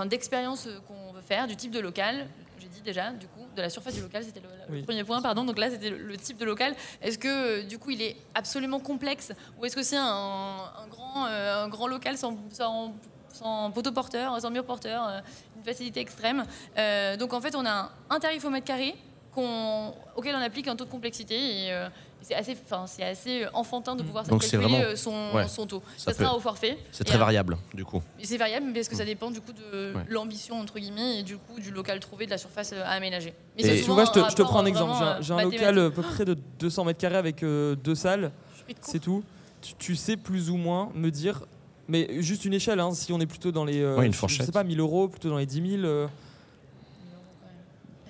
d'expérience 0.05 0.67
qu'on 0.87 1.13
veut 1.13 1.21
faire, 1.21 1.47
du 1.47 1.55
type 1.55 1.71
de 1.71 1.79
local. 1.79 2.27
J'ai 2.59 2.67
dit 2.67 2.81
déjà, 2.81 3.11
du 3.11 3.27
coup, 3.27 3.40
de 3.55 3.61
la 3.61 3.69
surface 3.69 3.95
du 3.95 4.01
local, 4.01 4.23
c'était 4.23 4.39
le, 4.39 4.47
le 4.69 4.73
Oui. 4.79 4.83
premier 4.83 5.03
point, 5.03 5.21
pardon. 5.21 5.43
Donc 5.43 5.57
là, 5.57 5.69
c'était 5.69 5.89
le, 5.89 5.97
le 5.97 6.17
type 6.17 6.37
de 6.37 6.45
local. 6.45 6.75
Est-ce 7.01 7.17
que, 7.17 7.27
euh, 7.27 7.63
du 7.63 7.77
coup, 7.79 7.91
il 7.91 8.01
est 8.01 8.15
absolument 8.33 8.79
complexe 8.79 9.31
ou 9.59 9.65
est-ce 9.65 9.75
que 9.75 9.83
c'est 9.83 9.97
un, 9.97 10.03
un 10.05 10.87
grand, 10.89 11.25
euh, 11.27 11.65
un 11.65 11.67
grand 11.69 11.87
local 11.87 12.17
sans, 12.17 12.37
sans, 12.51 12.93
sans 13.33 13.71
poteau 13.71 13.91
porteur, 13.91 14.39
sans 14.41 14.49
mur 14.51 14.63
porteur, 14.65 15.07
euh, 15.07 15.19
une 15.57 15.63
facilité 15.63 15.99
extrême 15.99 16.45
Euh, 16.77 17.17
Donc 17.17 17.33
en 17.33 17.41
fait, 17.41 17.55
on 17.55 17.65
a 17.65 17.71
un, 17.71 17.89
un 18.09 18.19
tarif 18.19 18.43
au 18.45 18.49
mètre 18.49 18.67
carré 18.67 18.95
auquel 20.15 20.35
on 20.35 20.41
applique 20.41 20.67
un 20.67 20.75
taux 20.75 20.83
de 20.85 20.89
complexité 20.89 21.35
et 21.65 21.71
euh, 21.73 21.87
c'est 22.21 22.35
assez, 22.35 22.55
enfin, 22.65 22.85
c'est 22.87 23.03
assez 23.03 23.45
enfantin 23.53 23.95
de 23.95 24.03
pouvoir 24.03 24.25
Mm. 24.25 24.29
Donc 24.29 24.43
c'est 24.43 24.51
calculer 24.51 24.73
vraiment- 24.77 24.91
euh, 24.91 24.95
son, 24.95 25.31
ouais, 25.33 25.47
son 25.47 25.65
taux. 25.65 25.81
ça 25.97 26.11
Ça, 26.11 26.17
sera 26.17 26.29
peut- 26.31 26.37
au 26.37 26.39
forfait. 26.39 26.77
c'est 26.91 27.03
très 27.03 27.17
variable, 27.17 27.57
du 27.73 27.83
coup. 27.85 28.01
et 28.19 28.25
C'est 28.25 28.37
variable 28.37 28.71
parce 28.73 28.87
que 28.87 28.95
ça 28.95 29.05
dépend 29.05 29.31
du 29.31 29.41
coup 29.41 29.53
de 29.53 29.93
Ouais. 29.95 30.03
l'ambition 30.09 30.59
entre 30.59 30.79
guillemets 30.79 31.19
et 31.19 31.23
du 31.23 31.37
coup 31.37 31.59
du 31.59 31.71
local 31.71 31.99
trouvé, 31.99 32.25
de 32.25 32.31
la 32.31 32.37
surface 32.37 32.73
euh, 32.73 32.83
à 32.83 32.89
aménager. 32.91 33.33
Mais 33.57 33.63
Et 33.79 33.81
tu 33.83 33.89
vois, 33.91 34.05
je 34.05 34.11
te, 34.11 34.19
je 34.29 34.35
te 34.35 34.41
prends 34.43 34.59
un 34.59 34.65
euh, 34.65 34.67
exemple. 34.67 34.93
J'ai 35.21 35.33
un, 35.33 35.39
euh, 35.39 35.43
local 35.43 35.79
à 35.79 35.89
peu 35.89 36.01
près 36.01 36.25
de 36.25 36.37
200 36.59 36.85
mètres 36.85 36.99
carrés 36.99 37.17
avec 37.17 37.43
euh, 37.43 37.75
deux 37.75 37.95
salles, 37.95 38.31
c'est 38.81 38.99
tout. 38.99 39.23
Tu, 39.61 39.73
tu 39.75 39.95
sais 39.95 40.17
plus 40.17 40.49
ou 40.49 40.57
moins 40.57 40.89
me 40.95 41.09
dire, 41.11 41.43
mais 41.87 42.21
juste 42.21 42.45
une 42.45 42.53
échelle, 42.53 42.79
hein, 42.79 42.93
si 42.93 43.11
on 43.13 43.19
est 43.19 43.25
plutôt 43.25 43.51
dans 43.51 43.65
les. 43.65 43.79
euh, 43.81 43.95
Ouais, 43.97 44.05
une 44.05 44.11
je- 44.11 44.15
Je 44.15 44.19
fourchette. 44.19 44.45
sais 44.45 44.51
pas, 44.51 44.63
1000 44.63 44.79
euros, 44.79 45.07
plutôt 45.07 45.29
dans 45.29 45.37
les 45.37 45.45
10 45.45 45.61
000. 45.77 45.83
euh, 45.85 46.07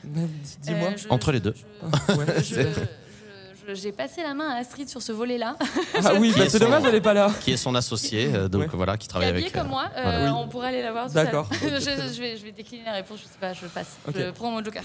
Dis-moi. 0.04 0.90
Euh, 0.90 0.96
Entre 1.10 1.32
les 1.32 1.40
deux. 1.40 1.54
je- 1.56 2.14
Ouais. 2.18 2.26
je- 2.44 2.62
J'ai 3.74 3.92
passé 3.92 4.24
la 4.24 4.34
main 4.34 4.50
à 4.50 4.56
Astrid 4.58 4.90
sur 4.90 5.02
ce 5.02 5.12
volet-là. 5.12 5.56
Ah 6.04 6.14
oui, 6.20 6.34
bah 6.36 6.46
est 6.46 6.50
c'est 6.50 6.60
dommage, 6.60 6.84
elle 6.86 6.96
est 6.96 7.02
pas 7.02 7.14
là. 7.14 7.32
Qui 7.42 7.52
est 7.52 7.58
son 7.58 7.76
associé, 7.76 8.30
euh, 8.34 8.48
donc 8.48 8.62
Ouais. 8.64 8.68
voilà, 8.74 8.94
qui 8.98 9.00
Qui 9.00 9.06
est 9.06 9.10
travaille 9.10 9.30
habillée 9.30 9.46
avec. 9.48 9.54
comme 9.54 9.68
euh, 9.68 9.70
moi. 9.70 9.86
voilà. 9.94 10.18
Euh, 10.20 10.26
Oui. 10.32 10.38
On 10.44 10.48
pourrait 10.48 10.70
aller 10.70 10.82
la 10.82 10.92
voir. 10.92 11.10
D'accord. 11.10 11.48
je, 11.54 11.68
je 11.68 12.20
vais, 12.22 12.38
je 12.38 12.44
vais 12.44 12.52
décliner 12.52 12.86
la 12.86 12.94
réponse. 12.94 13.20
Je 13.20 13.24
sais 13.26 13.38
pas, 13.40 13.54
je 13.54 13.66
passe. 13.68 13.98
Je 14.16 14.32
prends 14.32 14.52
mon 14.52 14.64
joker. 14.64 14.84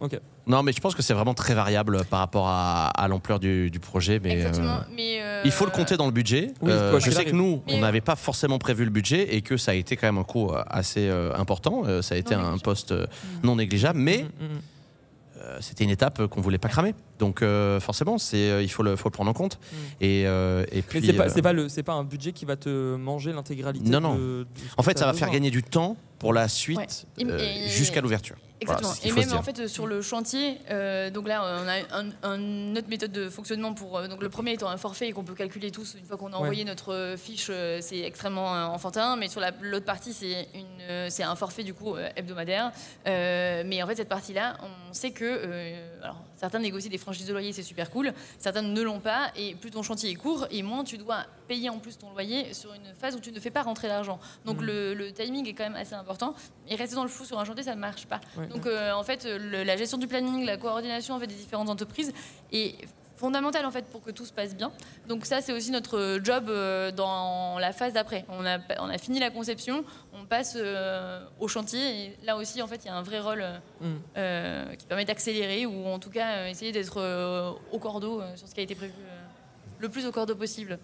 Ok. 0.00 0.18
Non, 0.46 0.62
mais 0.62 0.72
je 0.72 0.80
pense 0.80 0.94
que 0.94 1.02
c'est 1.02 1.12
vraiment 1.12 1.34
très 1.34 1.52
variable 1.54 2.04
par 2.06 2.20
rapport 2.20 2.48
à, 2.48 2.88
à 2.88 3.06
l'ampleur 3.06 3.38
du, 3.38 3.70
du 3.70 3.78
projet. 3.80 4.18
Mais, 4.18 4.32
Exactement. 4.32 4.76
euh, 4.76 4.94
Mais 4.96 5.20
euh, 5.22 5.42
Il 5.44 5.50
faut 5.50 5.66
le 5.66 5.70
compter 5.70 5.96
dans 5.98 6.06
le 6.06 6.12
budget. 6.12 6.52
Oui, 6.62 6.70
Euh, 6.72 6.90
quoi 6.90 7.00
je 7.00 7.10
sais 7.10 7.24
que 7.26 7.32
nous, 7.32 7.62
Mais- 7.66 7.74
on 7.74 7.78
n'avait 7.80 8.00
pas 8.00 8.16
forcément 8.16 8.58
prévu 8.58 8.84
le 8.84 8.90
budget 8.90 9.34
et 9.36 9.42
que 9.42 9.58
ça 9.58 9.72
a 9.72 9.74
été 9.74 9.96
quand 9.96 10.06
même 10.08 10.16
un 10.18 10.24
coût 10.24 10.52
assez 10.68 11.06
euh, 11.08 11.34
important. 11.36 11.82
Euh, 11.84 12.00
ça 12.00 12.14
a 12.14 12.18
été 12.18 12.34
Non 12.34 12.40
un 12.40 12.44
négligeable. 12.44 12.62
poste 12.62 12.92
euh, 12.92 13.06
non 13.42 13.56
négligeable, 13.56 13.98
mais 13.98 14.22
Mm, 14.22 14.44
mm, 14.44 14.46
mm. 14.48 14.60
euh, 15.42 15.58
c'était 15.60 15.84
une 15.84 15.90
étape 15.90 16.26
qu'on 16.28 16.40
voulait 16.40 16.56
pas 16.58 16.68
cramer. 16.70 16.94
Donc 17.20 17.42
euh, 17.42 17.78
forcément, 17.78 18.18
c'est 18.18 18.50
euh, 18.50 18.62
il 18.62 18.68
faut 18.70 18.82
le, 18.82 18.96
faut 18.96 19.08
le 19.08 19.12
prendre 19.12 19.30
en 19.30 19.34
compte. 19.34 19.58
Mm. 19.60 19.76
Et, 20.00 20.26
euh, 20.26 20.64
et 20.72 20.76
Mais 20.76 20.82
puis, 20.82 21.06
c'est 21.06 21.12
pas, 21.12 21.26
euh, 21.26 21.30
c'est 21.32 21.42
pas 21.42 21.52
le, 21.52 21.68
c'est 21.68 21.82
pas 21.84 21.92
un 21.92 22.02
budget 22.04 22.32
qui 22.32 22.44
va 22.46 22.56
te 22.56 22.96
manger 22.96 23.32
l'intégralité. 23.32 23.88
Non, 23.88 24.00
non. 24.00 24.14
de- 24.16 24.20
de 24.42 24.46
ce 24.68 24.74
en 24.78 24.82
fait, 24.82 24.98
ça 24.98 25.06
va 25.06 25.12
faire 25.12 25.30
gagner 25.30 25.50
du 25.50 25.62
temps 25.62 25.96
pour 26.18 26.32
la 26.32 26.48
suite 26.48 26.78
Ouais. 26.78 26.86
Et- 27.18 27.24
euh, 27.26 27.38
et- 27.38 27.68
jusqu'à 27.68 28.00
l'ouverture. 28.00 28.36
Exactement. 28.62 28.92
et 29.04 29.12
même 29.12 29.32
en 29.32 29.42
fait 29.42 29.68
sur 29.68 29.86
le 29.86 30.02
chantier, 30.02 30.58
euh, 30.70 31.08
donc 31.08 31.26
là 31.26 31.40
on 31.42 31.66
a 31.66 31.98
un, 31.98 32.10
un- 32.22 32.38
une 32.38 32.76
autre 32.76 32.90
méthode 32.90 33.10
de 33.10 33.30
fonctionnement 33.30 33.72
pour 33.72 33.96
euh, 33.96 34.06
donc 34.06 34.22
le 34.22 34.28
premier 34.28 34.52
étant 34.52 34.68
un 34.68 34.76
forfait 34.76 35.08
et 35.08 35.12
qu'on 35.12 35.24
peut 35.24 35.32
calculer 35.32 35.70
tous 35.70 35.96
une 35.98 36.04
fois 36.04 36.18
qu'on 36.18 36.26
a 36.26 36.36
Ouais. 36.36 36.42
envoyé 36.42 36.64
notre 36.66 37.14
fiche, 37.16 37.46
euh, 37.48 37.78
c'est 37.80 38.00
extrêmement 38.00 38.54
euh, 38.54 38.66
enfantin. 38.66 39.16
Mais 39.16 39.28
sur 39.28 39.40
la- 39.40 39.52
l'autre 39.62 39.86
partie 39.86 40.12
c'est 40.12 40.46
une 40.54 40.66
euh, 40.90 41.06
c'est 41.08 41.22
un 41.22 41.36
forfait 41.36 41.62
du 41.64 41.72
coup 41.72 41.94
euh, 41.96 42.06
hebdomadaire. 42.16 42.70
Euh, 43.06 43.62
mais 43.64 43.82
en 43.82 43.86
fait 43.86 43.96
cette 43.96 44.10
partie 44.10 44.34
là, 44.34 44.58
on 44.62 44.92
sait 44.92 45.12
que 45.12 45.24
euh, 45.24 45.99
alors 46.02 46.22
certains 46.36 46.58
négocient 46.58 46.90
des 46.90 46.98
franchises 46.98 47.26
de 47.26 47.32
loyer, 47.32 47.52
c'est 47.52 47.62
super 47.62 47.90
cool. 47.90 48.12
Certains 48.38 48.62
ne 48.62 48.82
l'ont 48.82 49.00
pas 49.00 49.30
et 49.36 49.54
plus 49.54 49.70
ton 49.70 49.82
chantier 49.82 50.10
est 50.10 50.14
court 50.14 50.46
et 50.50 50.62
moins 50.62 50.84
tu 50.84 50.98
dois 50.98 51.24
payer 51.48 51.68
en 51.68 51.78
plus 51.78 51.98
ton 51.98 52.10
loyer 52.10 52.52
sur 52.54 52.72
une 52.74 52.94
phase 52.98 53.14
où 53.16 53.20
tu 53.20 53.32
ne 53.32 53.40
fais 53.40 53.50
pas 53.50 53.62
rentrer 53.62 53.88
l'argent. 53.88 54.18
Donc 54.44 54.58
Mhm. 54.60 54.66
le, 54.66 54.94
le 54.94 55.12
timing 55.12 55.46
est 55.48 55.52
quand 55.54 55.64
même 55.64 55.76
assez 55.76 55.94
important. 55.94 56.34
Et 56.68 56.74
rester 56.76 56.94
dans 56.96 57.02
le 57.02 57.08
flou 57.08 57.24
sur 57.24 57.38
un 57.38 57.44
chantier, 57.44 57.62
ça 57.64 57.74
ne 57.74 57.80
marche 57.80 58.06
pas. 58.06 58.20
Donc 58.50 58.66
euh, 58.66 58.92
en 58.92 59.02
fait, 59.02 59.24
le- 59.24 59.64
la 59.64 59.76
gestion 59.76 59.98
du 59.98 60.06
planning, 60.06 60.44
la 60.44 60.56
coordination 60.56 61.14
en 61.14 61.20
fait, 61.20 61.26
des 61.26 61.34
différentes 61.34 61.68
entreprises 61.68 62.12
est 62.52 62.74
fondamentale 63.20 63.66
en 63.66 63.70
fait 63.70 63.84
pour 63.84 64.02
que 64.02 64.10
tout 64.10 64.24
se 64.24 64.32
passe 64.32 64.56
bien. 64.56 64.72
Donc 65.06 65.26
ça, 65.26 65.40
c'est 65.42 65.52
aussi 65.52 65.70
notre 65.70 66.18
job 66.24 66.48
euh, 66.48 66.90
dans 66.90 67.58
la 67.58 67.72
phase 67.72 67.92
d'après. 67.92 68.24
On 68.30 68.44
a, 68.46 68.58
on 68.80 68.88
a 68.88 68.98
fini 68.98 69.20
la 69.20 69.30
conception, 69.30 69.84
on 70.12 70.24
passe 70.24 70.54
euh, 70.56 71.20
au 71.38 71.46
chantier 71.46 71.80
et 72.06 72.16
là 72.24 72.36
aussi, 72.36 72.62
en 72.62 72.66
fait, 72.66 72.80
il 72.84 72.86
y 72.86 72.90
a 72.90 72.94
un 72.96 73.02
vrai 73.02 73.20
rôle 73.20 73.42
euh, 73.42 73.58
Mm. 73.80 73.96
euh, 74.18 74.74
qui 74.76 74.84
permet 74.86 75.04
d'accélérer 75.06 75.64
ou 75.66 75.86
en 75.86 75.98
tout 75.98 76.10
cas 76.10 76.28
euh, 76.36 76.48
essayer 76.48 76.70
d'être 76.72 76.98
euh, 77.00 77.52
au 77.72 77.78
cordeau 77.78 78.20
euh, 78.20 78.36
sur 78.36 78.46
ce 78.48 78.54
qui 78.54 78.60
a 78.60 78.62
été 78.62 78.74
prévu 78.74 78.92
euh, 78.98 79.18
le 79.78 79.88
plus 79.88 80.06
au 80.06 80.12
cordeau 80.12 80.34
possible. 80.34 80.78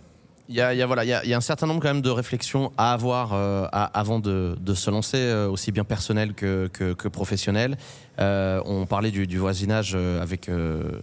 Il 0.48 0.54
y 0.54 0.60
a, 0.60 0.72
il 0.72 0.78
y 0.78 0.82
a, 0.82 0.86
voilà, 0.86 1.04
il 1.04 1.08
y 1.08 1.12
a, 1.12 1.24
y 1.26 1.34
a 1.34 1.36
un 1.36 1.40
certain 1.40 1.66
nombre 1.66 1.80
quand 1.80 1.88
même 1.88 2.02
de 2.02 2.10
réflexions 2.10 2.70
à 2.76 2.92
avoir 2.92 3.32
euh, 3.32 3.66
à- 3.72 3.86
avant 3.98 4.20
de, 4.20 4.56
de 4.60 4.74
se 4.74 4.90
lancer, 4.90 5.16
euh, 5.18 5.48
aussi 5.48 5.72
bien 5.72 5.82
personnel 5.82 6.34
que, 6.34 6.68
que, 6.72 6.92
que 6.92 7.08
professionnel. 7.08 7.76
Euh, 8.20 8.60
on 8.64 8.86
parlait 8.86 9.10
du, 9.10 9.26
du 9.26 9.38
voisinage 9.38 9.96
avec 9.96 10.48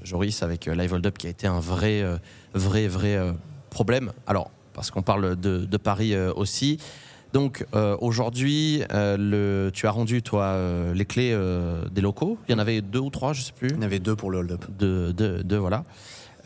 Joris, 0.03 0.43
avec 0.43 0.65
Live 0.67 0.93
Hold 0.93 1.05
Up, 1.07 1.17
qui 1.17 1.27
a 1.27 1.29
été 1.29 1.45
un 1.45 1.59
vrai, 1.59 2.03
vrai, 2.53 2.87
vrai 2.87 3.33
problème. 3.69 4.13
Alors, 4.27 4.49
parce 4.73 4.91
qu'on 4.91 5.01
parle 5.01 5.35
de, 5.35 5.65
de 5.65 5.77
Paris 5.77 6.15
aussi. 6.35 6.79
Donc 7.33 7.65
euh, 7.75 7.97
aujourd'hui, 7.99 8.83
euh, 8.93 9.71
tu 9.71 9.87
as 9.87 9.91
rendu 9.91 10.21
toi 10.21 10.43
euh, 10.43 10.93
les 10.93 11.05
clés 11.05 11.37
des 11.91 12.01
locaux. 12.01 12.37
Il 12.47 12.51
y 12.53 12.55
en 12.55 12.59
avait 12.59 12.81
deux 12.81 12.99
ou 12.99 13.09
trois, 13.09 13.33
je 13.33 13.41
sais 13.41 13.51
plus. 13.51 13.69
Il 13.69 13.75
y 13.75 13.79
en 13.79 13.81
avait 13.81 13.99
deux 13.99 14.15
pour 14.15 14.31
le 14.31 14.37
hold-up. 14.39 14.65
Deux, 14.69 15.11
deux, 15.13 15.43
deux, 15.43 15.57
voilà. 15.57 15.83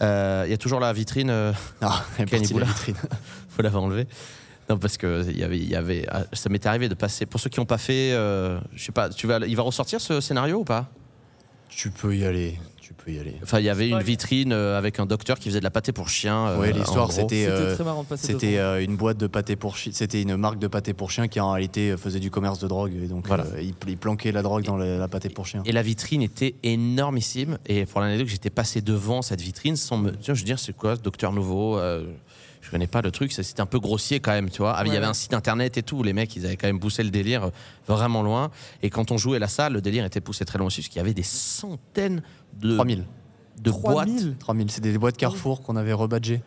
Euh, 0.01 0.43
Il 0.45 0.51
y 0.51 0.53
a 0.53 0.57
toujours 0.57 0.79
la 0.79 0.93
vitrine. 0.93 1.29
euh, 1.29 1.53
Ah, 1.81 2.05
la 2.19 2.25
vitrine. 2.25 2.95
faut 3.49 3.61
l'avoir 3.61 3.83
enlevé. 3.83 4.07
Non, 4.69 4.77
parce 4.77 4.97
que 4.97 5.23
avait, 5.43 5.57
y 5.59 5.75
avait, 5.75 6.05
ah, 6.11 6.23
ça 6.33 6.49
m'était 6.49 6.67
arrivé 6.67 6.89
de 6.89 6.93
passer. 6.93 7.25
Pour 7.25 7.39
ceux 7.39 7.49
qui 7.49 7.59
n'ont 7.59 7.65
pas 7.65 7.77
fait, 7.77 8.11
euh, 8.11 8.59
je 8.75 8.83
sais 8.83 8.91
pas, 8.91 9.09
tu 9.09 9.25
vas, 9.25 9.39
il 9.47 9.55
va 9.55 9.63
ressortir 9.63 10.01
ce 10.01 10.19
scénario 10.19 10.57
ou 10.59 10.63
pas? 10.65 10.89
Tu 11.69 11.89
peux 11.89 12.15
y 12.15 12.25
aller. 12.25 12.59
Tu 12.87 12.93
peux 12.93 13.11
y 13.11 13.19
aller. 13.19 13.35
Enfin, 13.43 13.59
il 13.59 13.65
y 13.65 13.69
avait 13.69 13.89
une 13.89 13.99
vitrine 14.01 14.53
euh, 14.53 14.77
avec 14.77 15.01
un 15.01 15.05
docteur 15.05 15.37
qui 15.39 15.49
faisait 15.49 15.59
de 15.59 15.63
la 15.65 15.69
pâté 15.71 15.91
pour 15.91 16.07
chien. 16.07 16.47
euh, 16.47 16.57
en 16.57 16.61
l'histoire, 16.61 17.11
c'était, 17.11 17.39
C'était 17.43 17.49
euh, 17.49 17.75
très 17.75 17.83
marrant 17.83 18.03
de 18.03 18.07
passer 18.07 18.27
C'était 18.27 18.55
devant. 18.57 18.77
une 18.77 18.95
boîte 18.95 19.17
de 19.17 19.27
pâté 19.27 19.57
pour 19.57 19.75
chien. 19.75 19.91
C'était 19.93 20.21
une 20.21 20.37
marque 20.37 20.57
de 20.57 20.67
pâté 20.67 20.93
pour 20.93 21.11
chien 21.11 21.27
qui 21.27 21.41
en 21.41 21.51
réalité 21.51 21.95
faisait 21.97 22.21
du 22.21 22.31
commerce 22.31 22.59
de 22.59 22.67
drogue. 22.69 22.93
Et 23.03 23.07
donc, 23.07 23.27
Voilà. 23.27 23.43
euh, 23.43 23.61
il, 23.61 23.73
il 23.89 23.97
planquait 23.97 24.31
la 24.31 24.41
drogue 24.41 24.63
dans 24.63 24.77
la, 24.77 24.97
la 24.97 25.07
pâté 25.09 25.27
pour 25.27 25.45
chien. 25.45 25.63
Et 25.65 25.73
la 25.73 25.81
vitrine 25.81 26.21
était 26.21 26.55
énormissime. 26.63 27.57
Et 27.65 27.85
pour 27.85 27.99
l'anecdote, 27.99 28.27
j'étais 28.27 28.49
passé 28.49 28.79
devant 28.81 29.21
cette 29.21 29.41
vitrine 29.41 29.75
sans 29.75 29.97
me. 29.97 30.11
Tiens, 30.11 30.33
je 30.33 30.39
veux 30.39 30.45
dire, 30.45 30.59
c'est 30.59 30.71
quoi, 30.75 30.95
ce 30.95 31.01
docteur 31.01 31.33
nouveau 31.33 31.77
euh, 31.77 32.05
Je 32.67 32.71
connais 32.71 32.85
pas 32.87 33.01
le 33.01 33.11
truc. 33.11 33.31
C'était 33.31 33.61
un 33.61 33.65
peu 33.65 33.79
grossier 33.79 34.19
quand 34.19 34.31
même, 34.33 34.49
tu 34.49 34.57
vois. 34.57 34.73
Ah, 34.75 34.83
Il 34.85 34.91
y 34.93 34.97
avait 34.97 35.05
un 35.05 35.13
site 35.13 35.33
internet 35.33 35.77
et 35.77 35.83
tout. 35.83 36.03
Les 36.03 36.11
mecs, 36.11 36.35
ils 36.35 36.45
avaient 36.45 36.57
quand 36.57 36.67
même 36.67 36.81
poussé 36.81 37.01
le 37.01 37.09
délire 37.11 37.45
euh, 37.45 37.49
vraiment 37.87 38.21
loin. 38.23 38.51
Et 38.83 38.89
quand 38.89 39.11
on 39.11 39.17
jouait 39.17 39.39
la 39.39 39.47
salle, 39.47 39.71
le 39.71 39.79
délire 39.81 40.03
était 40.03 40.19
poussé 40.19 40.43
très 40.43 40.57
loin 40.57 40.67
aussi, 40.67 40.81
parce 40.81 40.89
qu'il 40.89 40.97
y 40.97 40.99
avait 40.99 41.13
des 41.13 41.23
centaines 41.23 42.21
de, 42.61 42.75
3000. 42.75 43.05
de 43.63 43.71
boîtes. 43.71 44.07
3000 44.07 44.35
3000. 44.37 44.71
C'est 44.71 44.81
des 44.81 44.97
boîtes 44.97 45.15
Carrefour 45.15 45.61
qu'on 45.61 45.77
avait 45.77 45.93
rebadgées. 45.93 46.41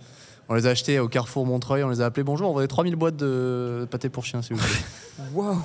On 0.50 0.54
les 0.54 0.66
a 0.66 0.70
achetées 0.70 0.98
au 0.98 1.08
Carrefour 1.08 1.46
Montreuil. 1.46 1.84
On 1.84 1.88
les 1.88 2.00
a 2.02 2.06
appelées 2.06 2.24
Bonjour, 2.24 2.50
on 2.50 2.52
voulait 2.52 2.66
3000 2.66 2.96
boîtes 2.96 3.16
de 3.16 3.86
pâté 3.90 4.10
pour 4.10 4.24
chien, 4.26 4.42
s'il 4.42 4.56
vous 4.56 4.62
plaît. 4.62 5.24
Waouh 5.32 5.62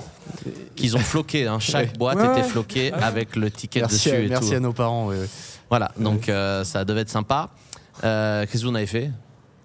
qu'ils 0.74 0.96
ont 0.96 1.00
floqué. 1.00 1.46
hein. 1.46 1.58
Chaque 1.60 1.88
Ouais. 1.92 1.98
boîte 1.98 2.18
Ouais, 2.18 2.38
était 2.38 2.48
floquée 2.48 2.92
Ah 2.94 2.98
ouais. 2.98 3.02
avec 3.04 3.36
le 3.36 3.50
ticket 3.50 3.80
merci 3.80 3.96
dessus 3.96 4.10
à, 4.10 4.20
et 4.20 4.28
merci 4.28 4.50
tout. 4.50 4.54
à 4.56 4.60
nos 4.60 4.72
parents. 4.72 5.08
ouais, 5.08 5.18
ouais. 5.18 5.28
Voilà, 5.68 5.90
donc 5.98 6.28
euh, 6.28 6.62
ça 6.64 6.84
devait 6.84 7.00
être 7.02 7.10
sympa. 7.10 7.50
Euh, 8.04 8.42
Qu'est-ce 8.46 8.62
que 8.62 8.66
vous 8.66 8.72
en 8.72 8.76
avez 8.76 8.86
fait? 8.86 9.10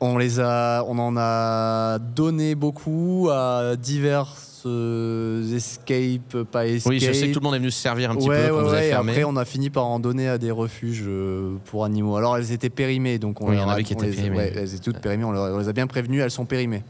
On 0.03 0.17
les 0.17 0.39
a, 0.39 0.83
on 0.87 0.97
en 0.97 1.15
a 1.15 1.99
donné 1.99 2.55
beaucoup 2.55 3.29
à 3.31 3.75
divers 3.77 4.33
euh, 4.65 5.55
escape, 5.55 6.43
pas 6.51 6.65
escape. 6.67 6.89
Oui, 6.91 6.99
je 6.99 7.11
sais 7.13 7.27
que 7.27 7.33
tout 7.33 7.39
le 7.39 7.43
monde 7.43 7.53
est 7.55 7.59
venu 7.59 7.69
se 7.71 7.79
servir 7.79 8.09
un 8.11 8.15
petit 8.15 8.27
ouais, 8.27 8.47
peu 8.47 8.49
quand 8.53 8.57
ouais, 8.57 8.63
vous 8.63 8.73
avez 8.73 8.89
fermé. 8.89 9.11
après, 9.11 9.23
on 9.23 9.35
a 9.35 9.45
fini 9.45 9.69
par 9.69 9.85
en 9.85 9.99
donner 9.99 10.27
à 10.27 10.37
des 10.39 10.49
refuges 10.51 11.03
euh, 11.07 11.55
pour 11.65 11.85
animaux. 11.85 12.15
Alors, 12.17 12.35
elles 12.37 12.51
étaient 12.51 12.69
périmées, 12.71 13.19
donc 13.19 13.41
on, 13.41 13.49
Oui, 13.49 13.55
leur 13.55 13.67
en 13.67 13.69
a- 13.69 13.73
avait 13.73 13.83
qui 13.83 13.93
on 13.93 13.97
étaient 13.97 14.07
les- 14.09 14.15
périmées. 14.15 14.37
ouais, 14.37 14.53
elles 14.55 14.73
étaient 14.73 14.83
toutes 14.91 14.99
périmées. 15.01 15.23
On, 15.23 15.31
leur- 15.31 15.53
on 15.55 15.59
les 15.59 15.69
a 15.69 15.73
bien 15.73 15.85
prévenues, 15.87 16.19
elles 16.21 16.31
sont 16.31 16.45
périmées. 16.45 16.83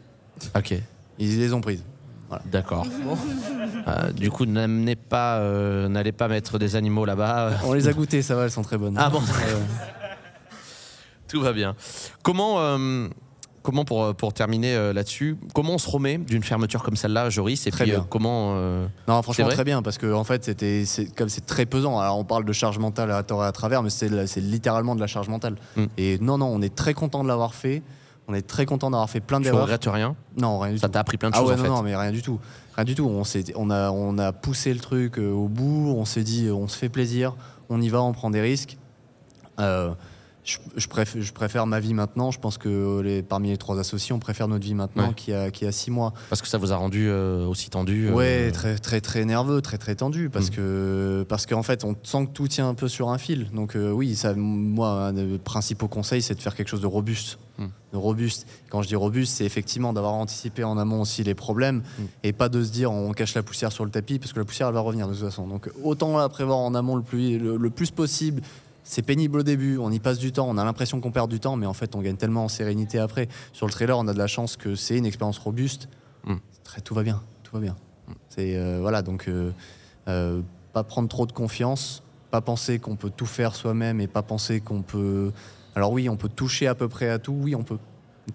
Ok, 0.55 0.73
Ils 1.19 1.37
les 1.39 1.53
ont 1.53 1.61
prises. 1.61 1.83
d'accord. 2.49 2.87
Euh, 3.87 4.11
du 4.13 4.31
coup, 4.31 4.45
n'amenez 4.45 4.95
pas, 4.95 5.37
euh, 5.39 5.87
n'allez 5.89 6.11
pas 6.13 6.27
mettre 6.29 6.59
des 6.59 6.75
animaux 6.77 7.03
là-bas. 7.05 7.51
On 7.65 7.73
les 7.73 7.87
a 7.89 7.93
goûtées, 7.93 8.21
ça 8.21 8.35
va, 8.35 8.43
elles 8.45 8.51
sont 8.51 8.61
très 8.63 8.77
bonnes. 8.77 8.95
Ah 8.97 9.09
bon 9.09 9.19
Ouais, 9.19 9.23
ouais. 9.25 10.00
Tout 11.31 11.41
va 11.41 11.53
bien. 11.53 11.75
Comment, 12.23 12.59
euh, 12.59 13.07
comment 13.63 13.85
pour, 13.85 14.03
euh, 14.03 14.13
pour 14.13 14.33
terminer 14.33 14.75
euh, 14.75 14.91
là-dessus, 14.93 15.37
comment 15.53 15.73
on 15.73 15.77
se 15.77 15.89
remet 15.89 16.17
d'une 16.17 16.43
fermeture 16.43 16.83
comme 16.83 16.95
celle-là, 16.95 17.29
Joris 17.29 17.65
Et 17.67 17.71
Très 17.71 17.83
puis 17.85 17.93
euh, 17.93 17.97
bien. 17.97 18.07
comment 18.09 18.55
Non, 19.07 19.21
franchement, 19.21 19.47
très 19.49 19.63
bien, 19.63 19.81
parce 19.81 19.97
que 19.97 20.11
en 20.13 20.23
fait, 20.23 20.43
c'était, 20.43 20.83
c'est, 20.85 21.13
comme 21.15 21.29
c'est 21.29 21.45
très 21.45 21.65
pesant. 21.65 21.99
Alors, 21.99 22.17
on 22.17 22.23
parle 22.25 22.45
de 22.45 22.53
charge 22.53 22.79
mentale 22.79 23.11
à 23.11 23.23
tort 23.23 23.43
et 23.43 23.47
à 23.47 23.51
travers, 23.51 23.81
mais 23.83 23.89
c'est, 23.89 24.09
littéralement 24.37 24.95
de 24.95 24.99
la 25.01 25.07
charge 25.07 25.29
mentale. 25.29 25.55
Mm. 25.75 25.85
Et 25.97 26.17
non, 26.19 26.37
non, 26.37 26.47
on 26.47 26.61
est 26.61 26.73
très 26.75 26.93
content 26.93 27.23
de 27.23 27.27
l'avoir 27.27 27.53
fait. 27.53 27.81
On 28.27 28.33
est 28.33 28.43
très 28.47 28.65
content 28.65 28.91
d'avoir 28.91 29.09
fait 29.09 29.19
plein 29.19 29.37
tu 29.39 29.45
d'erreurs. 29.45 29.63
regrettes 29.63 29.85
rien? 29.87 30.15
Non, 30.37 30.59
rien 30.59 30.73
du 30.73 30.77
Ça 30.77 30.87
tout. 30.87 30.93
t'a 30.93 30.99
appris 31.01 31.17
plein 31.17 31.29
de 31.31 31.35
Ah 31.35 31.39
choses 31.39 31.49
ouais, 31.49 31.55
en 31.55 31.57
non, 31.57 31.63
fait. 31.63 31.69
non, 31.69 31.81
mais 31.81 31.95
rien 31.95 32.11
du 32.11 32.21
tout. 32.21 32.39
Rien 32.75 32.85
du 32.85 32.95
tout. 32.95 33.05
On, 33.05 33.23
on, 33.55 33.69
a, 33.71 33.89
on 33.91 34.17
a 34.19 34.31
poussé 34.31 34.73
le 34.73 34.79
truc 34.79 35.17
au 35.17 35.47
bout, 35.47 35.93
on 35.97 36.05
s'est 36.05 36.23
dit, 36.23 36.49
on 36.49 36.67
se 36.67 36.77
fait 36.77 36.87
plaisir, 36.87 37.35
on 37.69 37.81
y 37.81 37.89
va, 37.89 38.01
on 38.01 38.13
prend 38.13 38.29
des 38.29 38.39
risques. 38.39 38.77
Euh, 39.59 39.91
je, 40.43 40.57
je 40.75 40.87
préfère, 40.87 41.21
je 41.21 41.33
préfère 41.33 41.67
ma 41.67 41.79
vie 41.79 41.93
maintenant. 41.93 42.31
Je 42.31 42.39
pense 42.39 42.57
que 42.57 42.99
les, 43.01 43.21
parmi 43.21 43.49
les 43.49 43.57
trois 43.57 43.79
associés, 43.79 44.13
on 44.13 44.19
préfère 44.19 44.47
notre 44.47 44.63
vie 44.65 44.73
maintenant 44.73 45.09
Ouais. 45.09 45.13
qui, 45.13 45.33
a, 45.33 45.51
qui 45.51 45.65
a 45.65 45.71
six 45.71 45.91
mois. 45.91 46.13
Parce 46.29 46.41
que 46.41 46.47
ça 46.47 46.57
vous 46.57 46.71
a 46.73 46.75
rendu 46.75 47.07
euh, 47.09 47.45
aussi 47.45 47.69
tendu. 47.69 48.07
euh, 48.07 48.13
Ouais, 48.13 48.51
très 48.51 48.77
très 48.79 49.01
très 49.01 49.23
nerveux, 49.25 49.61
très 49.61 49.77
très 49.77 49.95
tendu 49.95 50.29
parce 50.29 50.47
Mm. 50.49 50.55
que 50.55 51.25
parce 51.29 51.45
qu'en 51.45 51.63
fait 51.63 51.83
on 51.83 51.95
sent 52.03 52.25
que 52.27 52.31
tout 52.31 52.47
tient 52.47 52.67
un 52.69 52.73
peu 52.73 52.87
sur 52.87 53.09
un 53.09 53.17
fil. 53.17 53.49
Donc 53.53 53.75
euh, 53.75 53.91
oui, 53.91 54.15
ça, 54.15 54.33
moi 54.33 54.89
un 55.07 55.13
des 55.13 55.37
principaux 55.37 55.87
conseils 55.87 56.21
c'est 56.23 56.35
de 56.35 56.41
faire 56.41 56.55
quelque 56.55 56.69
chose 56.69 56.81
de 56.81 56.87
robuste, 56.87 57.37
Mm. 57.59 57.65
de 57.93 57.97
robuste. 57.97 58.47
Quand 58.71 58.81
je 58.81 58.87
dis 58.87 58.95
robuste, 58.95 59.35
c'est 59.35 59.45
effectivement 59.45 59.93
d'avoir 59.93 60.13
anticipé 60.13 60.63
en 60.63 60.77
amont 60.79 61.01
aussi 61.01 61.23
les 61.23 61.35
problèmes 61.35 61.83
Mm. 61.99 62.03
et 62.23 62.33
pas 62.33 62.49
de 62.49 62.63
se 62.63 62.71
dire 62.71 62.91
on 62.91 63.11
cache 63.13 63.35
la 63.35 63.43
poussière 63.43 63.71
sur 63.71 63.85
le 63.85 63.91
tapis 63.91 64.17
parce 64.17 64.33
que 64.33 64.39
la 64.39 64.45
poussière 64.45 64.67
elle 64.69 64.73
va 64.73 64.79
revenir 64.79 65.07
de 65.07 65.13
toute 65.13 65.23
façon. 65.23 65.47
Donc 65.47 65.69
autant 65.83 66.17
la 66.17 66.29
prévoir 66.29 66.57
en 66.57 66.73
amont 66.73 66.95
le 66.95 67.03
plus 67.03 67.37
le, 67.37 67.57
le 67.57 67.69
plus 67.69 67.91
possible. 67.91 68.41
C'est 68.83 69.01
pénible 69.01 69.39
au 69.39 69.43
début, 69.43 69.77
on 69.77 69.91
y 69.91 69.99
passe 69.99 70.17
du 70.17 70.31
temps, 70.31 70.47
on 70.49 70.57
a 70.57 70.65
l'impression 70.65 70.99
qu'on 70.99 71.11
perd 71.11 71.29
du 71.29 71.39
temps, 71.39 71.55
mais 71.55 71.65
en 71.65 71.73
fait 71.73 71.95
on 71.95 72.01
gagne 72.01 72.17
tellement 72.17 72.45
en 72.45 72.47
sérénité 72.47 72.99
après. 72.99 73.27
Sur 73.53 73.67
le 73.67 73.71
trailer, 73.71 73.97
on 73.97 74.07
a 74.07 74.13
de 74.13 74.17
la 74.17 74.27
chance 74.27 74.57
que 74.57 74.75
c'est 74.75 74.97
une 74.97 75.05
expérience 75.05 75.37
robuste. 75.37 75.87
Mm. 76.25 76.35
Très, 76.63 76.81
tout 76.81 76.95
va 76.95 77.03
bien, 77.03 77.21
tout 77.43 77.53
va 77.53 77.59
bien. 77.59 77.75
C'est 78.29 78.55
euh, 78.55 78.79
voilà 78.81 79.01
donc 79.01 79.27
euh, 79.27 79.51
euh, 80.07 80.41
pas 80.73 80.83
prendre 80.83 81.07
trop 81.07 81.25
de 81.25 81.31
confiance, 81.31 82.03
pas 82.29 82.41
penser 82.41 82.79
qu'on 82.79 82.95
peut 82.95 83.11
tout 83.15 83.25
faire 83.25 83.55
soi-même 83.55 84.01
et 84.01 84.07
pas 84.07 84.21
penser 84.21 84.61
qu'on 84.61 84.81
peut. 84.81 85.31
Alors 85.75 85.91
oui, 85.91 86.09
on 86.09 86.17
peut 86.17 86.29
toucher 86.29 86.67
à 86.67 86.75
peu 86.75 86.87
près 86.87 87.09
à 87.09 87.19
tout. 87.19 87.33
Oui, 87.33 87.55
on 87.55 87.63
peut 87.63 87.77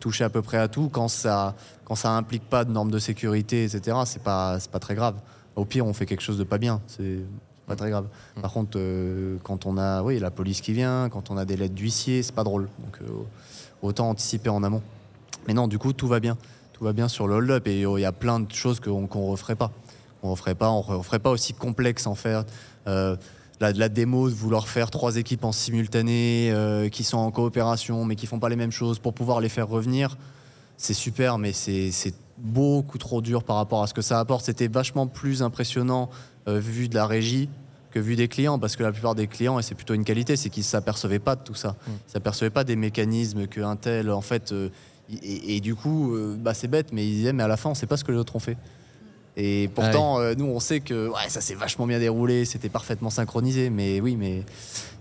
toucher 0.01 0.25
à 0.25 0.31
peu 0.31 0.43
près 0.43 0.59
à 0.59 0.69
tout 0.69 0.89
quand 0.89 1.09
ça 1.09 1.55
quand 1.85 1.95
ça 1.95 2.11
implique 2.11 2.49
pas 2.49 2.65
de 2.65 2.73
normes 2.73 2.91
de 2.91 2.99
sécurité, 2.99 3.65
etc. 3.65 3.99
C'est 4.05 4.23
pas 4.23 4.61
c'est 4.61 4.71
pas 4.71 4.81
très 4.81 4.95
grave. 4.95 5.21
Au 5.57 5.65
pire, 5.65 5.87
on 5.87 5.93
fait 5.93 6.07
quelque 6.07 6.21
chose 6.21 6.39
de 6.39 6.45
pas 6.45 6.59
bien. 6.59 6.83
C'est 6.87 7.21
pas 7.67 7.77
très 7.77 7.91
grave. 7.91 8.07
Mm. 8.37 8.41
Par 8.41 8.53
contre, 8.53 8.79
euh, 8.79 9.37
quand 9.43 9.67
on 9.67 9.79
a 9.79 10.03
oui, 10.03 10.19
la 10.19 10.31
police 10.31 10.61
qui 10.61 10.73
vient, 10.73 11.09
quand 11.09 11.31
on 11.31 11.37
a 11.37 11.45
des 11.45 11.57
lettres 11.57 11.75
d'huissier, 11.75 12.23
c'est 12.23 12.35
pas 12.35 12.45
drôle. 12.45 12.69
Donc 12.79 12.99
euh, 13.03 13.25
autant 13.83 14.09
anticiper 14.09 14.49
en 14.49 14.62
amont. 14.62 14.83
Mais 15.47 15.55
non, 15.55 15.69
du 15.69 15.79
coup, 15.79 15.93
tout 15.93 16.09
va 16.09 16.21
bien. 16.21 16.37
Tout 16.73 16.85
va 16.85 16.93
bien 16.93 17.09
sur 17.09 17.27
le 17.27 17.37
hold-up 17.37 17.67
et 17.69 17.85
euh, 17.85 17.99
il 17.99 18.03
y 18.03 18.07
a 18.07 18.12
plein 18.12 18.41
de 18.41 18.53
choses 18.53 18.81
qu'on 18.81 19.07
qu'on 19.07 19.27
referait 19.27 19.55
pas. 19.55 19.71
On 20.23 20.31
referait 20.31 20.55
pas, 20.55 20.71
on 20.71 20.81
referait 20.81 21.19
pas 21.19 21.31
aussi 21.31 21.55
complexe 21.55 22.07
en 22.07 22.14
faire. 22.14 22.45
Euh, 22.87 23.17
la, 23.61 23.73
la 23.73 23.89
démo 23.89 24.29
de 24.29 24.35
vouloir 24.35 24.69
faire 24.69 24.91
trois 24.91 25.17
équipes 25.17 25.45
en 25.45 25.53
simultané 25.53 26.51
euh, 26.53 26.89
qui 26.89 27.05
sont 27.05 27.17
en 27.17 27.31
coopération 27.31 28.05
mais 28.05 28.17
qui 28.17 28.27
font 28.27 28.39
pas 28.39 28.49
les 28.49 28.57
mêmes 28.57 28.73
choses 28.73 28.99
pour 28.99 29.14
pouvoir 29.14 29.41
les 29.41 29.49
faire 29.49 29.69
revenir, 29.69 30.17
c'est 30.77 30.95
super, 30.95 31.39
mais 31.39 31.53
c'est 31.53 32.14
beaucoup 32.39 32.99
trop 32.99 33.23
dur 33.23 33.45
par 33.45 33.57
rapport 33.57 33.83
à 33.83 33.87
ce 33.87 33.95
que 33.95 34.03
ça 34.03 34.21
apporte. 34.21 34.45
C'était 34.45 34.69
vachement 34.69 35.07
plus 35.07 35.43
impressionnant 35.43 36.11
vu 36.47 36.89
de 36.89 36.95
la 36.95 37.07
régie 37.07 37.49
que 37.91 37.99
vu 37.99 38.17
des 38.17 38.29
clients, 38.29 38.59
parce 38.59 38.77
que 38.77 38.83
la 38.83 38.93
plupart 38.93 39.15
des 39.15 39.27
clients, 39.27 39.59
et 39.59 39.63
c'est 39.63 39.75
plutôt 39.75 39.95
une 39.95 40.05
qualité, 40.05 40.37
c'est 40.37 40.51
qu'ils 40.51 40.63
ne 40.63 40.67
s'apercevaient 40.67 41.19
pas 41.19 41.37
de 41.37 41.43
tout 41.43 41.55
ça. 41.55 41.77
Ils 41.87 41.93
ne 41.93 42.13
s'apercevaient 42.13 42.51
pas 42.51 42.65
des 42.65 42.77
mécanismes 42.77 43.47
qu'un 43.47 43.77
tel, 43.77 44.11
en 44.11 44.21
fait, 44.21 44.53
euh, 44.53 44.69
et, 45.23 45.57
et 45.57 45.61
du 45.61 45.75
coup, 45.75 46.15
euh, 46.15 46.37
bah, 46.39 46.53
c'est 46.55 46.69
bête, 46.69 46.93
mais 46.93 47.07
ils 47.07 47.15
disaient, 47.15 47.33
mais 47.33 47.43
à 47.43 47.49
la 47.49 47.57
fin, 47.57 47.71
on 47.71 47.73
ne 47.73 47.77
sait 47.77 47.87
pas 47.87 47.97
ce 47.97 48.05
que 48.05 48.13
les 48.13 48.19
autres 48.19 48.37
ont 48.37 48.41
fait. 48.41 48.57
Et 49.37 49.69
pourtant, 49.75 50.19
euh, 50.19 50.35
nous, 50.37 50.47
on 50.47 50.61
sait 50.61 50.81
que 50.81 51.09
ouais, 51.09 51.29
ça 51.29 51.43
s'est 51.43 51.55
vachement 51.55 51.87
bien 51.87 51.99
déroulé, 51.99 52.47
c'était 52.47 52.71
parfaitement 52.71 53.11
synchronisé, 53.11 53.69
mais 53.71 54.01
oui, 54.01 54.17
mais. 54.17 54.43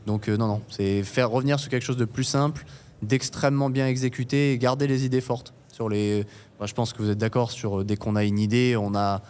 Donc, 0.06 0.28
euh, 0.28 0.38
non, 0.38 0.48
non, 0.48 0.62
c'est 0.70 1.04
faire 1.04 1.32
revenir 1.32 1.60
sur 1.60 1.70
quelque 1.70 1.84
chose 1.84 1.98
de 1.98 2.06
plus 2.06 2.26
simple, 2.26 2.66
d'extrêmement 3.02 3.70
bien 3.70 3.88
exécuté 3.88 4.52
et 4.52 4.58
garder 4.58 4.88
les 4.88 5.06
idées 5.06 5.22
fortes. 5.22 5.54
Sur 5.72 5.90
les, 5.90 6.26
bah, 6.60 6.66
je 6.66 6.74
pense 6.74 6.94
que 6.94 7.02
vous 7.02 7.10
êtes 7.10 7.18
d'accord 7.18 7.50
sur 7.50 7.80
euh, 7.80 7.84
dès 7.84 7.96
qu'on 7.96 8.16
a 8.16 8.24
une 8.24 8.38
idée, 8.38 8.76
on 8.78 8.94
a, 8.94 9.22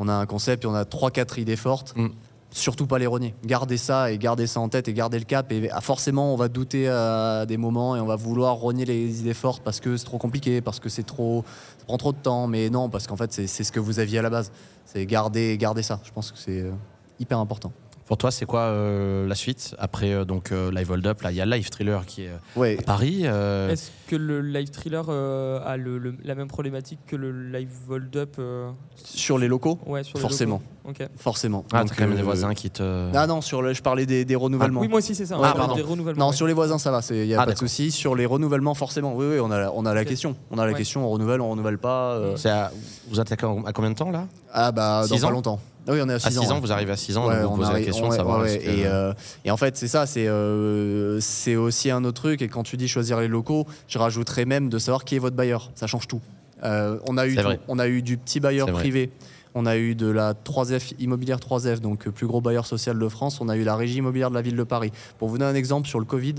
on 0.00 0.08
a 0.08 0.14
un 0.14 0.26
concept 0.26 0.64
et 0.64 0.66
on 0.66 0.74
a 0.74 0.84
3-4 0.84 1.38
idées 1.38 1.56
fortes. 1.56 1.94
Mm. 1.94 2.08
Surtout 2.52 2.86
pas 2.86 2.98
les 2.98 3.06
renier. 3.06 3.34
Gardez 3.44 3.76
ça 3.76 4.10
et 4.10 4.18
gardez 4.18 4.48
ça 4.48 4.58
en 4.58 4.68
tête 4.68 4.88
et 4.88 4.92
gardez 4.94 5.18
le 5.20 5.24
cap. 5.24 5.52
Et 5.52 5.70
ah, 5.70 5.80
forcément, 5.80 6.32
on 6.32 6.36
va 6.36 6.48
douter 6.48 6.88
à 6.88 7.44
des 7.46 7.58
moments 7.58 7.94
et 7.94 8.00
on 8.00 8.06
va 8.06 8.16
vouloir 8.16 8.56
renier 8.56 8.84
les 8.86 9.20
idées 9.20 9.34
fortes 9.34 9.62
parce 9.62 9.78
que 9.78 9.96
c'est 9.96 10.06
trop 10.06 10.18
compliqué, 10.18 10.60
parce 10.60 10.80
que 10.80 10.88
c'est 10.88 11.04
trop, 11.04 11.44
ça 11.78 11.84
prend 11.84 11.98
trop 11.98 12.12
de 12.12 12.18
temps. 12.18 12.48
Mais 12.48 12.70
non, 12.70 12.88
parce 12.88 13.06
qu'en 13.06 13.16
fait, 13.16 13.32
c'est 13.32 13.46
c'est 13.46 13.62
ce 13.62 13.70
que 13.70 13.78
vous 13.78 14.00
aviez 14.00 14.18
à 14.18 14.22
la 14.22 14.30
base. 14.30 14.50
C'est 14.86 15.06
garder, 15.06 15.56
garder 15.58 15.82
ça. 15.82 16.00
Je 16.02 16.10
pense 16.10 16.32
que 16.32 16.38
c'est 16.38 16.62
euh, 16.62 16.72
hyper 17.20 17.38
important. 17.38 17.70
Pour 18.10 18.18
toi, 18.18 18.32
c'est 18.32 18.44
quoi 18.44 18.62
euh, 18.62 19.24
la 19.28 19.36
suite 19.36 19.76
Après 19.78 20.12
euh, 20.12 20.24
donc 20.24 20.50
euh, 20.50 20.72
Live 20.72 20.90
Hold 20.90 21.06
Up, 21.06 21.22
là, 21.22 21.30
il 21.30 21.36
y 21.36 21.40
a 21.40 21.46
Live 21.46 21.70
Thriller 21.70 22.04
qui 22.06 22.22
est 22.24 22.30
Ouais. 22.56 22.76
à 22.80 22.82
Paris. 22.82 23.20
euh, 23.22 23.68
Est-ce 23.70 23.92
que 24.08 24.16
le 24.16 24.40
live 24.40 24.68
thriller 24.70 25.04
euh, 25.10 25.60
a 25.64 25.76
le- 25.76 25.98
le- 25.98 26.16
la 26.24 26.34
même 26.34 26.48
problématique 26.48 26.98
que 27.06 27.14
le 27.14 27.30
live 27.52 27.70
hold 27.88 28.16
up 28.16 28.34
euh, 28.40 28.68
Sur 28.96 29.38
les 29.38 29.46
locaux, 29.46 29.78
ouais, 29.86 30.02
sur 30.02 30.18
les 30.18 30.22
Forcément. 30.22 30.56
locaux 30.56 30.64
Forcément. 31.16 31.64
Ah, 31.72 31.80
Donc, 31.80 31.90
t'as 31.90 31.94
quand 31.96 32.02
même 32.02 32.12
euh, 32.12 32.16
des 32.16 32.22
voisins 32.22 32.54
qui 32.54 32.70
te. 32.70 33.08
Ah 33.14 33.26
non, 33.26 33.40
sur 33.40 33.62
le, 33.62 33.72
je 33.74 33.82
parlais 33.82 34.06
des, 34.06 34.24
des 34.24 34.36
renouvellements. 34.36 34.80
Oui, 34.80 34.88
moi 34.88 34.98
aussi, 34.98 35.14
c'est 35.14 35.26
ça. 35.26 35.36
Ah, 35.42 35.52
on 35.54 35.56
pardon. 35.58 35.74
des 35.74 35.82
renouvellements. 35.82 36.18
Non, 36.26 36.30
ouais. 36.30 36.36
sur 36.36 36.46
les 36.46 36.52
voisins, 36.52 36.78
ça 36.78 36.90
va, 36.90 37.00
il 37.10 37.26
n'y 37.26 37.34
a 37.34 37.40
Ah, 37.40 37.46
pas 37.46 37.52
de 37.52 37.58
souci. 37.58 37.90
Sur 37.90 38.14
les 38.14 38.26
renouvellements, 38.26 38.74
forcément, 38.74 39.14
oui, 39.14 39.26
oui, 39.32 39.40
on 39.40 39.50
a, 39.50 39.58
la- 39.58 39.72
on 39.74 39.84
a 39.86 39.94
la 39.94 40.04
question. 40.04 40.36
On 40.50 40.58
a 40.58 40.64
la 40.66 40.72
Ouais. 40.72 40.78
question, 40.78 41.04
on 41.06 41.10
renouvelle, 41.10 41.40
on 41.40 41.50
renouvelle 41.50 41.78
pas. 41.78 42.14
euh, 42.14 42.36
à- 42.46 42.70
Vous 43.10 43.20
êtes 43.20 43.32
à, 43.32 43.34
à 43.34 43.72
combien 43.72 43.90
de 43.90 43.94
temps 43.96 44.10
là? 44.10 44.26
Ah 44.52 44.72
bah, 44.72 45.02
dans 45.08 45.14
Six 45.16 45.20
pas 45.22 45.26
ans 45.28 45.30
longtemps. 45.30 45.60
Ah 45.88 45.92
oui, 45.92 46.00
on 46.02 46.08
est 46.08 46.12
à 46.14 46.18
6 46.18 46.26
À 46.26 46.30
6 46.30 46.38
ans. 46.50 46.56
ans, 46.56 46.60
vous 46.60 46.72
arrivez 46.72 46.92
à 46.92 46.96
6 46.96 47.16
ans, 47.16 47.26
Ouais, 47.26 47.40
vous 47.42 47.48
on 47.48 47.56
posez 47.56 47.72
la 47.72 47.80
question 47.80 48.06
de 48.06 48.10
ouais, 48.10 48.16
savoir. 48.16 48.40
ouais, 48.42 48.54
est-ce 48.54 48.64
que- 48.64 48.70
et, 48.70 48.86
euh, 48.86 49.12
et 49.44 49.50
en 49.50 49.56
fait, 49.56 49.76
c'est 49.76 49.88
ça, 49.88 50.06
c'est 50.06 50.28
euh, 50.28 51.18
c'est 51.20 51.56
aussi 51.56 51.90
un 51.90 52.04
autre 52.04 52.20
truc. 52.20 52.42
Et 52.42 52.48
quand 52.48 52.62
tu 52.62 52.76
dis 52.76 52.86
choisir 52.88 53.18
les 53.18 53.28
locaux, 53.28 53.66
je 53.88 53.98
rajouterais 53.98 54.44
même 54.44 54.68
de 54.68 54.78
savoir 54.78 55.04
qui 55.04 55.16
est 55.16 55.18
votre 55.18 55.36
bailleur. 55.36 55.70
Ça 55.74 55.86
change 55.86 56.06
tout. 56.06 56.20
Euh, 56.64 56.98
on, 57.06 57.16
a 57.16 57.26
eu 57.26 57.34
C'est 57.34 57.42
vrai. 57.42 57.58
on 57.68 57.78
a 57.78 57.88
eu 57.88 58.02
du 58.02 58.18
petit 58.18 58.38
bailleur 58.40 58.68
vrai. 58.70 58.82
On 59.54 59.66
a 59.66 59.76
eu 59.76 59.94
de 59.94 60.06
la 60.08 60.34
3F 60.34 60.94
immobilière 61.00 61.38
3F, 61.38 61.80
donc 61.80 62.06
euh, 62.06 62.10
plus 62.12 62.26
gros 62.26 62.40
bailleur 62.40 62.66
social 62.66 62.98
de 62.98 63.08
France. 63.08 63.40
On 63.40 63.48
a 63.48 63.56
eu 63.56 63.64
la 63.64 63.74
régie 63.76 63.98
immobilière 63.98 64.30
de 64.30 64.34
la 64.36 64.42
ville 64.42 64.56
de 64.56 64.62
Paris. 64.62 64.92
Pour 65.18 65.28
vous 65.28 65.38
donner 65.38 65.50
un 65.50 65.54
exemple 65.56 65.88
sur 65.88 65.98
le 65.98 66.04
Covid, 66.04 66.36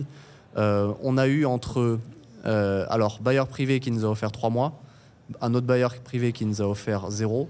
euh, 0.58 0.94
on 1.02 1.18
a 1.18 1.28
eu 1.28 1.46
entre 1.46 2.00
euh, 2.46 2.86
alors 2.90 3.20
bailleur 3.22 3.48
privé 3.48 3.80
qui 3.80 3.92
nous 3.92 4.06
a 4.06 4.10
offert 4.10 4.32
3 4.32 4.50
mois, 4.50 4.80
un 5.42 5.54
autre 5.54 5.68
bailleur 5.68 5.94
privé 6.00 6.32
qui 6.32 6.46
nous 6.46 6.62
a 6.62 6.66
offert 6.66 7.10
0, 7.12 7.50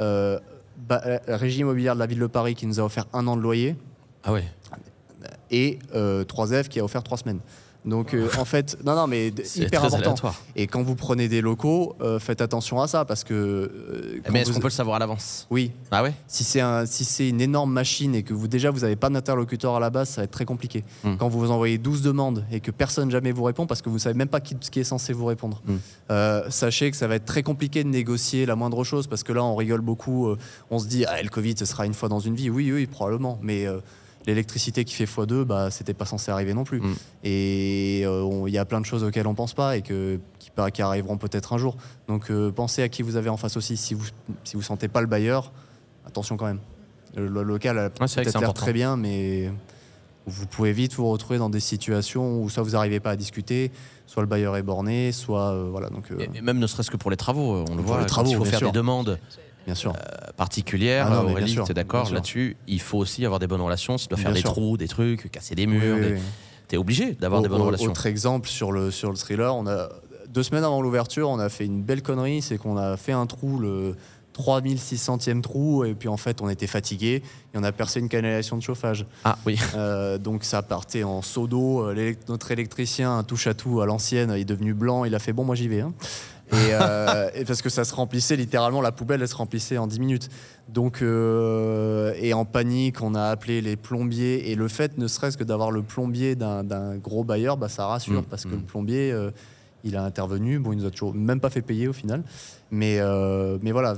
euh, 0.00 0.38
ba- 0.78 1.02
euh, 1.04 1.18
régie 1.28 1.60
immobilière 1.60 1.94
de 1.94 2.00
la 2.00 2.06
ville 2.06 2.18
de 2.20 2.26
Paris 2.26 2.54
qui 2.54 2.66
nous 2.66 2.78
a 2.80 2.84
offert 2.84 3.06
un 3.12 3.26
an 3.26 3.36
de 3.36 3.42
loyer 3.42 3.76
Ah 4.24 4.32
ouais. 4.32 4.44
et 5.50 5.78
euh, 5.94 6.24
3F 6.24 6.68
qui 6.68 6.80
a 6.80 6.84
offert 6.84 7.02
3 7.02 7.18
semaines. 7.18 7.40
Donc 7.84 8.14
euh, 8.14 8.28
en 8.38 8.44
fait, 8.44 8.78
non, 8.84 8.94
non, 8.94 9.08
mais 9.08 9.28
hyper 9.56 9.84
important. 9.84 9.96
aléatoire. 9.96 10.40
Et 10.54 10.68
quand 10.68 10.82
vous 10.84 10.94
prenez 10.94 11.26
des 11.28 11.40
locaux, 11.40 11.96
euh, 12.00 12.20
faites 12.20 12.40
attention 12.40 12.80
à 12.80 12.86
ça 12.86 13.04
parce 13.04 13.24
que. 13.24 13.34
euh, 13.34 14.20
Mais 14.30 14.42
est-ce 14.42 14.50
vous- 14.50 14.54
qu'on 14.54 14.60
peut 14.60 14.68
le 14.68 14.70
savoir 14.72 14.96
à 14.96 14.98
l'avance? 15.00 15.48
Oui, 15.50 15.72
Ah 15.90 16.02
ouais? 16.04 16.14
Si 16.28 16.44
c'est 16.44 16.60
un, 16.60 16.86
si 16.86 17.04
c'est 17.04 17.28
une 17.28 17.40
énorme 17.40 17.72
machine 17.72 18.14
et 18.14 18.22
que 18.22 18.34
vous 18.34 18.46
déjà 18.46 18.70
vous 18.70 18.80
n'avez 18.80 18.94
pas 18.94 19.10
d'interlocuteur 19.10 19.74
à 19.74 19.80
la 19.80 19.90
base, 19.90 20.10
ça 20.10 20.20
va 20.20 20.24
être 20.26 20.30
très 20.30 20.44
compliqué. 20.44 20.84
Mm. 21.02 21.16
Quand 21.16 21.28
vous 21.28 21.40
vous 21.40 21.50
envoyez 21.50 21.76
12 21.78 22.02
demandes 22.02 22.44
et 22.52 22.60
que 22.60 22.70
personne 22.70 23.10
jamais 23.10 23.32
vous 23.32 23.42
répond 23.42 23.66
parce 23.66 23.82
que 23.82 23.88
vous 23.88 23.98
savez 23.98 24.14
même 24.16 24.28
pas 24.28 24.40
qui, 24.40 24.54
qui 24.54 24.78
est 24.78 24.84
censé 24.84 25.12
vous 25.12 25.24
répondre, 25.26 25.60
Mm. 25.66 25.72
euh, 26.12 26.50
sachez 26.50 26.90
que 26.90 26.96
ça 26.96 27.08
va 27.08 27.16
être 27.16 27.24
très 27.26 27.42
compliqué 27.42 27.82
de 27.82 27.88
négocier 27.88 28.46
la 28.46 28.54
moindre 28.54 28.84
chose 28.84 29.08
parce 29.08 29.24
que 29.24 29.32
là 29.32 29.42
on 29.42 29.56
rigole 29.56 29.80
beaucoup, 29.80 30.28
on 30.70 30.78
se 30.78 30.86
dit 30.86 31.04
ah 31.06 31.20
le 31.20 31.28
Covid 31.30 31.54
ce 31.58 31.64
sera 31.64 31.84
une 31.86 31.94
fois 31.94 32.08
dans 32.08 32.20
une 32.20 32.36
vie, 32.36 32.48
oui 32.48 32.70
oui 32.72 32.86
probablement, 32.86 33.38
mais 33.42 33.66
l'électricité 34.26 34.84
qui 34.84 34.94
fait 34.94 35.04
x2, 35.04 35.44
bah 35.44 35.70
c'était 35.70 35.94
pas 35.94 36.04
censé 36.04 36.30
arriver 36.30 36.54
non 36.54 36.64
plus. 36.64 36.80
Mm. 36.80 36.94
Et 37.24 38.02
euh, 38.04 38.44
il 38.46 38.52
y 38.52 38.58
a 38.58 38.64
plein 38.64 38.80
de 38.80 38.86
choses 38.86 39.04
auxquelles 39.04 39.26
on 39.26 39.34
pense 39.34 39.54
pas 39.54 39.76
et 39.76 39.82
que 39.82 40.20
qui, 40.72 40.82
arriveront 40.82 41.16
peut-être 41.16 41.52
un 41.52 41.58
jour. 41.58 41.76
Donc 42.08 42.30
euh, 42.30 42.50
pensez 42.50 42.82
à 42.82 42.88
qui 42.88 43.02
vous 43.02 43.16
avez 43.16 43.30
en 43.30 43.36
face 43.36 43.56
aussi. 43.56 43.76
Si 43.76 43.94
vous 43.94 44.06
si 44.44 44.56
vous 44.56 44.62
sentez 44.62 44.88
pas 44.88 45.00
le 45.00 45.06
bailleur, 45.06 45.52
attention 46.06 46.36
quand 46.36 46.46
même. 46.46 46.60
Le, 47.16 47.26
le 47.26 47.42
local 47.42 47.78
a 47.78 47.84
Ouais, 47.84 47.90
peut-être 47.90 48.40
l'air 48.40 48.54
très 48.54 48.72
bien, 48.72 48.96
mais 48.96 49.50
vous 50.26 50.46
pouvez 50.46 50.72
vite 50.72 50.94
vous 50.94 51.08
retrouver 51.10 51.38
dans 51.38 51.50
des 51.50 51.60
situations 51.60 52.40
où 52.40 52.48
soit 52.48 52.62
vous 52.62 52.70
n'arrivez 52.70 53.00
pas 53.00 53.10
à 53.10 53.16
discuter, 53.16 53.70
soit 54.06 54.22
le 54.22 54.28
bailleur 54.28 54.56
est 54.56 54.62
borné, 54.62 55.12
soit 55.12 55.52
euh, 55.52 55.68
voilà. 55.70 55.90
Donc 55.90 56.06
Et- 56.18 56.40
même 56.40 56.58
ne 56.58 56.66
serait-ce 56.66 56.90
que 56.90 56.96
pour 56.96 57.10
les 57.10 57.16
travaux, 57.16 57.64
on 57.68 57.74
le 57.74 57.82
voit. 57.82 58.00
les 58.00 58.06
travaux, 58.06 58.30
il 58.30 58.36
faut 58.36 58.44
faire 58.44 58.60
sûr. 58.60 58.72
des 58.72 58.76
demandes 58.78 59.18
bien 59.66 59.74
sûr. 59.74 59.92
euh, 59.92 60.30
particulières, 60.36 61.06
Ah 61.10 61.14
non, 61.16 61.22
bien 61.24 61.32
Aurélie, 61.32 61.54
tu 61.64 61.70
es 61.70 61.74
d'accord 61.74 62.10
là-dessus 62.12 62.56
Il 62.66 62.80
faut 62.80 62.98
aussi 62.98 63.24
avoir 63.24 63.38
des 63.40 63.46
bonnes 63.46 63.60
relations. 63.60 63.98
Si 63.98 64.06
tu 64.06 64.10
dois 64.10 64.18
faire 64.18 64.30
Bien 64.30 64.34
des 64.36 64.40
sûr. 64.40 64.52
trous, 64.52 64.76
des 64.76 64.88
trucs, 64.88 65.30
casser 65.30 65.54
des 65.54 65.66
murs, 65.66 65.96
oui, 65.96 66.00
des- 66.02 66.12
oui. 66.14 66.20
t'es 66.68 66.76
obligé 66.76 67.12
d'avoir 67.14 67.42
des 67.42 67.48
bonnes 67.48 67.60
Au- 67.60 67.66
relations. 67.66 67.90
Autre 67.90 68.06
exemple 68.06 68.48
sur 68.48 68.72
le, 68.72 68.90
sur 68.90 69.10
le 69.10 69.16
thriller, 69.16 69.54
on 69.54 69.66
a, 69.66 69.88
deux 70.28 70.42
semaines 70.42 70.64
avant 70.64 70.80
l'ouverture, 70.82 71.28
on 71.28 71.38
a 71.38 71.48
fait 71.48 71.66
une 71.66 71.82
belle 71.82 72.02
connerie, 72.02 72.40
c'est 72.42 72.56
qu'on 72.58 72.76
a 72.76 72.96
fait 72.96 73.12
un 73.12 73.26
trou, 73.26 73.58
le 73.58 73.96
3600e 74.32 75.42
trou, 75.42 75.84
et 75.84 75.94
puis 75.94 76.08
en 76.08 76.16
fait 76.16 76.40
on 76.40 76.48
était 76.48 76.66
fatigué 76.66 77.22
et 77.52 77.58
on 77.58 77.62
a 77.62 77.70
percé 77.72 78.00
une 78.00 78.08
canalisation 78.08 78.56
de 78.56 78.62
chauffage. 78.62 79.04
Ah 79.24 79.36
oui. 79.44 79.58
Euh, 79.74 80.16
donc 80.16 80.44
ça 80.44 80.62
partait 80.62 81.02
en 81.02 81.20
seau 81.20 81.46
d'eau. 81.46 81.82
Euh, 81.86 82.14
Notre 82.28 82.50
électricien, 82.50 83.18
un 83.18 83.24
touche 83.24 83.46
à 83.46 83.52
tout 83.54 83.82
à 83.82 83.86
l'ancienne, 83.86 84.32
il 84.34 84.40
est 84.40 84.44
devenu 84.46 84.72
blanc. 84.72 85.04
Il 85.04 85.14
a 85.14 85.18
fait 85.18 85.34
bon, 85.34 85.44
moi 85.44 85.54
j'y 85.54 85.68
vais. 85.68 85.80
hein. 85.82 85.92
Et, 86.52 86.56
euh, 86.72 87.30
et 87.34 87.44
parce 87.44 87.62
que 87.62 87.70
ça 87.70 87.84
se 87.84 87.94
remplissait 87.94 88.36
littéralement, 88.36 88.80
la 88.80 88.92
poubelle 88.92 89.22
elle 89.22 89.28
se 89.28 89.34
remplissait 89.34 89.78
en 89.78 89.86
10 89.86 90.00
minutes. 90.00 90.28
Donc 90.68 91.02
euh, 91.02 92.12
et 92.18 92.34
en 92.34 92.44
panique, 92.44 93.02
on 93.02 93.14
a 93.14 93.24
appelé 93.24 93.60
les 93.60 93.76
plombiers. 93.76 94.50
Et 94.50 94.54
le 94.54 94.68
fait, 94.68 94.98
ne 94.98 95.06
serait-ce 95.06 95.36
que 95.38 95.44
d'avoir 95.44 95.70
le 95.70 95.82
plombier 95.82 96.34
d'un 96.34 96.96
gros 96.96 97.24
bailleur, 97.24 97.56
bah, 97.56 97.68
ça 97.68 97.86
rassure 97.86 98.22
Mm, 98.22 98.24
parce 98.24 98.44
que 98.44 98.48
mm. 98.50 98.52
le 98.52 98.58
plombier. 98.66 99.12
euh, 99.12 99.30
il 99.84 99.96
a 99.96 100.04
intervenu, 100.04 100.60
bon, 100.60 100.72
il 100.72 100.78
nous 100.78 100.86
a 100.86 100.92
toujours 100.92 101.12
même 101.12 101.40
pas 101.40 101.50
fait 101.50 101.60
payer 101.60 101.88
au 101.88 101.92
final, 101.92 102.22
mais 102.70 103.00
mais 103.62 103.72
voilà, 103.72 103.96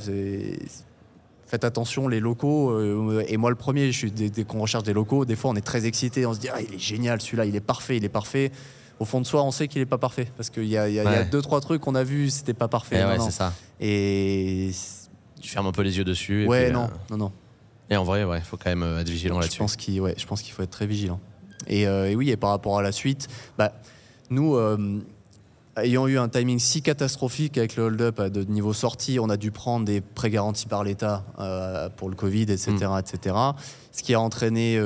faites 1.46 1.64
attention 1.64 2.08
les 2.08 2.20
locaux. 2.20 2.70
euh, 2.70 3.22
et 3.28 3.36
moi, 3.36 3.50
le 3.50 3.56
premier, 3.56 3.92
je 3.92 3.98
suis 3.98 4.10
dès, 4.10 4.30
dès 4.30 4.44
qu'on 4.44 4.60
recherche 4.60 4.84
des 4.84 4.92
locaux, 4.92 5.24
des 5.24 5.36
fois, 5.36 5.50
on 5.50 5.56
est 5.56 5.60
très 5.60 5.86
excité, 5.86 6.26
on 6.26 6.34
se 6.34 6.40
dit 6.40 6.48
ah, 6.48 6.60
il 6.60 6.74
est 6.74 6.78
génial, 6.78 7.20
celui-là, 7.20 7.44
il 7.44 7.54
est 7.54 7.60
parfait, 7.60 7.96
il 7.96 8.04
est 8.04 8.08
parfait. 8.08 8.50
Au 9.00 9.04
fond 9.04 9.20
de 9.20 9.26
soi, 9.26 9.42
on 9.42 9.50
sait 9.50 9.66
qu'il 9.68 9.80
est 9.82 9.86
pas 9.86 9.98
parfait 9.98 10.28
parce 10.36 10.50
qu'il 10.50 10.66
y 10.66 10.78
a, 10.78 10.88
y 10.88 11.30
deux 11.30 11.42
trois 11.42 11.60
trucs 11.60 11.80
qu'on 11.80 11.94
a 11.94 12.04
vus, 12.04 12.30
c'était 12.30 12.54
pas 12.54 12.68
parfait. 12.68 13.00
Et 13.00 13.02
non, 13.02 13.08
ouais, 13.08 13.18
c'est 13.20 13.30
ça. 13.32 13.52
Et 13.80 14.70
Tu 15.40 15.48
fermes 15.50 15.66
un 15.66 15.72
peu 15.72 15.82
les 15.82 15.98
yeux 15.98 16.04
dessus. 16.04 16.44
Et 16.44 16.46
ouais, 16.46 16.64
puis, 16.66 16.72
non, 16.72 16.84
euh, 16.84 16.88
non, 17.10 17.16
non. 17.16 17.32
Et 17.90 17.96
en 17.96 18.04
vrai, 18.04 18.24
ouais, 18.24 18.40
faut 18.40 18.56
quand 18.56 18.70
même 18.70 18.82
euh, 18.82 19.00
être 19.00 19.08
vigilant 19.08 19.36
Je 19.36 19.40
là-dessus. 19.42 19.58
pense 19.58 19.76
qu'il 19.76 20.00
ouais, 20.00 20.14
je 20.16 20.24
pense 20.26 20.42
qu'il 20.42 20.52
faut 20.52 20.62
être 20.62 20.70
très 20.70 20.86
vigilant. 20.86 21.20
Et, 21.66 21.86
euh, 21.86 22.10
et 22.10 22.14
oui, 22.16 22.30
et 22.30 22.36
par 22.36 22.50
rapport 22.50 22.78
à 22.78 22.82
la 22.82 22.92
suite, 22.92 23.28
bah, 23.58 23.72
nous, 24.30 24.54
euh, 24.54 25.00
ayant 25.76 26.06
eu 26.06 26.16
un 26.18 26.28
timing 26.28 26.58
si 26.58 26.80
catastrophique 26.80 27.58
avec 27.58 27.76
le 27.76 27.82
hold-up 27.84 28.20
de 28.22 28.44
niveau 28.44 28.72
sortie, 28.72 29.18
on 29.18 29.28
a 29.28 29.36
dû 29.36 29.50
prendre 29.50 29.84
des 29.84 30.00
prêts 30.00 30.30
garantis 30.30 30.66
par 30.66 30.84
l'État 30.84 31.24
euh, 31.40 31.88
pour 31.90 32.08
le 32.08 32.14
Covid, 32.16 32.42
etc., 32.42 32.70
Mm. 32.70 32.98
etc. 33.00 33.36
Ce 33.92 34.02
qui 34.02 34.14
a 34.14 34.20
entraîné 34.20 34.78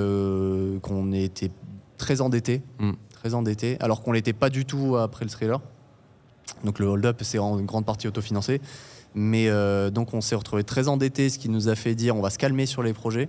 qu'on 0.82 1.12
était 1.12 1.50
très 1.98 2.20
endetté, 2.20 2.62
Mm. 2.78 2.92
Très 3.28 3.34
endetté, 3.34 3.76
alors 3.80 4.02
qu'on 4.02 4.12
l'était 4.12 4.32
pas 4.32 4.50
du 4.50 4.64
tout 4.64 4.96
après 4.96 5.24
le 5.24 5.30
thriller. 5.30 5.60
Donc 6.64 6.78
le 6.78 6.86
hold-up, 6.86 7.18
c'est 7.22 7.38
en 7.38 7.60
grande 7.60 7.84
partie 7.84 8.08
autofinancé. 8.08 8.60
Mais 9.14 9.48
euh, 9.48 9.90
donc 9.90 10.14
on 10.14 10.20
s'est 10.20 10.34
retrouvé 10.34 10.64
très 10.64 10.88
endetté, 10.88 11.28
ce 11.28 11.38
qui 11.38 11.48
nous 11.48 11.68
a 11.68 11.74
fait 11.74 11.94
dire 11.94 12.16
on 12.16 12.20
va 12.20 12.30
se 12.30 12.38
calmer 12.38 12.66
sur 12.66 12.82
les 12.82 12.92
projets. 12.92 13.28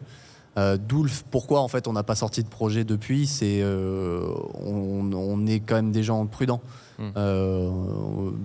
Euh, 0.57 0.77
D'où 0.77 1.05
pourquoi 1.29 1.61
en 1.61 1.67
fait 1.67 1.87
on 1.87 1.93
n'a 1.93 2.03
pas 2.03 2.15
sorti 2.15 2.43
de 2.43 2.49
projet 2.49 2.83
depuis. 2.83 3.27
C'est 3.27 3.61
euh, 3.61 4.33
on, 4.65 5.11
on 5.13 5.45
est 5.45 5.59
quand 5.59 5.75
même 5.75 5.91
des 5.91 6.03
gens 6.03 6.25
prudents. 6.25 6.61
Mm. 6.97 7.09
Euh, 7.15 7.69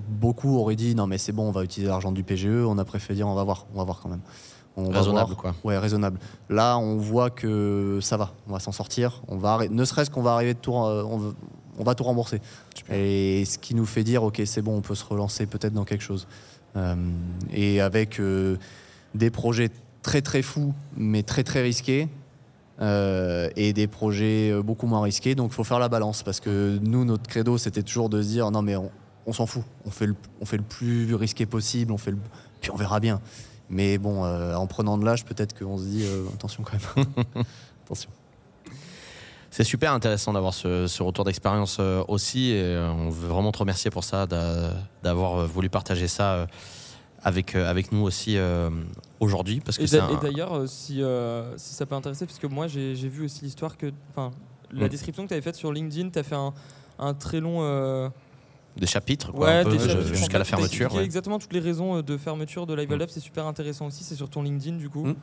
beaucoup 0.09 0.57
auraient 0.59 0.76
dit 0.76 0.94
non 0.94 1.07
mais 1.07 1.18
c'est 1.18 1.32
bon 1.32 1.48
on 1.48 1.50
va 1.50 1.64
utiliser 1.64 1.90
l'argent 1.90 2.12
du 2.12 2.22
PGE. 2.22 2.64
On 2.66 2.78
a 2.78 2.84
préféré 2.84 3.14
dire 3.14 3.28
on 3.28 3.34
va 3.34 3.44
voir, 3.44 3.66
on 3.74 3.78
va 3.78 3.84
voir 3.84 4.00
quand 4.00 4.09
même. 4.09 4.22
On 4.77 4.91
va 4.91 4.99
Raisonnable, 4.99 5.27
voir. 5.35 5.37
quoi. 5.39 5.55
Ouais, 5.64 5.79
raisonnable. 5.79 6.18
Là, 6.51 6.77
on 6.79 6.97
voit 6.97 7.31
que 7.31 7.99
ça 8.03 8.16
va, 8.16 8.33
on 8.49 8.53
va 8.53 8.59
s'en 8.59 8.72
sortir. 8.72 9.22
On 9.29 9.37
va 9.37 9.59
ne 9.70 9.85
serait-ce 9.85 10.11
qu'on 10.11 10.22
va 10.22 10.33
arriver 10.33 10.55
de 10.55 10.59
tout, 10.59 10.72
on, 10.72 11.16
va, 11.18 11.33
on 11.79 11.85
va 11.85 11.95
tout 11.95 12.03
rembourser. 12.05 12.41
Et 12.91 13.45
ce 13.45 13.57
qui 13.59 13.75
nous 13.75 13.87
fait 13.87 14.03
dire, 14.03 14.22
ok, 14.25 14.43
c'est 14.47 14.62
bon, 14.62 14.77
on 14.77 14.81
peut 14.81 14.95
se 14.97 15.05
relancer 15.05 15.47
peut-être 15.47 15.72
dans 15.75 15.85
quelque 15.85 16.03
chose. 16.03 16.27
Euh, 16.77 16.97
et 17.53 17.81
avec 17.81 18.18
euh, 18.18 18.57
des 19.14 19.31
projets 19.31 19.70
très 20.03 20.22
très 20.22 20.43
fous, 20.43 20.75
mais 20.97 21.22
très 21.22 21.45
très 21.45 21.62
risqués. 21.62 22.09
euh, 22.81 23.49
et 23.55 23.72
des 23.72 23.87
projets 23.87 24.53
beaucoup 24.64 24.89
moins 24.89 25.03
risqués, 25.03 25.37
donc 25.37 25.53
il 25.53 25.55
faut 25.55 25.62
faire 25.62 25.79
la 25.79 25.89
balance 25.89 26.25
parce 26.25 26.41
que 26.41 26.81
nous, 26.83 27.05
notre 27.05 27.29
credo, 27.29 27.57
c'était 27.59 27.85
toujours 27.85 28.09
de 28.09 28.20
se 28.20 28.27
dire 28.27 28.51
non, 28.51 28.62
mais 28.62 28.75
on, 28.75 28.91
on 29.27 29.33
s'en 29.33 29.47
fout, 29.47 29.62
on 29.87 29.91
fait, 29.91 30.07
le, 30.07 30.16
on 30.41 30.45
fait 30.45 30.57
le 30.57 30.64
plus 30.64 31.14
risqué 31.14 31.47
possible, 31.47 31.93
on 31.93 31.99
fait 31.99 32.11
le, 32.11 32.18
puis 32.61 32.72
on 32.72 32.77
verra 32.77 32.99
bien. 32.99 33.20
Mais 33.71 33.99
bon, 33.99 34.25
euh, 34.25 34.55
en 34.55 34.67
prenant 34.67 34.99
de 34.99 35.05
l'âge, 35.05 35.25
peut-être 35.25 35.59
qu'on 35.59 35.79
se 35.79 35.85
dit 35.85 36.05
euh, 36.05 36.25
attention 36.35 36.62
quand 36.62 36.73
même. 36.97 37.07
attention. 37.85 38.11
C'est 39.51 39.65
super 39.65 39.93
intéressant 39.93 40.33
d'avoir 40.33 40.53
ce, 40.53 40.87
ce 40.89 41.03
retour 41.03 41.25
d'expérience 41.25 41.77
euh, 41.81 42.03
aussi. 42.09 42.51
Et 42.51 42.62
euh, 42.62 42.91
on 42.91 43.09
veut 43.11 43.29
vraiment 43.29 43.53
te 43.53 43.59
remercier 43.59 43.91
pour 43.91 44.03
ça, 44.05 44.27
d'a- 44.27 44.73
d'avoir 45.03 45.47
voulu 45.47 45.71
partager 45.71 46.09
ça 46.09 46.33
euh, 46.35 46.47
avec, 47.23 47.55
euh, 47.55 47.71
avec 47.71 47.93
nous 47.93 48.03
aussi 48.03 48.37
euh, 48.37 48.69
aujourd'hui. 49.21 49.61
Parce 49.65 49.79
que 49.79 49.85
Et 49.85 49.99
un- 50.01 50.15
d'ailleurs, 50.19 50.69
si, 50.69 51.03
euh, 51.03 51.57
si 51.57 51.73
ça 51.75 51.87
peut 51.87 51.95
intéresser, 51.95 52.27
parce 52.27 52.39
que 52.41 52.49
moi 52.49 52.67
j'ai 52.67 52.95
vu 52.95 53.25
aussi 53.25 53.45
l'histoire 53.45 53.77
que. 53.77 53.93
Enfin, 54.11 54.33
la 54.73 54.87
Mm. 54.87 54.89
description 54.89 55.23
que 55.23 55.29
tu 55.29 55.35
avais 55.35 55.43
faite 55.43 55.55
sur 55.55 55.73
LinkedIn, 55.73 56.11
tu 56.11 56.19
as 56.19 56.25
fait 56.25 56.35
un, 56.35 56.53
un 56.99 57.15
très 57.15 57.39
long. 57.41 57.59
Euh, 58.77 58.81
des 58.81 58.87
chapitres, 58.87 59.33
quoi, 59.33 59.62
chapitres. 59.62 60.03
Jusqu'à 60.14 60.39
la 60.39 60.45
fermeture. 60.45 60.95
ouais. 60.95 61.05
exactement 61.05 61.39
toutes 61.39 61.53
les 61.53 61.61
raisons 61.61 61.97
euh, 61.99 62.03
de 62.03 62.16
fermeture 62.16 62.66
de 62.66 62.75
Live 62.75 62.91
Mm. 62.91 62.97
Lab, 62.99 63.09
c'est 63.11 63.20
super 63.20 63.47
intéressant 63.47 63.87
aussi. 63.87 64.05
C'est 64.05 64.14
sur 64.16 64.29
ton 64.29 64.43
LinkedIn 64.43 64.77
du 64.77 64.89
coup. 64.89 65.07
Mm. 65.07 65.14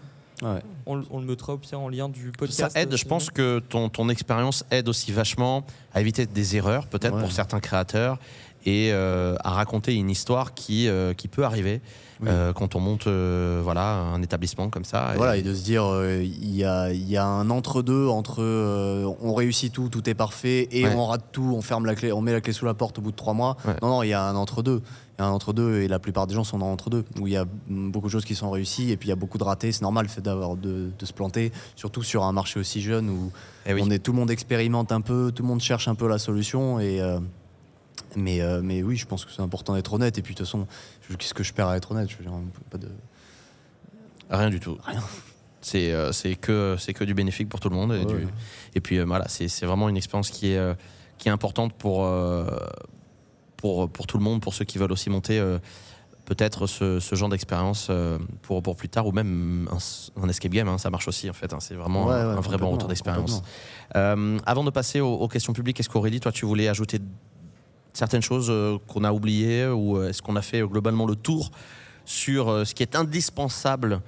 Ouais. 0.44 0.60
On, 0.88 0.96
le- 0.96 1.06
on 1.12 1.20
le 1.20 1.26
mettra 1.28 1.54
au 1.54 1.58
pire 1.58 1.80
en 1.80 1.88
lien 1.90 2.10
du 2.10 2.26
Ça 2.28 2.32
podcast. 2.40 2.76
aide, 2.78 2.96
je 2.96 3.06
pense 3.06 3.30
que 3.30 3.60
ton, 3.60 3.90
ton 3.90 4.10
expérience 4.10 4.66
aide 4.72 4.90
aussi 4.90 5.12
vachement 5.12 5.64
à 5.94 6.02
éviter 6.02 6.26
des 6.26 6.56
erreurs, 6.56 6.88
peut-être 6.88 7.14
Ouais. 7.16 7.22
pour 7.22 7.32
certains 7.32 7.60
créateurs, 7.60 8.18
et 8.66 8.90
euh, 8.92 9.36
à 9.44 9.52
raconter 9.52 9.94
une 9.96 10.10
histoire 10.10 10.54
qui, 10.56 10.88
euh, 10.88 11.14
qui 11.14 11.28
peut 11.28 11.44
arriver 11.46 11.80
Oui. 12.22 12.28
euh, 12.30 12.54
quand 12.54 12.76
on 12.76 12.80
monte 12.80 13.08
euh, 13.08 13.62
voilà, 13.64 13.96
un 13.96 14.22
établissement 14.22 14.70
comme 14.70 14.86
ça. 14.86 15.14
Et- 15.14 15.18
Voilà, 15.18 15.38
et 15.38 15.42
de 15.42 15.54
se 15.56 15.64
dire, 15.64 15.84
euh, 15.86 16.22
il 16.24 16.56
y, 16.56 16.64
a, 16.64 16.92
il 16.92 17.10
y 17.10 17.18
a 17.18 17.26
un 17.26 17.50
entre-deux 17.50 18.08
entre 18.08 18.42
on 19.22 19.34
réussit 19.34 19.72
tout, 19.74 19.90
tout 19.90 20.08
est 20.10 20.14
parfait, 20.14 20.68
et 20.72 20.86
Ouais. 20.86 20.94
on 20.96 21.06
rate 21.08 21.26
tout, 21.32 21.54
on 21.56 21.62
ferme 21.62 21.86
la 21.86 21.96
clé, 21.96 22.12
on 22.12 22.22
met 22.22 22.32
la 22.34 22.42
clé 22.42 22.54
sous 22.54 22.66
la 22.66 22.74
porte 22.74 23.00
au 23.00 23.02
bout 23.02 23.12
de 23.12 23.16
trois 23.16 23.34
mois. 23.34 23.58
Ouais. 23.66 23.74
Non, 23.82 23.90
non, 23.90 24.04
il 24.04 24.10
y 24.10 24.14
a 24.14 24.24
un 24.24 24.36
entre-deux. 24.36 24.82
Il 25.18 25.22
y 25.24 25.26
a 25.26 25.28
un 25.28 25.32
entre-deux, 25.32 25.82
et 25.82 25.88
la 25.88 26.00
plupart 26.00 26.26
des 26.28 26.34
gens 26.36 26.44
sont 26.44 26.58
dans 26.58 26.68
l'entre-deux, 26.70 27.04
où 27.20 27.28
il 27.28 27.34
y 27.34 27.38
a 27.38 27.46
beaucoup 27.68 28.08
de 28.08 28.12
choses 28.12 28.26
qui 28.26 28.34
sont 28.36 28.50
réussies, 28.52 28.92
et 28.92 28.98
puis 28.98 29.08
il 29.08 29.10
y 29.10 29.14
a 29.14 29.16
beaucoup 29.18 29.38
de 29.38 29.44
ratés. 29.44 29.72
C'est 29.72 29.82
normal 29.84 30.06
le 30.06 30.10
fait 30.12 30.22
d'avoir 30.22 30.56
de, 30.56 30.90
de 30.98 31.06
se 31.06 31.14
planter, 31.14 31.52
surtout 31.76 32.02
sur 32.04 32.24
un 32.24 32.32
marché 32.32 32.60
aussi 32.60 32.82
jeune 32.82 33.10
où 33.10 33.32
Eh 33.66 33.74
oui. 33.74 33.82
on 33.84 33.90
est, 33.92 34.00
tout 34.00 34.12
le 34.14 34.18
monde 34.20 34.32
expérimente 34.32 34.92
un 34.92 35.02
peu, 35.02 35.32
tout 35.36 35.44
le 35.44 35.48
monde 35.50 35.60
cherche 35.62 35.88
un 35.88 35.96
peu 35.96 36.08
la 36.08 36.18
solution, 36.20 36.80
et. 36.80 37.02
Mais, 38.16 38.42
euh, 38.42 38.62
mais 38.64 38.84
oui, 38.84 38.98
je 38.98 39.06
pense 39.06 39.26
que 39.26 39.32
c'est 39.32 39.42
important 39.42 39.74
d'être 39.76 39.94
honnête. 39.94 40.18
Et 40.18 40.22
puis 40.22 40.34
de 40.34 40.38
toute 40.40 40.48
façon, 40.48 40.68
qu'est-ce 41.18 41.34
que 41.34 41.44
je 41.44 41.54
perds 41.54 41.68
à 41.70 41.78
être 41.78 41.92
honnête? 41.92 42.10
Je 42.10 42.18
veux 42.18 42.24
dire, 42.24 42.34
pas 42.70 42.78
de... 42.78 42.90
Rien 44.30 44.50
du 44.50 44.60
tout. 44.60 44.78
Rien. 44.84 45.02
C'est 45.62 45.92
euh, 45.92 46.12
que, 46.42 46.76
que 46.94 47.04
du 47.04 47.14
bénéfique 47.14 47.48
pour 47.50 47.60
tout 47.60 47.70
le 47.70 47.76
monde. 47.76 47.94
Et, 47.94 48.00
Ouais. 48.00 48.06
du- 48.06 48.28
et 48.76 48.80
puis 48.82 48.98
euh, 48.98 49.06
voilà, 49.06 49.28
c'est 49.28 49.66
vraiment 49.66 49.90
une 49.90 49.98
expérience 49.98 50.30
qui 50.30 50.52
est, 50.52 50.58
euh, 50.58 50.74
qui 51.18 51.28
est 51.30 51.32
importante 51.32 51.74
pour, 51.74 52.08
pour, 53.58 53.90
pour 53.90 54.08
tout 54.08 54.18
le 54.18 54.24
monde, 54.24 54.42
pour 54.42 54.54
ceux 54.54 54.66
qui 54.66 54.78
veulent 54.78 54.92
aussi 54.92 55.10
monter 55.10 55.40
peut-être 56.26 56.66
ce, 56.68 57.00
ce 57.00 57.16
genre 57.16 57.30
d'expérience 57.30 57.92
pour, 58.42 58.64
pour 58.64 58.76
plus 58.76 58.90
tard, 58.90 59.06
ou 59.06 59.12
même 59.12 59.68
un, 59.72 60.24
un 60.24 60.30
escape 60.30 60.52
game, 60.52 60.68
hein, 60.68 60.78
ça 60.78 60.90
marche 60.90 61.08
aussi 61.08 61.30
en 61.30 61.34
fait. 61.34 61.54
hein. 61.54 61.60
c'est 61.60 61.76
vraiment 61.76 62.08
Ouais, 62.08 62.16
un, 62.16 62.30
ouais, 62.32 62.38
un 62.38 62.42
vrai 62.42 62.58
bon 62.58 62.72
retour 62.72 62.88
d'expérience. 62.88 63.44
Euh, 63.96 64.40
avant 64.46 64.64
de 64.64 64.70
passer 64.72 65.00
aux, 65.02 65.14
aux 65.14 65.28
questions 65.28 65.54
publiques, 65.54 65.80
est-ce 65.80 65.90
qu'Aurélie, 65.90 66.20
toi 66.20 66.32
tu 66.32 66.46
voulais 66.46 66.68
ajouter 66.70 67.00
certaines 67.94 68.22
choses 68.22 68.48
euh, 68.50 68.78
qu'on 68.88 69.04
a 69.04 69.12
oubliées 69.12 69.68
ou 69.68 69.98
euh, 69.98 70.10
est-ce 70.10 70.22
qu'on 70.22 70.36
a 70.36 70.42
fait 70.42 70.62
euh, 70.62 70.68
globalement 70.68 71.06
le 71.06 71.16
tour 71.16 71.52
sur 72.06 72.50
euh, 72.50 72.66
ce 72.66 72.74
qui 72.74 72.84
est 72.84 72.96
indispensable 72.96 74.02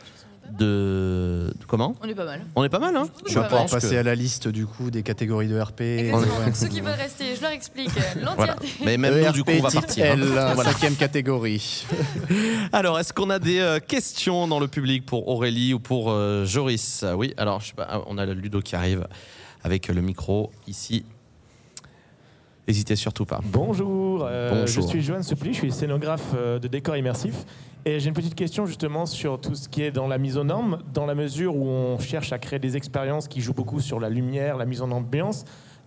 de, 0.52 1.52
de- 1.60 1.66
comment? 1.68 1.96
On 2.04 2.08
est 2.08 2.14
pas 2.16 2.26
mal. 2.26 2.42
On 2.56 2.64
est 2.64 2.70
pas 2.70 2.80
mal, 2.80 2.96
hein? 2.96 3.08
Je 3.28 3.40
vais 3.40 3.46
pouvoir 3.46 3.66
passer 3.66 3.90
que- 3.92 3.96
à 3.96 4.04
la 4.04 4.14
liste 4.14 4.48
du 4.50 4.66
coup 4.66 4.92
des 4.92 5.02
catégories 5.02 5.48
de 5.48 5.60
RP. 5.60 5.82
Exactement. 5.82 6.54
Ceux 6.54 6.68
qui 6.68 6.82
veulent 6.82 6.92
rester, 6.94 7.36
je 7.36 7.42
leur 7.42 7.52
explique 7.52 7.90
Voilà. 8.36 8.54
l'entièreté. 8.56 8.68
Mais 8.86 8.98
même 8.98 9.26
nous, 9.26 9.32
du 9.32 9.44
coup, 9.44 9.52
on 9.58 9.62
va 9.62 9.70
type 9.70 9.80
partir. 9.82 10.06
hein. 10.06 10.18
L, 10.58 10.64
cinquième 10.64 10.96
catégorie. 10.96 11.86
Alors, 12.72 13.00
est-ce 13.00 13.14
qu'on 13.14 13.30
a 13.30 13.40
des 13.40 13.60
euh, 13.60 13.80
questions 13.80 14.48
dans 14.48 14.60
le 14.60 14.68
public 14.68 15.06
pour 15.06 15.28
Aurélie 15.28 15.74
ou 15.74 15.80
pour 15.80 16.12
euh, 16.12 16.46
Joris? 16.46 17.04
Ah 17.08 17.16
Oui, 17.18 17.34
alors, 17.38 17.62
je 17.62 17.68
sais 17.68 17.74
pas, 17.74 17.88
ah, 17.90 18.02
on 18.08 18.18
a 18.18 18.26
le 18.26 18.34
Ludo 18.34 18.62
qui 18.62 18.76
arrive 18.76 19.08
avec 19.64 19.88
le 19.88 20.02
micro 20.02 20.52
ici. 20.68 21.06
N'hésitez 22.68 22.95
surtout 22.95 23.26
pas. 23.26 23.41
Bonjour, 23.43 24.26
euh, 24.26 24.61
Bonjour. 24.61 24.84
je 24.84 24.88
suis 24.88 25.01
Johan 25.01 25.22
Soupli, 25.22 25.53
je 25.53 25.59
suis 25.59 25.72
scénographe 25.72 26.32
euh, 26.36 26.59
de 26.59 26.68
décor 26.68 26.95
immersif. 26.95 27.45
Et 27.86 27.99
j'ai 27.99 28.07
une 28.07 28.14
petite 28.14 28.36
question 28.36 28.66
justement 28.66 29.05
sur 29.05 29.41
tout 29.41 29.55
ce 29.55 29.68
qui 29.68 29.82
est 29.82 29.91
dans 29.91 30.07
la 30.07 30.18
mise 30.18 30.38
aux 30.38 30.45
normes, 30.45 30.80
dans 30.93 31.05
la 31.05 31.16
mesure 31.16 31.57
où 31.57 31.68
on 31.68 31.99
cherche 31.99 32.32
à 32.32 32.39
créer 32.39 32.59
des 32.59 32.78
expériences 32.78 33.28
qui 33.28 33.41
jouent 33.41 33.53
beaucoup 33.53 33.82
sur 33.82 33.99
la 33.99 34.09
lumière, 34.09 34.55
la 34.55 34.66
mise 34.66 34.82
en 34.82 34.91
ambiance. 34.91 35.43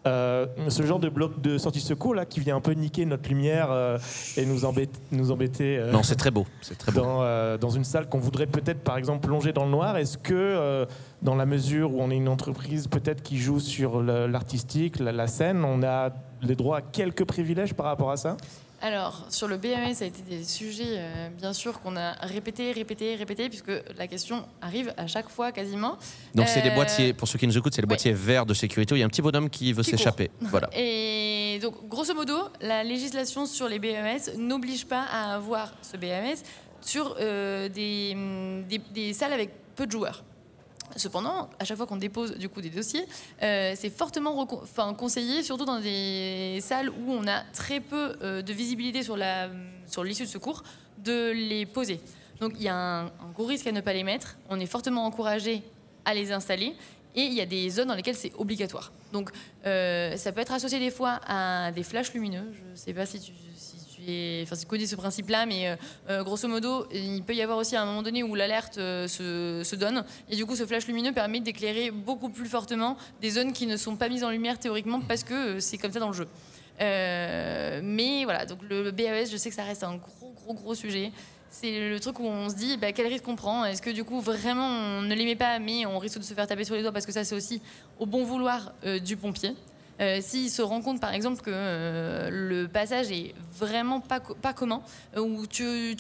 Euh, 0.07 0.47
ce 0.69 0.85
genre 0.85 0.99
de 1.01 1.09
bloc 1.09 1.41
de 1.41 1.59
sortie 1.59 1.81
secours 1.81 2.15
là 2.15 2.25
qui 2.27 2.41
vient 2.41 2.57
un 2.57 2.61
peu 2.61 2.73
niquer 2.73 3.05
notre 3.07 3.29
lumière 3.29 3.69
euh, 3.71 3.99
et 4.37 4.47
nous 4.47 4.65
embêter, 4.65 4.99
nous 5.11 5.33
embêter 5.33 5.79
euh, 5.79 5.91
Non, 5.91 6.03
c'est 6.03 6.17
très 6.17 6.31
beau. 6.31 6.47
C'est 6.61 6.79
très 6.79 6.93
beau. 6.93 7.01
dans, 7.01 7.57
dans 7.59 7.71
une 7.71 7.85
salle 7.85 8.09
qu'on 8.09 8.19
voudrait 8.19 8.47
peut-être 8.47 8.81
par 8.81 8.97
exemple 8.99 9.27
plonger 9.27 9.53
dans 9.53 9.65
le 9.65 9.71
noir. 9.71 9.97
Est-ce 9.97 10.19
que 10.19 10.87
dans 11.23 11.35
la 11.35 11.47
mesure 11.47 11.95
où 11.95 12.01
on 12.01 12.11
est 12.11 12.17
une 12.17 12.29
entreprise 12.29 12.89
peut-être 12.89 13.23
qui 13.23 13.39
joue 13.39 13.61
sur 13.61 14.03
l'artistique, 14.03 14.99
la, 14.99 15.13
la 15.13 15.27
scène, 15.27 15.65
on 15.65 15.83
a 15.83 16.11
les 16.43 16.55
droits 16.55 16.79
à 16.79 16.83
quelques 16.83 17.25
privilèges 17.25 17.75
par 17.75 17.87
rapport 17.87 18.11
à 18.11 18.17
ça? 18.17 18.37
Alors, 18.83 19.25
sur 19.31 19.49
le 19.49 19.57
BMS, 19.57 19.95
ça 19.95 20.05
a 20.05 20.09
été 20.09 20.21
des 20.23 20.45
sujets, 20.45 20.85
euh, 20.99 21.29
bien 21.31 21.55
sûr, 21.55 21.81
qu'on 21.81 21.97
a 21.97 22.13
répété, 22.21 22.73
répété, 22.73 23.15
répété, 23.15 23.49
puisque 23.49 23.73
la 23.97 24.07
question 24.07 24.45
arrive 24.61 24.93
à 24.99 25.07
chaque 25.07 25.31
fois 25.31 25.51
quasiment. 25.51 25.97
Donc, 26.35 26.47
c'est 26.49 26.61
des 26.61 26.69
Euh, 26.71 26.75
boîtiers, 26.75 27.13
pour 27.15 27.27
ceux 27.27 27.39
qui 27.39 27.47
nous 27.47 27.57
écoutent, 27.57 27.75
c'est 27.75 27.81
les 27.81 27.87
ouais. 27.87 27.89
boîtiers 27.89 28.13
verts 28.13 28.45
de 28.45 28.53
sécurité 28.53 28.93
où 28.93 28.97
il 28.97 29.01
y 29.01 29.03
a 29.03 29.07
un 29.07 29.09
petit 29.09 29.23
bonhomme 29.23 29.49
qui 29.49 29.73
veut 29.73 29.83
s'échapper. 29.83 30.31
Voilà. 30.43 30.69
Et 30.75 31.59
donc, 31.63 31.89
grosso 31.89 32.13
modo, 32.15 32.35
la 32.61 32.85
législation 32.85 33.47
sur 33.47 33.67
les 33.69 33.79
BMS 33.79 34.37
n'oblige 34.37 34.85
pas 34.87 35.05
à 35.11 35.35
avoir 35.35 35.73
ce 35.81 35.97
BMS 35.97 36.37
sur 36.83 37.17
euh, 37.19 37.69
des, 37.71 38.15
des- 38.69 38.83
des 38.93 39.13
salles 39.15 39.33
avec 39.33 39.51
peu 39.75 39.87
de 39.87 39.93
joueurs. 39.93 40.23
Cependant, 40.97 41.51
à 41.59 41.65
chaque 41.65 41.77
fois 41.77 41.87
qu'on 41.87 41.97
dépose 41.97 42.37
du 42.39 42.49
coup 42.49 42.61
des 42.61 42.71
dossiers, 42.71 43.05
euh, 43.43 43.75
c'est 43.77 43.91
fortement 43.91 44.47
conseillé, 44.97 45.43
surtout 45.43 45.65
dans 45.65 45.81
des 45.81 46.59
salles 46.63 46.91
où 46.91 47.13
on 47.13 47.27
a 47.27 47.43
très 47.53 47.81
peu 47.81 48.17
euh, 48.23 48.43
de 48.43 48.53
visibilité 48.53 49.03
sur 49.03 49.17
la 49.17 49.51
sur 49.87 50.03
l'issue 50.03 50.25
de 50.25 50.29
secours, 50.29 50.63
de 50.99 51.31
les 51.31 51.67
poser. 51.67 52.01
Donc 52.41 52.53
il 52.57 52.63
y 52.63 52.69
a 52.69 52.77
un, 52.77 53.07
un 53.07 53.31
gros 53.35 53.47
risque 53.47 53.67
à 53.67 53.73
ne 53.73 53.81
pas 53.81 53.93
les 53.93 54.05
mettre. 54.05 54.37
On 54.49 54.59
est 54.59 54.67
fortement 54.67 55.05
encouragé 55.05 55.63
à 56.05 56.15
les 56.15 56.33
installer. 56.33 56.75
Et 57.17 57.23
il 57.23 57.33
y 57.33 57.41
a 57.41 57.47
des 57.47 57.71
zones 57.71 57.89
dans 57.89 57.95
lesquelles 57.95 58.17
c'est 58.17 58.33
obligatoire. 58.37 58.93
Donc, 59.11 59.31
euh, 59.65 60.17
ça 60.19 60.33
peut 60.33 60.43
être 60.43 60.53
associé 60.53 60.79
des 60.79 60.91
fois 60.91 61.19
à 61.27 61.73
des 61.73 61.83
flashs 61.83 62.13
lumineux. 62.13 62.53
Je 62.53 62.71
ne 62.71 62.77
sais 62.77 62.93
pas 62.93 63.07
si 63.07 63.19
tu, 63.19 63.33
si 63.57 63.76
enfin, 64.43 64.57
tu 64.57 64.67
connais 64.67 64.87
ce 64.87 64.97
principe-là, 64.97 65.47
mais 65.47 65.69
euh, 65.69 65.77
euh, 66.11 66.23
grosso 66.25 66.49
modo, 66.49 66.87
il 66.93 67.23
peut 67.23 67.35
y 67.35 67.43
avoir 67.43 67.59
aussi 67.59 67.77
un 67.77 67.85
moment 67.85 68.03
donné 68.03 68.23
où 68.23 68.35
l'alerte 68.35 68.79
euh, 68.79 69.07
se, 69.09 69.77
donne. 69.77 70.05
Et 70.31 70.37
du 70.37 70.47
coup, 70.47 70.57
ce 70.57 70.67
flash 70.67 70.87
lumineux 70.87 71.13
permet 71.13 71.41
d'éclairer 71.41 71.91
beaucoup 71.91 72.29
plus 72.29 72.49
fortement 72.49 72.97
des 73.21 73.31
zones 73.31 73.53
qui 73.53 73.67
ne 73.67 73.77
sont 73.77 73.97
pas 73.97 74.09
mises 74.09 74.25
en 74.25 74.31
lumière 74.31 74.59
théoriquement 74.59 75.01
parce 75.01 75.25
que 75.25 75.61
c'est 75.61 75.79
comme 75.79 75.93
ça 75.93 76.01
dans 76.01 76.09
le 76.09 76.15
jeu. 76.15 76.29
Mais 76.79 78.25
voilà, 78.25 78.47
donc 78.47 78.59
le, 78.69 78.83
le 78.83 78.91
BAES, 78.91 79.31
je 79.31 79.37
sais 79.37 79.49
que 79.49 79.57
ça 79.57 79.65
reste 79.65 79.83
un 79.83 79.97
gros, 79.97 80.33
gros, 80.45 80.55
gros 80.55 80.75
sujet. 80.75 81.13
C'est 81.49 81.89
le 81.89 81.99
truc 82.01 82.21
où 82.21 82.25
on 82.25 82.51
se 82.51 82.55
dit 82.55 82.77
bah, 82.77 82.93
quel 82.93 83.07
risque 83.07 83.27
on 83.29 83.37
prend? 83.37 83.65
Est-ce 83.65 83.81
que 83.81 83.91
du 83.91 84.05
coup 84.05 84.21
vraiment 84.21 84.67
on 84.67 85.03
ne 85.03 85.15
les 85.15 85.25
met 85.25 85.37
pas, 85.37 85.59
mais 85.59 85.87
on 85.87 85.99
risque 85.99 86.19
de 86.19 86.25
se 86.25 86.35
faire 86.35 86.47
taper 86.47 86.65
sur 86.65 86.75
les 86.75 86.83
doigts 86.83 86.93
parce 86.93 87.07
que 87.07 87.13
ça 87.13 87.25
c'est 87.25 87.35
aussi 87.35 87.63
au 87.99 88.05
bon 88.05 88.25
vouloir 88.25 88.75
du 89.03 89.17
pompier? 89.17 89.55
Euh, 90.01 90.19
S'il 90.21 90.51
se 90.51 90.63
rend 90.63 90.83
compte 90.83 91.01
par 91.01 91.15
exemple 91.15 91.41
que 91.43 91.51
euh, 91.53 92.29
le 92.31 92.69
passage 92.69 93.11
est 93.11 93.35
vraiment 93.53 94.01
pas, 94.01 94.21
pas 94.21 94.53
commun, 94.53 94.83
euh, 95.17 95.21
ou 95.21 95.47
tu, 95.47 95.97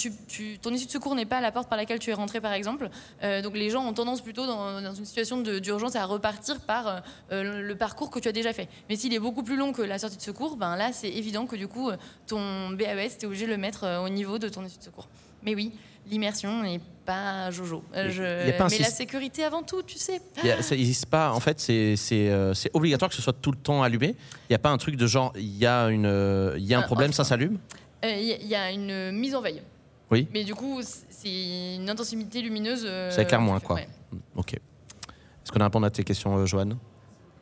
ton 0.61 0.73
issue 0.73 0.87
de 0.87 0.91
secours 0.91 1.15
n'est 1.15 1.27
pas 1.27 1.41
la 1.41 1.53
porte 1.53 1.69
par 1.69 1.79
laquelle 1.79 1.99
tu 1.99 2.11
es 2.11 2.15
rentré 2.15 2.41
par 2.41 2.53
exemple, 2.53 2.91
euh, 3.23 3.43
donc 3.43 3.55
les 3.57 3.71
gens 3.71 3.87
ont 3.87 3.93
tendance 3.93 4.21
plutôt 4.21 4.47
dans, 4.47 4.95
une 4.95 5.05
situation 5.05 5.41
d'urgence 5.41 5.97
à 5.97 6.05
repartir 6.05 6.61
par 6.61 7.03
le 7.31 7.75
parcours 7.75 8.11
que 8.11 8.19
tu 8.19 8.29
as 8.29 8.33
déjà 8.33 8.53
fait. 8.53 8.69
Mais 8.89 8.97
s'il 8.97 9.13
est 9.15 9.19
beaucoup 9.19 9.43
plus 9.43 9.57
long 9.57 9.73
que 9.73 9.83
la 9.83 9.99
sortie 9.99 10.17
de 10.17 10.23
secours, 10.23 10.57
ben 10.57 10.77
là 10.77 10.93
c'est 10.93 11.09
évident 11.09 11.47
que 11.47 11.57
du 11.57 11.69
coup 11.69 11.91
ton 12.27 12.71
BAES, 12.71 13.19
tu 13.19 13.25
es 13.25 13.27
obligé 13.27 13.47
de 13.47 13.51
le 13.51 13.57
mettre 13.57 14.03
au 14.05 14.09
niveau 14.09 14.39
de 14.39 14.49
ton 14.49 14.65
issue 14.65 14.79
de 14.79 14.85
secours. 14.85 15.09
Mais 15.43 15.55
oui, 15.55 15.73
l'immersion 16.09 16.63
n'est 16.63 16.81
pas 17.07 17.51
jojo. 17.51 17.83
Euh, 17.95 18.11
je- 18.11 18.43
Il 18.45 18.49
y 18.49 18.51
a 18.51 18.59
pas 18.59 18.65
un 18.65 18.69
Mais 18.69 18.79
la 18.79 18.85
sécurité 18.91 19.45
avant 19.45 19.63
tout, 19.63 19.83
tu 19.83 19.99
sais. 19.99 20.21
Il 20.43 20.49
y 20.49 20.51
a- 20.51 20.61
ça 20.63 20.75
existe 20.75 21.07
pas. 21.07 21.33
En 21.33 21.41
fait, 21.41 21.59
c'est 21.61 21.97
c'est, 21.97 22.29
euh, 22.29 22.53
c'est 22.53 22.71
obligatoire 22.75 23.09
que 23.09 23.17
ce 23.17 23.23
soit 23.23 23.33
tout 23.33 23.53
le 23.53 23.57
temps 23.59 23.83
allumé. 23.83 24.15
Il 24.49 24.51
n'y 24.53 24.57
a 24.57 24.59
pas 24.59 24.71
un 24.71 24.77
truc 24.79 24.97
de 24.97 25.07
genre, 25.07 25.33
il 25.37 25.57
y 25.57 25.65
a, 25.67 25.87
une, 25.87 26.53
il 26.59 26.65
y 26.65 26.75
a 26.75 26.79
un 26.79 26.83
Ah, 26.83 26.87
problème, 26.87 27.13
ça 27.13 27.25
s'allume? 27.25 27.59
Euh, 28.05 28.11
Il 28.11 28.27
y, 28.27 28.33
a- 28.33 28.37
il 28.37 28.47
y 28.49 28.55
a 28.55 28.71
une 28.71 29.13
mise 29.13 29.35
en 29.35 29.41
veille. 29.41 29.63
Oui. 30.11 30.29
Mais 30.35 30.45
du 30.45 30.55
coup, 30.55 30.81
c'est 30.83 31.75
une 31.77 31.89
intensité 31.89 32.43
lumineuse. 32.43 32.85
euh, 32.87 33.11
Ça 33.11 33.23
éclaire 33.23 33.41
moins, 33.41 33.59
quoi. 33.61 33.77
ouais. 33.77 33.89
Ok. 34.37 34.53
Est-ce 34.55 35.51
qu'on 35.53 35.61
a 35.61 35.65
répondu 35.65 35.87
à 35.87 35.91
tes 35.91 36.05
questions, 36.05 36.37
euh, 36.37 36.47
Joanne? 36.47 36.77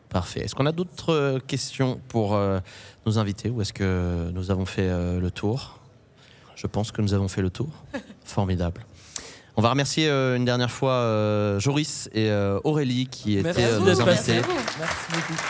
Parfait. 0.08 0.40
Est-ce 0.40 0.54
qu'on 0.54 0.66
a 0.66 0.72
d'autres 0.72 1.40
questions 1.46 2.00
pour 2.08 2.38
nos 3.04 3.18
invités 3.18 3.50
ou 3.50 3.60
est-ce 3.62 3.72
que 3.72 4.30
nous 4.32 4.50
avons 4.52 4.64
fait 4.64 4.88
le 4.88 5.28
tour? 5.32 5.80
Je 6.54 6.68
pense 6.68 6.92
que 6.92 7.02
nous 7.02 7.14
avons 7.14 7.26
fait 7.26 7.42
le 7.42 7.50
tour. 7.50 7.68
Formidable. 8.24 8.80
On 9.56 9.62
va 9.62 9.70
remercier 9.70 10.08
euh, 10.08 10.36
une 10.36 10.44
dernière 10.44 10.70
fois 10.70 10.92
euh, 10.92 11.60
Joris 11.60 12.08
et 12.12 12.28
euh, 12.28 12.58
Aurélie 12.64 13.06
qui 13.06 13.38
étaient 13.38 13.78
nos 13.78 14.00
invités. 14.00 14.40
Merci 14.78 15.06
beaucoup. 15.12 15.42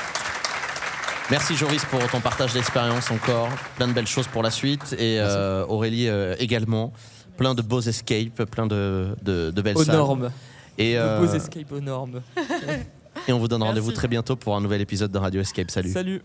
Merci 1.31 1.57
Joris 1.57 1.85
pour 1.87 2.07
ton 2.11 2.21
partage 2.21 2.53
d'expérience 2.53 3.11
encore. 3.11 3.49
Plein 3.77 3.89
de 3.89 3.93
belles 3.93 4.07
choses 4.07 4.27
pour 4.27 4.43
la 4.43 4.51
suite. 4.51 4.95
Et 4.99 5.21
Aurélie 5.69 6.09
également. 6.39 6.93
Plein 7.39 7.55
de 7.55 7.63
beaux 7.63 7.81
escapes, 7.81 8.45
plein 8.45 8.67
de, 8.67 9.17
de, 9.23 9.51
de 9.51 9.63
belles 9.63 9.77
Aux 9.77 9.85
salles. 9.85 9.97
normes. 9.97 10.31
Et, 10.79 10.95
De 10.95 11.19
beaux 11.19 11.33
escapes 11.33 11.73
aux 11.73 11.81
normes. 11.81 12.21
et 13.27 13.33
on 13.33 13.39
vous 13.39 13.49
donne 13.49 13.63
rendez-vous 13.63 13.91
très 13.91 14.07
bientôt 14.07 14.37
pour 14.37 14.55
un 14.55 14.61
nouvel 14.61 14.83
épisode 14.83 15.11
de 15.11 15.19
Radio 15.19 15.41
Escape. 15.41 15.71
Salut. 15.71 15.91
Salut. 15.91 16.23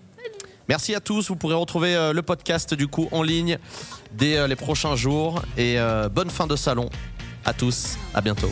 Merci 0.69 0.93
à 0.93 0.99
tous. 0.99 1.29
Vous 1.29 1.35
pourrez 1.35 1.55
retrouver 1.55 1.95
euh, 1.95 2.13
le 2.13 2.21
podcast 2.21 2.75
du 2.75 2.87
coup 2.87 3.09
en 3.11 3.23
ligne 3.23 3.57
dès 4.13 4.37
euh, 4.37 4.45
les 4.45 4.55
prochains 4.55 4.95
jours. 4.95 5.41
Et 5.57 5.79
euh, 5.79 6.09
bonne 6.09 6.29
fin 6.29 6.45
de 6.45 6.55
salon 6.55 6.91
à 7.49 7.53
tous, 7.53 7.97
à 8.13 8.21
bientôt. 8.21 8.51